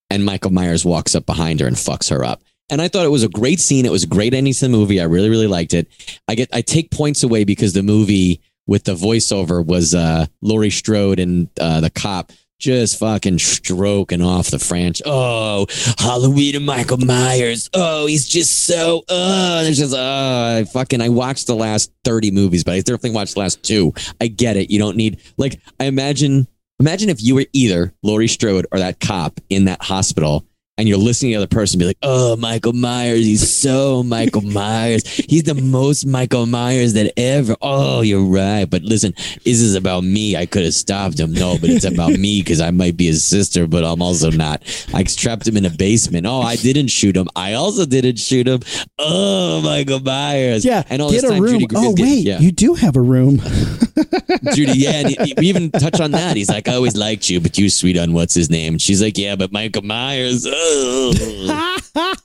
and 0.10 0.24
Michael 0.24 0.52
Myers 0.52 0.86
walks 0.86 1.16
up 1.16 1.26
behind 1.26 1.60
her 1.60 1.68
and 1.68 1.76
fucks 1.76 2.10
her 2.10 2.24
up. 2.24 2.42
And 2.70 2.82
I 2.82 2.88
thought 2.88 3.06
it 3.06 3.10
was 3.10 3.24
a 3.24 3.30
great 3.30 3.60
scene. 3.60 3.86
It 3.86 3.92
was 3.92 4.04
a 4.04 4.08
great 4.08 4.34
ending 4.34 4.54
to 4.54 4.60
the 4.62 4.70
movie. 4.70 5.00
I 5.00 5.06
really, 5.06 5.30
really 5.30 5.48
liked 5.48 5.74
it. 5.74 5.88
I 6.28 6.36
get, 6.36 6.50
I 6.52 6.62
take 6.62 6.90
points 6.90 7.22
away 7.24 7.44
because 7.44 7.74
the 7.74 7.84
movie 7.84 8.42
with 8.68 8.86
the 8.86 8.96
voiceover 8.96 9.64
was 9.64 9.94
uh, 9.94 10.26
Laurie 10.42 10.72
Strode 10.72 11.20
and 11.20 11.48
uh, 11.60 11.82
the 11.82 11.92
cop 11.92 12.32
just 12.60 13.00
fucking 13.00 13.40
stroking 13.40 14.22
off 14.22 14.52
the 14.52 14.60
French. 14.60 15.02
Oh, 15.06 15.68
Halloween 15.98 16.56
and 16.56 16.66
Michael 16.66 16.98
Myers. 16.98 17.70
Oh, 17.74 18.06
he's 18.06 18.28
just 18.28 18.66
so. 18.66 19.04
Oh, 19.10 19.64
there's 19.64 19.78
just. 19.78 19.94
Oh, 19.96 20.58
I 20.60 20.66
fucking. 20.66 21.02
I 21.02 21.10
watched 21.10 21.48
the 21.48 21.56
last 21.56 21.92
thirty 22.04 22.32
movies, 22.32 22.64
but 22.64 22.74
I 22.74 22.80
definitely 22.80 23.12
watched 23.12 23.34
the 23.34 23.42
last 23.42 23.64
two. 23.64 23.94
I 24.22 24.28
get 24.28 24.58
it. 24.58 24.72
You 24.72 24.80
don't 24.80 24.98
need 24.98 25.22
like. 25.38 25.60
I 25.80 25.86
imagine. 25.86 26.48
Imagine 26.80 27.08
if 27.10 27.24
you 27.24 27.36
were 27.36 27.46
either 27.54 27.94
Laurie 28.04 28.28
Strode 28.28 28.68
or 28.72 28.80
that 28.80 29.00
cop 29.00 29.40
in 29.50 29.66
that 29.66 29.82
hospital. 29.82 30.46
And 30.78 30.90
you're 30.90 30.98
listening 30.98 31.32
to 31.32 31.38
the 31.38 31.44
other 31.46 31.48
person 31.56 31.80
be 31.80 31.86
like, 31.86 31.98
"Oh, 32.04 32.36
Michael 32.36 32.74
Myers, 32.74 33.20
he's 33.26 33.50
so 33.50 34.04
Michael 34.04 34.42
Myers. 34.44 35.08
He's 35.08 35.44
the 35.44 35.54
most 35.56 36.06
Michael 36.06 36.46
Myers 36.48 36.92
that 36.94 37.14
ever." 37.18 37.56
Oh, 37.62 38.02
you're 38.02 38.26
right, 38.26 38.66
but 38.70 38.82
listen, 38.84 39.14
this 39.46 39.62
is 39.62 39.76
about 39.76 40.04
me. 40.04 40.36
I 40.36 40.46
could 40.46 40.66
have 40.66 40.74
stopped 40.74 41.18
him. 41.18 41.32
No, 41.32 41.58
but 41.62 41.70
it's 41.70 41.86
about 41.86 42.12
me 42.20 42.42
because 42.42 42.60
I 42.60 42.72
might 42.72 42.98
be 42.98 43.06
his 43.06 43.24
sister, 43.24 43.68
but 43.68 43.86
I'm 43.86 44.02
also 44.02 44.30
not. 44.32 44.64
I 44.94 45.04
trapped 45.04 45.48
him 45.48 45.56
in 45.56 45.64
a 45.66 45.70
basement. 45.70 46.26
Oh, 46.28 46.42
I 46.42 46.58
didn't 46.58 46.88
shoot 46.88 47.16
him. 47.16 47.30
I 47.38 47.54
also 47.54 47.86
didn't 47.86 48.20
shoot 48.20 48.46
him. 48.46 48.60
Oh, 49.00 49.62
Michael 49.64 50.02
Myers. 50.02 50.66
Yeah, 50.66 50.84
and 50.90 51.02
all 51.02 51.10
get 51.10 51.22
this 51.22 51.32
a 51.32 51.34
time, 51.36 51.42
room. 51.42 51.54
Judy 51.54 51.66
Greer's 51.68 51.86
oh 51.86 51.94
getting- 51.94 52.12
wait, 52.16 52.26
yeah. 52.26 52.40
you 52.40 52.52
do 52.52 52.74
have 52.74 52.98
a 52.98 53.02
room. 53.02 53.38
Judy, 54.54 54.74
yeah, 54.80 54.92
and 54.92 55.08
he, 55.10 55.34
we 55.38 55.48
even 55.48 55.72
touch 55.72 56.02
on 56.02 56.12
that. 56.12 56.36
He's 56.36 56.50
like, 56.50 56.68
I 56.68 56.74
always 56.74 56.98
liked 56.98 57.30
you, 57.30 57.40
but 57.40 57.58
you 57.58 57.70
sweet 57.70 57.98
on 57.98 58.12
what's 58.12 58.34
his 58.34 58.50
name. 58.50 58.74
And 58.74 58.82
she's 58.82 59.02
like, 59.02 59.18
yeah, 59.18 59.38
but 59.38 59.54
Michael 59.54 59.82
Myers. 59.84 60.46
ugh." 60.46 60.54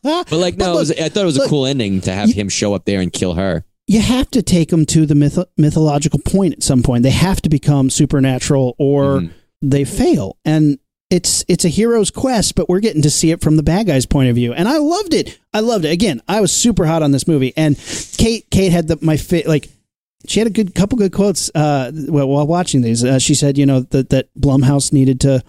but 0.00 0.32
like, 0.32 0.56
no, 0.56 0.66
But 0.66 0.70
it 0.70 0.74
was, 0.74 0.90
I 0.92 1.08
thought 1.08 1.22
it 1.22 1.26
was 1.26 1.36
look, 1.36 1.46
a 1.46 1.48
cool 1.50 1.66
ending 1.66 2.00
to 2.02 2.12
have 2.12 2.28
you- 2.28 2.34
him 2.34 2.48
show 2.48 2.74
up 2.74 2.84
there 2.84 3.00
and 3.00 3.12
kill 3.12 3.34
her. 3.34 3.64
you 3.86 4.00
have 4.00 4.30
to 4.30 4.42
take 4.42 4.68
them 4.70 4.86
to 4.86 5.04
the 5.06 5.14
myth- 5.14 5.38
mythological 5.56 6.20
point 6.20 6.54
at 6.54 6.62
some 6.62 6.82
point. 6.82 7.02
They 7.02 7.10
have 7.10 7.40
to 7.42 7.48
become 7.48 7.90
supernatural 7.90 8.74
or 8.78 9.20
Mhm. 9.20 9.30
they 9.62 9.84
fail. 9.84 10.36
And 10.44 10.78
it's 11.10 11.44
it's 11.48 11.64
a 11.64 11.68
hero's 11.68 12.10
quest, 12.10 12.54
but 12.54 12.68
we're 12.68 12.78
getting 12.78 13.02
to 13.02 13.10
see 13.10 13.32
it 13.32 13.40
from 13.40 13.56
the 13.56 13.64
bad 13.64 13.86
guy's 13.88 14.06
point 14.06 14.28
of 14.28 14.36
view. 14.36 14.52
And 14.52 14.68
I 14.68 14.78
loved 14.78 15.12
it. 15.12 15.38
I 15.52 15.58
loved 15.58 15.84
it. 15.84 15.90
Again, 15.90 16.22
I 16.28 16.40
was 16.40 16.52
super 16.52 16.86
hot 16.86 17.02
on 17.02 17.10
this 17.10 17.26
movie. 17.26 17.52
And 17.56 17.76
Kate 18.16 18.46
Kate 18.52 18.70
had 18.70 18.86
the 18.86 18.96
my 19.00 19.16
fit 19.16 19.48
like 19.48 19.68
she 20.28 20.38
had 20.38 20.46
a 20.46 20.50
good 20.50 20.72
couple 20.74 20.96
good 20.98 21.12
quotes 21.12 21.50
uh, 21.54 21.90
while 22.08 22.28
while 22.28 22.46
watching 22.46 22.82
these. 22.82 23.02
Uh, 23.02 23.18
she 23.18 23.34
said, 23.34 23.58
you 23.58 23.66
know, 23.66 23.80
that 23.90 24.10
that 24.10 24.28
Blumhouse 24.38 24.92
needed 24.92 25.18
to 25.22 25.42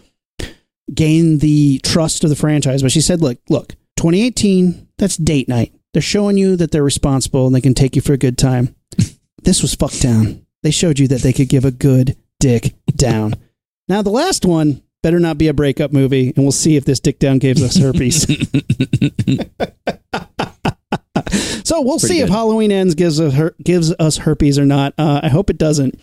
gain 0.93 1.39
the 1.39 1.79
trust 1.83 2.23
of 2.23 2.29
the 2.29 2.35
franchise, 2.35 2.81
but 2.81 2.91
she 2.91 3.01
said, 3.01 3.21
look, 3.21 3.39
look, 3.49 3.75
2018, 3.97 4.87
that's 4.97 5.17
date 5.17 5.47
night. 5.47 5.73
They're 5.93 6.01
showing 6.01 6.37
you 6.37 6.55
that 6.55 6.71
they're 6.71 6.83
responsible 6.83 7.45
and 7.45 7.55
they 7.55 7.61
can 7.61 7.73
take 7.73 7.95
you 7.95 8.01
for 8.01 8.13
a 8.13 8.17
good 8.17 8.37
time. 8.37 8.75
this 9.43 9.61
was 9.61 9.75
fucked 9.75 10.01
down. 10.01 10.45
They 10.63 10.71
showed 10.71 10.99
you 10.99 11.07
that 11.09 11.21
they 11.21 11.33
could 11.33 11.49
give 11.49 11.65
a 11.65 11.71
good 11.71 12.15
dick 12.39 12.75
down. 12.95 13.35
Now 13.87 14.01
the 14.01 14.09
last 14.09 14.45
one 14.45 14.81
better 15.03 15.19
not 15.19 15.37
be 15.37 15.49
a 15.49 15.53
breakup 15.53 15.91
movie, 15.91 16.31
and 16.33 16.45
we'll 16.45 16.53
see 16.53 16.77
if 16.77 16.85
this 16.85 17.01
dick 17.01 17.19
down 17.19 17.39
gives 17.39 17.61
us 17.61 17.75
herpes. 17.75 18.21
so 21.67 21.81
we'll 21.81 21.99
Pretty 21.99 22.15
see 22.15 22.21
if. 22.21 22.29
Halloween 22.29 22.71
ends 22.71 22.95
gives 22.95 23.19
us 23.19 23.33
her- 23.33 23.55
gives 23.61 23.93
us 23.99 24.17
herpes 24.17 24.57
or 24.57 24.65
not. 24.65 24.93
Uh, 24.97 25.19
I 25.23 25.27
hope 25.27 25.49
it 25.49 25.57
doesn't. 25.57 25.99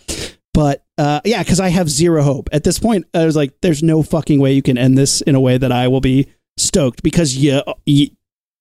But 0.53 0.85
uh, 0.99 1.21
yeah, 1.23 1.41
because 1.41 1.59
I 1.59 1.69
have 1.69 1.89
zero 1.89 2.21
hope 2.21 2.49
at 2.51 2.63
this 2.63 2.77
point. 2.77 3.05
I 3.13 3.25
was 3.25 3.35
like, 3.35 3.53
"There's 3.61 3.81
no 3.81 4.03
fucking 4.03 4.39
way 4.39 4.51
you 4.53 4.61
can 4.61 4.77
end 4.77 4.97
this 4.97 5.21
in 5.21 5.33
a 5.33 5.39
way 5.39 5.57
that 5.57 5.71
I 5.71 5.87
will 5.87 6.01
be 6.01 6.27
stoked 6.57 7.01
because 7.03 7.37
you 7.37 7.61
you, 7.85 8.09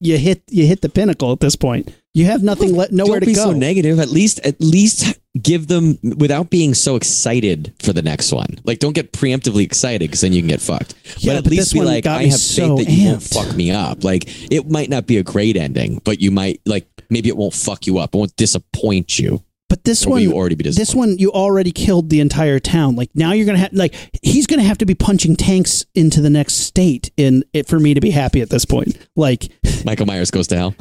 you 0.01 0.18
hit 0.18 0.45
you 0.49 0.64
hit 0.64 0.80
the 0.80 0.89
pinnacle 0.89 1.32
at 1.32 1.41
this 1.41 1.57
point. 1.57 1.93
You 2.14 2.24
have 2.26 2.43
nothing 2.43 2.76
le- 2.76 2.89
nowhere 2.91 3.20
to 3.20 3.26
go. 3.26 3.32
so 3.32 3.53
negative. 3.53 3.99
At 4.01 4.09
least, 4.09 4.41
at 4.41 4.61
least 4.61 5.18
give 5.41 5.68
them 5.68 5.99
without 6.03 6.51
being 6.51 6.74
so 6.74 6.97
excited 6.97 7.74
for 7.80 7.93
the 7.93 8.03
next 8.03 8.32
one. 8.32 8.59
Like, 8.64 8.78
don't 8.80 8.95
get 8.95 9.12
preemptively 9.12 9.62
excited 9.62 10.09
because 10.09 10.22
then 10.22 10.32
you 10.32 10.41
can 10.41 10.49
get 10.49 10.61
fucked. 10.61 10.95
Yeah, 11.18 11.32
but 11.32 11.39
at 11.39 11.45
but 11.45 11.51
least 11.53 11.72
be 11.72 11.82
like, 11.82 12.07
I 12.07 12.24
have 12.24 12.41
so 12.41 12.76
faith 12.76 12.86
that 12.86 12.93
you 12.93 13.09
won't 13.09 13.22
fuck 13.22 13.55
me 13.55 13.70
up. 13.70 14.03
Like, 14.03 14.24
it 14.51 14.68
might 14.68 14.91
not 14.91 15.07
be 15.07 15.18
a 15.18 15.22
great 15.22 15.57
ending, 15.57 16.01
but 16.05 16.20
you 16.20 16.30
might 16.30 16.61
like 16.66 16.89
maybe 17.11 17.28
it 17.28 17.36
won't 17.36 17.55
fuck 17.55 17.86
you 17.86 17.99
up. 17.99 18.14
It 18.14 18.18
won't 18.18 18.36
disappoint 18.36 19.18
you. 19.18 19.43
But 19.68 19.84
this 19.84 20.06
Or 20.06 20.10
one, 20.12 20.22
you 20.22 20.32
already 20.32 20.54
be 20.54 20.64
this 20.70 20.94
one, 20.94 21.18
you 21.18 21.30
already 21.30 21.72
killed 21.72 22.08
the 22.08 22.20
entire 22.20 22.58
town. 22.58 22.96
Like 22.96 23.10
now, 23.14 23.32
you're 23.32 23.44
gonna 23.44 23.58
have 23.58 23.72
like 23.74 23.94
he's 24.22 24.46
gonna 24.46 24.62
have 24.62 24.78
to 24.78 24.86
be 24.86 24.94
punching 24.94 25.36
tanks 25.36 25.84
into 25.94 26.20
the 26.22 26.30
next 26.30 26.54
state 26.54 27.10
in 27.18 27.44
it 27.52 27.66
for 27.68 27.78
me 27.78 27.92
to 27.94 28.00
be 28.00 28.10
happy 28.10 28.40
at 28.40 28.48
this 28.48 28.64
point. 28.64 28.96
Like 29.14 29.50
Michael 29.84 30.06
Myers 30.06 30.30
goes 30.30 30.46
to 30.48 30.56
hell. 30.56 30.74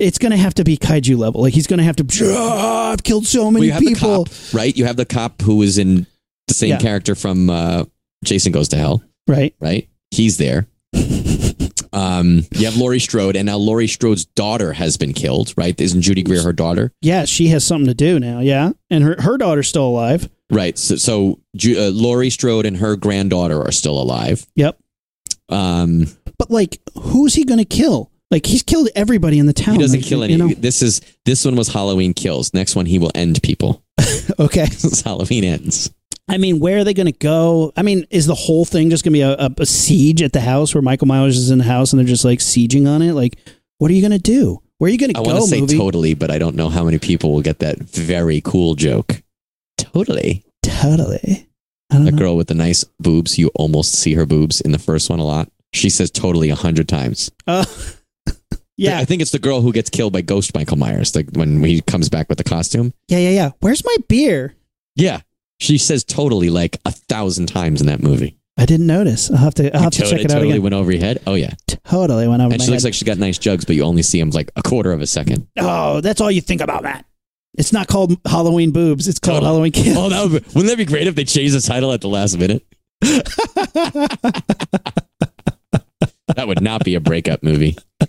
it's 0.00 0.18
gonna 0.18 0.36
have 0.36 0.54
to 0.54 0.64
be 0.64 0.76
kaiju 0.76 1.16
level. 1.16 1.42
Like 1.42 1.54
he's 1.54 1.68
gonna 1.68 1.84
have 1.84 1.94
to. 1.96 2.06
"Ah, 2.36 2.90
I've 2.92 3.04
killed 3.04 3.26
so 3.26 3.50
many 3.52 3.68
have 3.68 3.80
people. 3.80 4.24
cop, 4.24 4.34
right? 4.52 4.76
You 4.76 4.84
have 4.86 4.96
the 4.96 5.04
cop 5.06 5.40
who 5.40 5.62
is 5.62 5.78
in 5.78 6.06
the 6.48 6.54
same 6.54 6.70
Yeah. 6.70 6.78
character 6.78 7.14
from 7.14 7.48
uh, 7.50 7.84
Jason 8.24 8.50
Goes 8.50 8.68
to 8.70 8.76
Hell. 8.76 9.02
Right. 9.28 9.54
right? 9.60 9.88
He's 10.10 10.38
there. 10.38 10.66
Um, 11.94 12.44
you 12.52 12.64
have 12.64 12.76
Laurie 12.76 12.98
Strode, 12.98 13.36
and 13.36 13.46
now 13.46 13.56
Laurie 13.56 13.86
Strode's 13.86 14.24
daughter 14.24 14.72
has 14.72 14.96
been 14.96 15.12
killed, 15.12 15.54
right? 15.56 15.80
Isn't 15.80 16.02
Judy 16.02 16.22
Greer 16.22 16.42
her 16.42 16.52
daughter? 16.52 16.92
Yeah, 17.00 17.24
she 17.24 17.48
has 17.48 17.64
something 17.64 17.86
to 17.86 17.94
do 17.94 18.18
now. 18.18 18.40
Yeah, 18.40 18.72
and 18.90 19.04
her 19.04 19.16
her 19.20 19.38
daughter's 19.38 19.68
still 19.68 19.86
alive. 19.86 20.28
Right. 20.50 20.76
So, 20.78 20.96
so 20.96 21.40
uh, 21.64 21.88
Laurie 21.90 22.30
Strode 22.30 22.66
and 22.66 22.76
her 22.76 22.96
granddaughter 22.96 23.60
are 23.62 23.72
still 23.72 24.00
alive. 24.00 24.46
Yep. 24.56 24.78
Um, 25.48 26.06
But 26.38 26.50
like, 26.50 26.80
who's 26.98 27.34
he 27.34 27.44
gonna 27.44 27.64
kill? 27.64 28.10
Like 28.30 28.46
he's 28.46 28.62
killed 28.62 28.88
everybody 28.96 29.38
in 29.38 29.46
the 29.46 29.52
town. 29.52 29.74
he 29.76 29.80
doesn't 29.80 30.00
Like, 30.00 30.06
kill 30.08 30.22
any. 30.24 30.32
You 30.34 30.38
know? 30.38 30.48
This 30.48 30.82
is 30.82 31.00
this 31.24 31.44
one 31.44 31.54
was 31.56 31.68
Halloween 31.68 32.12
kills. 32.14 32.52
Next 32.52 32.74
one, 32.76 32.86
he 32.86 32.98
will 32.98 33.12
end 33.14 33.42
people. 33.42 33.82
Okay. 34.38 34.66
Halloween 35.04 35.44
ends. 35.44 35.92
I 36.28 36.38
mean, 36.38 36.58
where 36.58 36.78
are 36.78 36.84
they 36.84 36.94
going 36.94 37.06
to 37.06 37.12
go? 37.12 37.72
I 37.76 37.82
mean, 37.82 38.06
is 38.10 38.26
the 38.26 38.34
whole 38.34 38.64
thing 38.64 38.90
just 38.90 39.04
going 39.04 39.12
to 39.12 39.18
be 39.18 39.20
a, 39.22 39.34
a, 39.34 39.50
a 39.58 39.66
siege 39.66 40.22
at 40.22 40.32
the 40.32 40.40
house 40.40 40.74
where 40.74 40.82
Michael 40.82 41.06
Myers 41.06 41.36
is 41.36 41.50
in 41.50 41.58
the 41.58 41.64
house 41.64 41.92
and 41.92 42.00
they're 42.00 42.06
just 42.06 42.24
like 42.24 42.38
sieging 42.38 42.88
on 42.88 43.02
it? 43.02 43.12
Like, 43.12 43.38
what 43.78 43.90
are 43.90 43.94
you 43.94 44.00
going 44.00 44.12
to 44.12 44.18
do? 44.18 44.60
Where 44.78 44.88
are 44.88 44.92
you 44.92 44.98
going 44.98 45.12
to 45.12 45.14
go? 45.14 45.22
I 45.22 45.32
want 45.32 45.44
to 45.44 45.48
say 45.48 45.60
movie? 45.60 45.76
totally, 45.76 46.14
but 46.14 46.30
I 46.30 46.38
don't 46.38 46.56
know 46.56 46.68
how 46.70 46.84
many 46.84 46.98
people 46.98 47.32
will 47.32 47.42
get 47.42 47.58
that 47.60 47.78
very 47.78 48.40
cool 48.40 48.74
joke. 48.74 49.22
Totally. 49.76 50.44
totally. 50.62 51.48
I 51.90 51.98
know. 51.98 52.10
girl 52.10 52.36
with 52.36 52.48
the 52.48 52.54
nice 52.54 52.84
boobs, 52.98 53.38
you 53.38 53.50
almost 53.54 53.92
see 53.92 54.14
her 54.14 54.26
boobs 54.26 54.60
in 54.60 54.72
the 54.72 54.78
first 54.78 55.10
one 55.10 55.18
a 55.20 55.24
lot. 55.24 55.48
She 55.72 55.90
says 55.90 56.10
totally 56.10 56.50
a 56.50 56.54
hundred 56.54 56.88
times. 56.88 57.30
Uh, 57.46 57.64
yeah, 58.76 58.98
I 58.98 59.04
think 59.04 59.22
it's 59.22 59.30
the 59.30 59.38
girl 59.38 59.60
who 59.60 59.72
gets 59.72 59.90
killed 59.90 60.12
by 60.12 60.22
Ghost 60.22 60.54
Michael 60.54 60.78
Myers, 60.78 61.14
like 61.14 61.28
when 61.32 61.62
he 61.62 61.82
comes 61.82 62.08
back 62.08 62.28
with 62.28 62.38
the 62.38 62.44
costume. 62.44 62.92
yeah, 63.08 63.18
yeah, 63.18 63.30
yeah. 63.30 63.50
Where's 63.60 63.84
my 63.84 63.96
beer? 64.08 64.54
Yeah. 64.96 65.20
She 65.60 65.78
says 65.78 66.04
totally 66.04 66.50
like 66.50 66.78
a 66.84 66.90
thousand 66.92 67.46
times 67.46 67.80
in 67.80 67.86
that 67.86 68.02
movie. 68.02 68.36
I 68.56 68.66
didn't 68.66 68.86
notice. 68.86 69.30
I'll 69.30 69.36
have 69.38 69.54
to. 69.54 69.74
I'll 69.74 69.82
have 69.82 69.92
to 69.92 69.98
Totally- 70.00 70.16
check 70.18 70.24
it 70.26 70.30
out 70.30 70.34
totally 70.34 70.50
again. 70.52 70.62
went 70.62 70.74
over 70.74 70.92
your 70.92 71.00
head. 71.00 71.22
Oh 71.26 71.34
yeah. 71.34 71.54
Totally 71.84 72.28
went 72.28 72.42
over 72.42 72.52
And 72.52 72.62
she 72.62 72.70
looks 72.70 72.82
head. 72.82 72.88
like 72.88 72.94
she's 72.94 73.02
got 73.02 73.18
nice 73.18 73.38
jugs, 73.38 73.64
but 73.64 73.74
you 73.76 73.82
only 73.82 74.02
see 74.02 74.20
them 74.20 74.30
like 74.30 74.50
a 74.56 74.62
quarter 74.62 74.92
of 74.92 75.00
a 75.00 75.06
second. 75.06 75.48
oh, 75.58 76.00
that's 76.00 76.20
all 76.20 76.30
you 76.30 76.40
think 76.40 76.60
about, 76.60 76.82
Matt. 76.82 77.04
It's 77.56 77.72
not 77.72 77.88
called 77.88 78.16
Halloween 78.26 78.72
boobs. 78.72 79.08
It's 79.08 79.18
called 79.18 79.42
Totally. 79.42 79.70
Halloween 79.70 79.72
kill. 79.72 79.98
Oh, 79.98 80.08
that 80.08 80.22
would 80.30 80.42
be, 80.44 80.48
wouldn't 80.54 80.66
that 80.66 80.78
be 80.78 80.84
great 80.84 81.06
if 81.06 81.14
they 81.14 81.24
changed 81.24 81.54
the 81.54 81.60
title 81.60 81.92
at 81.92 82.00
the 82.00 82.08
last 82.08 82.36
minute? 82.38 82.64
that 86.28 86.48
would 86.48 86.62
not 86.62 86.84
be 86.84 86.94
a 86.94 87.00
breakup 87.00 87.42
movie. 87.42 87.76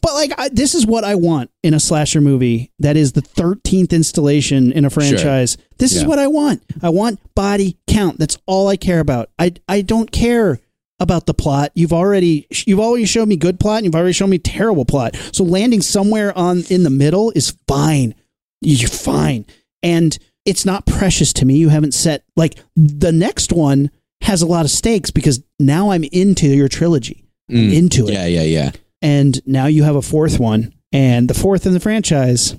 But 0.00 0.14
like, 0.14 0.32
I, 0.38 0.48
this 0.48 0.74
is 0.74 0.86
what 0.86 1.04
I 1.04 1.14
want 1.14 1.50
in 1.62 1.74
a 1.74 1.80
slasher 1.80 2.20
movie. 2.20 2.72
That 2.78 2.96
is 2.96 3.12
the 3.12 3.20
thirteenth 3.20 3.92
installation 3.92 4.72
in 4.72 4.84
a 4.84 4.90
franchise. 4.90 5.56
This 5.78 5.94
is 5.94 6.04
what 6.04 6.18
I 6.18 6.26
want. 6.28 6.62
I 6.82 6.88
want 6.90 7.20
body 7.34 7.78
count. 7.86 8.18
That's 8.18 8.38
all 8.46 8.68
I 8.68 8.76
care 8.76 9.00
about. 9.00 9.30
I 9.38 9.54
I 9.68 9.82
don't 9.82 10.10
care 10.10 10.60
about 11.00 11.26
the 11.26 11.34
plot. 11.34 11.72
You've 11.74 11.92
already 11.92 12.46
you've 12.66 12.80
already 12.80 13.04
showed 13.06 13.28
me 13.28 13.36
good 13.36 13.60
plot. 13.60 13.78
and 13.78 13.86
You've 13.86 13.94
already 13.96 14.12
shown 14.12 14.30
me 14.30 14.38
terrible 14.38 14.84
plot. 14.84 15.16
So 15.32 15.44
landing 15.44 15.82
somewhere 15.82 16.36
on 16.36 16.64
in 16.70 16.82
the 16.82 16.90
middle 16.90 17.30
is 17.32 17.56
fine. 17.68 18.14
You're 18.60 18.88
fine, 18.88 19.44
and 19.82 20.16
it's 20.46 20.64
not 20.64 20.86
precious 20.86 21.32
to 21.34 21.44
me. 21.44 21.56
You 21.56 21.68
haven't 21.68 21.92
set 21.92 22.24
like 22.36 22.56
the 22.76 23.12
next 23.12 23.52
one 23.52 23.90
has 24.24 24.42
a 24.42 24.46
lot 24.46 24.64
of 24.64 24.70
stakes 24.70 25.10
because 25.10 25.42
now 25.60 25.90
I'm 25.90 26.04
into 26.04 26.48
your 26.48 26.68
trilogy. 26.68 27.24
I'm 27.48 27.56
Mm. 27.56 27.74
into 27.74 28.08
it 28.08 28.14
Yeah, 28.14 28.26
yeah, 28.26 28.42
yeah. 28.42 28.70
and 29.02 29.40
now 29.46 29.66
you 29.66 29.82
have 29.82 29.96
a 29.96 30.02
fourth 30.02 30.40
one 30.40 30.72
and 30.92 31.28
the 31.28 31.34
fourth 31.34 31.66
in 31.66 31.72
the 31.74 31.80
franchise 31.80 32.56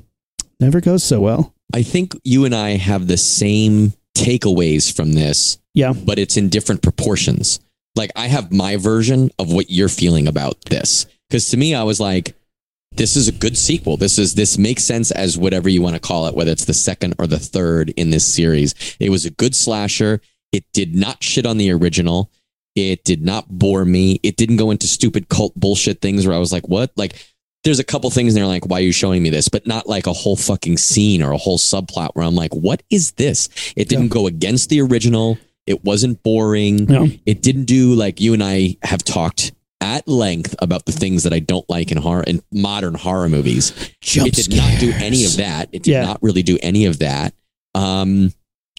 never 0.60 0.80
goes 0.80 1.04
so 1.04 1.20
well 1.20 1.54
I 1.74 1.82
think 1.82 2.14
you 2.24 2.46
and 2.46 2.54
I 2.54 2.78
have 2.78 3.08
the 3.08 3.18
same 3.18 3.94
takeaways 4.16 4.96
from 4.96 5.14
this, 5.14 5.58
yeah 5.74 5.94
but 5.94 6.20
it's 6.20 6.38
in 6.38 6.50
different 6.50 6.82
proportions. 6.84 7.60
Like 7.96 8.12
I 8.16 8.28
have 8.28 8.52
my 8.52 8.78
version 8.78 9.32
of 9.40 9.52
what 9.52 9.70
you're 9.72 9.90
feeling 9.90 10.28
about 10.28 10.62
this. 10.66 11.06
Because 11.30 11.50
to 11.50 11.58
me, 11.58 11.74
I 11.74 11.84
was 11.84 12.00
like, 12.00 12.36
this 12.92 13.16
is 13.16 13.28
a 13.28 13.32
good 13.32 13.58
sequel. 13.58 13.98
This 13.98 14.20
is 14.20 14.36
this 14.36 14.58
makes 14.58 14.84
sense 14.84 15.12
as 15.12 15.38
whatever 15.38 15.68
you 15.70 15.82
want 15.82 15.96
to 15.96 16.00
call 16.02 16.28
it, 16.28 16.36
whether 16.36 16.52
it's 16.52 16.66
the 16.66 16.74
second 16.74 17.16
or 17.20 17.26
the 17.28 17.40
third 17.40 17.90
in 17.98 18.10
this 18.12 18.26
series. 18.32 18.76
It 19.00 19.10
was 19.10 19.26
a 19.26 19.32
good 19.32 19.56
slasher. 19.56 20.22
It 20.52 20.66
did 20.74 20.96
not 20.96 21.24
shit 21.24 21.46
on 21.46 21.58
the 21.58 21.72
original. 21.72 22.32
It 22.76 23.04
did 23.04 23.24
not 23.24 23.48
bore 23.50 23.86
me. 23.86 24.20
It 24.24 24.36
didn't 24.38 24.58
go 24.58 24.72
into 24.72 24.88
stupid 24.88 25.30
cult 25.30 25.54
bullshit 25.56 26.02
things 26.02 26.28
where 26.28 26.36
I 26.36 26.40
was 26.40 26.52
like, 26.52 26.68
what? 26.68 26.92
Like 26.96 27.16
there's 27.64 27.80
a 27.80 27.84
couple 27.84 28.10
things 28.12 28.36
in 28.36 28.42
there 28.42 28.48
like, 28.48 28.66
why 28.68 28.80
are 28.80 28.84
you 28.84 28.92
showing 28.92 29.24
me 29.24 29.30
this? 29.30 29.48
But 29.50 29.66
not 29.66 29.88
like 29.88 30.08
a 30.08 30.14
whole 30.14 30.36
fucking 30.36 30.78
scene 30.78 31.24
or 31.24 31.32
a 31.32 31.38
whole 31.38 31.58
subplot 31.58 32.10
where 32.14 32.26
I'm 32.26 32.36
like, 32.36 32.54
what 32.54 32.84
is 32.90 33.14
this? 33.14 33.50
It 33.76 33.90
didn't 33.90 34.10
go 34.10 34.28
against 34.28 34.70
the 34.70 34.82
original. 34.82 35.38
It 35.66 35.84
wasn't 35.84 36.22
boring. 36.22 36.86
no 36.86 37.08
It 37.26 37.42
didn't 37.42 37.66
do 37.66 37.96
like 37.96 38.20
you 38.22 38.34
and 38.34 38.44
I 38.44 38.78
have 38.84 39.04
talked 39.04 39.52
at 39.82 40.08
length 40.08 40.56
about 40.60 40.86
the 40.86 40.92
things 40.92 41.24
that 41.24 41.34
I 41.34 41.40
don't 41.40 41.68
like 41.70 41.92
in 41.92 41.98
horror 41.98 42.24
in 42.24 42.42
modern 42.52 42.94
horror 42.94 43.30
movies. 43.30 43.72
Jump 44.02 44.28
it 44.28 44.36
did 44.36 44.56
not 44.56 44.80
do 44.80 44.92
any 44.98 45.26
of 45.26 45.38
that. 45.38 45.70
It 45.72 45.84
did 45.84 45.92
Yeah. 45.92 46.06
not 46.06 46.22
really 46.22 46.44
do 46.44 46.58
any 46.62 46.86
of 46.86 47.00
that. 47.00 47.34
Um, 47.74 48.32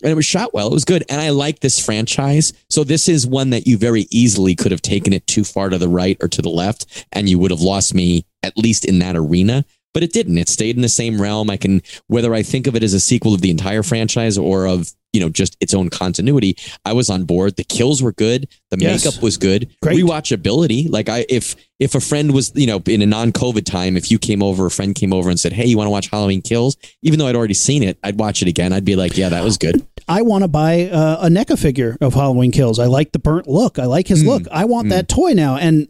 and 0.03 0.13
it 0.13 0.17
was 0.17 0.27
shot 0.27 0.53
well. 0.53 0.69
It 0.69 0.75
was 0.75 0.85
good. 0.85 1.05
And 1.09 1.21
I 1.21 1.31
like 1.31 1.61
this 1.61 1.85
franchise. 1.85 2.53
So 2.69 2.85
this 2.85 3.09
is 3.09 3.27
one 3.27 3.51
that 3.51 3.67
you 3.67 3.79
very 3.79 4.07
easily 4.11 4.55
could 4.55 4.73
have 4.73 4.83
taken 4.83 5.13
it 5.13 5.27
too 5.27 5.45
far 5.45 5.69
to 5.69 5.79
the 5.79 5.89
right 5.89 6.17
or 6.21 6.29
to 6.29 6.43
the 6.43 6.51
left, 6.51 7.07
and 7.13 7.29
you 7.29 7.39
would 7.39 7.51
have 7.51 7.61
lost 7.61 7.95
me 7.95 8.27
at 8.43 8.57
least 8.57 8.85
in 8.85 8.99
that 9.01 9.17
arena. 9.17 9.65
But 9.95 10.03
it 10.03 10.13
didn't. 10.13 10.37
It 10.37 10.51
stayed 10.51 10.77
in 10.77 10.83
the 10.83 10.91
same 10.91 11.21
realm. 11.21 11.49
I 11.49 11.57
can 11.57 11.81
whether 12.07 12.35
I 12.35 12.43
think 12.43 12.67
of 12.67 12.77
it 12.77 12.83
as 12.83 12.93
a 12.93 13.01
sequel 13.01 13.33
of 13.33 13.41
the 13.41 13.51
entire 13.51 13.83
franchise 13.83 14.37
or 14.37 14.67
of 14.67 14.93
you 15.17 15.21
know 15.23 15.31
just 15.31 15.57
its 15.61 15.73
own 15.75 15.89
continuity. 15.89 16.53
I 16.85 16.93
was 16.93 17.09
on 17.11 17.25
board. 17.25 17.57
The 17.57 17.65
kills 17.65 18.03
were 18.03 18.13
good. 18.13 18.41
The 18.71 18.77
Yes. 18.79 19.05
makeup 19.05 19.23
was 19.23 19.37
good. 19.39 19.69
Great. 19.83 19.99
Rewatchability. 19.99 20.91
Like 20.91 21.09
I 21.09 21.25
if 21.29 21.57
if 21.81 21.95
a 21.95 22.01
friend 22.01 22.33
was 22.33 22.53
you 22.55 22.67
know 22.67 22.83
in 22.87 23.01
a 23.03 23.07
non-COVID 23.07 23.65
time, 23.65 23.97
if 23.97 24.11
you 24.11 24.19
came 24.19 24.43
over, 24.43 24.67
a 24.67 24.71
friend 24.71 24.95
came 24.95 25.13
over 25.13 25.29
and 25.31 25.39
said, 25.41 25.53
"Hey, 25.53 25.67
you 25.67 25.77
want 25.79 25.87
to 25.87 25.91
watch 25.91 26.09
Halloween 26.11 26.43
Kills?" 26.43 26.77
Even 27.03 27.19
though 27.19 27.27
I'd 27.29 27.37
already 27.37 27.55
seen 27.55 27.83
it, 27.83 27.99
I'd 28.03 28.19
watch 28.19 28.43
it 28.43 28.49
again. 28.49 28.73
I'd 28.73 28.85
be 28.85 28.97
like, 28.97 29.17
"Yeah, 29.17 29.31
that 29.31 29.43
was 29.45 29.57
good." 29.59 29.87
i 30.09 30.23
want 30.23 30.43
to 30.43 30.49
buy 30.49 30.89
uh, 30.89 31.27
a 31.27 31.29
NECA 31.29 31.59
figure 31.59 31.97
of 32.01 32.15
halloween 32.15 32.53
kills 32.53 32.79
i 32.79 32.85
like 32.87 33.11
the 33.11 33.19
burnt 33.19 33.49
look 33.49 33.77
i 33.81 33.87
like 33.87 34.07
his 34.07 34.23
Mm. 34.23 34.27
look 34.29 34.43
i 34.53 34.65
want 34.65 34.87
Mm. 34.87 34.91
that 34.91 35.09
toy 35.09 35.33
now 35.33 35.57
and 35.57 35.89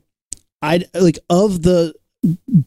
i 0.63 0.87
like 0.95 1.19
of 1.29 1.61
the 1.61 1.93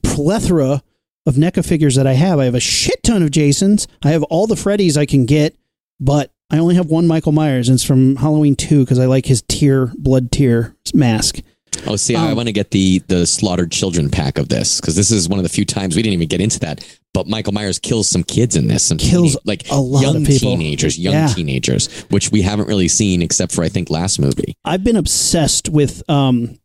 plethora 0.04 0.84
of 1.26 1.36
NECA 1.36 1.66
figures 1.66 1.96
that 1.96 2.06
i 2.08 2.14
have 2.14 2.40
i 2.40 2.46
have 2.46 2.56
a 2.56 2.60
shit 2.60 3.02
ton 3.04 3.24
of 3.24 3.32
jasons 3.32 3.88
i 4.04 4.10
have 4.12 4.24
all 4.24 4.48
the 4.48 4.56
freddys 4.56 4.98
i 4.98 5.06
can 5.06 5.26
get 5.26 5.56
but 6.00 6.32
i 6.52 6.58
only 6.58 6.76
have 6.76 6.88
one 6.88 7.08
michael 7.08 7.32
myers 7.32 7.68
and 7.70 7.76
it's 7.76 7.84
from 7.84 8.16
halloween 8.18 8.56
2 8.56 8.80
because 8.84 9.00
i 9.00 9.06
like 9.06 9.26
his 9.26 9.42
tear 9.44 9.92
blood 9.98 10.32
tear 10.32 10.76
mask 10.94 11.40
Oh, 11.88 11.96
see, 11.96 12.16
I 12.16 12.32
Um, 12.32 12.36
want 12.36 12.48
to 12.48 12.52
get 12.52 12.72
the 12.72 13.00
the 13.08 13.26
slaughtered 13.28 13.72
children 13.72 14.10
pack 14.10 14.38
of 14.40 14.50
this 14.50 14.82
because 14.82 14.96
this 14.98 15.12
is 15.12 15.30
one 15.30 15.40
of 15.40 15.44
the 15.44 15.50
few 15.50 15.64
times 15.64 15.96
we 15.96 16.02
didn't 16.02 16.16
even 16.16 16.28
get 16.28 16.42
into 16.42 16.60
that. 16.62 16.84
but 17.14 17.28
Michael 17.28 17.54
Myers 17.54 17.78
kills 17.80 18.08
some 18.10 18.24
kids 18.24 18.56
in 18.58 18.68
this. 18.68 18.84
Some 18.84 18.98
Kills 18.98 19.36
teene- 19.36 19.46
like 19.46 19.70
a 19.72 19.80
lot 19.80 20.02
young 20.02 20.16
of 20.18 20.24
people. 20.28 20.58
teenagers, 20.58 20.98
young 21.00 21.14
Yeah. 21.14 21.28
teenagers, 21.34 21.88
which 22.10 22.32
we 22.32 22.42
haven't 22.42 22.68
really 22.68 22.88
seen 22.90 23.22
except 23.22 23.54
for 23.54 23.64
I 23.64 23.70
think 23.70 23.90
last 23.90 24.20
movie. 24.20 24.56
I've 24.66 24.84
been 24.84 24.96
obsessed 24.98 25.70
with 25.70 26.02
um 26.10 26.58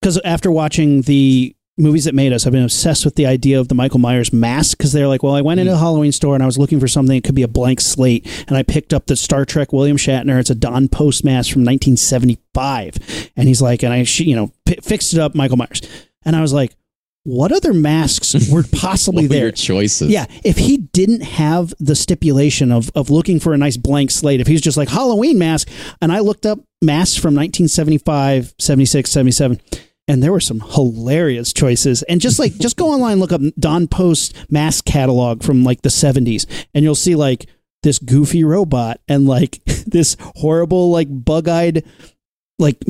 because 0.00 0.18
after 0.24 0.52
watching 0.52 1.02
the 1.02 1.56
movies 1.82 2.04
that 2.04 2.14
made 2.14 2.32
us, 2.32 2.46
I've 2.46 2.52
been 2.52 2.64
obsessed 2.64 3.04
with 3.04 3.16
the 3.16 3.26
idea 3.26 3.60
of 3.60 3.68
the 3.68 3.74
Michael 3.74 3.98
Myers 3.98 4.32
mask 4.32 4.78
because 4.78 4.92
they're 4.92 5.08
like, 5.08 5.22
well, 5.22 5.34
I 5.34 5.42
went 5.42 5.60
into 5.60 5.72
mm. 5.72 5.76
a 5.76 5.78
Halloween 5.78 6.12
store 6.12 6.34
and 6.34 6.42
I 6.42 6.46
was 6.46 6.58
looking 6.58 6.80
for 6.80 6.88
something 6.88 7.16
that 7.16 7.24
could 7.24 7.34
be 7.34 7.42
a 7.42 7.48
blank 7.48 7.80
slate, 7.80 8.26
and 8.48 8.56
I 8.56 8.62
picked 8.62 8.94
up 8.94 9.06
the 9.06 9.16
Star 9.16 9.44
Trek 9.44 9.72
William 9.72 9.96
Shatner. 9.96 10.38
It's 10.38 10.50
a 10.50 10.54
Don 10.54 10.88
Post 10.88 11.24
mask 11.24 11.52
from 11.52 11.64
1975, 11.64 13.30
and 13.36 13.48
he's 13.48 13.60
like, 13.60 13.82
and 13.82 13.92
I 13.92 14.06
you 14.16 14.36
know 14.36 14.52
p- 14.64 14.78
fixed 14.82 15.12
it 15.12 15.20
up, 15.20 15.34
Michael 15.34 15.56
Myers, 15.56 15.82
and 16.24 16.36
I 16.36 16.40
was 16.40 16.52
like, 16.52 16.74
what 17.24 17.52
other 17.52 17.72
masks 17.72 18.34
were 18.52 18.64
possibly 18.72 19.24
were 19.24 19.28
there? 19.28 19.42
your 19.44 19.52
choices? 19.52 20.10
Yeah, 20.10 20.26
if 20.44 20.58
he 20.58 20.78
didn't 20.78 21.22
have 21.22 21.74
the 21.78 21.94
stipulation 21.94 22.72
of 22.72 22.90
of 22.94 23.10
looking 23.10 23.40
for 23.40 23.52
a 23.52 23.58
nice 23.58 23.76
blank 23.76 24.10
slate, 24.10 24.40
if 24.40 24.46
he's 24.46 24.60
just 24.60 24.76
like 24.76 24.88
Halloween 24.88 25.38
mask, 25.38 25.68
and 26.00 26.12
I 26.12 26.20
looked 26.20 26.46
up 26.46 26.60
masks 26.80 27.16
from 27.16 27.34
1975, 27.34 28.54
76, 28.58 29.10
77, 29.10 29.60
and 30.08 30.22
there 30.22 30.32
were 30.32 30.40
some 30.40 30.60
hilarious 30.60 31.52
choices. 31.52 32.02
And 32.04 32.20
just 32.20 32.38
like 32.38 32.56
just 32.58 32.76
go 32.76 32.90
online, 32.90 33.18
look 33.20 33.32
up 33.32 33.40
Don 33.58 33.86
Post 33.86 34.34
mask 34.50 34.84
catalog 34.84 35.42
from 35.42 35.64
like 35.64 35.82
the 35.82 35.88
70s, 35.88 36.46
and 36.74 36.84
you'll 36.84 36.94
see 36.94 37.14
like 37.14 37.46
this 37.82 37.98
goofy 37.98 38.44
robot 38.44 39.00
and 39.08 39.26
like 39.26 39.64
this 39.86 40.16
horrible 40.36 40.90
like 40.90 41.08
bug-eyed 41.10 41.84
like 42.58 42.82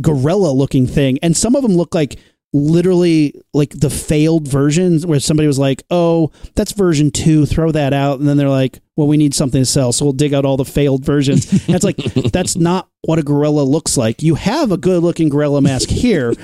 gorilla 0.00 0.50
looking 0.50 0.86
thing 0.86 1.18
and 1.22 1.36
some 1.36 1.54
of 1.54 1.62
them 1.62 1.74
look 1.74 1.94
like 1.94 2.18
literally 2.52 3.34
like 3.54 3.70
the 3.70 3.88
failed 3.88 4.46
versions 4.46 5.06
where 5.06 5.18
somebody 5.18 5.46
was 5.46 5.58
like 5.58 5.82
oh 5.90 6.30
that's 6.54 6.72
version 6.72 7.10
2 7.10 7.46
throw 7.46 7.72
that 7.72 7.94
out 7.94 8.18
and 8.18 8.28
then 8.28 8.36
they're 8.36 8.48
like 8.48 8.80
well 8.94 9.06
we 9.06 9.16
need 9.16 9.34
something 9.34 9.62
to 9.62 9.66
sell 9.66 9.90
so 9.90 10.04
we'll 10.04 10.12
dig 10.12 10.34
out 10.34 10.44
all 10.44 10.56
the 10.56 10.64
failed 10.64 11.04
versions. 11.04 11.50
And 11.66 11.76
it's 11.76 11.84
like 11.84 11.96
that's 12.32 12.56
not 12.56 12.88
what 13.02 13.18
a 13.18 13.22
gorilla 13.22 13.62
looks 13.62 13.96
like. 13.96 14.22
You 14.22 14.34
have 14.34 14.72
a 14.72 14.76
good 14.76 15.02
looking 15.02 15.28
gorilla 15.28 15.62
mask 15.62 15.88
here 15.88 16.34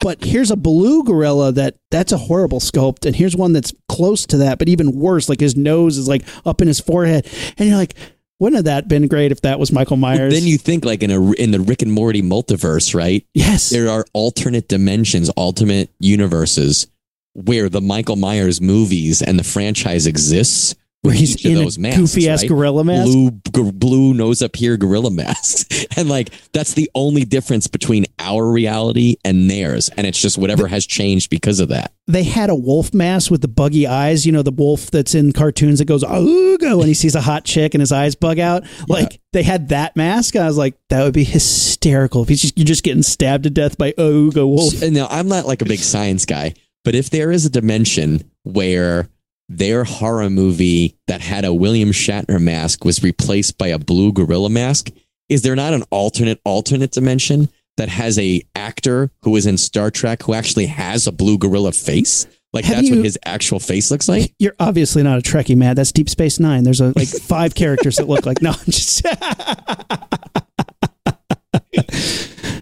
but 0.00 0.24
here's 0.24 0.50
a 0.50 0.56
blue 0.56 1.04
gorilla 1.04 1.52
that 1.52 1.76
that's 1.90 2.12
a 2.12 2.18
horrible 2.18 2.60
sculpt 2.60 3.04
and 3.04 3.14
here's 3.14 3.36
one 3.36 3.52
that's 3.52 3.72
close 3.88 4.26
to 4.26 4.38
that 4.38 4.58
but 4.58 4.68
even 4.68 4.98
worse 4.98 5.28
like 5.28 5.40
his 5.40 5.56
nose 5.56 5.98
is 5.98 6.08
like 6.08 6.22
up 6.46 6.60
in 6.62 6.68
his 6.68 6.80
forehead. 6.80 7.26
And 7.58 7.68
you're 7.68 7.78
like 7.78 7.94
wouldn't 8.42 8.56
have 8.58 8.64
that 8.66 8.88
been 8.88 9.06
great 9.08 9.32
if 9.32 9.40
that 9.42 9.58
was 9.58 9.72
michael 9.72 9.96
myers 9.96 10.32
Then 10.34 10.44
you 10.44 10.58
think 10.58 10.84
like 10.84 11.02
in 11.02 11.10
a 11.10 11.32
in 11.32 11.50
the 11.52 11.60
Rick 11.60 11.82
and 11.82 11.92
Morty 11.92 12.22
multiverse, 12.22 12.94
right? 12.94 13.24
yes 13.34 13.70
There 13.70 13.88
are 13.88 14.04
alternate 14.12 14.68
dimensions, 14.68 15.30
alternate 15.30 15.90
universes 16.00 16.86
where 17.34 17.68
the 17.70 17.80
Michael 17.80 18.16
Myers 18.16 18.60
movies 18.60 19.22
and 19.22 19.38
the 19.38 19.44
franchise 19.44 20.06
exists. 20.06 20.74
where 21.02 21.14
he's 21.14 21.42
in 21.46 21.54
those 21.54 21.78
masks, 21.78 21.98
goofy 21.98 22.28
ass 22.28 22.42
right? 22.42 22.48
gorilla 22.48 22.84
mask 22.84 23.10
blue 23.10 23.30
g- 23.30 23.70
blue 23.72 24.12
nose 24.14 24.40
up 24.42 24.54
here 24.54 24.76
gorilla 24.76 25.10
masks 25.10 25.64
and 25.96 26.08
like 26.08 26.30
that's 26.52 26.74
the 26.74 26.88
only 26.94 27.24
difference 27.24 27.66
between 27.66 28.04
our 28.22 28.50
reality 28.50 29.16
and 29.24 29.50
theirs 29.50 29.90
and 29.96 30.06
it's 30.06 30.20
just 30.20 30.38
whatever 30.38 30.66
has 30.66 30.86
changed 30.86 31.28
because 31.30 31.60
of 31.60 31.68
that 31.68 31.92
they 32.08 32.24
had 32.24 32.50
a 32.50 32.54
wolf 32.54 32.92
mask 32.92 33.30
with 33.30 33.42
the 33.42 33.48
buggy 33.48 33.86
eyes. 33.86 34.26
You 34.26 34.32
know, 34.32 34.42
the 34.42 34.50
wolf 34.50 34.90
that's 34.90 35.14
in 35.14 35.32
cartoons 35.32 35.78
that 35.78 35.84
goes 35.84 36.02
"Ooga" 36.02 36.76
when 36.76 36.88
he 36.88 36.94
sees 36.94 37.14
a 37.14 37.20
hot 37.20 37.44
chick 37.44 37.74
and 37.74 37.80
his 37.80 37.92
eyes 37.92 38.16
bug 38.16 38.40
out. 38.40 38.64
Like 38.88 39.20
they 39.32 39.44
had 39.44 39.68
that 39.68 39.94
mask. 39.94 40.34
I 40.34 40.44
was 40.44 40.58
like, 40.58 40.74
that 40.88 41.04
would 41.04 41.14
be 41.14 41.22
hysterical 41.24 42.22
if 42.22 42.28
he's 42.28 42.42
just, 42.42 42.58
you're 42.58 42.64
just 42.64 42.82
getting 42.82 43.02
stabbed 43.02 43.44
to 43.44 43.50
death 43.50 43.78
by 43.78 43.92
Ooga 43.92 44.46
wolf. 44.46 44.82
and 44.82 44.94
now 44.94 45.06
i'm 45.10 45.28
not 45.28 45.46
like 45.46 45.62
a 45.62 45.64
big 45.64 45.78
science 45.78 46.24
guy 46.26 46.54
but 46.84 46.94
if 46.94 47.10
there 47.10 47.30
is 47.30 47.46
a 47.46 47.50
dimension 47.50 48.30
where 48.44 49.08
their 49.48 49.84
horror 49.84 50.30
movie 50.30 50.96
that 51.06 51.20
had 51.20 51.44
a 51.44 51.54
william 51.54 51.90
shatner 51.90 52.40
mask 52.40 52.84
was 52.84 53.02
replaced 53.02 53.58
by 53.58 53.68
a 53.68 53.78
blue 53.78 54.12
gorilla 54.12 54.50
mask 54.50 54.90
is 55.28 55.42
there 55.42 55.56
not 55.56 55.72
an 55.72 55.82
alternate 55.90 56.40
alternate 56.44 56.92
dimension 56.92 57.48
that 57.76 57.88
has 57.88 58.18
a 58.18 58.42
actor 58.54 59.10
who 59.22 59.36
is 59.36 59.46
in 59.46 59.56
star 59.58 59.90
trek 59.90 60.22
who 60.22 60.34
actually 60.34 60.66
has 60.66 61.06
a 61.06 61.12
blue 61.12 61.38
gorilla 61.38 61.72
face 61.72 62.26
like 62.52 62.64
Have 62.66 62.76
that's 62.76 62.88
you- 62.88 62.96
what 62.96 63.04
his 63.04 63.18
actual 63.24 63.58
face 63.60 63.90
looks 63.90 64.08
like 64.08 64.34
You're 64.38 64.54
obviously 64.60 65.02
not 65.02 65.18
a 65.18 65.22
Trekkie, 65.22 65.56
Matt. 65.56 65.76
That's 65.76 65.92
Deep 65.92 66.08
Space 66.10 66.38
Nine. 66.38 66.64
There's 66.64 66.80
a, 66.80 66.92
like 66.94 67.08
five 67.22 67.54
characters 67.54 67.96
that 67.96 68.08
look 68.08 68.26
like. 68.26 68.42
No, 68.42 68.50
I'm 68.50 68.56
just. 68.66 69.02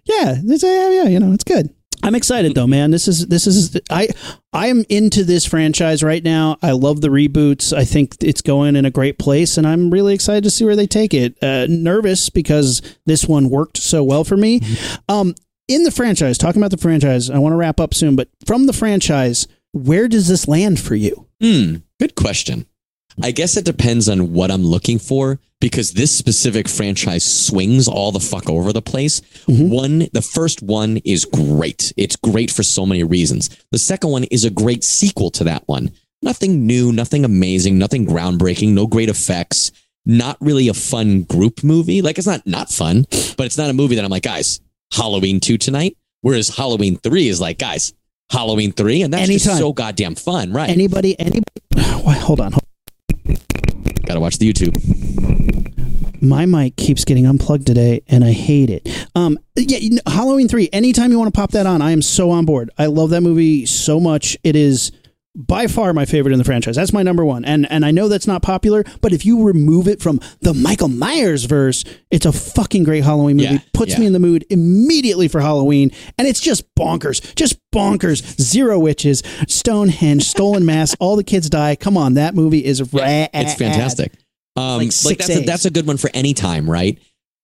yeah, 0.05 0.37
uh, 0.37 0.91
yeah, 0.91 1.05
you 1.09 1.19
know, 1.19 1.33
it's 1.33 1.45
good. 1.45 1.75
I'm 2.03 2.15
excited 2.15 2.55
though, 2.55 2.67
man. 2.67 2.91
This 2.91 3.09
is 3.09 3.27
this 3.27 3.47
is 3.47 3.79
I 3.91 4.09
I 4.53 4.69
am 4.69 4.85
into 4.89 5.25
this 5.25 5.47
franchise 5.47 6.03
right 6.03 6.23
now. 6.23 6.57
I 6.63 6.73
love 6.73 7.01
the 7.01 7.09
reboots. 7.09 7.77
I 7.77 7.85
think 7.85 8.17
it's 8.21 8.43
going 8.43 8.77
in 8.77 8.85
a 8.85 8.91
great 8.91 9.19
place, 9.19 9.57
and 9.57 9.67
I'm 9.67 9.91
really 9.91 10.15
excited 10.15 10.45
to 10.45 10.51
see 10.51 10.65
where 10.65 10.77
they 10.77 10.87
take 10.87 11.13
it. 11.13 11.37
Uh, 11.43 11.67
nervous 11.69 12.31
because 12.31 12.81
this 13.07 13.27
one 13.27 13.51
worked 13.51 13.77
so 13.77 14.03
well 14.03 14.25
for 14.25 14.37
me. 14.37 14.61
Um, 15.09 15.35
in 15.69 15.85
the 15.85 15.91
franchise, 15.91 16.39
talking 16.39 16.61
about 16.61 16.73
the 16.73 16.77
franchise, 16.77 17.31
I 17.31 17.39
want 17.39 17.53
to 17.53 17.57
wrap 17.57 17.81
up 17.81 17.95
soon, 17.95 18.17
but 18.17 18.29
from 18.45 18.67
the 18.67 18.73
franchise, 18.73 19.47
where 19.73 20.09
does 20.09 20.27
this 20.27 20.49
land 20.49 20.81
for 20.81 20.97
you? 20.97 21.29
Hmm, 21.41 21.77
good 22.01 22.17
question. 22.17 22.67
I 23.23 23.31
guess 23.31 23.57
it 23.57 23.65
depends 23.65 24.09
on 24.09 24.33
what 24.33 24.51
I'm 24.51 24.65
looking 24.65 24.99
for 24.99 25.39
because 25.61 25.93
this 25.93 26.11
specific 26.15 26.69
franchise 26.69 27.25
swings 27.25 27.87
all 27.87 28.13
the 28.13 28.21
fuck 28.21 28.49
over 28.49 28.73
the 28.73 28.83
place. 28.83 29.21
Mm-hmm. 29.47 29.71
One, 29.71 29.99
the 30.13 30.23
first 30.23 30.63
one 30.63 30.99
is 30.99 31.25
great. 31.25 31.93
It's 31.97 32.17
great 32.17 32.51
for 32.51 32.63
so 32.63 32.87
many 32.87 33.05
reasons. 33.05 33.51
The 33.71 33.79
second 33.79 34.11
one 34.11 34.25
is 34.25 34.45
a 34.45 34.51
great 34.51 34.85
sequel 34.85 35.31
to 35.33 35.45
that 35.45 35.65
one. 35.67 35.93
Nothing 36.23 36.67
new, 36.67 36.93
nothing 36.93 37.25
amazing, 37.25 37.79
nothing 37.79 38.07
groundbreaking, 38.07 38.71
no 38.71 38.87
great 38.87 39.09
effects. 39.09 39.73
Not 40.07 40.39
really 40.41 40.69
a 40.69 40.75
fun 40.75 41.23
group 41.23 41.63
movie. 41.63 42.03
Like 42.03 42.19
it's 42.19 42.27
not 42.27 42.47
not 42.47 42.71
fun, 42.71 43.07
but 43.37 43.47
it's 43.47 43.59
not 43.59 43.71
a 43.71 43.75
movie 43.75 43.97
that 43.97 44.05
I'm 44.05 44.11
like, 44.11 44.23
guys, 44.23 44.61
Halloween 44.93 45.41
2 45.41 45.59
tonight. 45.59 45.97
Whereas 46.23 46.49
Halloween 46.49 46.97
3 46.99 47.29
is 47.29 47.41
like, 47.41 47.59
guys, 47.59 47.93
Halloween 48.31 48.73
3 48.73 49.03
and 49.03 49.13
that's 49.13 49.43
so 49.43 49.73
goddamn 49.73 50.15
fun, 50.15 50.53
right? 50.53 50.71
Anybody, 50.71 51.19
anybody, 51.19 51.45
hold 51.79 52.41
on. 52.41 52.53
Got 52.53 52.65
to 54.15 54.21
watch 54.21 54.39
the 54.39 54.53
YouTube. 54.53 54.77
My 56.23 56.45
mic 56.45 56.77
keeps 56.77 57.05
getting 57.05 57.27
unplugged 57.27 57.67
today, 57.67 58.03
and 58.09 58.23
I 58.23 58.33
hate 58.33 58.69
it. 58.69 58.89
Um, 59.15 59.39
yeah, 59.57 59.99
Halloween 60.07 60.49
three. 60.49 60.69
Anytime 60.73 61.11
you 61.11 61.19
want 61.19 61.33
to 61.33 61.39
pop 61.39 61.53
that 61.53 61.67
on, 61.67 61.81
I 61.81 61.93
am 61.93 62.03
so 62.03 62.31
on 62.31 62.45
board. 62.45 62.71
I 62.77 62.87
love 62.87 63.11
that 63.11 63.23
movie 63.23 63.65
so 63.65 63.99
much. 63.99 64.37
It 64.45 64.55
is 64.55 64.93
by 65.37 65.67
far 65.69 65.93
my 65.93 66.05
favorite 66.05 66.33
in 66.33 66.39
the 66.39 66.45
franchise. 66.45 66.77
That's 66.77 66.93
my 66.93 67.03
number 67.03 67.25
one. 67.25 67.45
And 67.45 67.71
and 67.71 67.85
I 67.85 67.91
know 67.91 68.09
that's 68.09 68.27
not 68.27 68.43
popular, 68.43 68.85
but 69.01 69.13
if 69.13 69.25
you 69.25 69.45
remove 69.45 69.87
it 69.87 70.03
from 70.03 70.21
the 70.41 70.53
Michael 70.53 70.89
Myers 70.89 71.45
verse, 71.45 71.85
it's 72.11 72.27
a 72.27 72.33
fucking 72.33 72.85
great 72.85 73.05
Halloween 73.05 73.37
movie. 73.37 73.55
Yeah, 73.55 73.61
Puts 73.73 73.93
yeah. 73.93 74.01
me 74.01 74.07
in 74.07 74.13
the 74.13 74.19
mood 74.19 74.45
immediately 74.51 75.29
for 75.29 75.41
Halloween, 75.41 75.93
and 76.19 76.27
it's 76.27 76.41
just 76.41 76.65
bonkers, 76.75 77.35
just 77.37 77.59
bonkers. 77.73 78.23
Zero 78.41 78.79
witches, 78.79 79.23
Stonehenge, 79.47 80.25
stolen 80.25 80.65
mask, 80.67 80.97
all 81.01 81.17
the 81.17 81.25
kids 81.25 81.49
die. 81.49 81.77
Come 81.77 81.97
on, 81.97 82.15
that 82.15 82.35
movie 82.35 82.65
is 82.65 82.93
rad. 82.93 83.31
It's 83.33 83.55
fantastic. 83.55 84.13
Um, 84.57 84.79
Like 84.79 84.87
like, 84.87 84.93
six 84.93 85.27
that's 85.27 85.41
a, 85.41 85.45
that's 85.45 85.65
a 85.65 85.71
good 85.71 85.87
one 85.87 85.97
for 85.97 86.11
any 86.13 86.35
time, 86.35 86.69
right? 86.69 86.99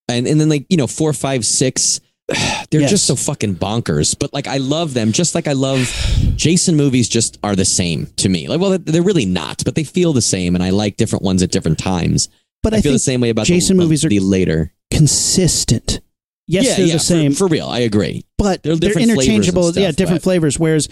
And 0.09 0.27
and 0.27 0.39
then 0.41 0.49
like 0.49 0.65
you 0.69 0.77
know 0.77 0.87
four, 0.87 1.13
five, 1.13 1.45
six, 1.45 2.01
they're 2.71 2.81
Yes. 2.81 2.89
just 2.89 3.05
so 3.05 3.15
fucking 3.15 3.55
bonkers. 3.55 4.17
But 4.17 4.33
like 4.33 4.47
I 4.47 4.57
love 4.57 4.93
them, 4.93 5.11
just 5.11 5.35
like 5.35 5.47
I 5.47 5.53
love 5.53 5.79
Jason 6.35 6.75
movies. 6.75 7.07
Just 7.09 7.37
are 7.43 7.55
the 7.55 7.65
same 7.65 8.07
to 8.17 8.29
me. 8.29 8.47
Like 8.47 8.59
well, 8.59 8.77
they're 8.77 9.01
really 9.01 9.25
not, 9.25 9.63
but 9.65 9.75
they 9.75 9.83
feel 9.83 10.13
the 10.13 10.21
same, 10.21 10.55
and 10.55 10.63
I 10.63 10.71
like 10.71 10.97
different 10.97 11.23
ones 11.23 11.41
at 11.43 11.51
different 11.51 11.79
times. 11.79 12.29
But 12.63 12.73
I, 12.73 12.77
I, 12.77 12.81
feel 12.81 12.91
the 12.91 12.99
same 12.99 13.21
way 13.21 13.29
about 13.29 13.45
Jason 13.45 13.77
the, 13.77 13.83
movies 13.83 14.03
are 14.03 14.09
the 14.09 14.19
later. 14.19 14.73
consistent. 14.91 16.01
Yes, 16.47 16.77
they're 16.77 16.87
the 16.87 16.99
same, 16.99 17.33
for, 17.33 17.47
real. 17.47 17.67
I 17.67 17.79
agree. 17.79 18.23
but 18.37 18.63
they're 18.63 18.75
they're, 18.77 18.89
different 18.89 19.11
flavors 19.11 19.27
and 19.27 19.35
interchangeable. 19.35 19.71
yeah, 19.73 19.91
different 19.91 20.21
but- 20.21 20.23
flavors. 20.23 20.57
Whereas 20.57 20.87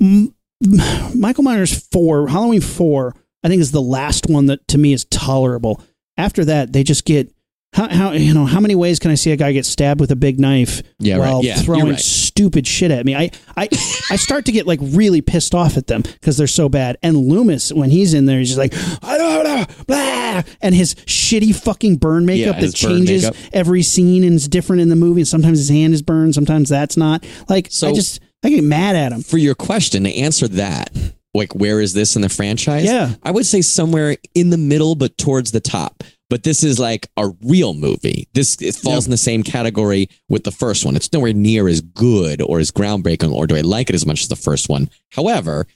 M- 0.00 0.34
M- 0.64 1.20
Michael 1.20 1.44
Myers 1.44 1.86
four, 1.92 2.26
Halloween 2.28 2.62
four, 2.62 3.14
I 3.42 3.48
think 3.48 3.60
is 3.60 3.70
the 3.70 3.82
last 3.82 4.28
one 4.28 4.46
that 4.46 4.66
to 4.68 4.78
me 4.78 4.92
is 4.94 5.04
tolerable. 5.06 5.82
After 6.16 6.44
that, 6.46 6.72
they 6.72 6.82
just 6.84 7.04
get 7.04 7.33
how, 7.74 7.88
how 7.88 8.12
you 8.12 8.32
know 8.32 8.46
how 8.46 8.60
many 8.60 8.74
ways 8.74 8.98
can 8.98 9.10
I 9.10 9.16
see 9.16 9.32
a 9.32 9.36
guy 9.36 9.52
get 9.52 9.66
stabbed 9.66 10.00
with 10.00 10.10
a 10.12 10.16
big 10.16 10.38
knife 10.40 10.80
Yeah, 11.00 11.16
right. 11.16 11.20
while 11.28 11.44
Yeah, 11.44 11.56
throwing 11.56 11.90
right. 11.90 11.98
stupid 12.00 12.66
shit 12.66 12.90
at 12.90 13.04
me? 13.04 13.14
I 13.16 13.30
I 13.56 13.68
I 14.10 14.16
start 14.16 14.44
to 14.46 14.52
get 14.52 14.66
like 14.66 14.78
really 14.82 15.20
pissed 15.20 15.54
off 15.54 15.76
at 15.76 15.88
them 15.88 16.02
because 16.02 16.36
they're 16.36 16.46
so 16.46 16.68
bad. 16.68 16.96
And 17.02 17.16
Loomis, 17.16 17.72
when 17.72 17.90
he's 17.90 18.14
in 18.14 18.26
there, 18.26 18.38
he's 18.38 18.54
just 18.54 18.58
like 18.58 18.72
I 19.02 19.18
don't 19.18 19.44
know, 19.44 19.64
blah, 19.86 20.42
and 20.62 20.74
his 20.74 20.94
shitty 20.94 21.54
fucking 21.54 21.96
burn 21.96 22.24
makeup 22.26 22.54
Yeah, 22.56 22.60
that 22.60 22.74
changes 22.74 23.24
makeup. 23.24 23.36
every 23.52 23.82
scene 23.82 24.24
and 24.24 24.34
is 24.34 24.46
different 24.48 24.80
in 24.82 24.88
the 24.88 24.96
movie. 24.96 25.22
And 25.22 25.28
sometimes 25.28 25.58
his 25.58 25.68
hand 25.68 25.94
is 25.94 26.02
burned, 26.02 26.34
sometimes 26.34 26.68
that's 26.68 26.96
not. 26.96 27.26
Like 27.48 27.68
so, 27.70 27.88
I 27.88 27.92
just 27.92 28.20
I 28.44 28.50
get 28.50 28.62
mad 28.64 28.94
at 28.94 29.10
him. 29.12 29.22
For 29.22 29.38
your 29.38 29.54
question, 29.56 30.04
to 30.04 30.14
answer 30.14 30.46
that, 30.48 30.96
like 31.34 31.54
where 31.54 31.80
is 31.80 31.92
this 31.92 32.14
in 32.14 32.22
the 32.22 32.28
franchise? 32.28 32.84
Yeah. 32.84 33.14
I 33.22 33.32
would 33.32 33.46
say 33.46 33.62
somewhere 33.62 34.16
in 34.34 34.50
the 34.50 34.58
middle, 34.58 34.94
but 34.94 35.18
towards 35.18 35.50
the 35.50 35.60
top. 35.60 36.04
But 36.30 36.42
this 36.42 36.64
is 36.64 36.78
like 36.78 37.08
a 37.16 37.30
real 37.42 37.74
movie. 37.74 38.28
This 38.32 38.60
it 38.60 38.74
falls 38.74 39.04
in 39.06 39.10
the 39.10 39.16
same 39.16 39.42
category 39.42 40.08
with 40.28 40.44
the 40.44 40.50
first 40.50 40.84
one. 40.84 40.96
It's 40.96 41.12
nowhere 41.12 41.32
near 41.32 41.68
as 41.68 41.80
good 41.80 42.40
or 42.40 42.58
as 42.58 42.70
groundbreaking, 42.70 43.32
or 43.32 43.46
do 43.46 43.56
I 43.56 43.60
like 43.60 43.90
it 43.90 43.94
as 43.94 44.06
much 44.06 44.22
as 44.22 44.28
the 44.28 44.36
first 44.36 44.68
one? 44.68 44.90
However, 45.12 45.66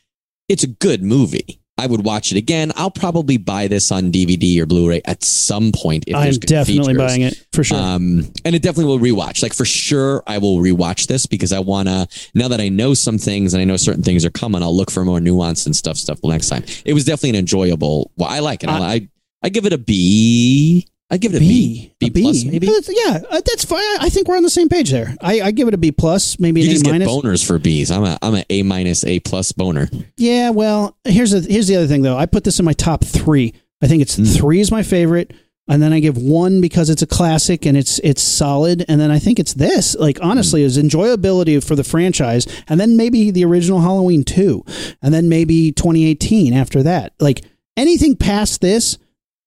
it's 0.48 0.64
a 0.64 0.68
good 0.68 1.02
movie. 1.02 1.60
I 1.78 1.86
would 1.86 2.04
watch 2.04 2.32
it 2.32 2.38
again. 2.38 2.72
I'll 2.74 2.90
probably 2.90 3.36
buy 3.36 3.68
this 3.68 3.92
on 3.92 4.10
DVD 4.10 4.58
or 4.58 4.66
Blu-ray 4.66 5.00
at 5.04 5.22
some 5.22 5.70
point. 5.70 6.04
If 6.08 6.16
I'm 6.16 6.32
good 6.32 6.40
definitely 6.40 6.94
features. 6.94 6.98
buying 6.98 7.22
it 7.22 7.46
for 7.52 7.62
sure. 7.62 7.78
Um, 7.78 8.32
and 8.44 8.56
it 8.56 8.62
definitely 8.62 8.86
will 8.86 8.98
rewatch. 8.98 9.44
Like 9.44 9.54
for 9.54 9.64
sure, 9.64 10.24
I 10.26 10.38
will 10.38 10.58
rewatch 10.58 11.06
this 11.06 11.24
because 11.26 11.52
I 11.52 11.60
wanna. 11.60 12.08
Now 12.34 12.48
that 12.48 12.60
I 12.60 12.68
know 12.68 12.94
some 12.94 13.16
things 13.16 13.54
and 13.54 13.60
I 13.60 13.64
know 13.64 13.76
certain 13.76 14.02
things 14.02 14.24
are 14.24 14.30
coming, 14.30 14.60
I'll 14.62 14.76
look 14.76 14.90
for 14.90 15.04
more 15.04 15.20
nuance 15.20 15.66
and 15.66 15.76
stuff. 15.76 15.96
Stuff 15.96 16.18
next 16.24 16.48
time. 16.48 16.64
It 16.84 16.94
was 16.94 17.04
definitely 17.04 17.30
an 17.30 17.36
enjoyable. 17.36 18.10
Well, 18.16 18.28
I 18.28 18.40
like 18.40 18.64
it. 18.64 18.70
I, 18.70 18.78
I 18.78 19.08
I 19.42 19.48
give 19.50 19.66
it 19.66 19.72
a 19.72 19.78
B. 19.78 20.86
I 21.10 21.16
give 21.16 21.32
it 21.32 21.38
a 21.38 21.40
B. 21.40 21.92
B, 21.98 22.10
B 22.10 22.22
plus 22.22 22.44
maybe. 22.44 22.66
Yeah, 22.66 23.20
uh, 23.30 23.40
that's 23.44 23.64
fine. 23.64 23.82
I 24.00 24.10
think 24.10 24.28
we're 24.28 24.36
on 24.36 24.42
the 24.42 24.50
same 24.50 24.68
page 24.68 24.90
there. 24.90 25.16
I, 25.22 25.40
I 25.40 25.50
give 25.52 25.66
it 25.66 25.72
a 25.74 25.78
B 25.78 25.90
plus, 25.90 26.38
maybe 26.38 26.60
You 26.60 26.66
an 26.66 26.72
just 26.72 26.82
A 26.82 26.84
get 26.84 26.92
minus. 26.92 27.08
boners 27.08 27.46
for 27.46 27.58
Bs. 27.58 27.90
I'm 27.90 28.04
a 28.04 28.18
I'm 28.20 28.34
a 28.34 28.44
A 28.50 28.62
minus 28.62 29.04
A 29.04 29.18
plus 29.20 29.52
boner. 29.52 29.88
Yeah, 30.18 30.50
well, 30.50 30.98
here's 31.04 31.32
a, 31.32 31.40
here's 31.40 31.66
the 31.66 31.76
other 31.76 31.86
thing 31.86 32.02
though. 32.02 32.16
I 32.18 32.26
put 32.26 32.44
this 32.44 32.58
in 32.58 32.64
my 32.66 32.74
top 32.74 33.04
three. 33.04 33.54
I 33.80 33.86
think 33.86 34.02
it's 34.02 34.16
Mm. 34.18 34.36
three 34.36 34.60
is 34.60 34.70
my 34.70 34.82
favorite, 34.82 35.32
and 35.66 35.80
then 35.80 35.94
I 35.94 36.00
give 36.00 36.18
one 36.18 36.60
because 36.60 36.90
it's 36.90 37.00
a 37.00 37.06
classic 37.06 37.64
and 37.64 37.74
it's 37.74 37.98
it's 38.00 38.20
solid, 38.20 38.84
and 38.86 39.00
then 39.00 39.10
I 39.10 39.18
think 39.18 39.38
it's 39.38 39.54
this. 39.54 39.94
Like 39.96 40.18
honestly, 40.20 40.62
is 40.62 40.76
enjoyability 40.76 41.64
for 41.64 41.74
the 41.74 41.84
franchise, 41.84 42.46
and 42.68 42.78
then 42.78 42.98
maybe 42.98 43.30
the 43.30 43.46
original 43.46 43.80
Halloween 43.80 44.24
two, 44.24 44.62
and 45.00 45.14
then 45.14 45.30
maybe 45.30 45.72
2018 45.72 46.52
after 46.52 46.82
that. 46.82 47.14
Like 47.18 47.44
anything 47.78 48.14
past 48.14 48.60
this, 48.60 48.98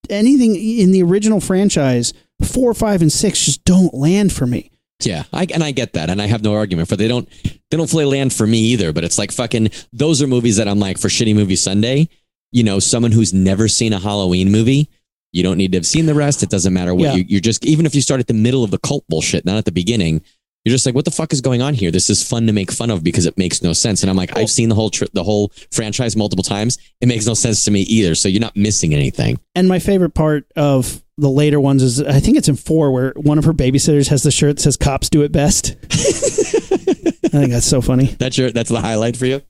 anything 0.09 0.55
in 0.55 0.91
the 0.91 1.03
original 1.03 1.39
franchise, 1.39 2.13
four, 2.43 2.73
five, 2.73 3.01
and 3.01 3.11
six 3.11 3.45
just 3.45 3.63
don't 3.65 3.93
land 3.93 4.31
for 4.33 4.45
me. 4.47 4.71
Yeah, 5.03 5.23
I, 5.33 5.47
and 5.51 5.63
I 5.63 5.71
get 5.71 5.93
that, 5.93 6.09
and 6.11 6.21
I 6.21 6.27
have 6.27 6.43
no 6.43 6.53
argument 6.53 6.87
for. 6.87 6.95
They 6.95 7.07
don't 7.07 7.27
they 7.43 7.77
don't 7.77 7.89
fully 7.89 8.05
land 8.05 8.33
for 8.33 8.45
me 8.45 8.59
either. 8.59 8.93
But 8.93 9.03
it's 9.03 9.17
like 9.17 9.31
fucking. 9.31 9.69
Those 9.91 10.21
are 10.21 10.27
movies 10.27 10.57
that 10.57 10.67
I'm 10.67 10.79
like 10.79 10.99
for 10.99 11.07
shitty 11.07 11.33
movie 11.33 11.55
Sunday. 11.55 12.07
You 12.51 12.63
know, 12.63 12.79
someone 12.79 13.11
who's 13.11 13.33
never 13.33 13.67
seen 13.67 13.93
a 13.93 13.99
Halloween 13.99 14.51
movie. 14.51 14.89
You 15.31 15.41
don't 15.43 15.57
need 15.57 15.71
to 15.71 15.77
have 15.77 15.85
seen 15.87 16.05
the 16.05 16.13
rest. 16.13 16.43
It 16.43 16.49
doesn't 16.49 16.73
matter 16.73 16.93
what 16.93 17.03
Yeah. 17.05 17.13
you, 17.15 17.25
you're 17.27 17.39
just. 17.41 17.65
Even 17.65 17.85
if 17.85 17.95
you 17.95 18.01
start 18.01 18.19
at 18.19 18.27
the 18.27 18.33
middle 18.33 18.63
of 18.63 18.69
the 18.69 18.77
cult 18.77 19.03
bullshit, 19.09 19.43
not 19.45 19.57
at 19.57 19.65
the 19.65 19.71
beginning, 19.71 20.21
you're 20.63 20.73
just 20.73 20.85
like, 20.85 20.93
what 20.93 21.05
the 21.05 21.11
fuck 21.11 21.33
is 21.33 21.41
going 21.41 21.61
on 21.61 21.73
here? 21.73 21.89
This 21.89 22.09
is 22.09 22.21
fun 22.27 22.45
to 22.47 22.53
make 22.53 22.71
fun 22.71 22.91
of 22.91 23.03
because 23.03 23.25
it 23.25 23.37
makes 23.37 23.63
no 23.63 23.73
sense. 23.73 24.03
And 24.03 24.09
I'm 24.09 24.15
like, 24.15 24.37
I've 24.37 24.49
seen 24.49 24.69
the 24.69 24.75
whole 24.75 24.89
tri- 24.91 25.07
the 25.13 25.23
whole 25.23 25.51
franchise 25.71 26.15
multiple 26.15 26.43
times. 26.43 26.77
It 27.01 27.07
makes 27.07 27.25
no 27.25 27.33
sense 27.33 27.65
to 27.65 27.71
me 27.71 27.81
either. 27.81 28.13
So 28.13 28.29
you're 28.29 28.41
not 28.41 28.55
missing 28.55 28.93
anything. 28.93 29.39
And 29.55 29.67
my 29.67 29.79
favorite 29.79 30.13
part 30.13 30.45
of 30.55 31.03
the 31.17 31.29
later 31.29 31.59
ones 31.59 31.81
is 31.83 32.01
I 32.01 32.19
think 32.19 32.37
it's 32.37 32.47
in 32.47 32.55
four 32.55 32.91
where 32.91 33.13
one 33.15 33.37
of 33.37 33.45
her 33.45 33.53
babysitters 33.53 34.07
has 34.09 34.23
the 34.23 34.31
shirt 34.31 34.57
that 34.57 34.61
says 34.61 34.77
"Cops 34.77 35.09
do 35.09 35.23
it 35.23 35.31
best." 35.31 35.75
I 35.91 37.37
think 37.39 37.51
that's 37.51 37.65
so 37.65 37.81
funny. 37.81 38.05
That's 38.05 38.37
your 38.37 38.51
that's 38.51 38.69
the 38.69 38.81
highlight 38.81 39.17
for 39.17 39.25
you. 39.25 39.41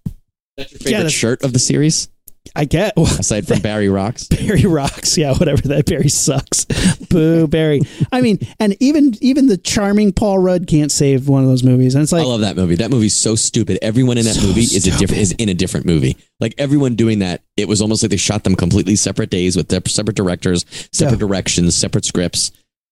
That's 0.58 0.72
your 0.72 0.80
favorite 0.80 0.98
that's- 0.98 1.12
shirt 1.14 1.44
of 1.44 1.54
the 1.54 1.60
series, 1.60 2.10
I 2.56 2.66
get 2.66 2.94
well, 2.98 3.06
aside 3.06 3.48
from 3.48 3.60
Barry 3.62 3.88
Rocks. 3.88 4.28
Barry 4.28 4.66
rocks, 4.66 5.18
yeah, 5.18 5.34
whatever 5.34 5.62
that 5.70 5.86
Barry 5.86 6.10
sucks. 6.10 6.66
Boo, 7.10 7.48
Barry. 7.48 7.82
I 8.12 8.22
mean, 8.22 8.40
and 8.60 8.76
even 8.80 9.14
even 9.22 9.48
the 9.48 9.58
charming 9.58 10.12
Paul 10.12 10.40
Rudd 10.40 10.68
can't 10.68 10.92
save 10.92 11.28
one 11.30 11.44
of 11.44 11.50
those 11.50 11.64
movies. 11.64 11.96
And 11.96 12.04
it's 12.04 12.12
like 12.12 12.24
I 12.24 12.26
love 12.26 12.42
that 12.42 12.56
movie. 12.58 12.76
That 12.76 12.92
movie's 12.92 13.16
so 13.16 13.36
stupid. 13.36 13.80
Everyone 13.82 14.18
in 14.18 14.26
that 14.26 14.36
So 14.36 14.48
movie 14.48 14.62
is 14.62 14.86
a 14.86 14.92
different 14.98 15.22
is 15.22 15.32
in 15.34 15.50
a 15.50 15.54
different 15.54 15.86
movie. 15.86 16.18
Like 16.40 16.54
everyone 16.58 16.96
doing 16.96 17.20
that, 17.20 17.44
it 17.56 17.68
was 17.68 17.82
almost 17.82 18.04
like 18.04 18.10
they 18.10 18.18
shot 18.18 18.44
them 18.44 18.56
completely 18.56 18.96
separate 18.96 19.30
days 19.30 19.56
with 19.56 19.72
separate 19.88 20.18
directors, 20.18 20.66
separate 20.92 21.18
Yeah. 21.22 21.28
directions, 21.28 21.76
separate 21.76 22.06
scripts. 22.06 22.52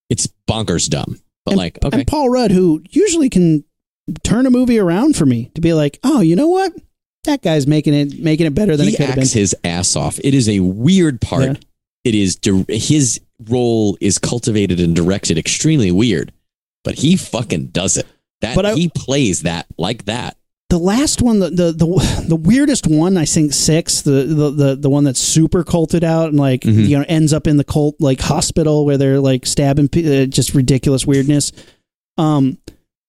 It's 0.09 0.27
bonkers 0.47 0.89
dumb. 0.89 1.19
But 1.45 1.51
and, 1.51 1.57
like, 1.57 1.79
okay, 1.83 1.99
and 1.99 2.07
Paul 2.07 2.29
Rudd, 2.29 2.51
who 2.51 2.81
usually 2.89 3.29
can 3.29 3.63
turn 4.23 4.45
a 4.45 4.51
movie 4.51 4.79
around 4.79 5.15
for 5.15 5.25
me 5.25 5.51
to 5.55 5.61
be 5.61 5.73
like, 5.73 5.99
oh, 6.03 6.21
you 6.21 6.35
know 6.35 6.47
what? 6.47 6.71
That 7.25 7.41
guy's 7.41 7.67
making 7.67 7.93
it 7.93 8.19
making 8.19 8.47
it 8.47 8.55
better 8.55 8.77
than 8.77 8.87
he 8.87 8.93
it 8.93 8.97
could 8.97 9.05
have 9.07 9.15
been. 9.15 9.27
his 9.27 9.55
ass 9.63 9.95
off. 9.95 10.19
It 10.23 10.33
is 10.33 10.47
a 10.49 10.59
weird 10.61 11.19
part. 11.21 11.43
Yeah. 11.43 11.53
It 12.05 12.15
is 12.15 12.35
di- 12.37 12.65
his 12.69 13.19
role 13.49 13.97
is 13.99 14.17
cultivated 14.17 14.79
and 14.79 14.95
directed 14.95 15.37
extremely 15.37 15.91
weird, 15.91 16.31
but 16.83 16.95
he 16.95 17.17
fucking 17.17 17.67
does 17.67 17.97
it. 17.97 18.07
That 18.41 18.55
But 18.55 18.65
I- 18.65 18.75
he 18.75 18.89
plays 18.95 19.41
that 19.41 19.65
like 19.77 20.05
that. 20.05 20.37
the 20.69 20.77
last 20.79 21.21
one, 21.21 21.39
the, 21.39 21.49
the 21.49 21.71
the 21.73 22.25
the 22.29 22.35
weirdest 22.37 22.87
one, 22.87 23.17
I 23.17 23.25
think 23.25 23.51
six, 23.53 24.01
the 24.01 24.23
the 24.23 24.49
the, 24.51 24.75
the 24.77 24.89
one 24.89 25.03
that's 25.03 25.19
super 25.19 25.63
culted 25.65 26.03
out 26.05 26.29
and 26.29 26.37
like 26.39 26.61
Mhm. 26.61 26.87
you 26.87 26.97
know 26.97 27.05
ends 27.09 27.33
up 27.33 27.47
in 27.47 27.57
the 27.57 27.63
cult 27.65 27.95
like 27.99 28.21
hospital 28.21 28.85
where 28.85 28.97
they're 28.97 29.19
like 29.19 29.45
stabbing, 29.45 29.89
uh, 29.93 30.25
just 30.27 30.53
ridiculous 30.55 31.05
weirdness. 31.05 31.51
Um, 32.17 32.59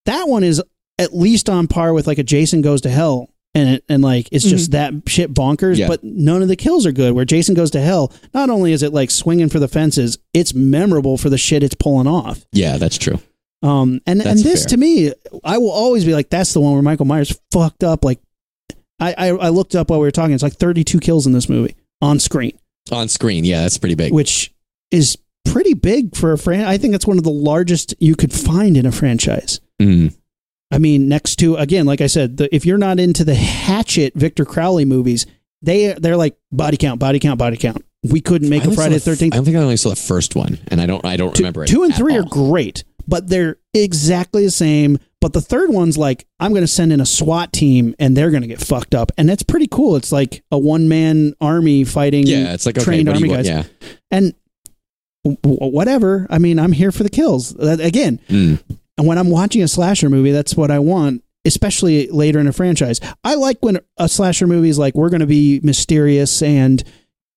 that 0.05 0.27
one 0.27 0.43
is 0.43 0.61
at 0.99 1.15
least 1.15 1.49
on 1.49 1.67
par 1.67 1.93
with 1.93 2.07
like 2.07 2.17
a 2.17 2.23
Jason 2.23 2.61
Goes 2.61 2.81
to 2.81 2.89
Hell, 2.89 3.29
and 3.53 3.69
it, 3.69 3.83
and 3.89 4.01
like 4.01 4.29
it's 4.31 4.45
just 4.45 4.71
that 4.71 4.93
shit 5.07 5.33
bonkers. 5.33 5.77
Yeah. 5.77 5.87
But 5.87 6.03
none 6.03 6.41
of 6.41 6.47
the 6.47 6.55
kills 6.55 6.85
are 6.85 6.91
good. 6.91 7.13
Where 7.13 7.25
Jason 7.25 7.53
Goes 7.55 7.71
to 7.71 7.81
Hell, 7.81 8.13
not 8.33 8.49
only 8.49 8.71
is 8.71 8.83
it 8.83 8.93
like 8.93 9.11
swinging 9.11 9.49
for 9.49 9.59
the 9.59 9.67
fences, 9.67 10.17
it's 10.33 10.53
memorable 10.53 11.17
for 11.17 11.29
the 11.29 11.37
shit 11.37 11.63
it's 11.63 11.75
pulling 11.75 12.07
off. 12.07 12.45
Yeah, 12.51 12.77
that's 12.77 12.97
true. 12.97 13.19
Um, 13.63 14.01
and 14.07 14.21
and 14.21 14.39
this 14.39 14.63
fair. 14.63 14.69
to 14.69 14.77
me, 14.77 15.13
I 15.43 15.57
will 15.57 15.71
always 15.71 16.05
be 16.05 16.13
like, 16.13 16.29
that's 16.29 16.53
the 16.53 16.61
one 16.61 16.73
where 16.73 16.81
Michael 16.81 17.05
Myers 17.05 17.37
fucked 17.51 17.83
up. 17.83 18.03
Like, 18.05 18.19
I 18.99 19.13
I, 19.13 19.27
I 19.27 19.49
looked 19.49 19.75
up 19.75 19.89
while 19.89 19.99
we 19.99 20.07
were 20.07 20.11
talking. 20.11 20.33
It's 20.33 20.43
like 20.43 20.53
32 20.53 20.99
kills 20.99 21.27
in 21.27 21.33
this 21.33 21.47
movie 21.49 21.75
on 22.01 22.19
screen, 22.19 22.57
On 22.91 23.07
screen, 23.07 23.43
yeah, 23.45 23.61
that's 23.61 23.77
pretty 23.77 23.95
big. 23.95 24.13
which 24.13 24.51
is 24.89 25.17
pretty 25.45 25.73
big 25.75 26.15
for 26.15 26.31
a 26.31 26.37
fran. 26.37 26.65
I 26.65 26.77
think 26.77 26.91
that's 26.93 27.05
one 27.05 27.17
of 27.19 27.23
the 27.23 27.29
largest 27.31 27.93
you 27.99 28.15
could 28.15 28.33
find 28.33 28.75
in 28.77 28.85
a 28.85 28.91
franchise. 28.91 29.59
Mm. 29.79 30.15
I 30.71 30.77
mean, 30.77 31.07
next 31.09 31.35
to 31.37 31.55
again, 31.57 31.85
like 31.85 32.01
I 32.01 32.07
said, 32.07 32.37
the, 32.37 32.53
if 32.55 32.65
you're 32.65 32.77
not 32.77 32.99
into 32.99 33.23
the 33.23 33.35
Hatchet 33.35 34.13
Victor 34.15 34.45
Crowley 34.45 34.85
movies, 34.85 35.25
they 35.61 35.93
they're 35.93 36.17
like 36.17 36.37
body 36.51 36.77
count, 36.77 36.99
body 36.99 37.19
count, 37.19 37.37
body 37.37 37.57
count. 37.57 37.83
We 38.03 38.21
couldn't 38.21 38.49
make 38.49 38.63
a 38.65 38.71
Friday 38.71 38.95
the 38.95 38.99
Thirteenth. 39.01 39.33
I 39.33 39.37
don't 39.37 39.45
think 39.45 39.57
I 39.57 39.59
only 39.61 39.77
saw 39.77 39.89
the 39.89 39.95
first 39.95 40.35
one, 40.35 40.57
and 40.69 40.81
I 40.81 40.85
don't. 40.85 41.05
I 41.05 41.17
don't 41.17 41.35
Two, 41.35 41.43
remember 41.43 41.63
it. 41.63 41.67
two 41.67 41.83
and 41.83 41.93
three 41.93 42.17
are 42.17 42.23
great, 42.23 42.83
but 43.07 43.27
they're 43.27 43.57
exactly 43.73 44.43
the 44.45 44.51
same. 44.51 44.97
But 45.19 45.33
the 45.33 45.41
third 45.41 45.69
one's 45.69 45.99
like, 45.99 46.25
I'm 46.39 46.49
going 46.51 46.63
to 46.63 46.67
send 46.67 46.91
in 46.91 46.99
a 46.99 47.05
SWAT 47.05 47.53
team 47.53 47.93
and 47.99 48.17
they're 48.17 48.31
going 48.31 48.41
to 48.41 48.47
get 48.47 48.59
fucked 48.59 48.95
up. 48.95 49.11
And 49.19 49.29
that's 49.29 49.43
pretty 49.43 49.67
cool. 49.67 49.95
It's 49.95 50.11
like 50.11 50.43
a 50.51 50.57
one 50.57 50.89
man 50.89 51.35
army 51.39 51.83
fighting 51.83 52.25
Yeah, 52.25 52.53
it's 52.55 52.65
like 52.65 52.75
okay, 52.75 52.83
trained 52.83 53.07
army 53.07 53.29
want? 53.29 53.43
guys. 53.45 53.47
Yeah, 53.47 53.63
And 54.09 54.33
whatever. 55.43 56.25
I 56.29 56.39
mean, 56.39 56.59
I'm 56.59 56.71
here 56.71 56.91
for 56.91 57.03
the 57.03 57.09
kills. 57.09 57.53
That, 57.53 57.79
again, 57.79 58.19
Mm. 58.29 58.63
And 58.97 59.07
when 59.07 59.17
I'm 59.17 59.29
watching 59.29 59.63
a 59.63 59.67
slasher 59.67 60.09
movie, 60.09 60.31
that's 60.31 60.55
what 60.55 60.71
I 60.71 60.79
want, 60.79 61.23
especially 61.45 62.07
later 62.07 62.39
in 62.39 62.47
a 62.47 62.53
franchise. 62.53 62.99
I 63.23 63.35
like 63.35 63.57
when 63.61 63.79
a 63.97 64.09
slasher 64.09 64.47
movie 64.47 64.69
is 64.69 64.79
like, 64.79 64.95
we're 64.95 65.09
going 65.09 65.21
to 65.21 65.27
be 65.27 65.59
mysterious 65.63 66.41
and, 66.41 66.83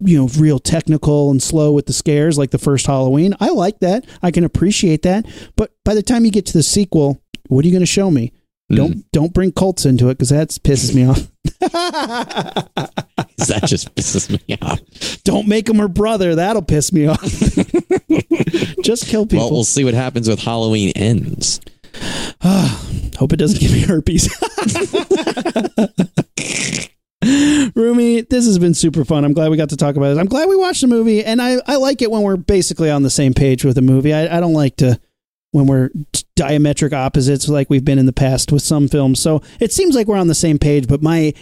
you 0.01 0.19
know, 0.19 0.29
real 0.37 0.59
technical 0.59 1.31
and 1.31 1.43
slow 1.43 1.73
with 1.73 1.87
the 1.87 1.93
scares, 1.93 2.37
like 2.37 2.51
the 2.51 2.59
first 2.59 2.87
Halloween. 2.87 3.35
I 3.41 3.51
like 3.51 3.81
that. 3.81 4.07
I 4.23 4.31
can 4.31 4.45
appreciate 4.45 5.03
that. 5.03 5.27
But 5.57 5.73
by 5.85 5.95
the 5.95 6.03
time 6.03 6.25
you 6.25 6.31
get 6.31 6.47
to 6.47 6.53
the 6.53 6.63
sequel, 6.63 7.23
what 7.49 7.65
are 7.65 7.69
you 7.69 7.73
going 7.73 7.81
to 7.81 7.87
show 7.87 8.11
me? 8.11 8.33
Mm. 8.71 8.77
Don't 8.77 9.13
don't 9.13 9.35
bring 9.35 9.53
cults 9.53 9.85
into 9.85 10.09
it 10.09 10.15
because 10.15 10.31
that 10.31 10.49
pisses 10.49 10.95
me 10.95 11.07
off. 11.07 11.31
that 13.49 13.65
just 13.65 13.95
pisses 13.95 14.31
me 14.31 14.57
off. 14.63 14.81
don't 15.25 15.49
make 15.49 15.69
him 15.69 15.79
her 15.79 15.89
brother. 15.89 16.37
That'll 16.37 16.63
piss 16.63 16.93
me 16.93 17.07
off. 17.07 17.21
Just 18.83 19.07
kill 19.07 19.27
people. 19.27 19.47
Well, 19.47 19.51
we'll 19.51 19.65
see 19.65 19.85
what 19.85 19.95
happens 19.95 20.29
with 20.29 20.39
Halloween 20.41 20.93
ends. 20.95 21.61
Hope 22.43 23.33
it 23.33 23.37
doesn't 23.37 23.61
give 23.61 23.73
me 23.73 23.81
herpes. 23.81 24.29
Rumi, 27.75 28.21
this 28.23 28.47
has 28.47 28.59
been 28.59 28.75
super 28.75 29.05
fun. 29.05 29.25
I'm 29.25 29.33
glad 29.33 29.51
we 29.51 29.57
got 29.57 29.71
to 29.71 29.77
talk 29.77 29.97
about 29.97 30.17
it. 30.17 30.21
I'm 30.21 30.27
glad 30.27 30.49
we 30.49 30.57
watched 30.57 30.83
the 30.83 30.87
movie, 30.87 31.25
and 31.25 31.41
I, 31.41 31.57
I 31.67 31.77
like 31.77 32.03
it 32.03 32.11
when 32.11 32.23
we're 32.23 32.37
basically 32.37 32.91
on 32.91 33.03
the 33.03 33.11
same 33.11 33.35
page 33.35 33.65
with 33.65 33.79
a 33.79 33.83
movie. 33.83 34.13
I, 34.13 34.37
I 34.37 34.41
don't 34.41 34.53
like 34.53 34.77
to 34.77 35.01
when 35.53 35.67
we're 35.67 35.91
diametric 36.37 36.93
opposites 36.93 37.49
like 37.49 37.71
we've 37.71 37.85
been 37.85 37.99
in 37.99 38.07
the 38.07 38.13
past 38.13 38.51
with 38.51 38.63
some 38.63 38.89
films. 38.89 39.21
So 39.21 39.41
it 39.61 39.73
seems 39.73 39.95
like 39.95 40.09
we're 40.09 40.19
on 40.19 40.27
the 40.27 40.35
same 40.35 40.59
page, 40.59 40.89
but 40.89 41.01
my 41.01 41.33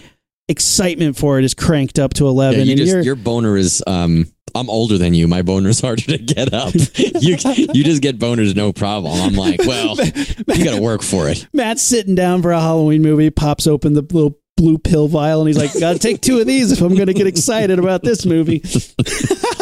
excitement 0.48 1.16
for 1.16 1.38
it 1.38 1.44
is 1.44 1.54
cranked 1.54 1.98
up 1.98 2.14
to 2.14 2.26
11. 2.26 2.58
Yeah, 2.58 2.64
you 2.64 2.72
and 2.72 2.80
just, 2.80 3.06
your 3.06 3.16
boner 3.16 3.56
is. 3.56 3.82
Um, 3.86 4.26
I'm 4.54 4.68
older 4.68 4.98
than 4.98 5.14
you. 5.14 5.28
My 5.28 5.42
boner's 5.42 5.80
harder 5.82 6.02
to 6.02 6.18
get 6.18 6.52
up. 6.52 6.74
you 6.96 7.36
you 7.72 7.84
just 7.84 8.02
get 8.02 8.18
boners 8.18 8.54
no 8.54 8.72
problem. 8.72 9.20
I'm 9.20 9.34
like, 9.34 9.60
well, 9.66 9.96
you 9.96 10.64
got 10.64 10.76
to 10.76 10.82
work 10.82 11.02
for 11.02 11.28
it. 11.28 11.46
Matt's 11.52 11.82
sitting 11.82 12.14
down 12.14 12.42
for 12.42 12.52
a 12.52 12.60
Halloween 12.60 13.02
movie, 13.02 13.30
pops 13.30 13.66
open 13.66 13.94
the 13.94 14.02
little 14.02 14.38
blue 14.56 14.78
pill 14.78 15.08
vial, 15.08 15.40
and 15.40 15.48
he's 15.48 15.56
like, 15.56 15.78
"Got 15.78 15.94
to 15.94 15.98
take 15.98 16.20
two 16.20 16.38
of 16.38 16.46
these 16.46 16.70
if 16.72 16.82
I'm 16.82 16.94
to 16.94 17.14
get 17.14 17.26
excited 17.26 17.78
about 17.78 18.02
this 18.02 18.26
movie." 18.26 18.62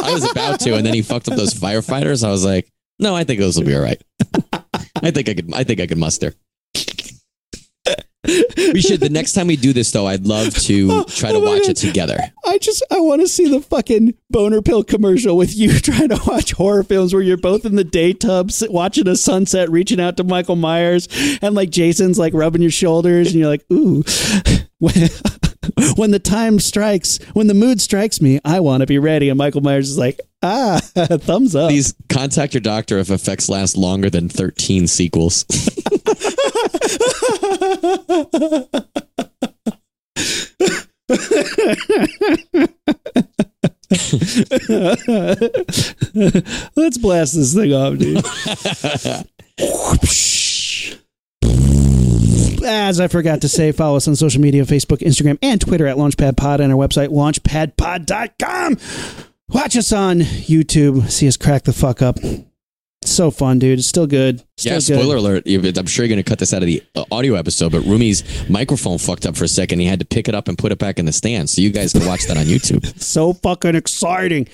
I 0.03 0.13
was 0.13 0.29
about 0.31 0.61
to, 0.61 0.75
and 0.75 0.85
then 0.85 0.95
he 0.95 1.03
fucked 1.03 1.29
up 1.29 1.37
those 1.37 1.55
firefighters. 1.55 2.27
I 2.27 2.31
was 2.31 2.45
like, 2.45 2.71
no, 3.01 3.17
I 3.17 3.25
think 3.25 3.41
those 3.41 3.57
will 3.57 3.65
be 3.65 3.75
all 3.75 3.83
right. 3.83 4.01
I 5.03 5.11
think 5.11 5.29
I 5.29 5.35
could. 5.35 5.55
I 5.55 5.65
think 5.65 5.81
I 5.81 5.87
could 5.87 5.99
muster. 5.99 6.35
We 8.25 8.83
should. 8.83 9.01
The 9.01 9.09
next 9.11 9.33
time 9.33 9.47
we 9.47 9.57
do 9.57 9.73
this, 9.73 9.91
though, 9.93 10.07
I'd 10.07 10.27
love 10.27 10.55
to 10.55 11.05
try 11.09 11.31
to 11.31 11.37
Oh 11.37 11.41
watch 11.41 11.63
God. 11.63 11.71
it 11.71 11.77
together. 11.77 12.19
I 12.45 12.59
just 12.59 12.85
I 12.91 13.01
want 13.01 13.23
to 13.23 13.29
see 13.29 13.49
the 13.49 13.61
fucking 13.61 14.15
boner 14.29 14.61
pill 14.61 14.85
commercial 14.85 15.37
with 15.37 15.57
you 15.57 15.79
trying 15.81 16.11
to 16.11 16.21
watch 16.27 16.53
horror 16.53 16.83
films 16.83 17.15
where 17.15 17.23
you're 17.23 17.37
both 17.39 17.65
in 17.65 17.77
the 17.77 17.85
day 17.85 18.13
tubs 18.13 18.63
watching 18.69 19.09
a 19.09 19.17
sunset, 19.17 19.71
reaching 19.71 20.01
out 20.01 20.17
to 20.19 20.25
Michael 20.25 20.57
Myers, 20.57 21.09
and 21.41 21.55
like 21.55 21.71
Jason's 21.71 22.19
like 22.19 22.35
rubbing 22.35 22.63
your 22.63 22.71
shoulders, 22.71 23.29
and 23.29 23.37
you're 23.37 23.49
like, 23.49 23.65
ooh. 23.73 24.03
when 25.97 26.11
the 26.11 26.21
time 26.23 26.59
strikes, 26.59 27.19
when 27.33 27.47
the 27.47 27.55
mood 27.55 27.81
strikes 27.81 28.21
me, 28.21 28.41
I 28.45 28.61
want 28.61 28.81
to 28.83 28.87
be 28.87 28.99
ready. 28.99 29.29
And 29.29 29.39
Michael 29.39 29.61
Myers 29.61 29.91
is 29.91 29.99
like, 29.99 30.21
ah, 30.43 30.81
thumbs 30.95 31.55
up. 31.55 31.69
Please 31.71 31.95
contact 32.09 32.55
your 32.55 32.61
doctor 32.63 32.99
if 32.99 33.11
effects 33.11 33.49
last 33.49 33.77
longer 33.77 34.09
than 34.11 34.29
13 34.29 34.87
sequels. 34.87 35.45
Let's 46.77 46.99
blast 46.99 47.35
this 47.35 47.55
thing 47.55 47.73
off, 47.73 47.99
dude. 47.99 48.25
As 52.63 53.01
I 53.01 53.09
forgot 53.09 53.41
to 53.41 53.49
say, 53.49 53.73
follow 53.73 53.97
us 53.97 54.07
on 54.07 54.17
social 54.17 54.41
media 54.41 54.65
Facebook, 54.65 54.99
Instagram, 54.99 55.39
and 55.43 55.61
Twitter 55.61 55.87
at 55.87 55.97
LaunchpadPod 55.97 56.61
and 56.61 56.73
our 56.73 56.79
website, 56.79 57.09
launchpadpod.com. 57.09 58.77
Watch 59.49 59.77
us 59.77 59.93
on 59.93 60.21
YouTube. 60.21 61.11
See 61.11 61.27
us 61.27 61.37
crack 61.37 61.65
the 61.65 61.73
fuck 61.73 62.03
up. 62.03 62.19
So 63.21 63.31
fun, 63.31 63.59
dude. 63.59 63.79
It's 63.79 63.87
still 63.87 64.07
good. 64.07 64.43
Still 64.57 64.73
yeah, 64.73 64.79
good. 64.79 64.83
spoiler 64.83 65.17
alert. 65.17 65.43
I'm 65.47 65.85
sure 65.85 66.07
you're 66.07 66.09
going 66.09 66.25
to 66.25 66.27
cut 66.27 66.39
this 66.39 66.55
out 66.55 66.63
of 66.63 66.67
the 66.67 66.83
uh, 66.95 67.05
audio 67.13 67.35
episode, 67.35 67.71
but 67.71 67.83
Rumi's 67.83 68.49
microphone 68.49 68.97
fucked 68.97 69.27
up 69.27 69.37
for 69.37 69.45
a 69.45 69.49
second. 69.49 69.81
He 69.81 69.85
had 69.85 70.01
to 70.01 70.07
pick 70.07 70.27
it 70.27 70.35
up 70.35 70.49
and 70.49 70.57
put 70.57 70.73
it 70.73 70.79
back 70.79 70.99
in 70.99 71.05
the 71.05 71.13
stand. 71.13 71.51
So 71.51 71.61
you 71.61 71.69
guys 71.69 71.93
can 71.93 72.07
watch 72.07 72.25
that 72.29 72.39
on 72.39 72.45
YouTube. 72.47 72.99
so 73.03 73.35
fucking 73.35 73.75
exciting. 73.75 74.49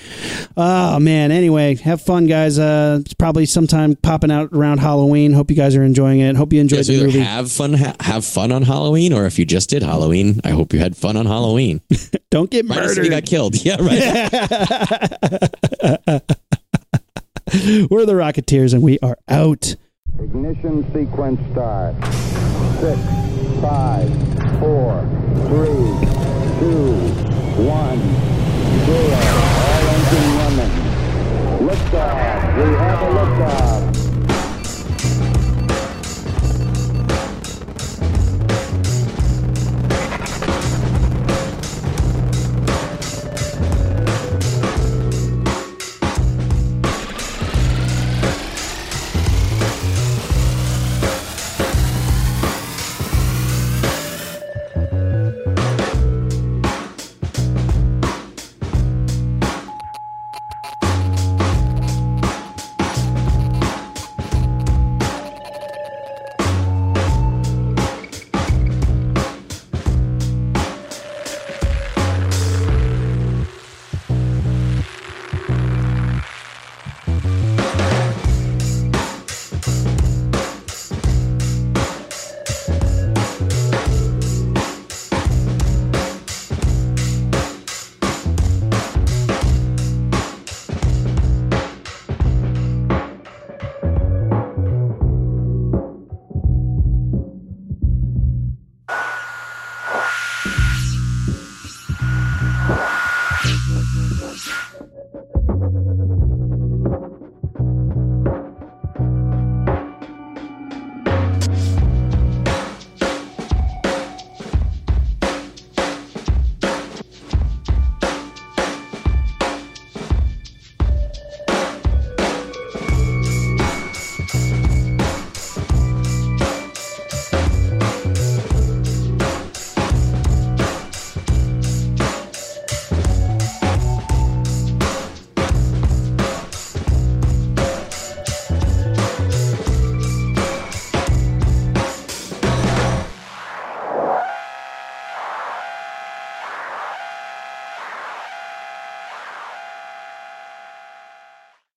Oh 0.56 0.98
man. 0.98 1.30
Anyway, 1.30 1.76
have 1.76 2.02
fun, 2.02 2.26
guys. 2.26 2.58
Uh, 2.58 2.98
it's 3.02 3.14
probably 3.14 3.46
sometime 3.46 3.94
popping 3.94 4.32
out 4.32 4.48
around 4.52 4.78
Halloween. 4.78 5.32
Hope 5.32 5.48
you 5.48 5.56
guys 5.56 5.76
are 5.76 5.84
enjoying 5.84 6.18
it. 6.18 6.34
Hope 6.34 6.52
you 6.52 6.60
enjoyed 6.60 6.78
Yeah, 6.78 6.82
so 6.82 6.92
the 6.94 7.04
movie. 7.04 7.20
have 7.20 7.52
fun, 7.52 7.74
ha- 7.74 7.94
have 8.00 8.24
fun 8.24 8.50
on 8.50 8.62
Halloween, 8.62 9.12
or 9.12 9.26
if 9.26 9.38
you 9.38 9.44
just 9.44 9.70
did 9.70 9.84
Halloween, 9.84 10.40
I 10.42 10.50
hope 10.50 10.72
you 10.72 10.80
had 10.80 10.96
fun 10.96 11.16
on 11.16 11.26
Halloween. 11.26 11.82
Don't 12.32 12.50
get 12.50 12.66
Minus 12.66 12.96
if 12.98 13.04
you 13.04 13.10
got 13.10 13.26
killed. 13.26 13.54
Yeah, 13.64 13.76
right. 16.08 16.36
We're 17.90 18.04
the 18.04 18.14
Rocketeers, 18.14 18.74
and 18.74 18.82
we 18.82 18.98
are 19.04 19.16
out. 19.28 19.76
Ignition 20.18 20.82
sequence 20.92 21.38
start. 21.52 21.94
Six, 22.80 22.98
five, 23.62 24.10
four, 24.58 25.06
three, 25.46 25.86
two, 26.58 26.90
one, 27.62 28.02
zero. 28.82 29.14
All 29.62 29.86
engine 29.94 30.28
running. 30.42 30.74
Liftoff. 31.68 32.56
We 32.56 32.66
have 32.74 33.00
a 33.02 33.10
liftoff. 33.14 33.75